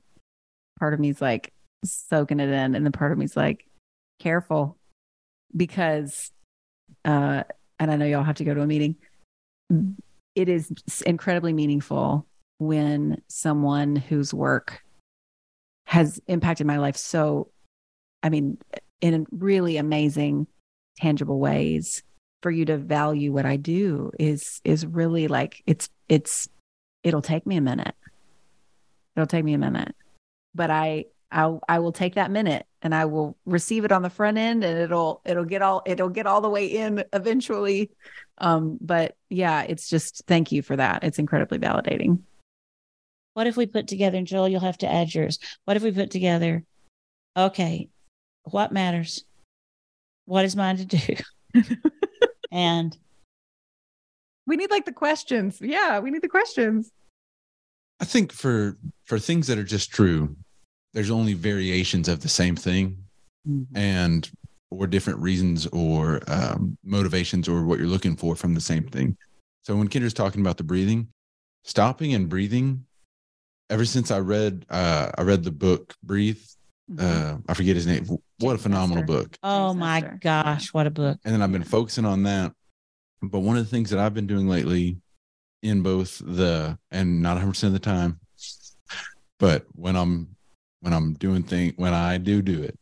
Part 0.79 0.93
of 0.93 1.01
me 1.01 1.09
is 1.09 1.19
like 1.19 1.51
soaking 1.83 2.39
it 2.39 2.49
in, 2.49 2.75
and 2.75 2.85
the 2.85 2.91
part 2.91 3.11
of 3.11 3.17
me's 3.17 3.37
like, 3.37 3.65
careful 4.19 4.77
because, 5.55 6.31
uh, 7.05 7.43
and 7.79 7.91
I 7.91 7.95
know 7.95 8.05
y'all 8.05 8.23
have 8.23 8.35
to 8.37 8.43
go 8.43 8.53
to 8.53 8.61
a 8.61 8.67
meeting. 8.67 8.95
It 10.35 10.49
is 10.49 10.71
incredibly 11.05 11.53
meaningful 11.53 12.25
when 12.59 13.21
someone 13.27 13.95
whose 13.95 14.33
work 14.33 14.83
has 15.85 16.19
impacted 16.27 16.67
my 16.67 16.77
life 16.77 16.97
so, 16.97 17.49
I 18.23 18.29
mean, 18.29 18.57
in 19.01 19.25
really 19.31 19.77
amazing, 19.77 20.47
tangible 20.97 21.39
ways 21.39 22.03
for 22.41 22.51
you 22.51 22.65
to 22.65 22.77
value 22.77 23.31
what 23.31 23.45
I 23.45 23.55
do 23.55 24.11
is 24.19 24.61
is 24.63 24.85
really 24.85 25.27
like 25.27 25.63
it's 25.65 25.89
it's 26.07 26.47
it'll 27.03 27.21
take 27.21 27.45
me 27.45 27.57
a 27.57 27.61
minute. 27.61 27.95
It'll 29.15 29.27
take 29.27 29.45
me 29.45 29.53
a 29.53 29.57
minute. 29.57 29.95
But 30.53 30.71
I 30.71 31.05
I 31.31 31.57
I 31.67 31.79
will 31.79 31.91
take 31.91 32.15
that 32.15 32.31
minute 32.31 32.65
and 32.81 32.95
I 32.95 33.05
will 33.05 33.37
receive 33.45 33.85
it 33.85 33.91
on 33.91 34.01
the 34.01 34.09
front 34.09 34.37
end 34.37 34.63
and 34.63 34.79
it'll 34.79 35.21
it'll 35.25 35.45
get 35.45 35.61
all 35.61 35.81
it'll 35.85 36.09
get 36.09 36.27
all 36.27 36.41
the 36.41 36.49
way 36.49 36.65
in 36.67 37.03
eventually. 37.13 37.91
Um 38.37 38.77
but 38.79 39.15
yeah, 39.29 39.63
it's 39.63 39.89
just 39.89 40.23
thank 40.27 40.51
you 40.51 40.61
for 40.61 40.75
that. 40.75 41.03
It's 41.03 41.19
incredibly 41.19 41.59
validating. 41.59 42.21
What 43.33 43.47
if 43.47 43.55
we 43.55 43.67
put 43.67 43.87
together, 43.87 44.17
and 44.17 44.25
Joel, 44.25 44.49
you'll 44.49 44.61
have 44.61 44.79
to 44.79 44.91
add 44.91 45.13
yours. 45.13 45.37
What 45.65 45.77
if 45.77 45.83
we 45.83 45.91
put 45.91 46.09
together, 46.09 46.63
okay, 47.35 47.89
what 48.43 48.71
matters? 48.71 49.25
What 50.25 50.43
is 50.43 50.55
mine 50.55 50.77
to 50.77 50.85
do? 50.85 51.15
and 52.51 52.97
We 54.47 54.55
need 54.55 54.71
like 54.71 54.85
the 54.85 54.93
questions. 54.93 55.59
Yeah, 55.61 55.99
we 55.99 56.09
need 56.09 56.21
the 56.23 56.29
questions. 56.29 56.91
I 57.99 58.05
think 58.05 58.31
for 58.31 58.77
for 59.03 59.19
things 59.19 59.47
that 59.47 59.57
are 59.57 59.63
just 59.63 59.91
true, 59.91 60.35
there's 60.93 61.11
only 61.11 61.33
variations 61.33 62.07
of 62.07 62.21
the 62.21 62.29
same 62.29 62.55
thing, 62.55 62.97
and 63.75 64.29
or 64.69 64.87
different 64.87 65.19
reasons 65.19 65.65
or 65.67 66.21
um, 66.27 66.77
motivations 66.83 67.47
or 67.47 67.63
what 67.65 67.79
you're 67.79 67.87
looking 67.87 68.15
for 68.15 68.35
from 68.35 68.53
the 68.53 68.61
same 68.61 68.83
thing. 68.83 69.15
So 69.63 69.75
when 69.75 69.87
Kendra's 69.87 70.13
talking 70.13 70.41
about 70.41 70.57
the 70.57 70.63
breathing, 70.63 71.07
stopping 71.63 72.13
and 72.13 72.27
breathing, 72.29 72.85
ever 73.69 73.85
since 73.85 74.11
I 74.11 74.19
read 74.19 74.65
uh, 74.69 75.11
I 75.17 75.21
read 75.23 75.43
the 75.43 75.51
book 75.51 75.93
Breathe, 76.03 76.41
uh, 76.99 77.37
I 77.47 77.53
forget 77.53 77.75
his 77.75 77.87
name. 77.87 78.05
What 78.39 78.55
a 78.55 78.57
phenomenal 78.57 79.03
book! 79.03 79.37
oh 79.43 79.73
my 79.73 80.01
gosh, 80.21 80.73
what 80.73 80.87
a 80.87 80.91
book. 80.91 81.17
and 81.25 81.33
then 81.33 81.41
I've 81.41 81.51
been 81.51 81.63
focusing 81.63 82.05
on 82.05 82.23
that. 82.23 82.53
But 83.21 83.39
one 83.39 83.57
of 83.57 83.63
the 83.65 83.69
things 83.69 83.89
that 83.89 83.99
I've 83.99 84.13
been 84.13 84.27
doing 84.27 84.47
lately, 84.47 84.97
in 85.63 85.81
both 85.81 86.21
the 86.23 86.77
and 86.91 87.21
not 87.21 87.33
100 87.33 87.51
percent 87.51 87.67
of 87.75 87.81
the 87.81 87.85
time, 87.85 88.19
but 89.39 89.65
when 89.73 89.95
I'm 89.95 90.36
when 90.81 90.93
I'm 90.93 91.13
doing 91.13 91.43
thing 91.43 91.73
when 91.77 91.93
I 91.93 92.17
do 92.17 92.41
do 92.41 92.61
it, 92.61 92.77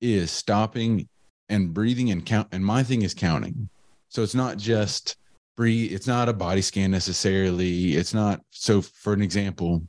is 0.00 0.30
stopping 0.30 1.08
and 1.48 1.74
breathing 1.74 2.10
and 2.10 2.24
count. 2.24 2.48
And 2.52 2.64
my 2.64 2.82
thing 2.82 3.02
is 3.02 3.14
counting. 3.14 3.68
So 4.08 4.22
it's 4.22 4.34
not 4.34 4.56
just 4.56 5.16
breathe. 5.56 5.92
It's 5.92 6.06
not 6.06 6.28
a 6.28 6.32
body 6.32 6.62
scan 6.62 6.90
necessarily. 6.90 7.94
It's 7.94 8.14
not. 8.14 8.40
So 8.50 8.82
for 8.82 9.12
an 9.12 9.22
example, 9.22 9.82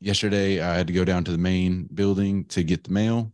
yesterday 0.00 0.60
I 0.60 0.74
had 0.74 0.86
to 0.88 0.92
go 0.92 1.04
down 1.04 1.24
to 1.24 1.32
the 1.32 1.38
main 1.38 1.88
building 1.94 2.44
to 2.46 2.62
get 2.62 2.84
the 2.84 2.92
mail. 2.92 3.32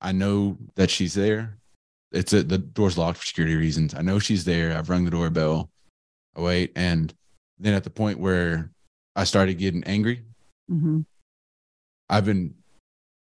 I 0.00 0.12
know 0.12 0.58
that 0.74 0.90
she's 0.90 1.14
there. 1.14 1.58
It's 2.10 2.32
a, 2.32 2.42
the 2.42 2.58
door's 2.58 2.98
locked 2.98 3.18
for 3.18 3.26
security 3.26 3.56
reasons. 3.56 3.94
I 3.94 4.02
know 4.02 4.18
she's 4.18 4.44
there. 4.44 4.76
I've 4.76 4.90
rung 4.90 5.04
the 5.04 5.10
doorbell. 5.10 5.70
I 6.36 6.40
wait, 6.40 6.72
and 6.76 7.12
then 7.58 7.74
at 7.74 7.84
the 7.84 7.90
point 7.90 8.18
where 8.18 8.70
I 9.14 9.24
started 9.24 9.58
getting 9.58 9.84
angry, 9.84 10.22
Mm-hmm. 10.70 11.00
I've 12.08 12.24
been 12.24 12.54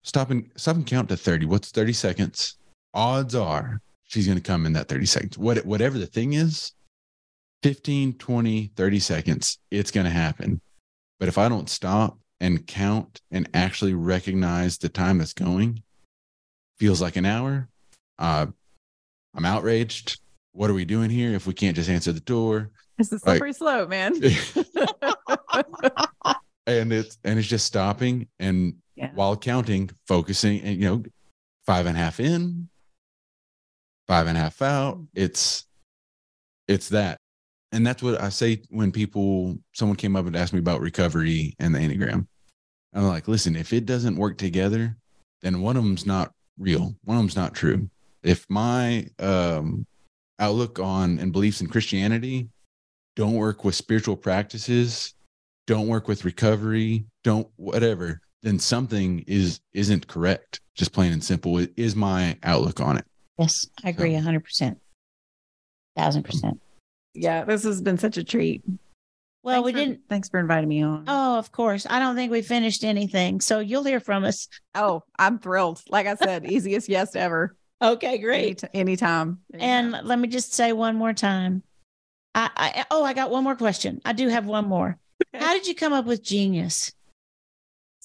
stopping, 0.02 0.51
stop 0.56 0.77
and 0.77 0.86
count 0.86 1.09
to 1.09 1.16
thirty. 1.16 1.47
What's 1.47 1.70
thirty 1.70 1.93
seconds? 1.93 2.56
Odds 2.94 3.35
are 3.35 3.81
she's 4.05 4.27
going 4.27 4.39
to 4.39 4.43
come 4.43 4.66
in 4.66 4.72
that 4.74 4.89
thirty 4.89 5.06
seconds. 5.06 5.39
What 5.39 5.64
whatever 5.64 5.98
the 5.98 6.06
thing 6.06 6.32
is, 6.35 6.72
15, 7.62 8.14
20, 8.14 8.72
30 8.74 8.98
seconds, 8.98 9.59
it's 9.70 9.90
going 9.90 10.05
to 10.06 10.10
happen. 10.10 10.60
But 11.18 11.28
if 11.28 11.36
I 11.39 11.48
don't 11.48 11.68
stop 11.68 12.18
and 12.40 12.66
count 12.66 13.20
and 13.31 13.48
actually 13.52 13.94
recognize 13.94 14.78
the 14.78 14.89
time 14.89 15.18
that's 15.18 15.35
going, 15.35 15.82
feels 16.78 17.02
like 17.02 17.16
an 17.16 17.27
hour. 17.27 17.68
Uh, 18.18 18.47
I'm 19.35 19.44
outraged. 19.44 20.18
What 20.52 20.70
are 20.70 20.74
we 20.74 20.85
doing 20.85 21.10
here 21.10 21.35
if 21.35 21.47
we 21.47 21.52
can't 21.52 21.77
just 21.77 21.90
answer 21.90 22.12
the 22.12 22.20
door? 22.20 22.70
It's 22.98 23.12
a 23.12 23.14
Like- 23.14 23.22
slippery 23.22 23.52
slope, 23.52 23.90
man. 23.90 24.14
and 26.66 26.93
it's 26.93 27.18
and 27.24 27.39
it's 27.39 27.48
just 27.48 27.66
stopping 27.66 28.28
and 28.39 28.74
Yeah. 29.01 29.10
while 29.14 29.35
counting, 29.35 29.89
focusing 30.06 30.60
and 30.60 30.77
you 30.78 30.85
know, 30.85 31.02
five 31.64 31.86
and 31.86 31.97
a 31.97 32.01
half 32.01 32.20
in, 32.20 32.68
five 34.06 34.27
and 34.27 34.36
a 34.36 34.40
half 34.40 34.60
out. 34.60 35.01
It's 35.14 35.66
it's 36.68 36.90
that. 36.90 37.16
And 37.72 37.86
that's 37.86 38.02
what 38.02 38.20
I 38.20 38.28
say 38.28 38.62
when 38.68 38.93
people 38.93 39.56
someone 39.72 39.97
came 39.97 40.16
up 40.16 40.27
and 40.27 40.36
asked 40.36 40.52
me 40.52 40.59
about 40.59 40.82
recovery 40.82 41.55
and 41.59 41.74
the 41.74 41.78
Enneagram. 41.78 42.27
I'm 42.93 43.06
like, 43.06 43.27
listen, 43.27 43.56
if 43.56 43.72
it 43.72 43.86
doesn't 43.86 44.16
work 44.16 44.36
together, 44.36 44.97
then 45.40 45.62
one 45.62 45.77
of 45.78 45.85
them's 45.85 46.05
not 46.05 46.32
real. 46.59 46.94
One 47.05 47.16
of 47.16 47.22
them's 47.22 47.36
not 47.36 47.55
true. 47.55 47.89
If 48.22 48.44
my 48.51 49.06
um 49.18 49.86
outlook 50.39 50.78
on 50.78 51.18
and 51.18 51.32
beliefs 51.32 51.62
in 51.62 51.68
Christianity 51.68 52.51
don't 53.16 53.35
work 53.35 53.64
with 53.64 53.74
spiritual 53.74 54.16
practices, 54.16 55.14
don't 55.66 55.89
work 55.89 56.06
with 56.06 56.27
recovery, 56.27 57.06
don't 57.24 57.48
whatever, 57.56 58.20
then 58.42 58.58
something 58.58 59.24
is 59.26 59.60
isn't 59.72 60.06
correct. 60.06 60.60
Just 60.74 60.92
plain 60.92 61.12
and 61.12 61.22
simple 61.22 61.58
It 61.58 61.72
is 61.76 61.94
my 61.94 62.38
outlook 62.42 62.80
on 62.80 62.96
it. 62.98 63.04
Yes, 63.38 63.66
I 63.84 63.90
agree 63.90 64.14
a 64.14 64.20
hundred 64.20 64.44
percent. 64.44 64.78
Thousand 65.96 66.22
percent. 66.24 66.60
yeah, 67.14 67.44
this 67.44 67.64
has 67.64 67.82
been 67.82 67.98
such 67.98 68.16
a 68.16 68.24
treat. 68.24 68.62
Well, 69.42 69.56
Thanks 69.62 69.64
we 69.66 69.72
for- 69.72 69.78
didn't 69.78 70.00
Thanks 70.08 70.28
for 70.28 70.38
inviting 70.38 70.68
me 70.68 70.82
on. 70.82 71.04
Oh, 71.08 71.38
of 71.38 71.50
course. 71.52 71.86
I 71.88 71.98
don't 71.98 72.14
think 72.14 72.30
we 72.30 72.42
finished 72.42 72.84
anything. 72.84 73.40
So 73.40 73.58
you'll 73.60 73.84
hear 73.84 74.00
from 74.00 74.24
us. 74.24 74.48
Oh, 74.74 75.02
I'm 75.18 75.38
thrilled. 75.38 75.82
Like 75.88 76.06
I 76.06 76.14
said, 76.14 76.44
easiest 76.50 76.88
yes 76.88 77.16
ever. 77.16 77.56
Okay, 77.82 78.18
great. 78.18 78.62
Any, 78.74 78.80
anytime. 78.80 79.38
And 79.54 79.92
let 80.04 80.18
me 80.18 80.28
just 80.28 80.52
say 80.52 80.72
one 80.74 80.96
more 80.96 81.14
time. 81.14 81.62
I, 82.34 82.50
I 82.54 82.84
oh, 82.90 83.02
I 83.02 83.14
got 83.14 83.30
one 83.30 83.42
more 83.44 83.56
question. 83.56 84.00
I 84.04 84.12
do 84.12 84.28
have 84.28 84.44
one 84.46 84.68
more. 84.68 84.98
How 85.34 85.54
did 85.54 85.66
you 85.66 85.74
come 85.74 85.92
up 85.94 86.04
with 86.04 86.22
genius? 86.22 86.92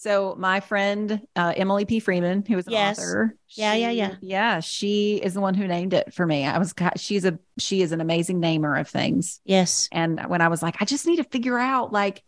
So 0.05 0.35
my 0.37 0.59
friend 0.59 1.19
uh, 1.35 1.53
Emily 1.57 1.83
P. 1.85 1.99
Freeman, 1.99 2.45
who 2.47 2.55
was 2.57 2.67
an 2.67 2.73
Yes. 2.73 2.99
author, 2.99 3.35
Yeah, 3.49 3.73
yeah, 3.73 3.89
she- 3.89 3.95
yeah. 3.97 4.15
yeah. 4.21 4.59
She 4.59 5.15
is 5.15 5.33
the 5.33 5.41
one 5.41 5.55
who 5.55 5.65
named 5.67 5.95
it 5.95 6.13
for 6.13 6.27
me. 6.27 6.45
I 6.45 6.59
was 6.59 6.75
she's 6.97 7.25
a 7.25 7.39
she 7.57 7.81
is 7.81 7.91
an 7.91 8.01
amazing 8.01 8.39
namer 8.39 8.75
of 8.75 8.87
things. 8.87 9.41
Yes. 9.45 9.89
And 9.91 10.21
when 10.27 10.41
I 10.41 10.47
was 10.49 10.61
like, 10.61 10.75
I 10.79 10.85
just 10.85 11.07
need 11.07 11.15
to 11.15 11.23
figure 11.23 11.57
out 11.57 11.91
like 11.91 12.21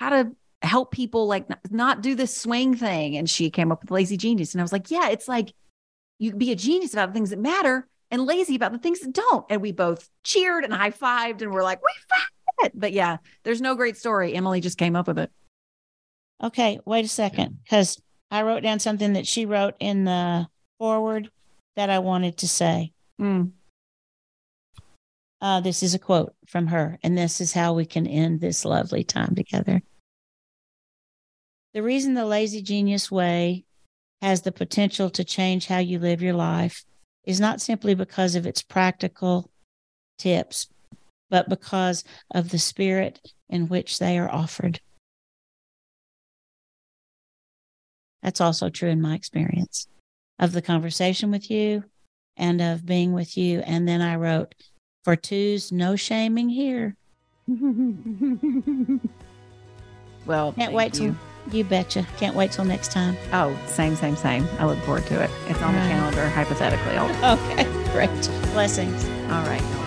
how 0.00 0.10
to 0.10 0.32
help 0.62 0.90
people 0.90 1.28
like 1.28 1.46
not 1.70 2.02
do 2.02 2.16
this 2.16 2.36
swing 2.36 2.74
thing, 2.74 3.16
and 3.16 3.30
she 3.30 3.50
came 3.50 3.70
up 3.70 3.82
with 3.82 3.92
lazy 3.92 4.16
genius, 4.16 4.52
and 4.52 4.60
I 4.60 4.64
was 4.64 4.72
like, 4.72 4.90
yeah, 4.90 5.10
it's 5.10 5.28
like 5.28 5.54
you 6.18 6.30
can 6.30 6.40
be 6.40 6.50
a 6.50 6.56
genius 6.56 6.92
about 6.92 7.10
the 7.10 7.12
things 7.14 7.30
that 7.30 7.38
matter 7.38 7.86
and 8.10 8.26
lazy 8.26 8.56
about 8.56 8.72
the 8.72 8.78
things 8.78 8.98
that 8.98 9.12
don't. 9.12 9.46
And 9.48 9.62
we 9.62 9.70
both 9.70 10.10
cheered 10.24 10.64
and 10.64 10.74
high 10.74 10.90
fived, 10.90 11.40
and 11.42 11.52
we're 11.52 11.62
like, 11.62 11.80
we 11.84 11.92
found 12.08 12.66
it. 12.66 12.72
But 12.74 12.90
yeah, 12.92 13.18
there's 13.44 13.60
no 13.60 13.76
great 13.76 13.96
story. 13.96 14.34
Emily 14.34 14.60
just 14.60 14.76
came 14.76 14.96
up 14.96 15.06
with 15.06 15.20
it. 15.20 15.30
Okay, 16.42 16.80
wait 16.84 17.04
a 17.04 17.08
second, 17.08 17.58
because 17.62 18.00
I 18.30 18.42
wrote 18.42 18.62
down 18.62 18.80
something 18.80 19.12
that 19.12 19.26
she 19.26 19.46
wrote 19.46 19.74
in 19.78 20.04
the 20.04 20.48
foreword 20.78 21.30
that 21.76 21.90
I 21.90 22.00
wanted 22.00 22.38
to 22.38 22.48
say. 22.48 22.92
Mm. 23.20 23.52
Uh, 25.40 25.60
this 25.60 25.82
is 25.82 25.94
a 25.94 25.98
quote 25.98 26.34
from 26.46 26.68
her, 26.68 26.98
and 27.02 27.16
this 27.16 27.40
is 27.40 27.52
how 27.52 27.74
we 27.74 27.84
can 27.84 28.06
end 28.06 28.40
this 28.40 28.64
lovely 28.64 29.04
time 29.04 29.34
together. 29.34 29.82
The 31.74 31.82
reason 31.82 32.14
the 32.14 32.26
lazy 32.26 32.62
genius 32.62 33.10
way 33.10 33.64
has 34.20 34.42
the 34.42 34.52
potential 34.52 35.10
to 35.10 35.24
change 35.24 35.66
how 35.66 35.78
you 35.78 35.98
live 35.98 36.22
your 36.22 36.34
life 36.34 36.84
is 37.24 37.40
not 37.40 37.60
simply 37.60 37.94
because 37.94 38.34
of 38.34 38.46
its 38.46 38.62
practical 38.62 39.50
tips, 40.18 40.68
but 41.30 41.48
because 41.48 42.04
of 42.32 42.50
the 42.50 42.58
spirit 42.58 43.20
in 43.48 43.68
which 43.68 43.98
they 43.98 44.18
are 44.18 44.30
offered. 44.30 44.80
That's 48.22 48.40
also 48.40 48.68
true 48.68 48.88
in 48.88 49.00
my 49.00 49.14
experience 49.14 49.88
of 50.38 50.52
the 50.52 50.62
conversation 50.62 51.30
with 51.30 51.50
you 51.50 51.84
and 52.36 52.60
of 52.60 52.86
being 52.86 53.12
with 53.12 53.36
you. 53.36 53.60
And 53.60 53.86
then 53.88 54.00
I 54.00 54.16
wrote, 54.16 54.54
for 55.04 55.16
twos, 55.16 55.72
no 55.72 55.96
shaming 55.96 56.48
here. 56.48 56.96
well, 60.26 60.52
Can't 60.52 60.72
wait 60.72 60.94
till 60.94 61.06
you. 61.06 61.16
You 61.50 61.64
betcha. 61.64 62.06
Can't 62.18 62.36
wait 62.36 62.52
till 62.52 62.64
next 62.64 62.92
time. 62.92 63.16
Oh, 63.32 63.58
same, 63.66 63.96
same, 63.96 64.14
same. 64.14 64.46
I 64.60 64.66
look 64.66 64.78
forward 64.80 65.04
to 65.06 65.20
it. 65.20 65.28
It's 65.48 65.60
on 65.60 65.74
Right. 65.74 65.82
the 65.82 65.88
calendar, 65.90 66.28
hypothetically. 66.28 66.96
Okay, 67.22 67.64
great. 67.92 68.30
Blessings. 68.52 69.04
All 69.32 69.44
right. 69.46 69.81